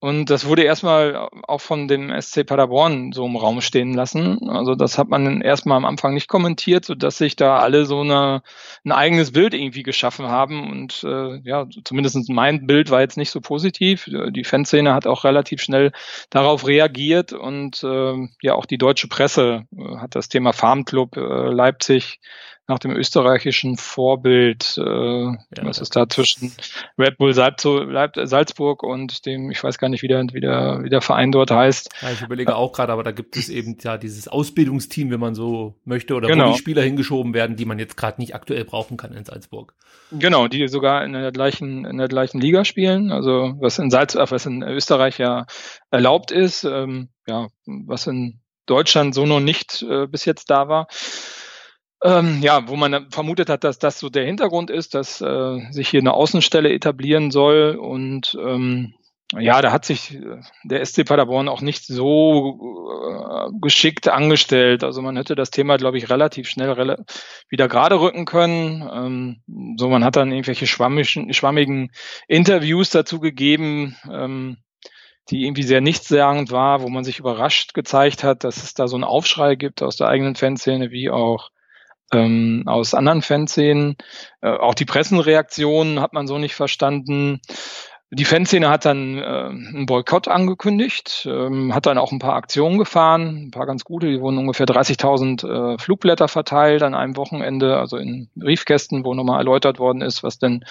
[0.00, 4.48] und das wurde erstmal auch von dem SC Paderborn so im Raum stehen lassen.
[4.48, 8.02] Also das hat man erstmal am Anfang nicht kommentiert, so dass sich da alle so
[8.02, 8.42] eine,
[8.84, 10.70] ein eigenes Bild irgendwie geschaffen haben.
[10.70, 14.08] Und äh, ja, zumindest mein Bild war jetzt nicht so positiv.
[14.30, 15.90] Die Fanszene hat auch relativ schnell
[16.30, 21.20] darauf reagiert und äh, ja, auch die deutsche Presse äh, hat das Thema Farmclub äh,
[21.20, 22.20] Leipzig
[22.68, 26.52] nach dem österreichischen Vorbild, äh, ja, was ist da zwischen
[26.98, 31.00] Red Bull Salzburg und dem, ich weiß gar nicht, wie der, wie der, wie der
[31.00, 31.88] Verein dort heißt.
[32.02, 35.34] Ja, ich überlege auch gerade, aber da gibt es eben ja dieses Ausbildungsteam, wenn man
[35.34, 36.48] so möchte, oder genau.
[36.48, 39.74] wo die Spieler hingeschoben werden, die man jetzt gerade nicht aktuell brauchen kann in Salzburg.
[40.12, 44.14] Genau, die sogar in der gleichen, in der gleichen Liga spielen, also was in Salz,
[44.14, 45.46] was in Österreich ja
[45.90, 50.86] erlaubt ist, ähm, ja, was in Deutschland so noch nicht äh, bis jetzt da war.
[52.02, 55.88] Ähm, ja, wo man vermutet hat, dass das so der Hintergrund ist, dass äh, sich
[55.88, 58.94] hier eine Außenstelle etablieren soll und ähm,
[59.36, 62.58] ja, da hat sich äh, der SC Paderborn auch nicht so
[63.04, 64.84] äh, geschickt angestellt.
[64.84, 67.04] Also man hätte das Thema, glaube ich, relativ schnell rela
[67.50, 68.88] wieder gerade rücken können.
[69.46, 71.90] Ähm, so, man hat dann irgendwelche schwammigen, schwammigen
[72.26, 74.58] Interviews dazu gegeben, ähm,
[75.30, 78.96] die irgendwie sehr nichtssagend war, wo man sich überrascht gezeigt hat, dass es da so
[78.96, 81.50] einen Aufschrei gibt aus der eigenen Fanszene, wie auch
[82.12, 83.96] ähm, aus anderen Fanszenen.
[84.40, 87.40] Äh, auch die Pressenreaktionen hat man so nicht verstanden.
[88.10, 92.78] Die Fanszene hat dann äh, einen Boykott angekündigt, ähm, hat dann auch ein paar Aktionen
[92.78, 94.06] gefahren, ein paar ganz gute.
[94.06, 99.40] Die wurden ungefähr 30.000 äh, Flugblätter verteilt an einem Wochenende, also in Briefkästen, wo nochmal
[99.40, 100.64] erläutert worden ist, was denn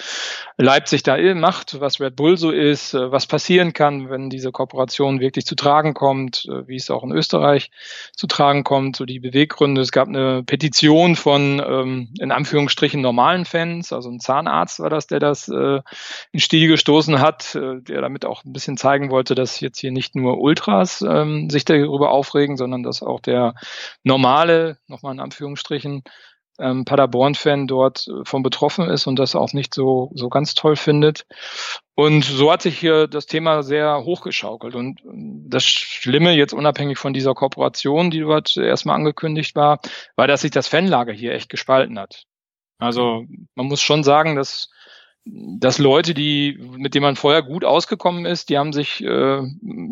[0.56, 5.20] Leipzig da macht, was Red Bull so ist, äh, was passieren kann, wenn diese Kooperation
[5.20, 7.70] wirklich zu tragen kommt, äh, wie es auch in Österreich
[8.16, 9.80] zu tragen kommt, so die Beweggründe.
[9.80, 15.06] Es gab eine Petition von ähm, in Anführungsstrichen normalen Fans, also ein Zahnarzt war das,
[15.06, 15.80] der das äh,
[16.32, 19.78] in Stil gestoßen hat hat, äh, der damit auch ein bisschen zeigen wollte, dass jetzt
[19.78, 23.54] hier nicht nur Ultras ähm, sich darüber aufregen, sondern dass auch der
[24.02, 26.02] normale, nochmal in Anführungsstrichen,
[26.58, 30.76] ähm, Paderborn-Fan dort äh, von betroffen ist und das auch nicht so, so ganz toll
[30.76, 31.26] findet.
[31.94, 34.74] Und so hat sich hier das Thema sehr hochgeschaukelt.
[34.74, 39.80] Und ähm, das Schlimme, jetzt unabhängig von dieser Kooperation, die dort erstmal angekündigt war,
[40.16, 42.24] war, dass sich das Fanlager hier echt gespalten hat.
[42.78, 43.24] Also
[43.54, 44.70] man muss schon sagen, dass
[45.24, 49.42] dass Leute, die, mit denen man vorher gut ausgekommen ist, die haben sich, äh,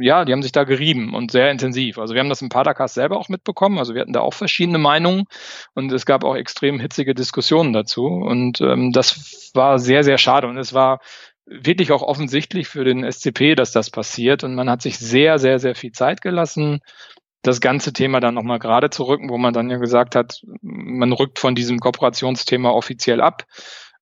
[0.01, 1.98] ja, die haben sich da gerieben und sehr intensiv.
[1.98, 3.78] Also wir haben das im Padercast selber auch mitbekommen.
[3.78, 5.24] Also wir hatten da auch verschiedene Meinungen
[5.74, 8.07] und es gab auch extrem hitzige Diskussionen dazu.
[8.07, 10.47] Und ähm, das war sehr, sehr schade.
[10.47, 11.01] Und es war
[11.44, 14.43] wirklich auch offensichtlich für den SCP, dass das passiert.
[14.43, 16.81] Und man hat sich sehr, sehr, sehr viel Zeit gelassen,
[17.43, 21.12] das ganze Thema dann nochmal gerade zu rücken, wo man dann ja gesagt hat, man
[21.12, 23.44] rückt von diesem Kooperationsthema offiziell ab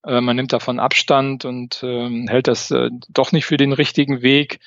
[0.07, 4.23] äh, man nimmt davon Abstand und äh, hält das äh, doch nicht für den richtigen
[4.23, 4.61] Weg.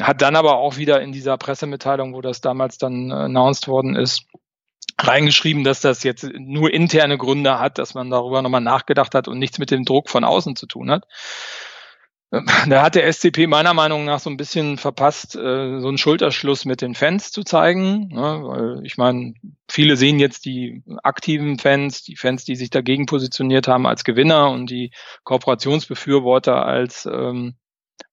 [0.00, 4.24] Hat dann aber auch wieder in dieser Pressemitteilung, wo das damals dann announced worden ist,
[4.98, 9.38] reingeschrieben, dass das jetzt nur interne Gründe hat, dass man darüber nochmal nachgedacht hat und
[9.38, 11.04] nichts mit dem Druck von außen zu tun hat.
[12.68, 16.64] Da hat der SCP meiner Meinung nach so ein bisschen verpasst, äh, so einen Schulterschluss
[16.64, 18.08] mit den Fans zu zeigen.
[18.08, 18.80] Ne?
[18.84, 19.34] Ich meine,
[19.68, 24.50] viele sehen jetzt die aktiven Fans, die Fans, die sich dagegen positioniert haben, als Gewinner
[24.50, 24.92] und die
[25.24, 27.54] Kooperationsbefürworter als, ähm,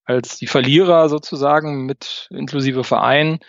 [0.06, 3.40] als die Verlierer sozusagen mit inklusive Verein.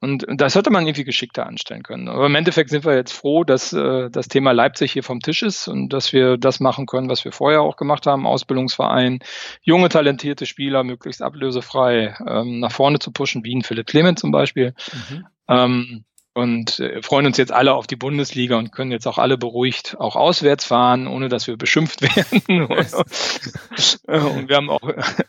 [0.00, 2.08] Und, das hätte man irgendwie geschickter anstellen können.
[2.08, 5.42] Aber im Endeffekt sind wir jetzt froh, dass äh, das Thema Leipzig hier vom Tisch
[5.42, 9.20] ist und dass wir das machen können, was wir vorher auch gemacht haben, Ausbildungsverein,
[9.60, 14.30] junge, talentierte Spieler möglichst ablösefrei ähm, nach vorne zu pushen, wie ein Philipp Clement zum
[14.30, 14.74] Beispiel.
[14.92, 15.26] Mhm.
[15.48, 16.04] Ähm,
[16.40, 19.96] und äh, freuen uns jetzt alle auf die Bundesliga und können jetzt auch alle beruhigt
[19.98, 22.62] auch auswärts fahren, ohne dass wir beschimpft werden.
[22.66, 24.82] und wir haben auch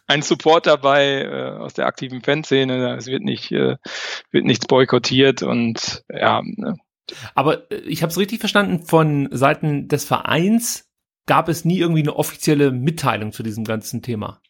[0.08, 2.96] einen Support dabei äh, aus der aktiven Fanszene.
[2.96, 3.78] Es wird nicht, äh,
[4.32, 6.42] wird nichts boykottiert und ja.
[6.44, 6.78] Ne.
[7.36, 10.90] Aber äh, ich habe es richtig verstanden, von Seiten des Vereins
[11.28, 14.41] gab es nie irgendwie eine offizielle Mitteilung zu diesem ganzen Thema.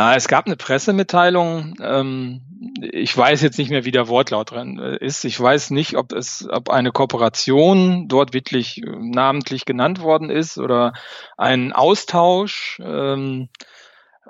[0.00, 1.74] Ah, es gab eine Pressemitteilung.
[1.82, 2.40] Ähm,
[2.80, 5.24] ich weiß jetzt nicht mehr, wie der Wortlaut drin äh, ist.
[5.26, 10.56] Ich weiß nicht, ob es, ob eine Kooperation dort wirklich äh, namentlich genannt worden ist
[10.56, 10.94] oder
[11.36, 12.80] ein Austausch.
[12.82, 13.50] Ähm,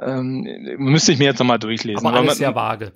[0.01, 2.05] ähm, müsste ich mir jetzt nochmal durchlesen.
[2.05, 2.93] Aber alles sehr vage.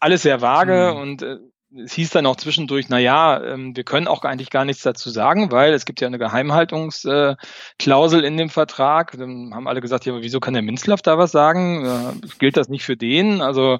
[0.00, 1.00] Alles sehr vage mhm.
[1.00, 1.36] und äh,
[1.76, 5.10] es hieß dann auch zwischendurch, na ja, ähm, wir können auch eigentlich gar nichts dazu
[5.10, 9.12] sagen, weil es gibt ja eine Geheimhaltungsklausel in dem Vertrag.
[9.12, 11.84] Dann haben alle gesagt, ja, aber wieso kann der Minzlaff da was sagen?
[11.84, 13.40] Äh, gilt das nicht für den?
[13.40, 13.78] Also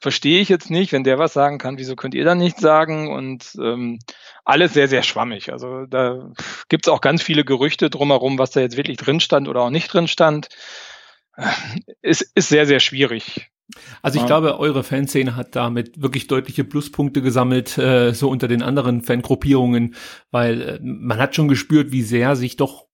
[0.00, 3.12] verstehe ich jetzt nicht, wenn der was sagen kann, wieso könnt ihr dann nichts sagen?
[3.12, 3.98] Und ähm,
[4.44, 5.52] alles sehr, sehr schwammig.
[5.52, 6.30] Also da
[6.68, 9.70] gibt es auch ganz viele Gerüchte drumherum, was da jetzt wirklich drin stand oder auch
[9.70, 10.48] nicht drin stand.
[12.02, 13.50] Es ist sehr, sehr schwierig.
[14.02, 14.26] Also ich ja.
[14.26, 19.94] glaube, eure Fanszene hat damit wirklich deutliche Pluspunkte gesammelt, äh, so unter den anderen Fangruppierungen,
[20.30, 22.86] weil äh, man hat schon gespürt, wie sehr sich doch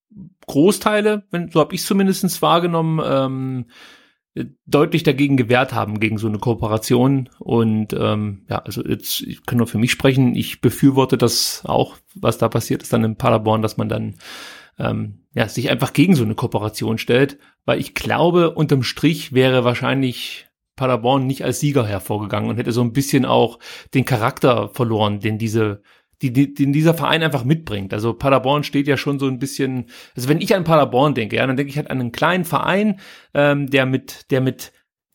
[0.46, 3.66] Großteile, wenn, so habe ich zumindest wahrgenommen, ähm,
[4.66, 7.28] deutlich dagegen gewehrt haben, gegen so eine Kooperation.
[7.38, 11.96] Und ähm, ja, also jetzt, ich kann nur für mich sprechen, ich befürworte das auch,
[12.14, 14.14] was da passiert ist dann in Paderborn, dass man dann
[14.78, 19.64] ähm, ja, sich einfach gegen so eine Kooperation stellt, weil ich glaube, unterm Strich wäre
[19.64, 20.46] wahrscheinlich
[20.82, 23.60] Paderborn nicht als Sieger hervorgegangen und hätte so ein bisschen auch
[23.94, 25.80] den Charakter verloren, den diese
[26.22, 27.94] die, die, den dieser Verein einfach mitbringt.
[27.94, 29.86] Also Paderborn steht ja schon so ein bisschen,
[30.16, 32.98] also wenn ich an Paderborn denke, ja, dann denke ich halt an einen kleinen Verein,
[33.32, 34.72] ähm, der mit, der mit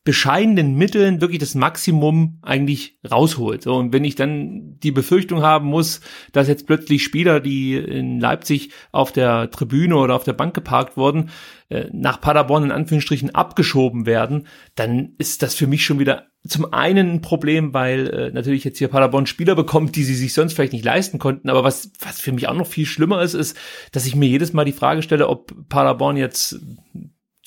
[0.08, 3.62] bescheidenen Mitteln wirklich das Maximum eigentlich rausholt.
[3.62, 6.00] So, und wenn ich dann die Befürchtung haben muss,
[6.32, 10.96] dass jetzt plötzlich Spieler, die in Leipzig auf der Tribüne oder auf der Bank geparkt
[10.96, 11.30] wurden,
[11.68, 16.72] äh, nach Paderborn in Anführungsstrichen abgeschoben werden, dann ist das für mich schon wieder zum
[16.72, 20.54] einen ein Problem, weil äh, natürlich jetzt hier Paderborn Spieler bekommt, die sie sich sonst
[20.54, 21.50] vielleicht nicht leisten konnten.
[21.50, 23.58] Aber was, was für mich auch noch viel schlimmer ist, ist,
[23.92, 26.62] dass ich mir jedes Mal die Frage stelle, ob Paderborn jetzt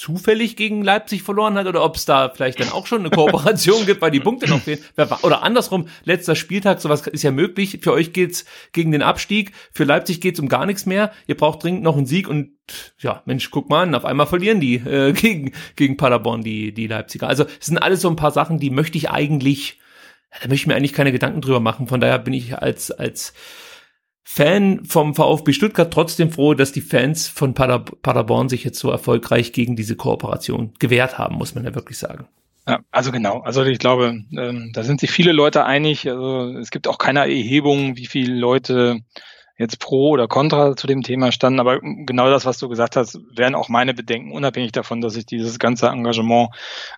[0.00, 3.84] zufällig gegen Leipzig verloren hat oder ob es da vielleicht dann auch schon eine Kooperation
[3.84, 4.80] gibt, weil die Punkte noch fehlen.
[5.22, 7.80] Oder andersrum, letzter Spieltag, sowas ist ja möglich.
[7.82, 11.12] Für euch geht's gegen den Abstieg, für Leipzig geht's um gar nichts mehr.
[11.26, 12.52] Ihr braucht dringend noch einen Sieg und
[12.98, 16.86] ja, Mensch, guck mal an, auf einmal verlieren die äh, gegen, gegen Paderborn, die, die
[16.86, 17.28] Leipziger.
[17.28, 19.80] Also es sind alles so ein paar Sachen, die möchte ich eigentlich,
[20.30, 21.88] da möchte ich mir eigentlich keine Gedanken drüber machen.
[21.88, 23.34] Von daher bin ich als, als
[24.22, 28.90] Fan vom VfB Stuttgart trotzdem froh, dass die Fans von Pader Paderborn sich jetzt so
[28.90, 32.26] erfolgreich gegen diese Kooperation gewehrt haben, muss man ja wirklich sagen.
[32.68, 33.40] Ja, also genau.
[33.40, 36.08] Also ich glaube, ähm, da sind sich viele Leute einig.
[36.08, 39.00] Also es gibt auch keine Erhebung, wie viele Leute
[39.60, 43.20] jetzt pro oder contra zu dem Thema standen, aber genau das, was du gesagt hast,
[43.36, 46.48] wären auch meine Bedenken, unabhängig davon, dass ich dieses ganze Engagement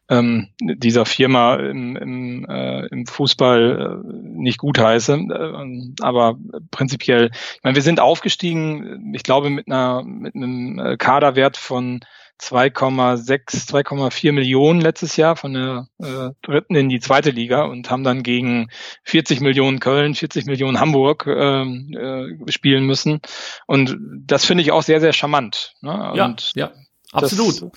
[0.08, 5.12] ähm, dieser Firma im, im, äh, im Fußball äh, nicht gut heiße.
[5.12, 6.36] Äh, aber
[6.70, 11.98] prinzipiell, ich meine, wir sind aufgestiegen, ich glaube, mit einer mit einem äh, Kaderwert von
[12.40, 18.04] 2,6, 2,4 Millionen letztes Jahr von der äh, dritten in die zweite Liga und haben
[18.04, 18.68] dann gegen
[19.04, 23.20] 40 Millionen Köln, 40 Millionen Hamburg äh, äh, spielen müssen.
[23.66, 25.74] Und das finde ich auch sehr, sehr charmant.
[25.80, 26.12] Ne?
[26.14, 26.72] Ja, ja,
[27.12, 27.70] absolut.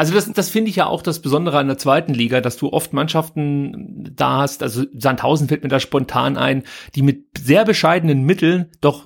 [0.00, 2.72] Also das, das finde ich ja auch das Besondere an der zweiten Liga, dass du
[2.72, 6.62] oft Mannschaften da hast, also Sandhausen fällt mir da spontan ein,
[6.94, 9.04] die mit sehr bescheidenen Mitteln doch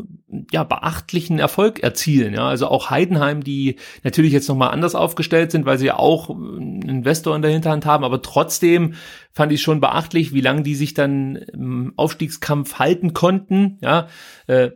[0.52, 2.32] ja beachtlichen Erfolg erzielen.
[2.32, 3.74] Ja, also auch Heidenheim, die
[4.04, 7.50] natürlich jetzt noch mal anders aufgestellt sind, weil sie ja auch einen Investor in der
[7.50, 8.94] Hinterhand haben, aber trotzdem
[9.32, 13.78] fand ich schon beachtlich, wie lange die sich dann im Aufstiegskampf halten konnten.
[13.82, 14.06] Ja,
[14.46, 14.70] äh,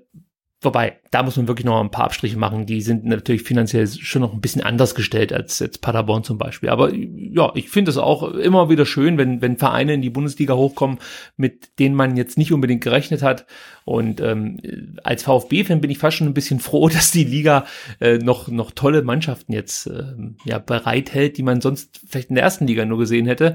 [0.61, 2.67] Wobei, da muss man wirklich noch ein paar Abstriche machen.
[2.67, 6.69] Die sind natürlich finanziell schon noch ein bisschen anders gestellt als jetzt Paderborn zum Beispiel.
[6.69, 10.55] Aber ja, ich finde es auch immer wieder schön, wenn, wenn Vereine in die Bundesliga
[10.55, 10.99] hochkommen,
[11.37, 13.47] mit denen man jetzt nicht unbedingt gerechnet hat.
[13.85, 17.65] Und ähm, als VfB-Fan bin ich fast schon ein bisschen froh, dass die Liga
[18.01, 20.03] äh, noch, noch tolle Mannschaften jetzt äh,
[20.45, 23.55] ja, bereithält, die man sonst vielleicht in der ersten Liga nur gesehen hätte.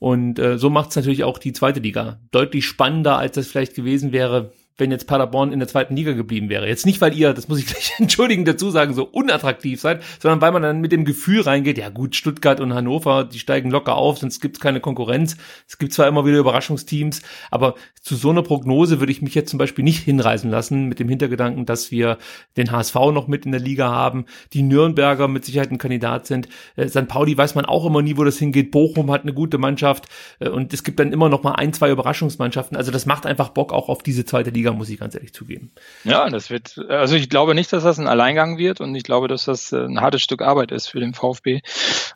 [0.00, 3.76] Und äh, so macht es natürlich auch die zweite Liga deutlich spannender, als das vielleicht
[3.76, 4.50] gewesen wäre,
[4.80, 6.66] wenn jetzt Paderborn in der zweiten Liga geblieben wäre.
[6.66, 10.40] Jetzt nicht, weil ihr, das muss ich gleich entschuldigen dazu sagen, so unattraktiv seid, sondern
[10.40, 13.94] weil man dann mit dem Gefühl reingeht, ja gut, Stuttgart und Hannover, die steigen locker
[13.94, 15.36] auf, sonst gibt's keine Konkurrenz.
[15.68, 19.50] Es gibt zwar immer wieder Überraschungsteams, aber zu so einer Prognose würde ich mich jetzt
[19.50, 22.18] zum Beispiel nicht hinreißen lassen, mit dem Hintergedanken, dass wir
[22.56, 26.48] den HSV noch mit in der Liga haben, die Nürnberger mit Sicherheit ein Kandidat sind.
[26.76, 27.08] Äh, St.
[27.08, 28.70] Pauli weiß man auch immer nie, wo das hingeht.
[28.70, 30.08] Bochum hat eine gute Mannschaft
[30.38, 32.76] äh, und es gibt dann immer noch mal ein, zwei Überraschungsmannschaften.
[32.76, 35.32] Also das macht einfach Bock auch auf diese zweite Liga Liga, muss ich ganz ehrlich
[35.32, 35.72] zugeben.
[36.04, 39.26] Ja, das wird, also ich glaube nicht, dass das ein Alleingang wird und ich glaube,
[39.26, 41.60] dass das äh, ein hartes Stück Arbeit ist für den VfB,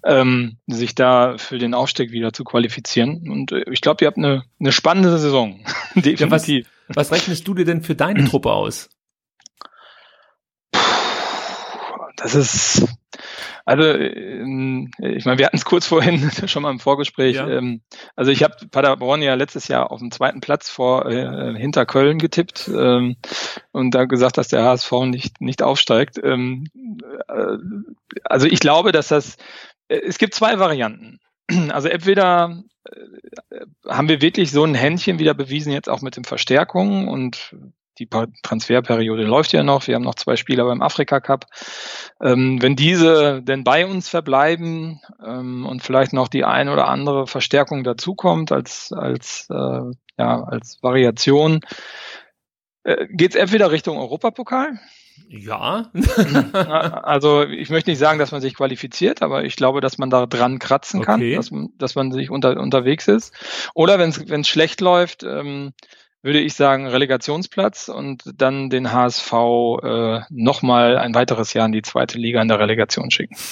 [0.04, 3.30] ähm, sich da für den Aufstieg wieder zu qualifizieren.
[3.30, 5.64] Und äh, ich glaube, ihr habt eine, eine spannende Saison.
[5.94, 6.66] Definitiv.
[6.86, 8.90] Ja, was, was rechnest du dir denn für deine Truppe aus?
[12.16, 12.86] Das ist,
[13.64, 17.36] also, ähm, ich meine, wir hatten es kurz vorhin schon mal im Vorgespräch.
[17.36, 17.48] Ja.
[17.48, 17.82] Ähm,
[18.14, 22.18] also ich habe Paderborn ja letztes Jahr auf dem zweiten Platz vor äh, hinter Köln
[22.18, 23.16] getippt ähm,
[23.72, 26.20] und da gesagt, dass der HSV nicht nicht aufsteigt.
[26.22, 26.66] Ähm,
[27.28, 27.56] äh,
[28.24, 29.36] also ich glaube, dass das
[29.88, 31.18] äh, es gibt zwei Varianten.
[31.70, 36.24] Also entweder äh, haben wir wirklich so ein Händchen wieder bewiesen, jetzt auch mit den
[36.24, 37.54] Verstärkungen und
[37.98, 38.08] die
[38.42, 39.86] Transferperiode läuft ja noch.
[39.86, 41.46] Wir haben noch zwei Spieler beim Afrika Cup.
[42.20, 47.26] Ähm, wenn diese denn bei uns verbleiben ähm, und vielleicht noch die ein oder andere
[47.26, 49.80] Verstärkung dazukommt als, als, äh,
[50.18, 51.60] ja, als Variation,
[52.82, 54.78] äh, geht es entweder Richtung Europapokal.
[55.28, 55.90] Ja.
[57.02, 60.26] also ich möchte nicht sagen, dass man sich qualifiziert, aber ich glaube, dass man da
[60.26, 61.36] dran kratzen kann, okay.
[61.36, 63.32] dass, dass man sich unter, unterwegs ist.
[63.74, 65.72] Oder wenn es schlecht läuft, ähm,
[66.24, 69.32] würde ich sagen, Relegationsplatz und dann den HSV
[69.82, 73.36] äh, nochmal ein weiteres Jahr in die zweite Liga in der Relegation schicken.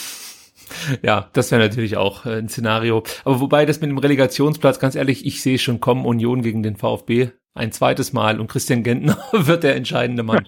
[1.02, 3.02] Ja, das wäre natürlich auch äh, ein Szenario.
[3.26, 6.76] Aber wobei das mit dem Relegationsplatz, ganz ehrlich, ich sehe schon kommen, Union gegen den
[6.76, 10.46] VfB ein zweites Mal und Christian Gentner wird der entscheidende Mann.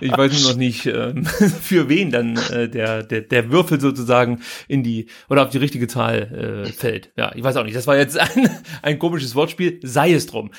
[0.00, 4.40] Ich weiß nur noch nicht, ähm, für wen dann äh, der, der, der Würfel sozusagen
[4.66, 7.12] in die oder auf die richtige Zahl äh, fällt.
[7.16, 7.76] Ja, ich weiß auch nicht.
[7.76, 8.50] Das war jetzt ein,
[8.82, 10.50] ein komisches Wortspiel, sei es drum.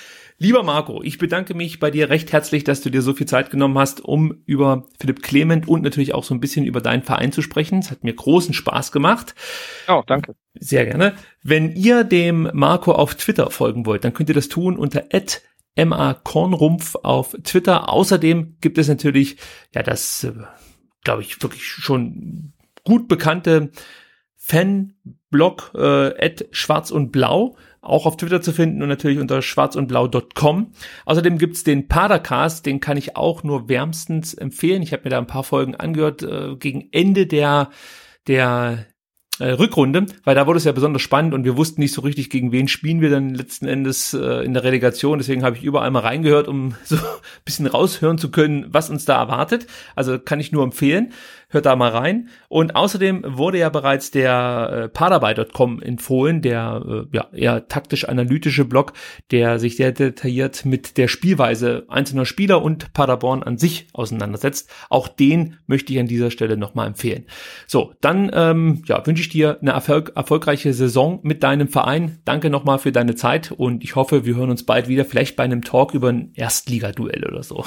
[0.41, 3.51] Lieber Marco, ich bedanke mich bei dir recht herzlich, dass du dir so viel Zeit
[3.51, 7.31] genommen hast, um über Philipp Clement und natürlich auch so ein bisschen über deinen Verein
[7.31, 7.77] zu sprechen.
[7.77, 9.35] Es hat mir großen Spaß gemacht.
[9.87, 10.33] Oh, danke.
[10.55, 11.13] Sehr gerne.
[11.43, 15.03] Wenn ihr dem Marco auf Twitter folgen wollt, dann könnt ihr das tun unter
[15.77, 17.89] MA Kornrumpf auf Twitter.
[17.89, 19.37] Außerdem gibt es natürlich,
[19.75, 20.33] ja, das, äh,
[21.03, 22.53] glaube ich, wirklich schon
[22.83, 23.69] gut bekannte
[24.37, 30.71] Fanblog äh, Schwarz und Blau auch auf Twitter zu finden und natürlich unter schwarzundblau.com.
[31.05, 34.83] Außerdem gibt's den Padercast, den kann ich auch nur wärmstens empfehlen.
[34.83, 37.71] Ich habe mir da ein paar Folgen angehört äh, gegen Ende der
[38.27, 38.85] der
[39.39, 42.29] äh, Rückrunde, weil da wurde es ja besonders spannend und wir wussten nicht so richtig,
[42.29, 45.17] gegen wen spielen wir dann letzten Endes äh, in der Relegation.
[45.17, 47.01] Deswegen habe ich überall mal reingehört, um so ein
[47.43, 49.65] bisschen raushören zu können, was uns da erwartet.
[49.95, 51.13] Also kann ich nur empfehlen.
[51.51, 52.29] Hört da mal rein.
[52.47, 58.93] Und außerdem wurde ja bereits der äh, Paderby.com empfohlen, der äh, ja eher taktisch-analytische Blog,
[59.31, 64.69] der sich sehr detailliert mit der Spielweise einzelner Spieler und Paderborn an sich auseinandersetzt.
[64.89, 67.25] Auch den möchte ich an dieser Stelle nochmal empfehlen.
[67.67, 72.19] So, dann ähm, ja, wünsche ich dir eine Erfolg erfolgreiche Saison mit deinem Verein.
[72.25, 75.43] Danke nochmal für deine Zeit und ich hoffe, wir hören uns bald wieder, vielleicht bei
[75.43, 77.65] einem Talk über ein Erstligaduell oder so.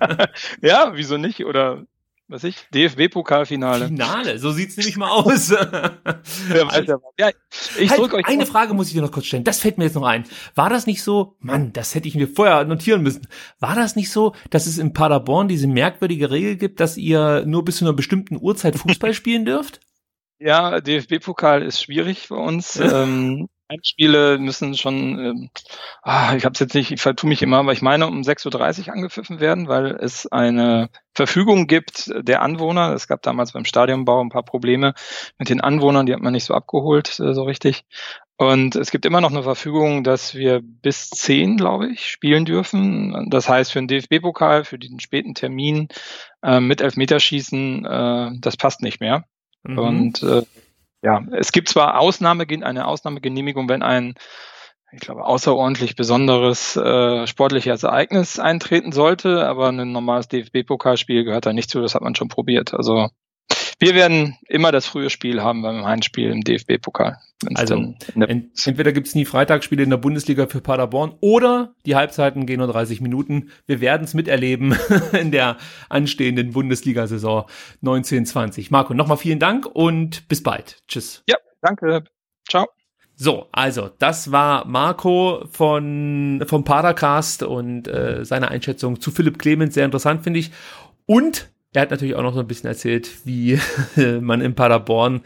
[0.62, 1.44] ja, wieso nicht?
[1.44, 1.84] Oder
[2.30, 2.56] was ich?
[2.72, 3.88] DFB-Pokalfinale.
[3.88, 5.50] Finale, so sieht's nämlich mal aus.
[5.50, 7.30] ja,
[7.78, 9.44] ich halt, euch eine Frage muss ich dir noch kurz stellen.
[9.44, 10.24] Das fällt mir jetzt noch ein.
[10.54, 13.26] War das nicht so, Mann, das hätte ich mir vorher notieren müssen.
[13.58, 17.64] War das nicht so, dass es in Paderborn diese merkwürdige Regel gibt, dass ihr nur
[17.64, 19.80] bis zu einer bestimmten Uhrzeit Fußball spielen dürft?
[20.38, 22.76] Ja, DFB-Pokal ist schwierig für uns.
[22.80, 25.50] ähm, Heimspiele müssen schon, ähm,
[26.02, 28.88] ah, ich habe es jetzt nicht, ich vertue mich immer, aber ich meine um 6.30
[28.88, 32.92] Uhr angepfiffen werden, weil es eine Verfügung gibt der Anwohner.
[32.94, 34.94] Es gab damals beim Stadionbau ein paar Probleme
[35.38, 37.84] mit den Anwohnern, die hat man nicht so abgeholt, äh, so richtig.
[38.36, 43.28] Und es gibt immer noch eine Verfügung, dass wir bis 10, glaube ich, spielen dürfen.
[43.28, 45.88] Das heißt, für den DFB-Pokal, für den späten Termin
[46.42, 49.26] äh, mit Elfmeterschießen, äh, das passt nicht mehr.
[49.62, 49.78] Mhm.
[49.78, 50.42] Und äh,
[51.02, 54.14] ja, es gibt zwar Ausnahme, eine Ausnahmegenehmigung, wenn ein
[54.92, 61.52] ich glaube, außerordentlich besonderes äh, sportliches Ereignis eintreten sollte, aber ein normales DFB-Pokalspiel gehört da
[61.52, 62.74] nicht zu, das hat man schon probiert.
[62.74, 63.08] Also
[63.80, 67.16] wir werden immer das frühe Spiel haben beim Heimspiel im DFB-Pokal.
[67.54, 72.58] Also ent entweder gibt's nie Freitagsspiele in der Bundesliga für Paderborn oder die Halbzeiten gehen
[72.58, 73.50] nur 30 Minuten.
[73.66, 74.76] Wir werden es miterleben
[75.18, 75.56] in der
[75.88, 77.46] anstehenden Bundesliga-Saison
[77.80, 78.70] 1920.
[78.70, 80.76] Marco, nochmal vielen Dank und bis bald.
[80.86, 81.22] Tschüss.
[81.26, 82.04] Ja, danke.
[82.48, 82.66] Ciao.
[83.16, 89.74] So, also das war Marco von vom Padercast und äh, seine Einschätzung zu Philipp Clemens
[89.74, 90.50] sehr interessant finde ich
[91.06, 93.58] und er hat natürlich auch noch so ein bisschen erzählt, wie
[94.20, 95.22] man in Paderborn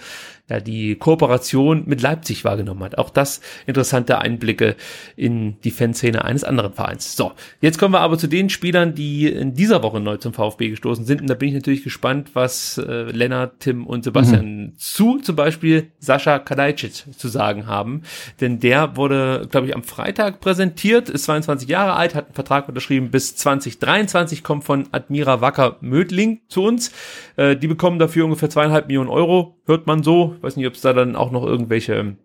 [0.50, 2.98] ja, die Kooperation mit Leipzig wahrgenommen hat.
[2.98, 4.76] Auch das interessante Einblicke
[5.16, 7.16] in die Fanszene eines anderen Vereins.
[7.16, 7.32] So,
[7.62, 11.06] jetzt kommen wir aber zu den Spielern, die in dieser Woche neu zum VfB gestoßen
[11.06, 11.22] sind.
[11.22, 14.72] Und da bin ich natürlich gespannt, was äh, Lennart, Tim und Sebastian mhm.
[14.76, 18.02] zu zum Beispiel Sascha Kadajcic zu sagen haben.
[18.42, 22.68] Denn der wurde, glaube ich, am Freitag präsentiert, ist 22 Jahre alt, hat einen Vertrag
[22.68, 26.92] unterschrieben bis 2023, kommt von Admira Wacker Mödling zu uns.
[27.36, 30.36] Äh, die bekommen dafür ungefähr zweieinhalb Millionen Euro, hört man so.
[30.40, 32.16] Weiß nicht, ob es da dann auch noch irgendwelche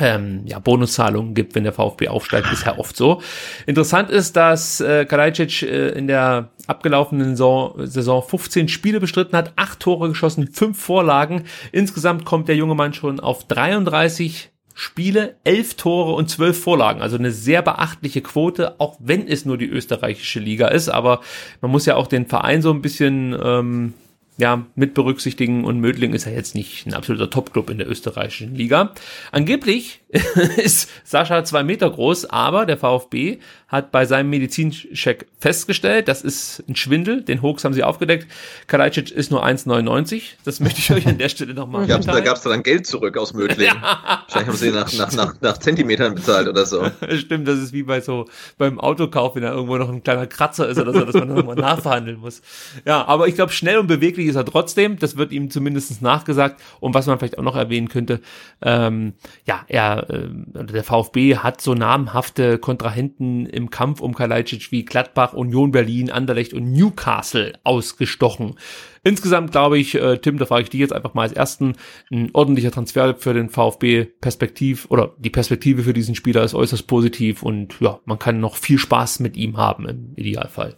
[0.00, 3.20] ähm, ja, Bonuszahlungen gibt, wenn der VfB aufsteigt, bisher oft so.
[3.66, 9.52] Interessant ist, dass äh, Kalajdzic äh, in der abgelaufenen Saison, Saison 15 Spiele bestritten hat,
[9.56, 11.44] acht Tore geschossen, fünf Vorlagen.
[11.72, 17.02] Insgesamt kommt der junge Mann schon auf 33 Spiele, elf Tore und zwölf Vorlagen.
[17.02, 20.88] Also eine sehr beachtliche Quote, auch wenn es nur die österreichische Liga ist.
[20.88, 21.20] Aber
[21.60, 23.92] man muss ja auch den Verein so ein bisschen ähm,
[24.38, 28.54] ja, mit berücksichtigen und Mödling ist ja jetzt nicht ein absoluter Topclub in der österreichischen
[28.54, 28.94] Liga.
[29.30, 30.00] Angeblich
[30.56, 33.38] ist Sascha zwei Meter groß, aber der VfB
[33.72, 38.26] hat bei seinem Medizincheck festgestellt, das ist ein Schwindel, den Hoax haben sie aufgedeckt.
[38.66, 40.22] Kalajdzic ist nur 1,99.
[40.44, 42.04] Das möchte ich euch an der Stelle nochmal sagen.
[42.04, 43.66] Da gab es dann Geld zurück aus Mödling.
[43.66, 44.24] ja.
[44.28, 46.84] Wahrscheinlich haben sie nach, nach, nach, nach Zentimetern bezahlt oder so.
[47.16, 48.26] Stimmt, das ist wie bei so
[48.58, 51.56] beim Autokauf, wenn da irgendwo noch ein kleiner Kratzer ist oder so, dass man nochmal
[51.56, 52.42] nachverhandeln muss.
[52.84, 54.98] Ja, aber ich glaube, schnell und beweglich ist er trotzdem.
[54.98, 56.60] Das wird ihm zumindest nachgesagt.
[56.80, 58.20] Und was man vielleicht auch noch erwähnen könnte,
[58.60, 59.14] ähm,
[59.46, 65.32] ja, er, äh, der VfB hat so namhafte Kontrahenten im Kampf um Kalajdzic wie Gladbach,
[65.32, 68.56] Union Berlin, Anderlecht und Newcastle ausgestochen.
[69.04, 71.74] Insgesamt glaube ich, äh, Tim, da frage ich dich jetzt einfach mal als ersten,
[72.10, 76.86] ein ordentlicher Transfer für den VfB Perspektiv oder die Perspektive für diesen Spieler ist äußerst
[76.86, 80.76] positiv und ja, man kann noch viel Spaß mit ihm haben im Idealfall.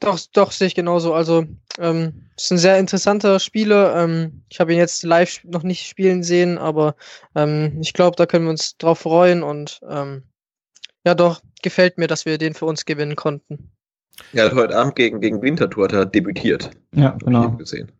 [0.00, 1.12] Doch, doch, sehe ich genauso.
[1.12, 1.44] Also,
[1.78, 3.96] ähm, ist ein sehr interessanter Spieler.
[3.96, 6.94] Ähm, ich habe ihn jetzt live noch nicht spielen sehen, aber
[7.34, 10.22] ähm, ich glaube, da können wir uns drauf freuen und ähm,
[11.04, 13.70] ja, doch, gefällt mir, dass wir den für uns gewinnen konnten.
[14.32, 16.70] Ja, heute Abend gegen, gegen Winterthur hat er debütiert.
[16.94, 17.50] Ja, genau.
[17.52, 17.92] Gesehen.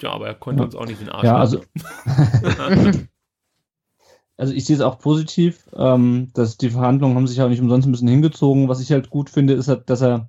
[0.00, 0.66] Ja, aber er konnte ja.
[0.66, 1.62] uns auch nicht den Arsch Ja, also.
[4.36, 7.88] also ich sehe es auch positiv, ähm, dass die Verhandlungen haben sich auch nicht umsonst
[7.88, 8.68] ein bisschen hingezogen.
[8.68, 10.28] Was ich halt gut finde, ist, halt, dass er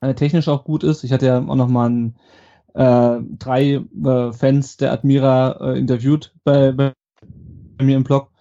[0.00, 1.02] äh, technisch auch gut ist.
[1.02, 2.16] Ich hatte ja auch noch mal ein,
[2.74, 6.92] äh, drei äh, Fans der Admira äh, interviewt bei, bei
[7.80, 8.31] mir im Blog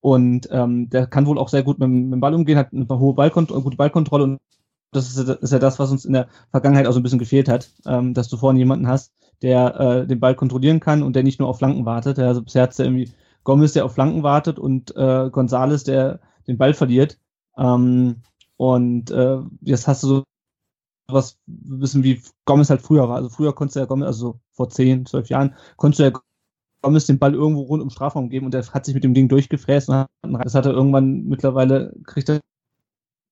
[0.00, 2.86] und ähm, der kann wohl auch sehr gut mit, mit dem Ball umgehen, hat eine
[2.88, 4.38] hohe Ballkont gute Ballkontrolle und
[4.92, 7.48] das ist, ist, ja das, was uns in der Vergangenheit auch so ein bisschen gefehlt
[7.48, 9.12] hat, ähm, dass du vorne jemanden hast,
[9.42, 12.18] der äh, den Ball kontrollieren kann und der nicht nur auf Flanken wartet.
[12.18, 13.12] Also bisher hat es ja irgendwie
[13.44, 17.18] Gomez, der auf Flanken wartet und äh, Gonzales, der den Ball verliert.
[17.56, 18.16] Ähm,
[18.56, 20.24] und äh, jetzt hast du so
[21.10, 23.16] was wissen, wie Gomez halt früher war.
[23.16, 26.20] Also früher konntest du ja Gomez, also vor 10, 12 Jahren, konntest du ja
[26.82, 29.28] Gomez den Ball irgendwo rund um Strafraum geben und der hat sich mit dem Ding
[29.28, 32.40] durchgefräst und hat, das hat er irgendwann mittlerweile, kriegt er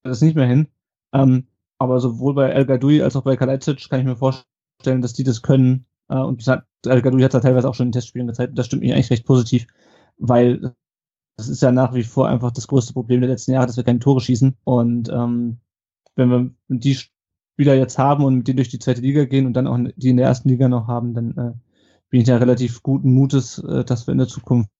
[0.02, 0.68] das nicht mehr hin.
[1.12, 1.46] Ähm,
[1.78, 5.24] aber sowohl bei El Gadoui als auch bei Kalajdzic kann ich mir vorstellen, dass die
[5.24, 5.86] das können.
[6.08, 8.58] Äh, und El Gadoui hat es teilweise auch schon in Testspielen gezeigt.
[8.58, 9.66] Das stimmt mir eigentlich recht positiv,
[10.18, 10.74] weil
[11.36, 13.84] das ist ja nach wie vor einfach das größte Problem der letzten Jahre, dass wir
[13.84, 14.56] keine Tore schießen.
[14.64, 15.58] Und ähm,
[16.14, 19.52] wenn wir die Spieler jetzt haben und mit denen durch die zweite Liga gehen und
[19.52, 21.52] dann auch die in der ersten Liga noch haben, dann äh,
[22.10, 24.70] bin ich ja relativ guten Mutes, äh, dass wir in der Zukunft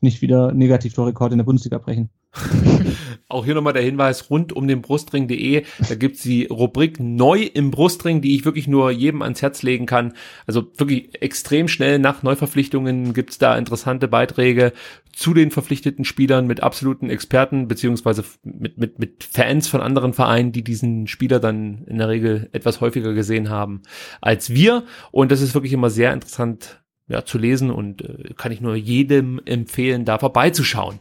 [0.00, 2.10] nicht wieder Negativtorrekord in der Bundesliga brechen.
[3.28, 5.64] Auch hier nochmal der Hinweis rund um den Brustring.de.
[5.88, 9.86] Da gibt's die Rubrik neu im Brustring, die ich wirklich nur jedem ans Herz legen
[9.86, 10.14] kann.
[10.46, 14.72] Also wirklich extrem schnell nach Neuverpflichtungen gibt's da interessante Beiträge
[15.12, 20.52] zu den verpflichteten Spielern mit absoluten Experten beziehungsweise mit, mit, mit Fans von anderen Vereinen,
[20.52, 23.82] die diesen Spieler dann in der Regel etwas häufiger gesehen haben
[24.20, 24.84] als wir.
[25.10, 28.76] Und das ist wirklich immer sehr interessant ja, zu lesen und äh, kann ich nur
[28.76, 31.00] jedem empfehlen, da vorbeizuschauen.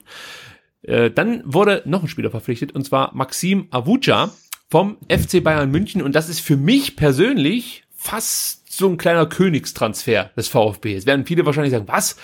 [0.81, 4.31] Äh, dann wurde noch ein Spieler verpflichtet und zwar Maxim Avuja
[4.69, 10.31] vom FC Bayern München und das ist für mich persönlich fast so ein kleiner Königstransfer
[10.37, 10.95] des VfB.
[10.95, 12.17] Es werden viele wahrscheinlich sagen, was?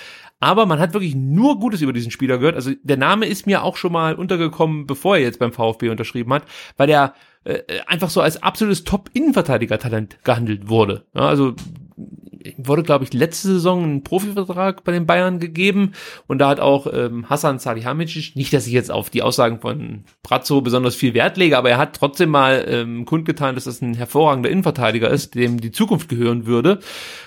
[0.44, 2.56] aber man hat wirklich nur Gutes über diesen Spieler gehört.
[2.56, 6.34] Also der Name ist mir auch schon mal untergekommen, bevor er jetzt beim VfB unterschrieben
[6.34, 6.44] hat,
[6.76, 7.14] weil er
[7.46, 11.06] äh, einfach so als absolutes Top-Innenverteidiger-Talent gehandelt wurde.
[11.16, 11.56] Ja, also
[12.58, 15.94] wurde, glaube ich, letzte Saison ein Profivertrag bei den Bayern gegeben.
[16.28, 20.04] Und da hat auch ähm, Hassan Salihamidzic, nicht, dass ich jetzt auf die Aussagen von
[20.24, 23.94] Brazzo besonders viel Wert lege, aber er hat trotzdem mal ähm, kundgetan, dass das ein
[23.94, 26.80] hervorragender Innenverteidiger ist, dem die Zukunft gehören würde.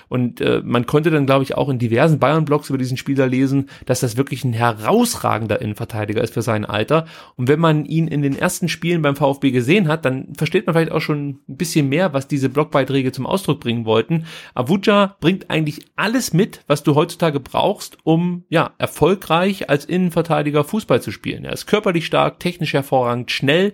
[0.09, 3.69] Und äh, man konnte dann, glaube ich, auch in diversen Bayern-Blogs über diesen Spieler lesen,
[3.85, 7.05] dass das wirklich ein herausragender Innenverteidiger ist für sein Alter.
[7.35, 10.73] Und wenn man ihn in den ersten Spielen beim VfB gesehen hat, dann versteht man
[10.75, 14.25] vielleicht auch schon ein bisschen mehr, was diese Blogbeiträge zum Ausdruck bringen wollten.
[14.53, 21.01] Avuja bringt eigentlich alles mit, was du heutzutage brauchst, um ja erfolgreich als Innenverteidiger Fußball
[21.01, 21.45] zu spielen.
[21.45, 23.73] Er ist körperlich stark, technisch hervorragend, schnell,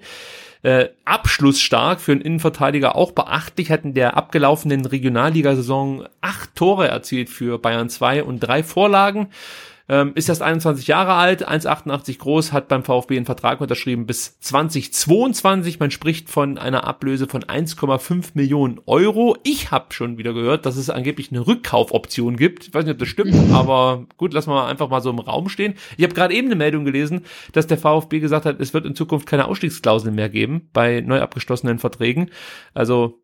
[0.64, 7.30] äh, abschlussstark für einen Innenverteidiger auch beachtlich, hat in der abgelaufenen Regionalligasaison acht Tore erzielt
[7.30, 9.28] für Bayern 2 und drei Vorlagen.
[9.90, 14.40] Ähm, ist erst 21 Jahre alt, 1,88 groß, hat beim VfB einen Vertrag unterschrieben bis
[14.40, 15.80] 2022.
[15.80, 19.38] Man spricht von einer Ablöse von 1,5 Millionen Euro.
[19.44, 22.68] Ich habe schon wieder gehört, dass es angeblich eine Rückkaufoption gibt.
[22.68, 25.50] Ich weiß nicht, ob das stimmt, aber gut, lassen wir einfach mal so im Raum
[25.50, 25.74] stehen.
[25.98, 28.96] Ich habe gerade eben eine Meldung gelesen, dass der VfB gesagt hat, es wird in
[28.96, 32.32] Zukunft keine Ausstiegsklauseln mehr geben bei neu abgeschlossenen Verträgen.
[32.74, 33.23] Also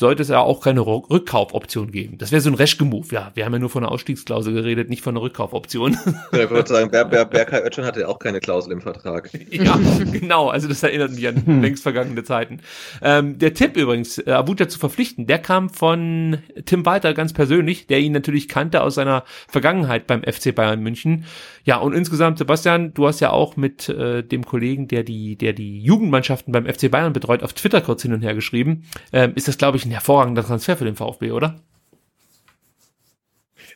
[0.00, 2.18] sollte es ja auch keine Rückkaufoption geben.
[2.18, 3.06] Das wäre so ein Reschke-Move.
[3.12, 5.96] Ja, wir haben ja nur von einer Ausstiegsklausel geredet, nicht von einer Rückkaufoption.
[6.32, 9.30] Ja, ich würde sagen, Ber Ber Berkay Özcan hatte ja auch keine Klausel im Vertrag.
[9.50, 9.78] ja,
[10.10, 10.48] genau.
[10.48, 11.62] Also das erinnert mich an hm.
[11.62, 12.60] längst vergangene Zeiten.
[13.02, 17.86] Ähm, der Tipp übrigens, äh, Abuja zu verpflichten, der kam von Tim Walter ganz persönlich,
[17.86, 21.24] der ihn natürlich kannte aus seiner Vergangenheit beim FC Bayern München.
[21.64, 25.54] Ja, und insgesamt, Sebastian, du hast ja auch mit äh, dem Kollegen, der die, der
[25.54, 28.84] die Jugendmannschaften beim FC Bayern betreut, auf Twitter kurz hin und her geschrieben.
[29.12, 31.56] Ähm, ist das, glaube ich, ein hervorragender Transfer für den VfB, oder?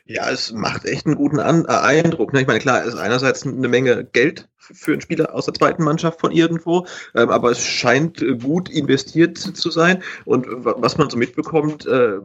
[0.04, 2.32] Ja, es macht echt einen guten An äh, Eindruck.
[2.32, 2.42] Ne?
[2.42, 5.82] Ich meine, klar, es ist einerseits eine Menge Geld für einen Spieler aus der zweiten
[5.82, 10.02] Mannschaft von irgendwo, ähm, aber es scheint äh, gut investiert zu sein.
[10.24, 12.18] Und was man so mitbekommt, äh,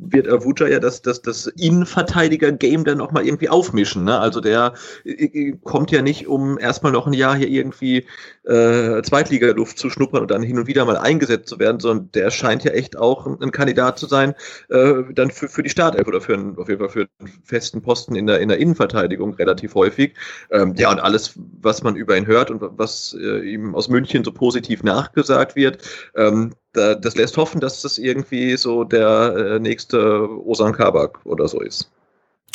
[0.00, 4.04] wird Avuja ja das, das, das Innenverteidiger-Game dann nochmal irgendwie aufmischen.
[4.04, 4.18] Ne?
[4.18, 8.06] Also der äh, kommt ja nicht, um erstmal noch ein Jahr hier irgendwie
[8.50, 12.30] äh, Zweitligaluft zu schnuppern und dann hin und wieder mal eingesetzt zu werden, sondern der
[12.30, 14.34] scheint ja echt auch ein Kandidat zu sein,
[14.68, 17.80] äh, dann für, für die Startelf oder für einen, auf jeden Fall für einen festen
[17.80, 20.14] Posten in der, in der Innenverteidigung relativ häufig.
[20.50, 24.24] Ähm, ja, und alles, was man über ihn hört und was äh, ihm aus München
[24.24, 25.78] so positiv nachgesagt wird,
[26.16, 31.46] ähm, da, das lässt hoffen, dass das irgendwie so der äh, nächste Osan Kabak oder
[31.48, 31.90] so ist.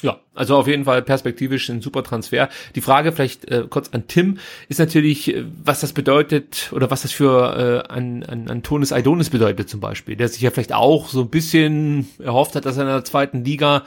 [0.02, 2.50] Ja, also auf jeden Fall perspektivisch ein super Transfer.
[2.76, 7.04] Die Frage vielleicht äh, kurz an Tim ist natürlich, äh, was das bedeutet oder was
[7.04, 10.74] das für äh, an, an, an Tonis Aidonis bedeutet zum Beispiel, der sich ja vielleicht
[10.74, 13.84] auch so ein bisschen erhofft hat, dass er in der zweiten Liga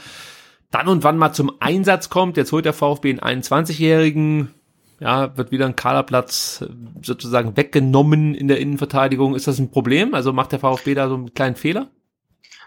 [0.70, 2.36] dann und wann mal zum Einsatz kommt.
[2.36, 4.54] Jetzt holt der VfB einen 21-Jährigen,
[5.00, 6.72] ja, wird wieder ein Kaderplatz äh,
[7.02, 9.34] sozusagen weggenommen in der Innenverteidigung.
[9.34, 10.14] Ist das ein Problem?
[10.14, 11.90] Also macht der VfB da so einen kleinen Fehler?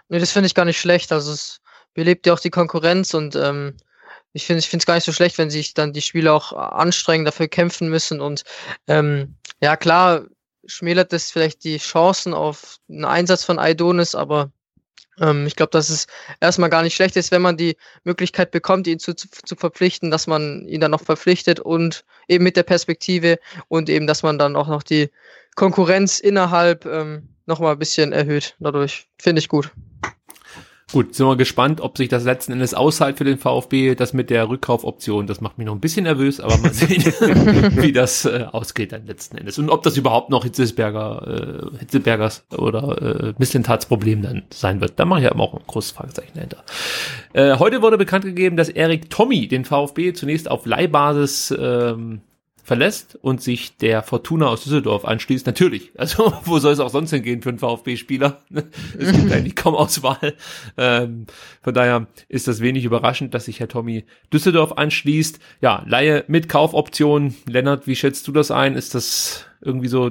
[0.08, 1.12] Nee, das finde ich gar nicht schlecht.
[1.12, 1.61] Also es
[1.94, 3.76] belebt ja auch die Konkurrenz und ähm,
[4.32, 7.48] ich finde es gar nicht so schlecht, wenn sich dann die Spieler auch anstrengen, dafür
[7.48, 8.44] kämpfen müssen und
[8.88, 10.24] ähm, ja klar
[10.66, 14.52] schmälert das vielleicht die Chancen auf einen Einsatz von Aidonis, aber
[15.20, 16.06] ähm, ich glaube, dass es
[16.40, 20.10] erstmal gar nicht schlecht ist, wenn man die Möglichkeit bekommt, ihn zu, zu, zu, verpflichten,
[20.10, 23.38] dass man ihn dann noch verpflichtet und eben mit der Perspektive
[23.68, 25.10] und eben, dass man dann auch noch die
[25.54, 28.56] Konkurrenz innerhalb ähm, nochmal ein bisschen erhöht.
[28.58, 29.70] Dadurch finde ich gut.
[30.92, 33.94] Gut, sind wir gespannt, ob sich das letzten Endes aushält für den VfB.
[33.94, 37.02] Das mit der Rückkaufoption, das macht mich noch ein bisschen nervös, aber mal sehen,
[37.80, 39.58] wie das äh, ausgeht dann letzten Endes.
[39.58, 45.00] Und ob das überhaupt noch Hitzesberger, äh, Hitzebergers oder äh, Missentats Problem dann sein wird.
[45.00, 46.62] Da mache ich ja auch ein großes Fragezeichen dahinter.
[47.32, 52.20] Äh, heute wurde bekannt gegeben, dass Erik Tommy den VfB zunächst auf Leihbasis ähm,
[52.62, 55.90] verlässt und sich der Fortuna aus Düsseldorf anschließt, natürlich.
[55.96, 58.40] Also wo soll es auch sonst hingehen für einen VfB-Spieler?
[58.98, 60.34] es gibt eigentlich kaum Auswahl.
[60.76, 61.26] Ähm,
[61.62, 65.40] von daher ist das wenig überraschend, dass sich Herr Tommy Düsseldorf anschließt.
[65.60, 67.34] Ja, Laie mit Kaufoption.
[67.46, 68.76] Lennart, wie schätzt du das ein?
[68.76, 70.10] Ist das irgendwie so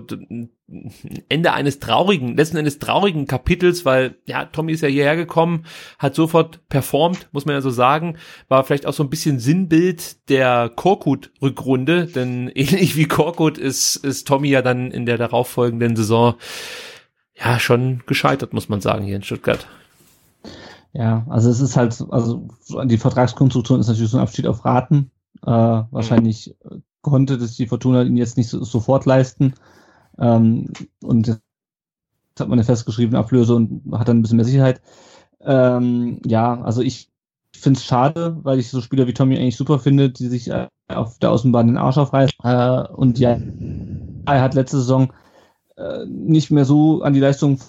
[1.29, 5.65] Ende eines traurigen, letzten Endes traurigen Kapitels, weil ja, Tommy ist ja hierher gekommen,
[5.99, 10.29] hat sofort performt, muss man ja so sagen, war vielleicht auch so ein bisschen Sinnbild
[10.29, 16.35] der Korkut-Rückrunde, denn ähnlich wie Korkut ist, ist Tommy ja dann in der darauffolgenden Saison
[17.35, 19.67] ja schon gescheitert, muss man sagen, hier in Stuttgart.
[20.93, 22.47] Ja, also es ist halt, also
[22.85, 25.11] die Vertragskonstruktion ist natürlich so ein Abschied auf Raten.
[25.43, 26.55] Äh, wahrscheinlich
[27.01, 29.53] konnte das die Fortuna ihn jetzt nicht so, sofort leisten.
[30.17, 30.71] Ähm,
[31.03, 31.41] und jetzt
[32.39, 34.81] hat man eine festgeschriebene Ablöse und hat dann ein bisschen mehr Sicherheit.
[35.41, 37.09] Ähm, ja, also ich
[37.55, 40.67] finde es schade, weil ich so Spieler wie Tommy eigentlich super finde, die sich äh,
[40.87, 42.37] auf der Außenbahn den Arsch aufreißen.
[42.43, 43.37] Äh, und ja,
[44.25, 45.13] er hat letzte Saison
[45.77, 47.59] äh, nicht mehr so an die Leistung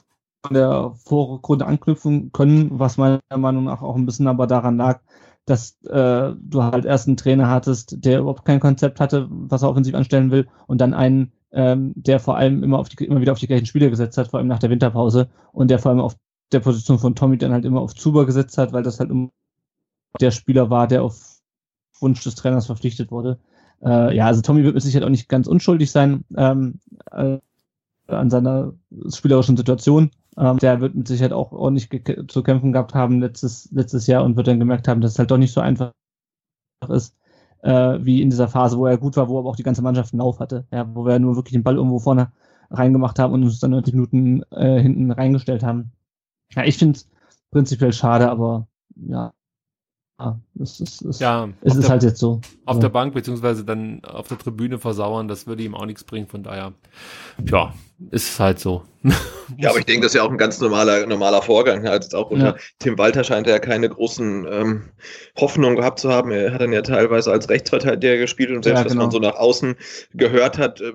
[0.44, 5.00] von der Vorrunde anknüpfen können, was meiner Meinung nach auch ein bisschen aber daran lag,
[5.46, 9.70] dass äh, du halt erst einen Trainer hattest, der überhaupt kein Konzept hatte, was er
[9.70, 13.32] offensiv anstellen will, und dann einen, ähm, der vor allem immer, auf die, immer wieder
[13.32, 16.00] auf die gleichen Spieler gesetzt hat, vor allem nach der Winterpause, und der vor allem
[16.00, 16.16] auf
[16.52, 19.30] der Position von Tommy dann halt immer auf Zuber gesetzt hat, weil das halt immer
[20.20, 21.40] der Spieler war, der auf
[22.00, 23.38] Wunsch des Trainers verpflichtet wurde.
[23.82, 26.80] Äh, ja, also Tommy wird mit Sicherheit auch nicht ganz unschuldig sein ähm,
[27.10, 27.38] äh,
[28.06, 28.74] an seiner
[29.08, 30.10] spielerischen Situation.
[30.36, 31.88] Ähm, der wird mit Sicherheit auch ordentlich
[32.28, 35.30] zu kämpfen gehabt haben letztes, letztes Jahr und wird dann gemerkt haben, dass es halt
[35.30, 35.92] doch nicht so einfach
[36.88, 37.16] ist,
[37.62, 40.12] äh, wie in dieser Phase, wo er gut war, wo aber auch die ganze Mannschaft
[40.12, 40.66] einen Lauf hatte.
[40.72, 42.32] Ja, wo wir nur wirklich den Ball irgendwo vorne
[42.70, 45.92] reingemacht haben und uns dann 90 Minuten äh, hinten reingestellt haben.
[46.52, 47.08] Ja, ich finde es
[47.50, 49.32] prinzipiell schade, aber ja,
[50.22, 52.40] Ah, es ist, es, ja, es ist der, halt jetzt so.
[52.64, 52.82] Auf ja.
[52.82, 56.28] der Bank beziehungsweise dann auf der Tribüne versauern, das würde ihm auch nichts bringen.
[56.28, 56.74] Von daher,
[57.44, 57.74] ja,
[58.12, 58.84] ist halt so.
[59.58, 61.86] ja, aber ich denke, das ist ja auch ein ganz normaler, normaler Vorgang.
[61.86, 62.56] Also auch unter ja.
[62.78, 64.88] Tim Walter scheint er ja keine großen ähm,
[65.38, 66.30] Hoffnungen gehabt zu haben.
[66.30, 68.90] Er hat dann ja teilweise als Rechtsverteidiger gespielt und selbst, ja, genau.
[68.90, 69.76] was man so nach außen
[70.14, 70.92] gehört hat, äh,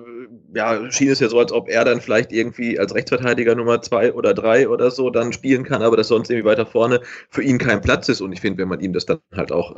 [0.54, 4.12] ja, schien es ja so, als ob er dann vielleicht irgendwie als Rechtsverteidiger Nummer zwei
[4.12, 7.58] oder drei oder so dann spielen kann, aber dass sonst irgendwie weiter vorne für ihn
[7.58, 8.20] kein Platz ist.
[8.20, 9.76] Und ich finde, wenn man ihm das dann halt auch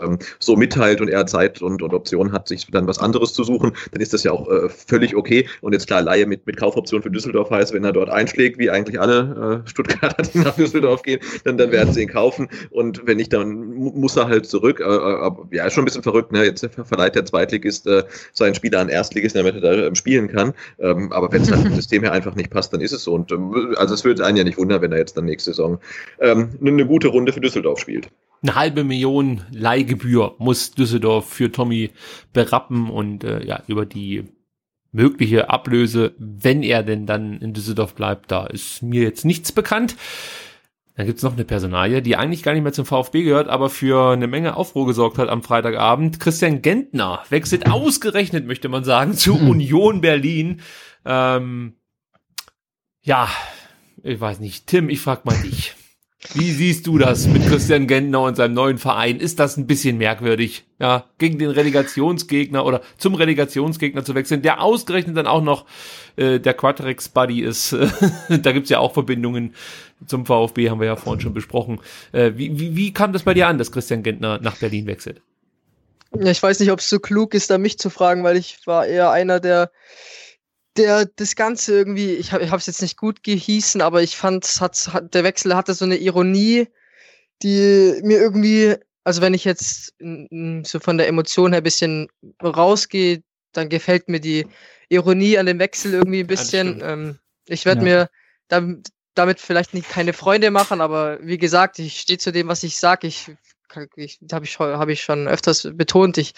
[0.00, 3.44] ähm, so mitteilt und er Zeit und, und Optionen hat, sich dann was anderes zu
[3.44, 5.48] suchen, dann ist das ja auch äh, völlig okay.
[5.60, 8.70] Und jetzt klar, Laie mit, mit Kaufoption für Düsseldorf heißt, wenn er dort einschlägt, wie
[8.70, 12.48] eigentlich alle äh, Stuttgarter, die nach Düsseldorf gehen, dann, dann werden sie ihn kaufen.
[12.70, 14.80] Und wenn nicht, dann muss er halt zurück.
[14.80, 16.32] Äh, aber, ja, ist schon ein bisschen verrückt.
[16.32, 16.44] Ne?
[16.44, 20.54] Jetzt verleiht der Zweitligist äh, seinen Spieler an Erstligist, damit er da ähm, spielen kann.
[20.78, 23.14] Ähm, aber wenn es halt vom System her einfach nicht passt, dann ist es so.
[23.14, 25.78] Und ähm, also es würde einen ja nicht wundern, wenn er jetzt dann nächste Saison
[26.20, 28.08] ähm, eine gute Runde für Düsseldorf spielt
[28.44, 31.90] eine halbe Million Leihgebühr muss Düsseldorf für Tommy
[32.32, 34.24] berappen und äh, ja, über die
[34.92, 39.96] mögliche Ablöse, wenn er denn dann in Düsseldorf bleibt, da ist mir jetzt nichts bekannt.
[40.94, 44.12] Dann gibt's noch eine Personalie, die eigentlich gar nicht mehr zum VfB gehört, aber für
[44.12, 46.20] eine Menge Aufruhr gesorgt hat am Freitagabend.
[46.20, 49.50] Christian Gentner wechselt ausgerechnet, möchte man sagen, zu mhm.
[49.50, 50.60] Union Berlin.
[51.04, 51.74] Ähm,
[53.02, 53.28] ja,
[54.04, 54.68] ich weiß nicht.
[54.68, 55.74] Tim, ich frag mal dich.
[56.32, 59.20] Wie siehst du das mit Christian Gentner und seinem neuen Verein?
[59.20, 64.62] Ist das ein bisschen merkwürdig, ja, gegen den Relegationsgegner oder zum Relegationsgegner zu wechseln, der
[64.62, 65.66] ausgerechnet dann auch noch
[66.16, 67.76] äh, der Quatrex Buddy ist?
[68.28, 69.54] da gibt's ja auch Verbindungen
[70.06, 71.80] zum VfB, haben wir ja vorhin schon besprochen.
[72.12, 75.20] Äh, wie, wie, wie kam das bei dir an, dass Christian Gentner nach Berlin wechselt?
[76.18, 78.58] Ja, ich weiß nicht, ob es so klug ist, da mich zu fragen, weil ich
[78.66, 79.70] war eher einer, der
[80.76, 84.88] der das Ganze irgendwie, ich habe es jetzt nicht gut gehießen, aber ich fand, hat,
[84.92, 86.68] hat, der Wechsel hatte so eine Ironie,
[87.42, 92.08] die mir irgendwie, also wenn ich jetzt so von der Emotion her ein bisschen
[92.42, 93.22] rausgehe,
[93.52, 94.46] dann gefällt mir die
[94.88, 96.80] Ironie an dem Wechsel irgendwie ein bisschen.
[96.82, 97.84] Ähm, ich werde ja.
[97.84, 98.10] mir
[98.48, 102.62] damit, damit vielleicht nicht keine Freunde machen, aber wie gesagt, ich stehe zu dem, was
[102.62, 103.06] ich sage.
[103.06, 103.30] Ich
[103.96, 106.16] ich, habe ich, hab ich schon öfters betont.
[106.18, 106.34] Ich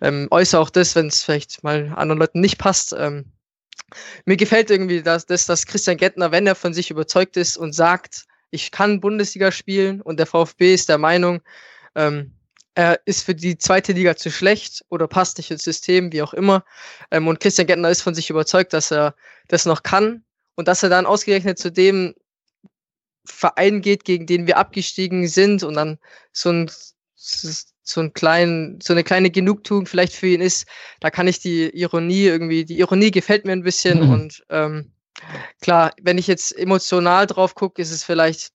[0.00, 2.94] ähm, äußere auch das, wenn es vielleicht mal anderen Leuten nicht passt.
[2.98, 3.26] Ähm,
[4.24, 7.72] mir gefällt irgendwie, dass, dass, dass Christian Gettner, wenn er von sich überzeugt ist und
[7.72, 11.40] sagt, ich kann Bundesliga spielen und der VfB ist der Meinung,
[11.94, 12.32] ähm,
[12.74, 16.34] er ist für die zweite Liga zu schlecht oder passt nicht ins System, wie auch
[16.34, 16.64] immer.
[17.10, 19.14] Ähm, und Christian Gettner ist von sich überzeugt, dass er
[19.48, 22.14] das noch kann und dass er dann ausgerechnet zu dem
[23.24, 25.98] Verein geht, gegen den wir abgestiegen sind und dann
[26.32, 26.70] so ein
[27.90, 30.66] so, ein klein, so eine kleine Genugtuung vielleicht für ihn ist,
[31.00, 34.12] da kann ich die Ironie irgendwie, die Ironie gefällt mir ein bisschen mhm.
[34.12, 34.92] und ähm,
[35.60, 38.52] klar, wenn ich jetzt emotional drauf gucke, ist es vielleicht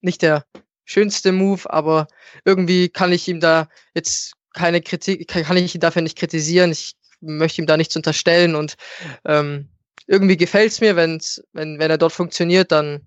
[0.00, 0.44] nicht der
[0.84, 2.06] schönste Move, aber
[2.44, 6.72] irgendwie kann ich ihm da jetzt keine Kritik, kann ich ihn dafür nicht kritisieren.
[6.72, 8.76] Ich möchte ihm da nichts unterstellen und
[9.24, 9.68] ähm,
[10.06, 13.06] irgendwie gefällt es mir, wenn's, wenn, wenn er dort funktioniert, dann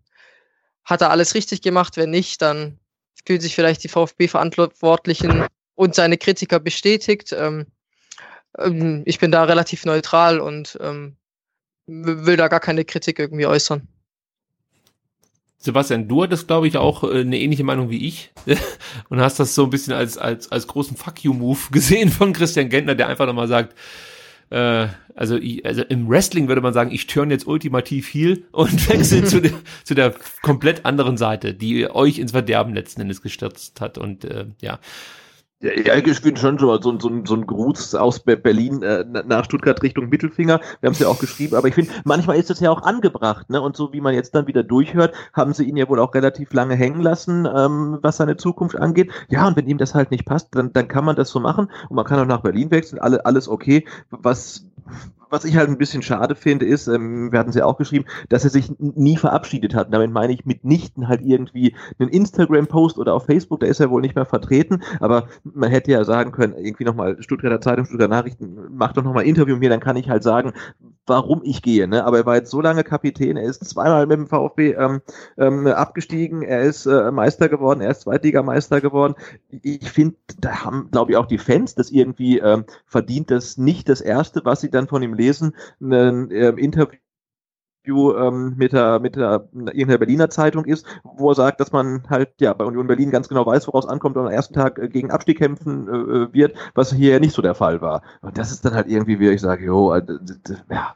[0.86, 1.98] hat er alles richtig gemacht.
[1.98, 2.80] Wenn nicht, dann
[3.26, 7.34] fühlen sich vielleicht die VfB-Verantwortlichen und seine Kritiker bestätigt.
[7.38, 7.68] Ähm,
[8.58, 11.16] ähm, ich bin da relativ neutral und ähm,
[11.88, 13.88] will da gar keine Kritik irgendwie äußern.
[15.58, 18.32] Sebastian, du hattest, glaube ich, auch äh, eine ähnliche Meinung wie ich
[19.10, 22.70] und hast das so ein bisschen als, als, als großen Fuck you-Move gesehen von Christian
[22.70, 23.76] Gentner, der einfach nochmal sagt,
[24.52, 29.24] äh, also, also im Wrestling würde man sagen, ich turn jetzt ultimativ viel und wechsle
[29.24, 29.52] zu, der,
[29.84, 33.98] zu der komplett anderen Seite, die euch ins Verderben letzten Endes gestürzt hat.
[33.98, 34.80] Und äh, ja,
[35.62, 39.82] Ja, ich finde schon so, so, so, so ein Gruß aus Berlin äh, nach Stuttgart
[39.84, 40.60] Richtung Mittelfinger.
[40.80, 43.48] Wir haben es ja auch geschrieben, aber ich finde, manchmal ist es ja auch angebracht,
[43.52, 43.62] ne?
[43.62, 46.52] Und so wie man jetzt dann wieder durchhört, haben sie ihn ja wohl auch relativ
[46.54, 49.12] lange hängen lassen, ähm, was seine Zukunft angeht.
[49.30, 51.70] Ja, und wenn ihm das halt nicht passt, dann, dann kann man das so machen
[51.90, 53.86] und man kann auch nach Berlin wechseln, alle, alles okay.
[54.10, 54.66] Was
[55.32, 58.06] was ich halt ein bisschen schade finde, ist, ähm, wir hatten es ja auch geschrieben,
[58.30, 59.94] dass er sich nie verabschiedet hat.
[59.94, 64.02] Damit meine ich mitnichten halt irgendwie einen Instagram-Post oder auf Facebook, da ist er wohl
[64.02, 68.76] nicht mehr vertreten, aber man hätte ja sagen können, irgendwie nochmal Stuttgarter Zeitung, Stuttgarter Nachrichten,
[68.76, 70.54] macht doch nochmal ein Interview mit mir, dann kann ich halt sagen,
[71.08, 71.88] warum ich gehe.
[71.88, 72.06] Ne?
[72.06, 75.02] Aber er war jetzt so lange Kapitän, er ist zweimal mit dem VfB ähm,
[75.38, 79.16] ähm, abgestiegen, er ist äh, Meister geworden, er ist Zweitligameister geworden.
[79.50, 83.90] Ich finde, da haben, glaube ich, auch die Fans das irgendwie ähm, verdient, das nicht
[83.90, 86.98] das Erste, was sie dann von ihm lesen, ein äh, Interview
[87.88, 92.30] ähm, mit der, mit der irgendeiner Berliner Zeitung ist, wo er sagt, dass man halt
[92.40, 95.12] ja bei Union Berlin ganz genau weiß, woraus ankommt und am ersten Tag äh, gegen
[95.12, 98.04] Abstieg kämpfen äh, äh, wird, was hier nicht so der Fall war.
[98.22, 100.04] Und das ist dann halt irgendwie, wie ich sage, jo, äh,
[100.70, 100.96] ja,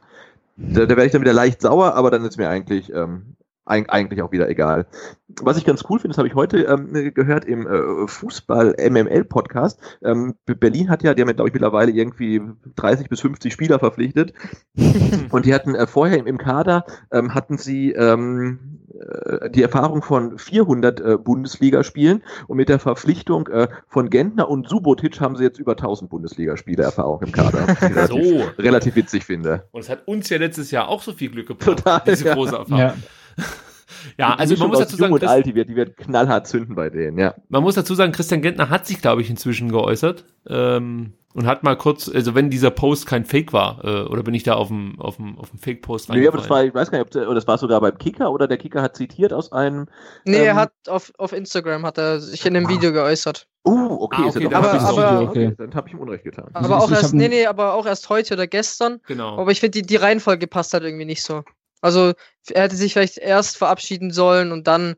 [0.56, 4.22] da, da werde ich dann wieder leicht sauer, aber dann ist mir eigentlich ähm, eigentlich
[4.22, 4.86] auch wieder egal.
[5.42, 9.78] Was ich ganz cool finde, das habe ich heute ähm, gehört im äh, Fußball-MML-Podcast.
[10.02, 12.40] Ähm, Berlin hat ja, die haben ja, glaube ich, mittlerweile irgendwie
[12.76, 14.32] 30 bis 50 Spieler verpflichtet.
[15.30, 20.02] und die hatten äh, vorher im, im Kader, ähm, hatten sie ähm, äh, die Erfahrung
[20.02, 25.44] von 400 äh, Bundesligaspielen und mit der Verpflichtung äh, von Gentner und Subotic haben sie
[25.44, 27.66] jetzt über 1000 Bundesligaspiele Erfahrung im Kader.
[27.80, 28.62] Relativ, So.
[28.62, 29.64] relativ witzig finde.
[29.72, 32.34] Und es hat uns ja letztes Jahr auch so viel Glück gebracht, Total, diese ja.
[32.34, 32.78] große Erfahrung.
[32.78, 32.94] Ja.
[34.18, 36.46] Ja, Die also man muss dazu Jung sagen, und alt, die wird, die wird knallhart
[36.46, 37.34] zünden bei denen, ja.
[37.48, 41.62] man muss dazu sagen, Christian Gentner hat sich, glaube ich, inzwischen geäußert ähm, und hat
[41.64, 44.68] mal kurz, also wenn dieser Post kein Fake war, äh, oder bin ich da auf
[44.68, 47.10] dem auf dem auf dem Fake-Post Nee, aber das war, ich weiß gar nicht, ob
[47.10, 49.86] der- das war sogar beim Kicker oder der Kicker hat zitiert aus einem.
[50.24, 53.48] Nee, er Ähm, hat auf, auf Instagram hat er sich in einem Video geöußert.
[53.66, 55.54] Uh, okay, Ah, okay, doch aber- ein bisschen aber- so, okay.
[55.58, 56.48] Dann habe ich ihm Unrecht getan.
[56.52, 59.00] Also Aber ich- auch erst, nee, nee, aber auch erst heute oder gestern.
[59.06, 59.36] Genau.
[59.38, 61.42] Aber ich finde, die, die Reihenfolge passt halt irgendwie nicht so.
[61.86, 62.12] Also
[62.50, 64.96] er hätte sich vielleicht erst verabschieden sollen und dann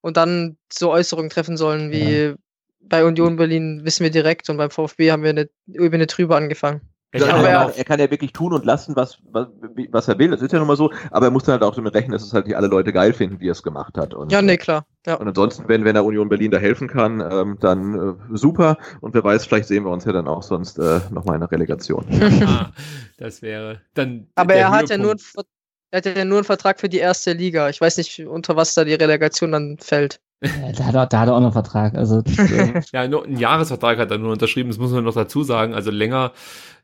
[0.00, 2.34] und dann so Äußerungen treffen sollen wie
[2.80, 6.80] bei Union Berlin wissen wir direkt und beim VfB haben wir eine Ebene drüber angefangen.
[7.14, 9.48] Ja, Ja, habe er, er kann ja wirklich tun und lassen, was, was,
[9.90, 10.30] was er will.
[10.30, 10.90] Das ist ja nun mal so.
[11.10, 13.12] Aber er muss dann halt auch damit rechnen, dass es halt nicht alle Leute geil
[13.12, 14.14] finden, wie er es gemacht hat.
[14.14, 14.86] Und, Ja, nee, klar.
[15.06, 15.16] Ja.
[15.16, 17.94] Und ansonsten, wenn, wenn er Union Berlin da helfen kann, ähm, dann
[18.32, 18.78] äh, super.
[19.02, 21.50] Und wer weiß, vielleicht sehen wir uns ja dann auch sonst äh, nochmal in der
[21.50, 22.06] Relegation.
[22.46, 22.72] ah,
[23.18, 24.28] das wäre dann.
[24.34, 25.22] Aber der er hat ja nur einen, Höhepunkt.
[25.22, 25.44] Ver-
[25.92, 27.68] er hat ja nur einen Vertrag für die erste Liga.
[27.68, 30.20] Ich weiß nicht, unter was da die Relegation dann fällt.
[30.42, 31.94] Ja, da, hat er, da hat er auch noch einen Vertrag.
[31.94, 35.44] Also, äh, Ja, nur einen Jahresvertrag hat er nur unterschrieben, das muss man noch dazu
[35.44, 35.74] sagen.
[35.74, 36.32] Also länger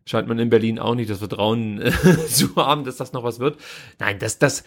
[0.04, 1.90] scheint man in Berlin auch nicht das Vertrauen äh,
[2.28, 3.58] zu haben, dass das noch was wird.
[3.98, 4.62] Nein, das, das.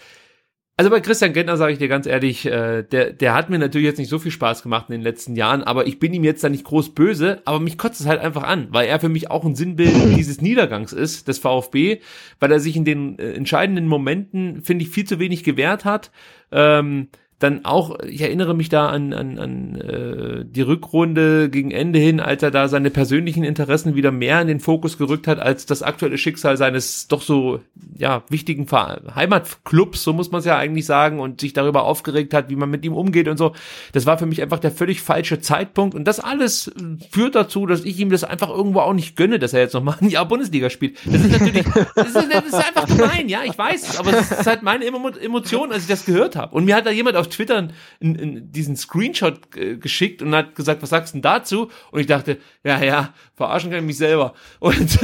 [0.81, 3.85] Also bei Christian Gentner sage ich dir ganz ehrlich, äh, der, der hat mir natürlich
[3.85, 6.43] jetzt nicht so viel Spaß gemacht in den letzten Jahren, aber ich bin ihm jetzt
[6.43, 9.29] da nicht groß böse, aber mich kotzt es halt einfach an, weil er für mich
[9.29, 11.99] auch ein Sinnbild dieses Niedergangs ist, des VfB,
[12.39, 16.09] weil er sich in den äh, entscheidenden Momenten, finde ich, viel zu wenig gewehrt hat.
[16.51, 17.09] Ähm,
[17.41, 22.19] dann auch, ich erinnere mich da an, an, an äh, die Rückrunde gegen Ende hin,
[22.19, 25.81] als er da seine persönlichen Interessen wieder mehr in den Fokus gerückt hat, als das
[25.83, 27.59] aktuelle Schicksal seines doch so
[27.97, 32.49] ja wichtigen Heimatclubs, so muss man es ja eigentlich sagen, und sich darüber aufgeregt hat,
[32.49, 33.53] wie man mit ihm umgeht und so.
[33.91, 35.95] Das war für mich einfach der völlig falsche Zeitpunkt.
[35.95, 36.71] Und das alles
[37.11, 39.97] führt dazu, dass ich ihm das einfach irgendwo auch nicht gönne, dass er jetzt nochmal
[39.99, 40.97] ein Jahr Bundesliga spielt.
[41.05, 44.31] Das ist natürlich, das ist, das ist einfach gemein, ja, ich weiß, es, aber das
[44.31, 46.55] ist halt meine Emo Emotion, als ich das gehört habe.
[46.55, 47.69] Und mir hat da jemand auf Twitter
[47.99, 51.69] in, in diesen Screenshot äh, geschickt und hat gesagt, was sagst du denn dazu?
[51.91, 54.33] Und ich dachte, ja, ja, verarschen kann ich mich selber.
[54.59, 54.99] Und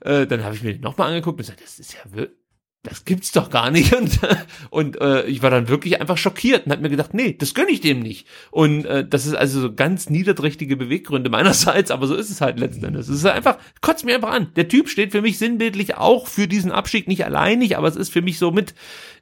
[0.00, 2.00] äh, dann habe ich mir den nochmal angeguckt und gesagt, das ist ja
[2.82, 4.18] das gibt's doch gar nicht und
[4.70, 7.68] und äh, ich war dann wirklich einfach schockiert und hab mir gedacht, nee, das gönn
[7.68, 12.14] ich dem nicht und äh, das ist also so ganz niederträchtige Beweggründe meinerseits, aber so
[12.14, 13.08] ist es halt letzten Endes.
[13.08, 14.52] Es ist einfach kotzt mir einfach an.
[14.56, 18.12] Der Typ steht für mich sinnbildlich auch für diesen Abstieg nicht alleinig, aber es ist
[18.12, 18.74] für mich so mit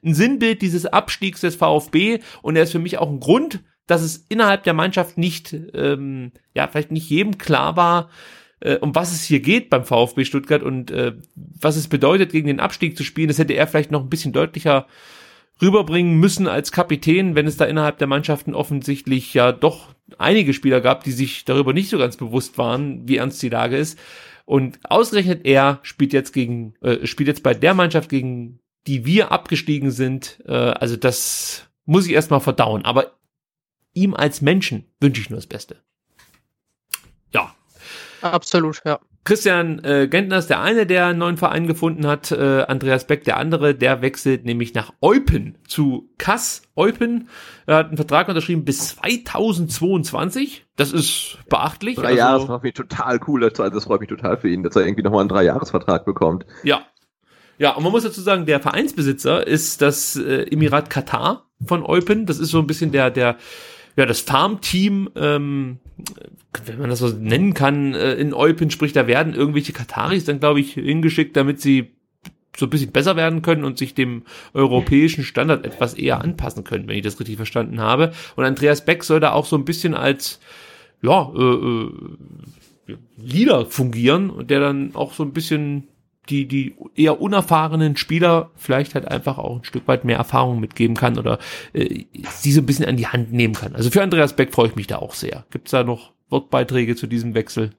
[0.03, 4.01] ein Sinnbild dieses Abstiegs des VfB und er ist für mich auch ein Grund, dass
[4.01, 8.09] es innerhalb der Mannschaft nicht ähm, ja vielleicht nicht jedem klar war,
[8.59, 12.47] äh, um was es hier geht beim VfB Stuttgart und äh, was es bedeutet, gegen
[12.47, 13.27] den Abstieg zu spielen.
[13.27, 14.87] Das hätte er vielleicht noch ein bisschen deutlicher
[15.61, 20.81] rüberbringen müssen als Kapitän, wenn es da innerhalb der Mannschaften offensichtlich ja doch einige Spieler
[20.81, 23.99] gab, die sich darüber nicht so ganz bewusst waren, wie ernst die Lage ist.
[24.45, 29.31] Und ausgerechnet er spielt jetzt gegen, äh, spielt jetzt bei der Mannschaft, gegen die wir
[29.31, 30.41] abgestiegen sind.
[30.45, 32.85] Äh, also das muss ich erstmal verdauen.
[32.85, 33.13] Aber
[33.93, 35.77] ihm als Menschen wünsche ich nur das Beste.
[37.33, 37.53] Ja,
[38.21, 38.99] Absolut, ja.
[39.25, 42.31] Christian äh, Gentner ist der eine, der einen neuen Verein gefunden hat.
[42.31, 47.27] Äh, Andreas Beck, der andere, der wechselt nämlich nach Eupen zu Kass Eupen.
[47.67, 50.65] Er hat einen Vertrag unterschrieben bis 2022.
[50.77, 51.97] Das ist beachtlich.
[51.97, 53.41] Drei Jahre, das freut mich total cool.
[53.41, 56.45] Das freut mich total für ihn, dass er irgendwie nochmal einen Dreijahresvertrag bekommt.
[56.63, 56.81] Ja.
[57.59, 62.25] Ja, und man muss dazu sagen, der Vereinsbesitzer ist das äh, Emirat Katar von Eupen.
[62.25, 63.37] Das ist so ein bisschen der, der,
[63.97, 65.79] ja, das Farmteam, ähm,
[66.65, 70.39] wenn man das so nennen kann, äh, in Eupen, sprich, da werden irgendwelche Kataris dann,
[70.39, 71.91] glaube ich, hingeschickt, damit sie
[72.57, 74.23] so ein bisschen besser werden können und sich dem
[74.53, 78.13] europäischen Standard etwas eher anpassen können, wenn ich das richtig verstanden habe.
[78.37, 80.39] Und Andreas Beck soll da auch so ein bisschen als,
[81.01, 85.89] ja, äh, äh, Leader fungieren und der dann auch so ein bisschen
[86.29, 90.95] die, die eher unerfahrenen Spieler vielleicht halt einfach auch ein Stück weit mehr Erfahrung mitgeben
[90.95, 91.39] kann oder
[91.73, 93.75] äh, sie so ein bisschen an die Hand nehmen kann.
[93.75, 95.45] Also für Andreas Beck freue ich mich da auch sehr.
[95.49, 97.71] Gibt es da noch Wortbeiträge zu diesem Wechsel?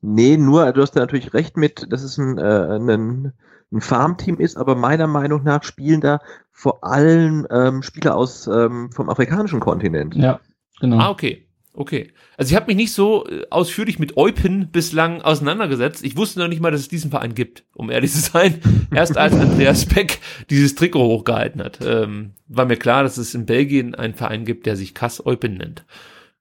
[0.00, 3.32] Nee, nur, du hast ja natürlich recht mit, dass es ein, äh, ein,
[3.72, 6.20] ein Farmteam ist, aber meiner Meinung nach spielen da
[6.50, 10.14] vor allem ähm, Spieler aus ähm, vom afrikanischen Kontinent.
[10.14, 10.40] Ja,
[10.80, 10.98] genau.
[10.98, 11.46] Ah, okay.
[11.74, 12.12] Okay.
[12.36, 16.04] Also ich habe mich nicht so äh, ausführlich mit Eupen bislang auseinandergesetzt.
[16.04, 18.60] Ich wusste noch nicht mal, dass es diesen Verein gibt, um ehrlich zu sein.
[18.94, 20.20] Erst als Andreas Beck
[20.50, 24.66] dieses Trikot hochgehalten hat, ähm, war mir klar, dass es in Belgien einen Verein gibt,
[24.66, 25.86] der sich Kass Eupen nennt.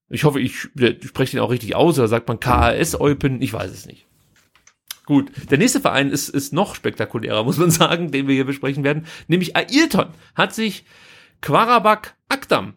[0.09, 3.53] Ich hoffe, ich, ich spreche den auch richtig aus, oder sagt man KAS Eupen, ich
[3.53, 4.05] weiß es nicht.
[5.05, 8.83] Gut, der nächste Verein ist, ist noch spektakulärer, muss man sagen, den wir hier besprechen
[8.83, 9.05] werden.
[9.29, 10.83] Nämlich Ailton hat sich
[11.39, 12.73] Quarabak Akdam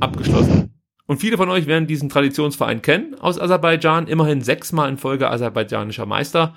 [0.00, 0.77] abgeschlossen.
[1.08, 6.04] Und viele von euch werden diesen Traditionsverein kennen aus Aserbaidschan, immerhin sechsmal in Folge aserbaidschanischer
[6.04, 6.54] Meister.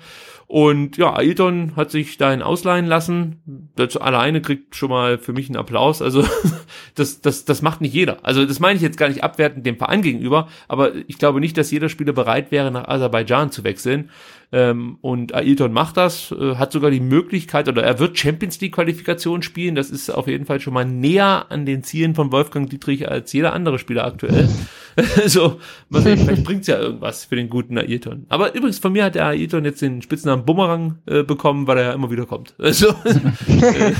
[0.52, 3.70] Und ja, Ailton hat sich dahin ausleihen lassen.
[3.74, 6.02] Das alleine kriegt schon mal für mich einen Applaus.
[6.02, 6.26] Also
[6.94, 8.18] das, das, das macht nicht jeder.
[8.22, 11.56] Also das meine ich jetzt gar nicht abwertend dem Verein gegenüber, aber ich glaube nicht,
[11.56, 14.10] dass jeder Spieler bereit wäre, nach Aserbaidschan zu wechseln.
[14.54, 18.74] Ähm, und Ailton macht das, äh, hat sogar die Möglichkeit, oder er wird Champions League
[18.74, 19.74] Qualifikation spielen.
[19.74, 23.32] Das ist auf jeden Fall schon mal näher an den Zielen von Wolfgang Dietrich als
[23.32, 24.50] jeder andere Spieler aktuell.
[25.26, 25.58] so,
[25.88, 28.26] mal sehen, vielleicht bringt's ja irgendwas für den guten Ailton.
[28.28, 31.84] Aber übrigens, von mir hat der Ailton jetzt den Spitznamen Bumerang äh, bekommen, weil er
[31.84, 32.54] ja immer wieder kommt.
[32.62, 33.92] Also, äh,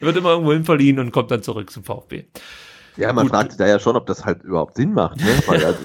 [0.00, 2.26] er wird immer irgendwo hin verliehen und kommt dann zurück zum VfB.
[2.96, 3.34] Ja, man Gut.
[3.34, 5.18] fragt sich da ja schon, ob das halt überhaupt Sinn macht.
[5.18, 5.26] Ne?
[5.46, 5.78] Weil, also,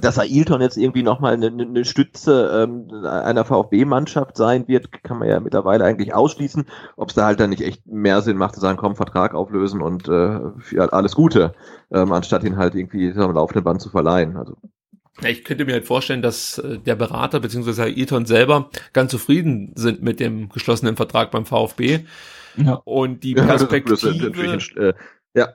[0.00, 5.28] dass Ailton jetzt irgendwie nochmal eine, eine Stütze ähm, einer VfB-Mannschaft sein wird, kann man
[5.28, 6.64] ja mittlerweile eigentlich ausschließen.
[6.96, 9.80] Ob es da halt dann nicht echt mehr Sinn macht, zu sagen, komm, Vertrag auflösen
[9.80, 10.40] und äh,
[10.90, 11.54] alles Gute,
[11.92, 14.36] ähm, anstatt ihn halt irgendwie am laufenden Band zu verleihen.
[14.36, 14.56] Also
[15.22, 17.82] ich könnte mir halt vorstellen, dass äh, der Berater bzw.
[17.82, 22.00] Ailton selber ganz zufrieden sind mit dem geschlossenen Vertrag beim VfB.
[22.56, 22.74] Ja.
[22.84, 24.32] Und die Perspektive
[24.76, 24.94] ja, äh,
[25.34, 25.48] ja.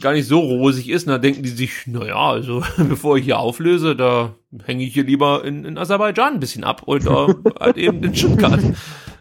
[0.00, 1.06] gar nicht so rosig ist.
[1.06, 5.04] Und da denken die sich, naja, also bevor ich hier auflöse, da hänge ich hier
[5.04, 8.60] lieber in, in Aserbaidschan ein bisschen ab und äh, halt eben in Stuttgart.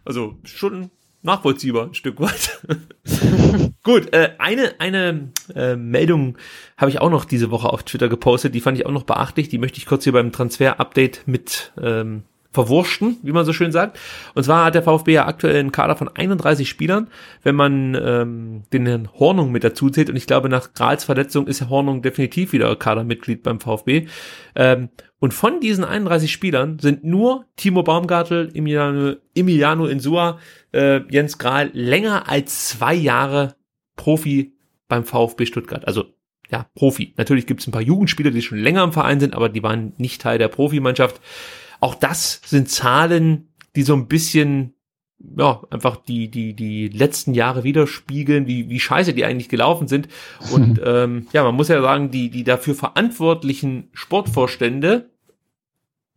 [0.06, 0.90] Also schon
[1.28, 2.62] nachvollziehbar ein Stück weit.
[3.84, 6.38] Gut, äh, eine, eine äh, Meldung
[6.76, 9.50] habe ich auch noch diese Woche auf Twitter gepostet, die fand ich auch noch beachtlich,
[9.50, 12.24] die möchte ich kurz hier beim Transfer-Update mit ähm,
[12.58, 14.00] verwurschten, wie man so schön sagt.
[14.34, 17.08] Und zwar hat der VfB ja aktuell einen Kader von 31 Spielern,
[17.44, 20.10] wenn man ähm, den Herrn Hornung mit dazu zählt.
[20.10, 24.08] Und ich glaube, nach Grals Verletzung ist Hornung definitiv wieder Kadermitglied beim VfB.
[24.56, 30.40] Ähm, und von diesen 31 Spielern sind nur Timo Baumgartel, Emiliano, Emiliano Insua,
[30.74, 33.56] äh, Jens Grahl länger als zwei Jahre
[33.96, 34.54] Profi
[34.88, 35.86] beim VfB Stuttgart.
[35.86, 36.06] Also
[36.50, 37.14] ja, Profi.
[37.18, 39.94] Natürlich gibt es ein paar Jugendspieler, die schon länger im Verein sind, aber die waren
[39.98, 41.22] nicht Teil der Profimannschaft.
[41.80, 44.74] Auch das sind Zahlen, die so ein bisschen
[45.38, 50.08] ja, einfach die, die, die letzten Jahre widerspiegeln, wie, wie scheiße die eigentlich gelaufen sind.
[50.52, 55.10] Und ähm, ja, man muss ja sagen, die, die dafür verantwortlichen Sportvorstände,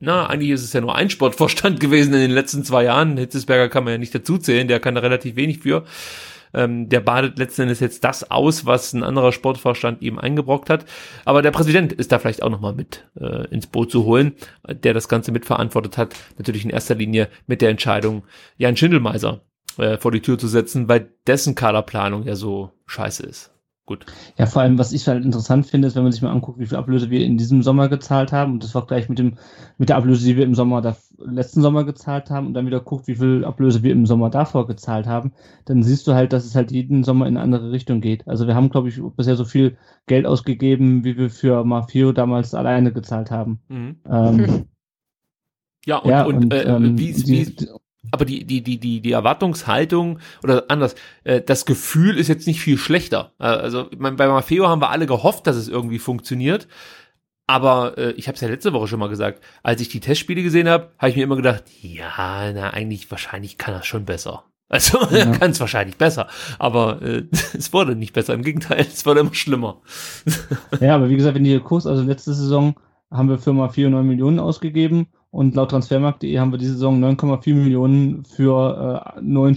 [0.03, 3.17] na, eigentlich ist es ja nur ein Sportvorstand gewesen in den letzten zwei Jahren.
[3.17, 5.85] Hitzesberger kann man ja nicht dazuzählen, der kann da relativ wenig für.
[6.53, 10.85] Ähm, der badet letzten Endes jetzt das aus, was ein anderer Sportvorstand ihm eingebrockt hat.
[11.25, 14.35] Aber der Präsident ist da vielleicht auch nochmal mit äh, ins Boot zu holen,
[14.69, 16.15] der das Ganze mitverantwortet hat.
[16.39, 18.25] Natürlich in erster Linie mit der Entscheidung,
[18.57, 19.43] Jan Schindelmeiser
[19.79, 23.50] äh, vor die Tür zu setzen, weil dessen Kaderplanung ja so scheiße ist.
[23.91, 24.07] Gut.
[24.39, 26.67] Ja, vor allem, was ich halt interessant finde, ist, wenn man sich mal anguckt, wie
[26.67, 29.37] viel Ablöse wir in diesem Sommer gezahlt haben, und das war gleich mit dem,
[29.79, 32.79] mit der Ablöse, die wir im Sommer, da, letzten Sommer gezahlt haben, und dann wieder
[32.79, 35.33] guckt, wie viel Ablöse wir im Sommer davor gezahlt haben,
[35.65, 38.29] dann siehst du halt, dass es halt jeden Sommer in eine andere Richtung geht.
[38.29, 42.55] Also wir haben, glaube ich, bisher so viel Geld ausgegeben, wie wir für Mafio damals
[42.55, 43.59] alleine gezahlt haben.
[43.67, 43.97] Mhm.
[44.09, 44.67] Ähm,
[45.85, 47.57] ja, und, ja, und, und äh, ähm, wie, wie,
[48.11, 52.61] aber die, die, die, die, die Erwartungshaltung oder anders, äh, das Gefühl ist jetzt nicht
[52.61, 53.33] viel schlechter.
[53.39, 56.67] Äh, also mein, bei Maffeo haben wir alle gehofft, dass es irgendwie funktioniert.
[57.47, 60.43] Aber äh, ich habe es ja letzte Woche schon mal gesagt, als ich die Testspiele
[60.43, 64.45] gesehen habe, habe ich mir immer gedacht, ja, na eigentlich wahrscheinlich kann er schon besser.
[64.73, 65.27] Also ja.
[65.33, 66.29] kann es wahrscheinlich besser,
[66.61, 69.81] aber äh, es wurde nicht besser, im Gegenteil, es wurde immer schlimmer.
[70.79, 72.77] ja, aber wie gesagt, wenn ihr Kurs, also letzte Saison
[73.11, 77.55] haben wir für mal 4,9 Millionen ausgegeben und laut Transfermarkt.de haben wir diese Saison 9,4
[77.55, 79.57] Millionen für äh, neun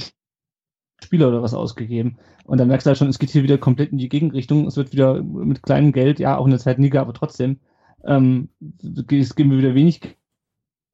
[1.03, 2.17] Spieler oder was ausgegeben.
[2.45, 4.67] Und dann merkst du halt schon, es geht hier wieder komplett in die Gegenrichtung.
[4.67, 7.59] Es wird wieder mit kleinem Geld, ja, auch in der zweiten Liga, aber trotzdem,
[8.05, 8.49] ähm,
[8.81, 10.01] es geben wir wieder wenig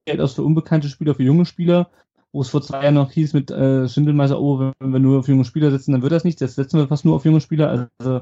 [0.06, 1.90] Geld aus für unbekannte Spieler, für junge Spieler,
[2.32, 5.27] wo es vor zwei Jahren noch hieß mit äh, Schindelmeister, oh, wenn wir nur auf
[5.27, 6.40] junge Spieler setzen, dann wird das nicht.
[6.41, 7.90] Jetzt setzen wir fast nur auf junge Spieler.
[7.99, 8.22] Also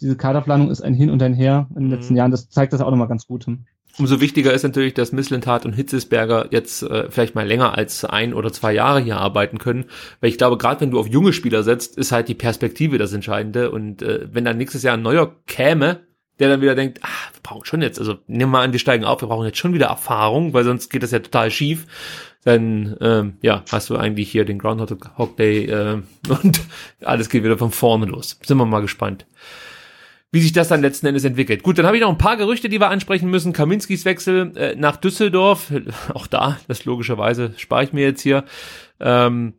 [0.00, 1.90] diese Kaderplanung ist ein Hin und ein Her in den mhm.
[1.90, 2.30] letzten Jahren.
[2.30, 3.46] Das zeigt das auch nochmal ganz gut.
[4.00, 8.32] Umso wichtiger ist natürlich, dass Misslintat und Hitzesberger jetzt äh, vielleicht mal länger als ein
[8.32, 9.84] oder zwei Jahre hier arbeiten können.
[10.20, 13.12] Weil ich glaube, gerade wenn du auf junge Spieler setzt, ist halt die Perspektive das
[13.12, 13.70] Entscheidende.
[13.70, 16.00] Und äh, wenn dann nächstes Jahr ein neuer käme,
[16.38, 18.78] der dann wieder denkt, ah, wir brauchen schon jetzt, also nehmen wir mal an, die
[18.78, 21.86] steigen auf, wir brauchen jetzt schon wieder Erfahrung, weil sonst geht das ja total schief.
[22.44, 26.00] Dann ähm, ja, hast du eigentlich hier den Groundhog Day äh,
[26.42, 26.62] und
[27.02, 28.38] alles geht wieder von vorne los.
[28.42, 29.26] Sind wir mal gespannt
[30.32, 31.62] wie sich das dann letzten Endes entwickelt.
[31.62, 33.52] Gut, dann habe ich noch ein paar Gerüchte, die wir ansprechen müssen.
[33.52, 35.72] Kaminskis Wechsel äh, nach Düsseldorf,
[36.14, 38.44] auch da, das logischerweise spare ich mir jetzt hier,
[39.00, 39.54] ähm,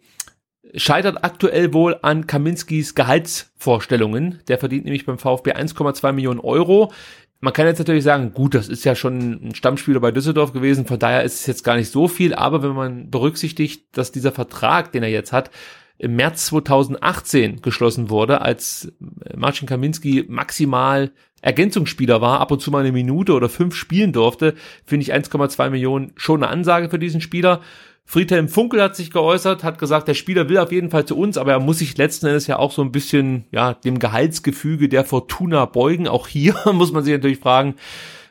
[0.76, 4.40] scheitert aktuell wohl an Kaminskis Gehaltsvorstellungen.
[4.48, 6.94] Der verdient nämlich beim VfB 1,2 Millionen Euro.
[7.42, 10.86] Man kann jetzt natürlich sagen, gut, das ist ja schon ein Stammspieler bei Düsseldorf gewesen,
[10.86, 14.32] von daher ist es jetzt gar nicht so viel, aber wenn man berücksichtigt, dass dieser
[14.32, 15.50] Vertrag, den er jetzt hat,
[15.98, 18.92] im März 2018 geschlossen wurde, als
[19.36, 21.12] Marcin Kaminski maximal
[21.42, 24.56] Ergänzungsspieler war, ab und zu mal eine Minute oder fünf spielen durfte,
[24.86, 27.62] finde ich 1,2 Millionen schon eine Ansage für diesen Spieler.
[28.04, 31.38] Friedhelm Funkel hat sich geäußert, hat gesagt, der Spieler will auf jeden Fall zu uns,
[31.38, 35.06] aber er muss sich letzten Endes ja auch so ein bisschen, ja, dem Gehaltsgefüge der
[35.06, 36.08] Fortuna beugen.
[36.08, 37.76] Auch hier muss man sich natürlich fragen,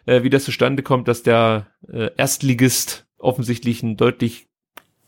[0.07, 4.50] äh, wie das zustande kommt, dass der äh, Erstligist offensichtlich ein deutlich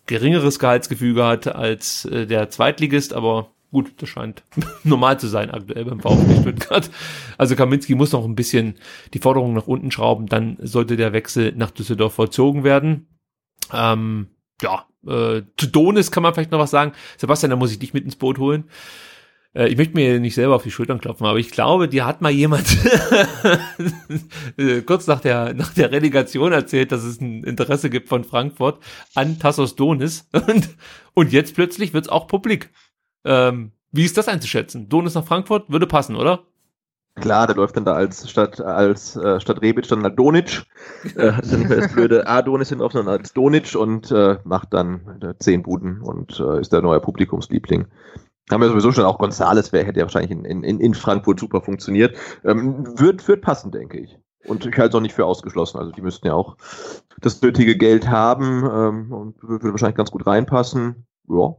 [0.06, 4.44] geringeres Gehaltsgefüge hat als äh, der Zweitligist, aber gut, das scheint
[4.84, 6.90] normal zu sein aktuell beim VfB Stuttgart.
[7.38, 8.74] Also Kaminski muss noch ein bisschen
[9.14, 13.06] die Forderungen nach unten schrauben, dann sollte der Wechsel nach Düsseldorf vollzogen werden.
[13.72, 14.28] Ähm,
[14.60, 16.92] ja, äh, zu Donis kann man vielleicht noch was sagen.
[17.16, 18.64] Sebastian, da muss ich dich mit ins Boot holen.
[19.54, 22.22] Äh, ich möchte mir nicht selber auf die Schultern klopfen, aber ich glaube, dir hat
[22.22, 22.66] mal jemand
[24.56, 28.82] äh, kurz nach der, nach der Relegation erzählt, dass es ein Interesse gibt von Frankfurt
[29.14, 30.70] an Tassos Donis und,
[31.14, 32.70] und jetzt plötzlich wird es auch publik.
[33.24, 34.88] Ähm, wie ist das einzuschätzen?
[34.88, 36.44] Donis nach Frankfurt würde passen, oder?
[37.14, 40.62] Klar, der läuft dann da als statt als äh, statt Rebic dann als Donic.
[41.14, 45.34] Äh, hat dann das blöde A-Donis hinten sondern als Donic und äh, macht dann äh,
[45.38, 47.86] zehn Buden und äh, ist der neue Publikumsliebling.
[48.50, 51.60] Haben wir sowieso schon auch Gonzales, wer hätte ja wahrscheinlich in, in, in Frankfurt super
[51.60, 52.16] funktioniert.
[52.44, 54.18] Ähm, wird, wird passen, denke ich.
[54.46, 55.78] Und ich halte es auch nicht für ausgeschlossen.
[55.78, 56.56] Also die müssten ja auch
[57.20, 61.06] das nötige Geld haben ähm, und würde wahrscheinlich ganz gut reinpassen.
[61.28, 61.56] Ja.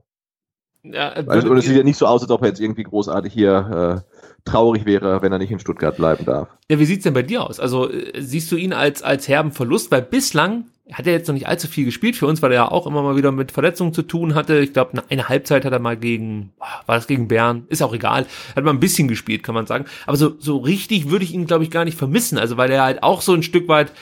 [0.83, 3.31] ja also, und es sieht ja nicht so aus, als ob er jetzt irgendwie großartig
[3.31, 6.49] hier äh, traurig wäre, wenn er nicht in Stuttgart bleiben darf.
[6.69, 7.61] Ja, wie sieht's denn bei dir aus?
[7.61, 9.89] Also äh, siehst du ihn als, als herben Verlust?
[9.89, 12.71] Weil bislang hat er jetzt noch nicht allzu viel gespielt für uns, weil er ja
[12.71, 14.59] auch immer mal wieder mit Verletzungen zu tun hatte.
[14.59, 17.65] Ich glaube, eine Halbzeit hat er mal gegen, war das gegen Bern?
[17.69, 18.25] Ist auch egal.
[18.55, 19.85] Hat mal ein bisschen gespielt, kann man sagen.
[20.05, 22.37] Aber so, so richtig würde ich ihn, glaube ich, gar nicht vermissen.
[22.37, 23.93] Also, weil er halt auch so ein Stück weit,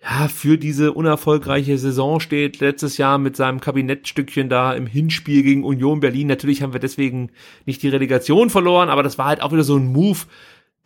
[0.00, 2.60] ja, für diese unerfolgreiche Saison steht.
[2.60, 6.28] Letztes Jahr mit seinem Kabinettstückchen da im Hinspiel gegen Union Berlin.
[6.28, 7.32] Natürlich haben wir deswegen
[7.66, 10.20] nicht die Relegation verloren, aber das war halt auch wieder so ein Move,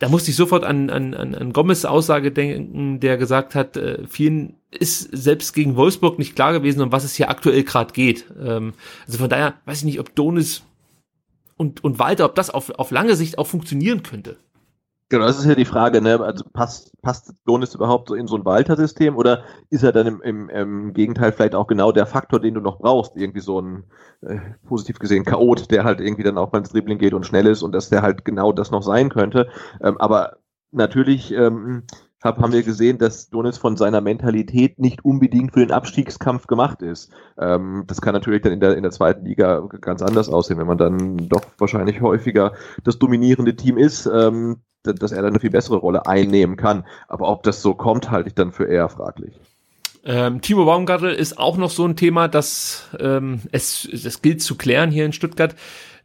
[0.02, 4.57] da musste ich sofort an, an, an Gomez Aussage denken, der gesagt hat, äh, vielen
[4.78, 8.26] ist selbst gegen Wolfsburg nicht klar gewesen, um was es hier aktuell gerade geht.
[8.41, 8.75] Ähm,
[9.07, 10.62] also von daher weiß ich nicht, ob Donis
[11.57, 14.36] und, und Walter, ob das auf, auf lange Sicht auch funktionieren könnte.
[15.12, 16.18] Genau, das ist ja die Frage, ne?
[16.20, 20.23] Also passt, passt Donis überhaupt so in so ein Walter-System oder ist er dann im,
[20.23, 23.15] im, im Gegenteil vielleicht auch genau der Faktor, den du noch brauchst?
[23.15, 23.84] Irgendwie so ein
[24.23, 27.47] äh, positiv gesehen Chaot, der halt irgendwie dann auch mal ins Dribbling geht und schnell
[27.47, 29.51] ist und dass der halt genau das noch sein könnte.
[29.83, 30.39] Ähm, aber
[30.70, 31.83] natürlich ähm,
[32.23, 36.83] hab, haben wir gesehen, dass Donis von seiner Mentalität nicht unbedingt für den Abstiegskampf gemacht
[36.83, 37.10] ist.
[37.39, 40.67] Ähm, das kann natürlich dann in der, in der zweiten Liga ganz anders aussehen, wenn
[40.67, 42.52] man dann doch wahrscheinlich häufiger
[42.84, 44.07] das dominierende Team ist.
[44.07, 46.84] Ähm, dass er dann eine viel bessere Rolle einnehmen kann.
[47.07, 49.39] Aber ob das so kommt, halte ich dann für eher fraglich.
[50.05, 54.57] Ähm, Timo Baumgartel ist auch noch so ein Thema, das ähm, es, es gilt zu
[54.57, 55.55] klären hier in Stuttgart.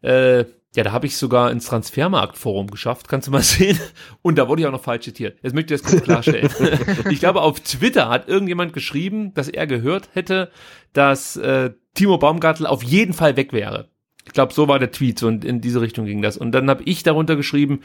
[0.01, 0.45] Äh,
[0.77, 3.79] ja, da habe ich sogar ins Transfermarktforum geschafft, kannst du mal sehen.
[4.21, 5.39] Und da wurde ich auch noch falsch zitiert.
[5.41, 6.49] Jetzt möchte ich das kurz klarstellen.
[7.09, 10.51] ich glaube, auf Twitter hat irgendjemand geschrieben, dass er gehört hätte,
[10.93, 13.89] dass äh, Timo Baumgartel auf jeden Fall weg wäre.
[14.27, 16.37] Ich glaube, so war der Tweet und in diese Richtung ging das.
[16.37, 17.79] Und dann habe ich darunter geschrieben,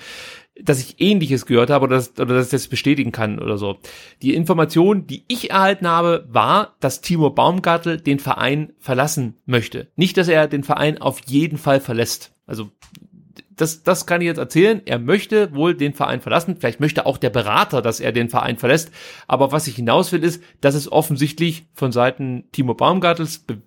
[0.60, 3.78] dass ich Ähnliches gehört habe oder, dass, oder dass ich das bestätigen kann oder so.
[4.20, 9.88] Die Information, die ich erhalten habe, war, dass Timo Baumgartel den Verein verlassen möchte.
[9.96, 12.34] Nicht, dass er den Verein auf jeden Fall verlässt.
[12.52, 12.70] Also
[13.56, 14.82] das, das kann ich jetzt erzählen.
[14.84, 16.56] Er möchte wohl den Verein verlassen.
[16.58, 18.90] Vielleicht möchte auch der Berater, dass er den Verein verlässt.
[19.26, 23.62] Aber was ich hinaus will, ist, dass es offensichtlich von Seiten Timo Baumgartels Be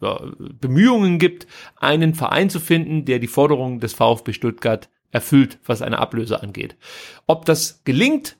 [0.00, 5.98] Bemühungen gibt, einen Verein zu finden, der die Forderungen des VfB Stuttgart erfüllt, was eine
[5.98, 6.76] Ablöse angeht.
[7.26, 8.38] Ob das gelingt,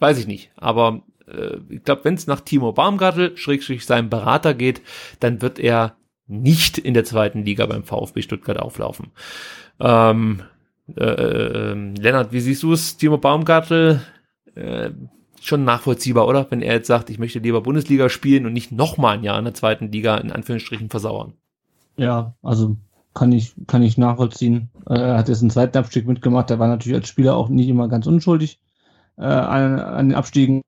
[0.00, 0.50] weiß ich nicht.
[0.56, 4.82] Aber äh, ich glaube, wenn es nach Timo Baumgartel, Schrägstrich seinem Berater geht,
[5.20, 5.96] dann wird er
[6.30, 9.08] nicht in der zweiten Liga beim VfB Stuttgart auflaufen.
[9.80, 10.42] Ähm,
[10.96, 12.96] äh, äh, Lennart, wie siehst du es?
[12.96, 14.00] Timo Baumgartel,
[14.54, 14.90] äh,
[15.40, 16.46] schon nachvollziehbar, oder?
[16.50, 19.44] Wenn er jetzt sagt, ich möchte lieber Bundesliga spielen und nicht nochmal ein Jahr in
[19.44, 21.34] der zweiten Liga in Anführungsstrichen versauern.
[21.96, 22.76] Ja, also
[23.14, 24.70] kann ich, kann ich nachvollziehen.
[24.88, 27.68] Äh, er hat jetzt einen zweiten Abstieg mitgemacht, der war natürlich als Spieler auch nicht
[27.68, 28.60] immer ganz unschuldig
[29.16, 30.62] äh, an, an den Abstiegen.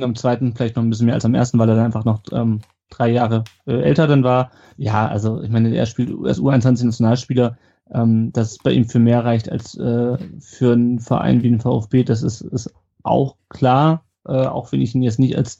[0.00, 2.20] Am zweiten vielleicht noch ein bisschen mehr als am ersten, weil er dann einfach noch
[2.32, 4.50] ähm, drei Jahre äh, älter dann war.
[4.76, 7.56] Ja, also ich meine, er spielt als U21-Nationalspieler
[7.92, 11.60] ähm, dass es bei ihm für mehr reicht als äh, für einen Verein wie den
[11.60, 15.58] VfB, das ist, ist auch klar, äh, auch wenn ich ihn jetzt nicht als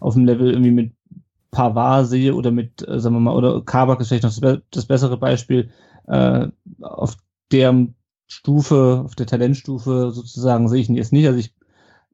[0.00, 0.92] auf dem Level irgendwie mit
[1.50, 4.86] Pavard sehe oder mit, äh, sagen wir mal, oder Kabak ist vielleicht noch das, das
[4.86, 5.70] bessere Beispiel,
[6.06, 6.48] äh,
[6.80, 7.16] auf
[7.52, 7.86] der
[8.26, 11.26] Stufe, auf der Talentstufe sozusagen sehe ich ihn jetzt nicht.
[11.26, 11.54] Also ich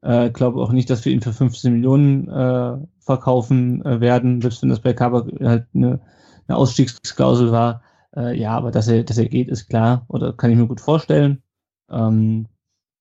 [0.01, 4.69] äh, glaube auch nicht, dass wir ihn für 15 Millionen verkaufen äh, werden, selbst wenn
[4.69, 6.01] das bei Kabak halt eine,
[6.47, 7.81] eine Ausstiegsklausel war.
[8.15, 10.81] Äh, ja, aber dass er, dass er geht, ist klar oder kann ich mir gut
[10.81, 11.41] vorstellen.
[11.89, 12.47] Ähm,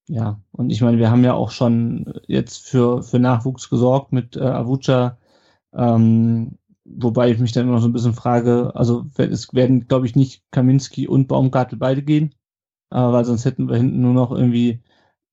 [0.09, 4.37] ja, und ich meine, wir haben ja auch schon jetzt für, für Nachwuchs gesorgt mit
[4.37, 5.19] äh, Avucha,
[5.75, 10.17] ähm, wobei ich mich dann immer so ein bisschen frage, also es werden, glaube ich,
[10.17, 12.35] nicht Kaminski und Baumgartel beide gehen,
[12.91, 14.83] äh, weil sonst hätten wir hinten nur noch irgendwie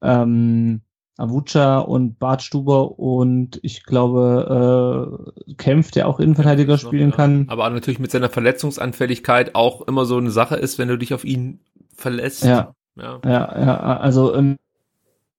[0.01, 0.81] ähm,
[1.19, 7.15] Avucha und Bartstuber und ich glaube äh, Kempf, der auch Innenverteidiger noch, spielen ja.
[7.15, 7.45] kann.
[7.49, 11.25] Aber natürlich mit seiner Verletzungsanfälligkeit auch immer so eine Sache ist, wenn du dich auf
[11.25, 11.59] ihn
[11.95, 12.43] verlässt.
[12.43, 14.57] Ja, ja, ja, ja also ähm,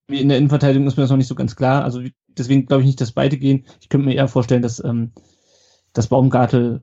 [0.07, 1.83] in der Innenverteidigung ist mir das noch nicht so ganz klar.
[1.83, 2.01] Also
[2.37, 3.65] deswegen glaube ich nicht, dass beide gehen.
[3.81, 5.11] Ich könnte mir eher vorstellen, dass, ähm,
[5.93, 6.81] dass Baumgartel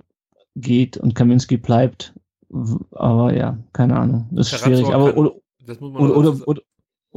[0.57, 2.15] geht und Kaminski bleibt.
[2.93, 4.29] Aber ja, keine Ahnung.
[4.33, 4.87] Das ist schwierig.
[4.87, 5.35] Aber oder,
[5.69, 6.63] oder, oder, oder,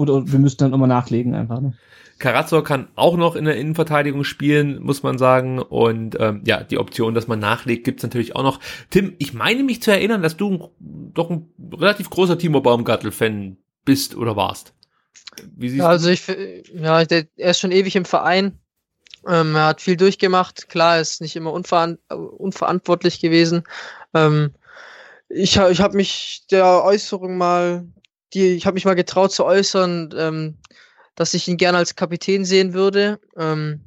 [0.01, 1.61] oder wir müssten dann immer nachlegen einfach.
[1.61, 1.73] Ne?
[2.21, 5.59] Karazor kann auch noch in der Innenverteidigung spielen, muss man sagen.
[5.59, 8.59] Und ähm, ja, die Option, dass man nachlegt, gibt's natürlich auch noch.
[8.89, 14.15] Tim, ich meine mich zu erinnern, dass du doch ein relativ großer Timo Baumgartel-Fan bist
[14.15, 14.73] oder warst.
[15.55, 16.23] Wie siehst ja, also ich,
[16.73, 18.59] ja, der, er ist schon ewig im Verein.
[19.27, 20.69] Ähm, er hat viel durchgemacht.
[20.69, 23.63] Klar, er ist nicht immer unveran unverantwortlich gewesen.
[24.13, 24.51] Ähm,
[25.27, 27.87] ich, ich habe mich der Äußerung mal
[28.33, 30.57] die, ich habe mich mal getraut zu äußern, ähm,
[31.15, 33.19] dass ich ihn gerne als Kapitän sehen würde.
[33.37, 33.81] Ähm,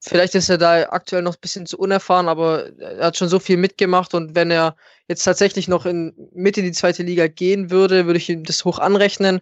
[0.00, 3.38] vielleicht ist er da aktuell noch ein bisschen zu unerfahren, aber er hat schon so
[3.38, 4.76] viel mitgemacht und wenn er
[5.08, 8.64] jetzt tatsächlich noch in, mit in die zweite Liga gehen würde, würde ich ihm das
[8.64, 9.40] hoch anrechnen.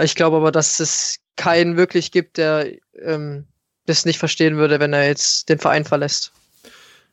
[0.00, 3.46] Ich glaube aber, dass es keinen wirklich gibt, der ähm,
[3.86, 6.32] das nicht verstehen würde, wenn er jetzt den Verein verlässt.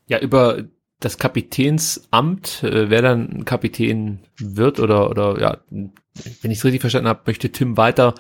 [0.08, 0.64] Ja, über
[1.00, 7.08] das Kapitänsamt, äh, wer dann Kapitän wird oder, oder ja, wenn ich es richtig verstanden
[7.08, 8.16] habe, möchte Tim weiter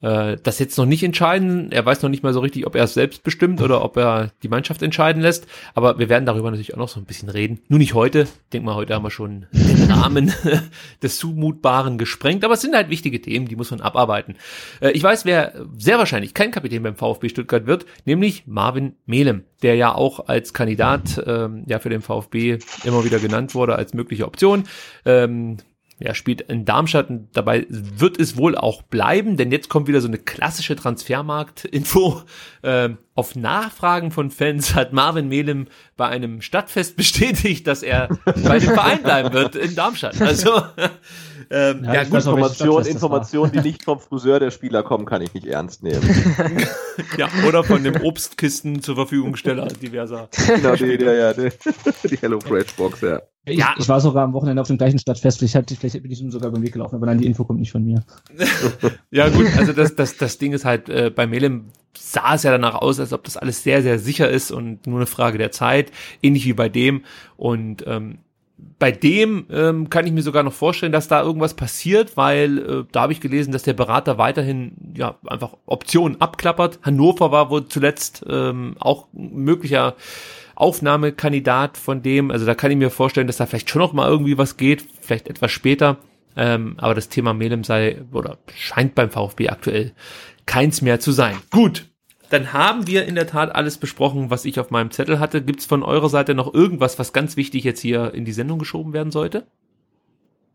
[0.00, 1.72] äh, das jetzt noch nicht entscheiden.
[1.72, 4.32] Er weiß noch nicht mal so richtig, ob er es selbst bestimmt oder ob er
[4.42, 5.46] die Mannschaft entscheiden lässt.
[5.74, 7.60] Aber wir werden darüber natürlich auch noch so ein bisschen reden.
[7.68, 8.22] Nur nicht heute.
[8.22, 10.32] Ich denke mal, heute haben wir schon den Rahmen
[11.02, 12.44] des Zumutbaren gesprengt.
[12.44, 14.36] Aber es sind halt wichtige Themen, die muss man abarbeiten.
[14.80, 19.44] Äh, ich weiß, wer sehr wahrscheinlich kein Kapitän beim VfB Stuttgart wird, nämlich Marvin Melem,
[19.62, 23.94] der ja auch als Kandidat ähm, ja für den VfB immer wieder genannt wurde als
[23.94, 24.64] mögliche Option.
[25.04, 25.58] Ähm,
[25.98, 30.00] ja, spielt in Darmstadt und dabei wird es wohl auch bleiben, denn jetzt kommt wieder
[30.00, 32.22] so eine klassische Transfermarkt-Info.
[32.62, 38.58] Ähm, auf Nachfragen von Fans hat Marvin Melem bei einem Stadtfest bestätigt, dass er bei
[38.58, 40.20] dem Verein bleiben wird in Darmstadt.
[40.20, 40.50] Also
[41.50, 45.32] ähm, ja, ja gut, Information, Information, die nicht vom Friseur der Spieler kommen, kann ich
[45.32, 46.02] nicht ernst nehmen.
[47.16, 50.28] ja, oder von dem Obstkisten zur Verfügungsteller diverser.
[50.46, 51.48] Genau, die, ja, ja, die,
[52.08, 53.22] die Hello Fresh Box, ja.
[53.48, 53.74] Ich, ja.
[53.78, 56.62] ich war sogar am Wochenende auf dem gleichen Stadtfest, vielleicht, vielleicht bin ich sogar beim
[56.62, 58.04] Weg gelaufen, aber nein, die Info kommt nicht von mir.
[59.10, 62.50] ja gut, also das, das, das Ding ist halt, äh, bei Melem sah es ja
[62.50, 65.52] danach aus, als ob das alles sehr, sehr sicher ist und nur eine Frage der
[65.52, 65.92] Zeit,
[66.22, 67.04] ähnlich wie bei dem.
[67.36, 68.18] Und ähm,
[68.78, 72.84] bei dem ähm, kann ich mir sogar noch vorstellen, dass da irgendwas passiert, weil äh,
[72.90, 76.78] da habe ich gelesen, dass der Berater weiterhin ja einfach Optionen abklappert.
[76.82, 79.94] Hannover war wohl zuletzt ähm, auch möglicher
[80.54, 82.30] Aufnahmekandidat von dem.
[82.30, 84.86] Also da kann ich mir vorstellen, dass da vielleicht schon noch mal irgendwie was geht,
[85.00, 85.98] vielleicht etwas später.
[86.34, 89.92] Ähm, aber das Thema Melem sei oder scheint beim VfB aktuell
[90.46, 91.36] keins mehr zu sein.
[91.50, 91.86] Gut,
[92.30, 95.42] dann haben wir in der Tat alles besprochen, was ich auf meinem Zettel hatte.
[95.42, 98.58] Gibt es von eurer Seite noch irgendwas, was ganz wichtig jetzt hier in die Sendung
[98.58, 99.46] geschoben werden sollte?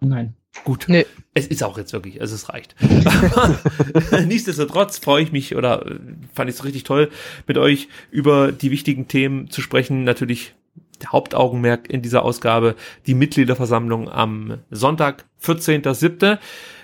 [0.01, 0.33] Nein.
[0.65, 0.85] Gut.
[0.87, 1.05] Nee.
[1.33, 2.75] Es ist auch jetzt wirklich, also es reicht.
[4.27, 5.99] nichtsdestotrotz freue ich mich oder äh,
[6.33, 7.09] fand ich es richtig toll,
[7.47, 10.03] mit euch über die wichtigen Themen zu sprechen.
[10.03, 10.55] Natürlich
[11.01, 16.37] der Hauptaugenmerk in dieser Ausgabe, die Mitgliederversammlung am Sonntag, 14.07.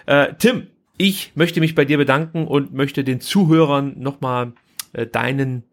[0.06, 4.54] Äh, Tim, ich möchte mich bei dir bedanken und möchte den Zuhörern nochmal
[4.94, 5.64] äh, deinen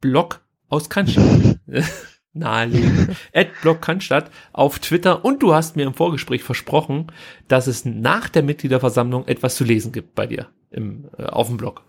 [0.00, 1.58] Blog aus Cannstatt
[2.32, 3.16] nahelegen.
[3.62, 7.12] Blog Cannstatt auf Twitter und du hast mir im Vorgespräch versprochen,
[7.48, 11.56] dass es nach der Mitgliederversammlung etwas zu lesen gibt bei dir im, äh, auf dem
[11.56, 11.84] Blog.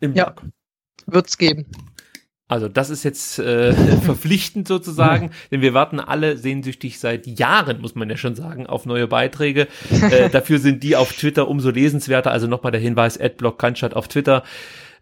[0.00, 0.52] Im ja, Blog.
[1.06, 1.66] wird's geben.
[2.50, 3.72] Also das ist jetzt äh,
[4.04, 8.86] verpflichtend sozusagen, denn wir warten alle sehnsüchtig seit Jahren, muss man ja schon sagen, auf
[8.86, 9.68] neue Beiträge.
[10.10, 12.32] Äh, dafür sind die auf Twitter umso lesenswerter.
[12.32, 14.42] Also nochmal der Hinweis, Adblock Cannstatt auf Twitter.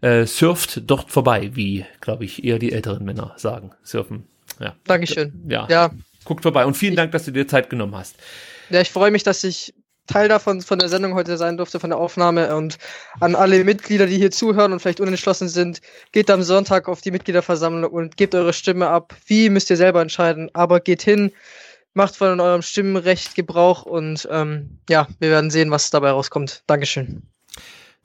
[0.01, 3.71] Äh, surft dort vorbei, wie, glaube ich, eher die älteren Männer sagen.
[3.83, 4.25] Surfen.
[4.59, 4.75] Ja.
[4.85, 5.33] Dankeschön.
[5.47, 5.67] Ja.
[5.69, 5.89] ja.
[6.25, 8.15] Guckt vorbei und vielen Dank, dass du dir Zeit genommen hast.
[8.69, 9.73] Ja, ich freue mich, dass ich
[10.09, 12.55] Teil davon von der Sendung heute sein durfte, von der Aufnahme.
[12.55, 12.77] Und
[13.19, 15.81] an alle Mitglieder, die hier zuhören und vielleicht unentschlossen sind,
[16.11, 19.15] geht am Sonntag auf die Mitgliederversammlung und gebt eure Stimme ab.
[19.25, 21.31] Wie müsst ihr selber entscheiden, aber geht hin,
[21.93, 26.63] macht von eurem Stimmenrecht Gebrauch und ähm, ja, wir werden sehen, was dabei rauskommt.
[26.67, 27.23] Dankeschön.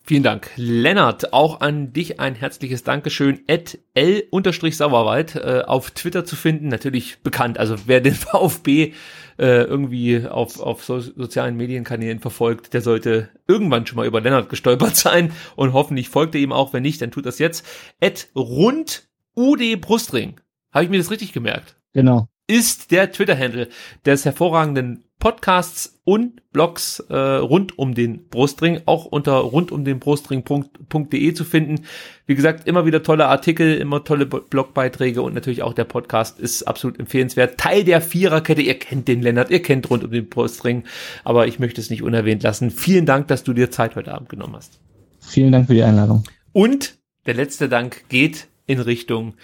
[0.07, 0.51] Vielen Dank.
[0.57, 3.41] Lennart, auch an dich ein herzliches Dankeschön.
[3.49, 7.59] At L-Sauerwald äh, auf Twitter zu finden, natürlich bekannt.
[7.59, 8.93] Also wer den VfB
[9.39, 14.51] äh, irgendwie auf, auf so, sozialen Medienkanälen verfolgt, der sollte irgendwann schon mal über Lennart
[14.51, 16.75] gestolpert sein und hoffentlich folgt er ihm auch.
[16.75, 17.67] Wenn nicht, dann tut das jetzt.
[18.03, 20.39] At rund UD Brustring.
[20.71, 21.77] Habe ich mir das richtig gemerkt?
[21.95, 22.29] Genau.
[22.47, 23.69] Ist der Twitter-Handle
[24.05, 31.87] des hervorragenden Podcasts und Blogs äh, rund um den Brustring, auch unter rundumdenbrustring.de zu finden.
[32.27, 36.65] Wie gesagt, immer wieder tolle Artikel, immer tolle Blogbeiträge und natürlich auch der Podcast ist
[36.65, 37.57] absolut empfehlenswert.
[37.57, 40.85] Teil der Viererkette, ihr kennt den Lennart, ihr kennt rund um den Brustring,
[41.25, 42.71] aber ich möchte es nicht unerwähnt lassen.
[42.71, 44.79] Vielen Dank, dass du dir Zeit heute Abend genommen hast.
[45.21, 46.25] Vielen Dank für die Einladung.
[46.53, 49.35] Und der letzte Dank geht in Richtung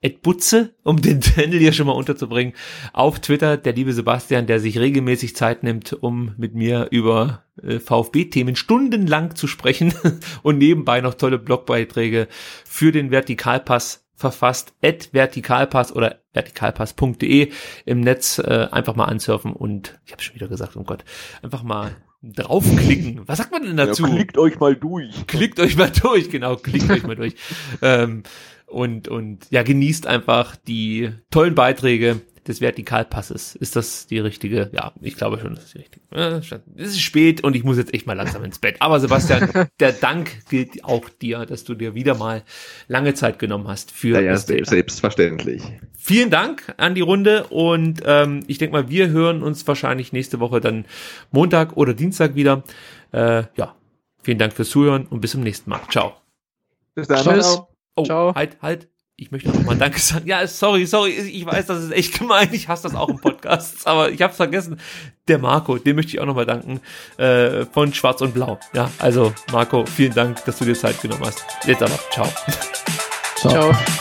[0.00, 2.54] Ed Butze, um den Channel hier schon mal unterzubringen.
[2.92, 7.78] Auf Twitter der liebe Sebastian, der sich regelmäßig Zeit nimmt, um mit mir über äh,
[7.78, 9.94] VfB-Themen stundenlang zu sprechen
[10.42, 12.28] und nebenbei noch tolle Blogbeiträge
[12.64, 14.74] für den Vertikalpass verfasst.
[14.82, 17.50] At Vertikalpass oder vertikalpass.de
[17.84, 21.04] im Netz äh, einfach mal ansurfen und ich habe schon wieder gesagt, oh Gott,
[21.42, 23.22] einfach mal draufklicken.
[23.26, 24.06] Was sagt man denn dazu?
[24.06, 25.26] Ja, klickt euch mal durch.
[25.26, 27.34] Klickt euch mal durch, genau, klickt euch mal durch.
[27.82, 28.22] Ähm,
[28.68, 33.54] und, und ja, genießt einfach die tollen Beiträge des Vertikalpasses.
[33.54, 34.70] Ist das die richtige?
[34.72, 36.04] Ja, ich glaube schon, das ist die richtige.
[36.76, 38.76] Es ist spät und ich muss jetzt echt mal langsam ins Bett.
[38.80, 42.42] Aber Sebastian, der Dank gilt auch dir, dass du dir wieder mal
[42.88, 44.64] lange Zeit genommen hast für ja, ja, das Thema.
[44.64, 45.62] selbstverständlich.
[45.96, 50.40] Vielen Dank an die Runde und ähm, ich denke mal, wir hören uns wahrscheinlich nächste
[50.40, 50.86] Woche dann
[51.30, 52.64] Montag oder Dienstag wieder.
[53.12, 53.74] Äh, ja,
[54.22, 55.80] vielen Dank fürs Zuhören und bis zum nächsten Mal.
[55.90, 56.16] Ciao.
[56.94, 57.24] Bis dann.
[57.24, 57.58] Tschüss.
[57.98, 58.34] Oh, Ciao.
[58.34, 58.88] halt, halt.
[59.16, 60.26] Ich möchte noch mal Danke sagen.
[60.28, 61.10] Ja, sorry, sorry.
[61.10, 62.48] Ich weiß, das ist echt gemein.
[62.52, 63.86] Ich hasse das auch im Podcast.
[63.86, 64.78] aber ich habe vergessen.
[65.26, 66.80] Der Marco, dem möchte ich auch noch mal danken.
[67.16, 68.58] Äh, von Schwarz und Blau.
[68.74, 71.44] Ja, also Marco, vielen Dank, dass du dir Zeit genommen hast.
[71.66, 71.98] Jetzt aber.
[72.12, 72.28] Ciao.
[73.36, 73.72] Ciao.
[73.72, 73.98] Ciao.